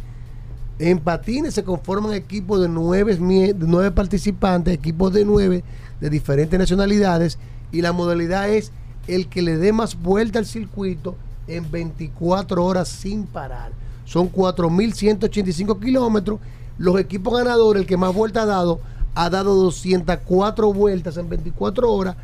en 0.79 0.99
patines 0.99 1.53
se 1.53 1.63
conforman 1.63 2.13
equipos 2.13 2.61
de 2.61 2.67
nueve, 2.69 3.15
de 3.15 3.53
nueve 3.59 3.91
participantes, 3.91 4.73
equipos 4.73 5.11
de 5.13 5.23
nueve 5.25 5.63
de 6.01 6.09
diferentes 6.09 6.59
nacionalidades, 6.59 7.39
y 7.73 7.81
la 7.81 7.91
modalidad 7.91 8.49
es 8.49 8.71
el 9.07 9.27
que 9.27 9.41
le 9.41 9.57
dé 9.57 9.73
más 9.73 10.01
vuelta 10.01 10.39
al 10.39 10.45
circuito 10.45 11.15
en 11.47 11.69
24 11.69 12.63
horas 12.63 12.87
sin 12.87 13.25
parar. 13.25 13.71
Son 14.05 14.31
4.185 14.31 15.79
kilómetros. 15.81 16.39
Los 16.77 16.99
equipos 16.99 17.37
ganadores, 17.37 17.81
el 17.81 17.87
que 17.87 17.97
más 17.97 18.13
vueltas 18.13 18.43
ha 18.43 18.45
dado, 18.45 18.79
ha 19.15 19.29
dado 19.29 19.55
204 19.55 20.71
vueltas 20.71 21.17
en 21.17 21.27
24 21.27 21.91
horas. 21.91 22.15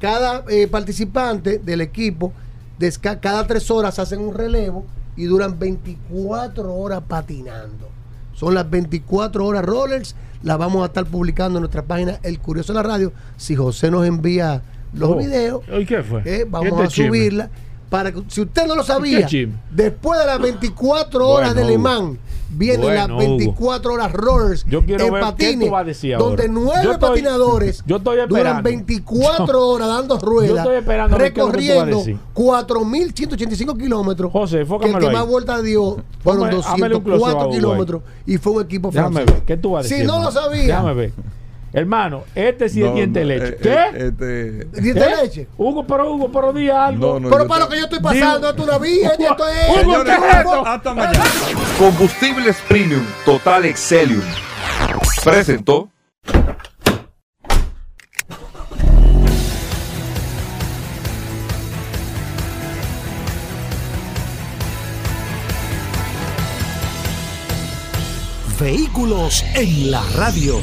Cada 0.00 0.42
eh, 0.48 0.66
participante 0.66 1.58
del 1.58 1.82
equipo, 1.82 2.32
cada 3.20 3.46
tres 3.46 3.70
horas 3.70 3.98
hacen 3.98 4.20
un 4.20 4.34
relevo 4.34 4.84
y 5.16 5.24
duran 5.24 5.58
24 5.58 6.74
horas 6.74 7.02
patinando. 7.06 7.88
Son 8.34 8.54
las 8.54 8.68
24 8.68 9.46
horas 9.46 9.64
rollers. 9.64 10.16
Las 10.42 10.58
vamos 10.58 10.82
a 10.82 10.86
estar 10.86 11.06
publicando 11.06 11.58
en 11.58 11.62
nuestra 11.62 11.82
página 11.82 12.18
El 12.22 12.38
Curioso 12.38 12.72
de 12.72 12.76
la 12.78 12.82
Radio. 12.82 13.12
Si 13.36 13.54
José 13.54 13.90
nos 13.90 14.06
envía 14.06 14.62
los 14.94 15.10
Oh. 15.10 15.16
videos, 15.16 15.62
¿Y 15.80 15.84
qué 15.86 16.02
fue? 16.02 16.22
eh, 16.24 16.46
vamos 16.48 16.68
Este 16.82 16.82
a 17.04 17.06
subirla. 17.08 17.50
Para 17.90 18.10
que, 18.10 18.22
si 18.26 18.40
usted 18.40 18.66
no 18.66 18.74
lo 18.74 18.82
¿Qué 18.82 18.86
sabía, 18.88 19.28
después 19.70 20.18
de 20.18 20.26
las 20.26 20.40
24 20.40 21.28
horas 21.28 21.54
Bueno, 21.54 21.60
de 21.60 21.66
Le 21.72 21.78
Hugo. 21.78 21.88
Mans, 21.88 22.18
vienen 22.50 22.80
Bueno, 22.80 22.94
las 22.96 23.08
Hugo. 23.08 23.18
24 23.18 23.92
horas 23.92 24.12
rollers 24.12 24.64
Yo 24.66 24.84
quiero 24.84 25.04
en 25.06 25.12
ver 25.12 25.20
qué 25.22 25.26
patines, 25.30 25.72
a 25.72 25.84
decir 25.84 26.16
donde 26.16 26.48
nueve 26.48 26.80
Yo 26.82 26.92
estoy- 26.92 27.08
patinadores 27.10 27.84
yo 27.86 27.96
estoy 27.96 28.16
duran 28.16 28.26
esperando. 28.26 28.62
24 28.64 29.68
horas 29.68 29.88
dando 29.88 30.18
ruedas, 30.18 30.64
Yo 30.64 30.70
qué 31.18 31.18
recorriendo 31.18 31.98
decir. 31.98 32.18
4.185 32.34 33.76
kilómetros. 33.78 34.32
José, 34.32 34.56
que 34.56 34.62
enfócamelo 34.62 34.98
que 34.98 35.10
más 35.10 35.26
vueltas 35.28 35.62
dio 35.62 35.98
fueron 36.22 36.50
Ponme- 36.50 36.64
hámele 36.66 36.94
un 36.96 37.02
close-up 37.04 37.26
a 37.26 37.30
204 37.32 37.44
Hugo 37.44 37.50
ahí. 37.50 37.56
kilómetros 37.56 38.02
y 38.26 38.38
fue 38.38 38.52
un 38.54 38.62
equipo 38.62 38.90
Déjame 38.90 39.14
francés. 39.16 39.34
ver. 39.36 39.44
¿Qué 39.44 39.56
tú 39.56 39.70
vas 39.72 39.84
a 39.84 39.88
Si 39.88 39.94
decir? 39.94 40.06
no 40.08 40.20
lo 40.22 40.30
sabía. 40.32 40.62
Déjame 40.66 40.94
ver. 40.94 41.12
Hermano, 41.76 42.22
este 42.36 42.68
sí 42.68 42.80
es 42.82 42.88
No, 42.88 42.94
diente 42.94 43.24
de 43.24 43.24
no, 43.24 43.44
leche. 43.44 43.54
eh, 43.54 43.58
¿Qué? 43.60 43.70
eh, 43.72 44.06
este- 44.08 44.80
¿Diente 44.80 45.00
de 45.00 45.16
leche? 45.16 45.48
Hugo, 45.58 45.84
pero 45.84 46.12
Hugo, 46.14 46.30
pero 46.30 46.52
di 46.52 46.70
algo. 46.70 47.14
No, 47.14 47.20
no, 47.20 47.28
Pero 47.30 47.48
para 47.48 47.62
te- 47.62 47.64
lo 47.64 47.68
que 47.70 47.78
yo 47.78 47.84
estoy 47.86 47.98
pasando, 47.98 48.48
esto 48.50 48.62
es 48.62 48.68
una 48.68 48.78
vía, 48.78 49.12
Hugo, 49.18 49.28
esto 49.30 49.48
es. 49.48 49.84
Hugo, 49.84 50.04
¿qué 50.04 50.12
es 50.12 50.36
esto? 50.36 50.66
Hasta 50.66 50.94
mañana. 50.94 51.24
Combustibles 51.76 52.56
Premium 52.68 53.04
Total 53.24 53.64
Excelium. 53.64 54.22
Presentó. 55.24 55.90
Vehículos 68.60 69.44
en 69.54 69.90
la 69.90 70.02
radio. 70.16 70.60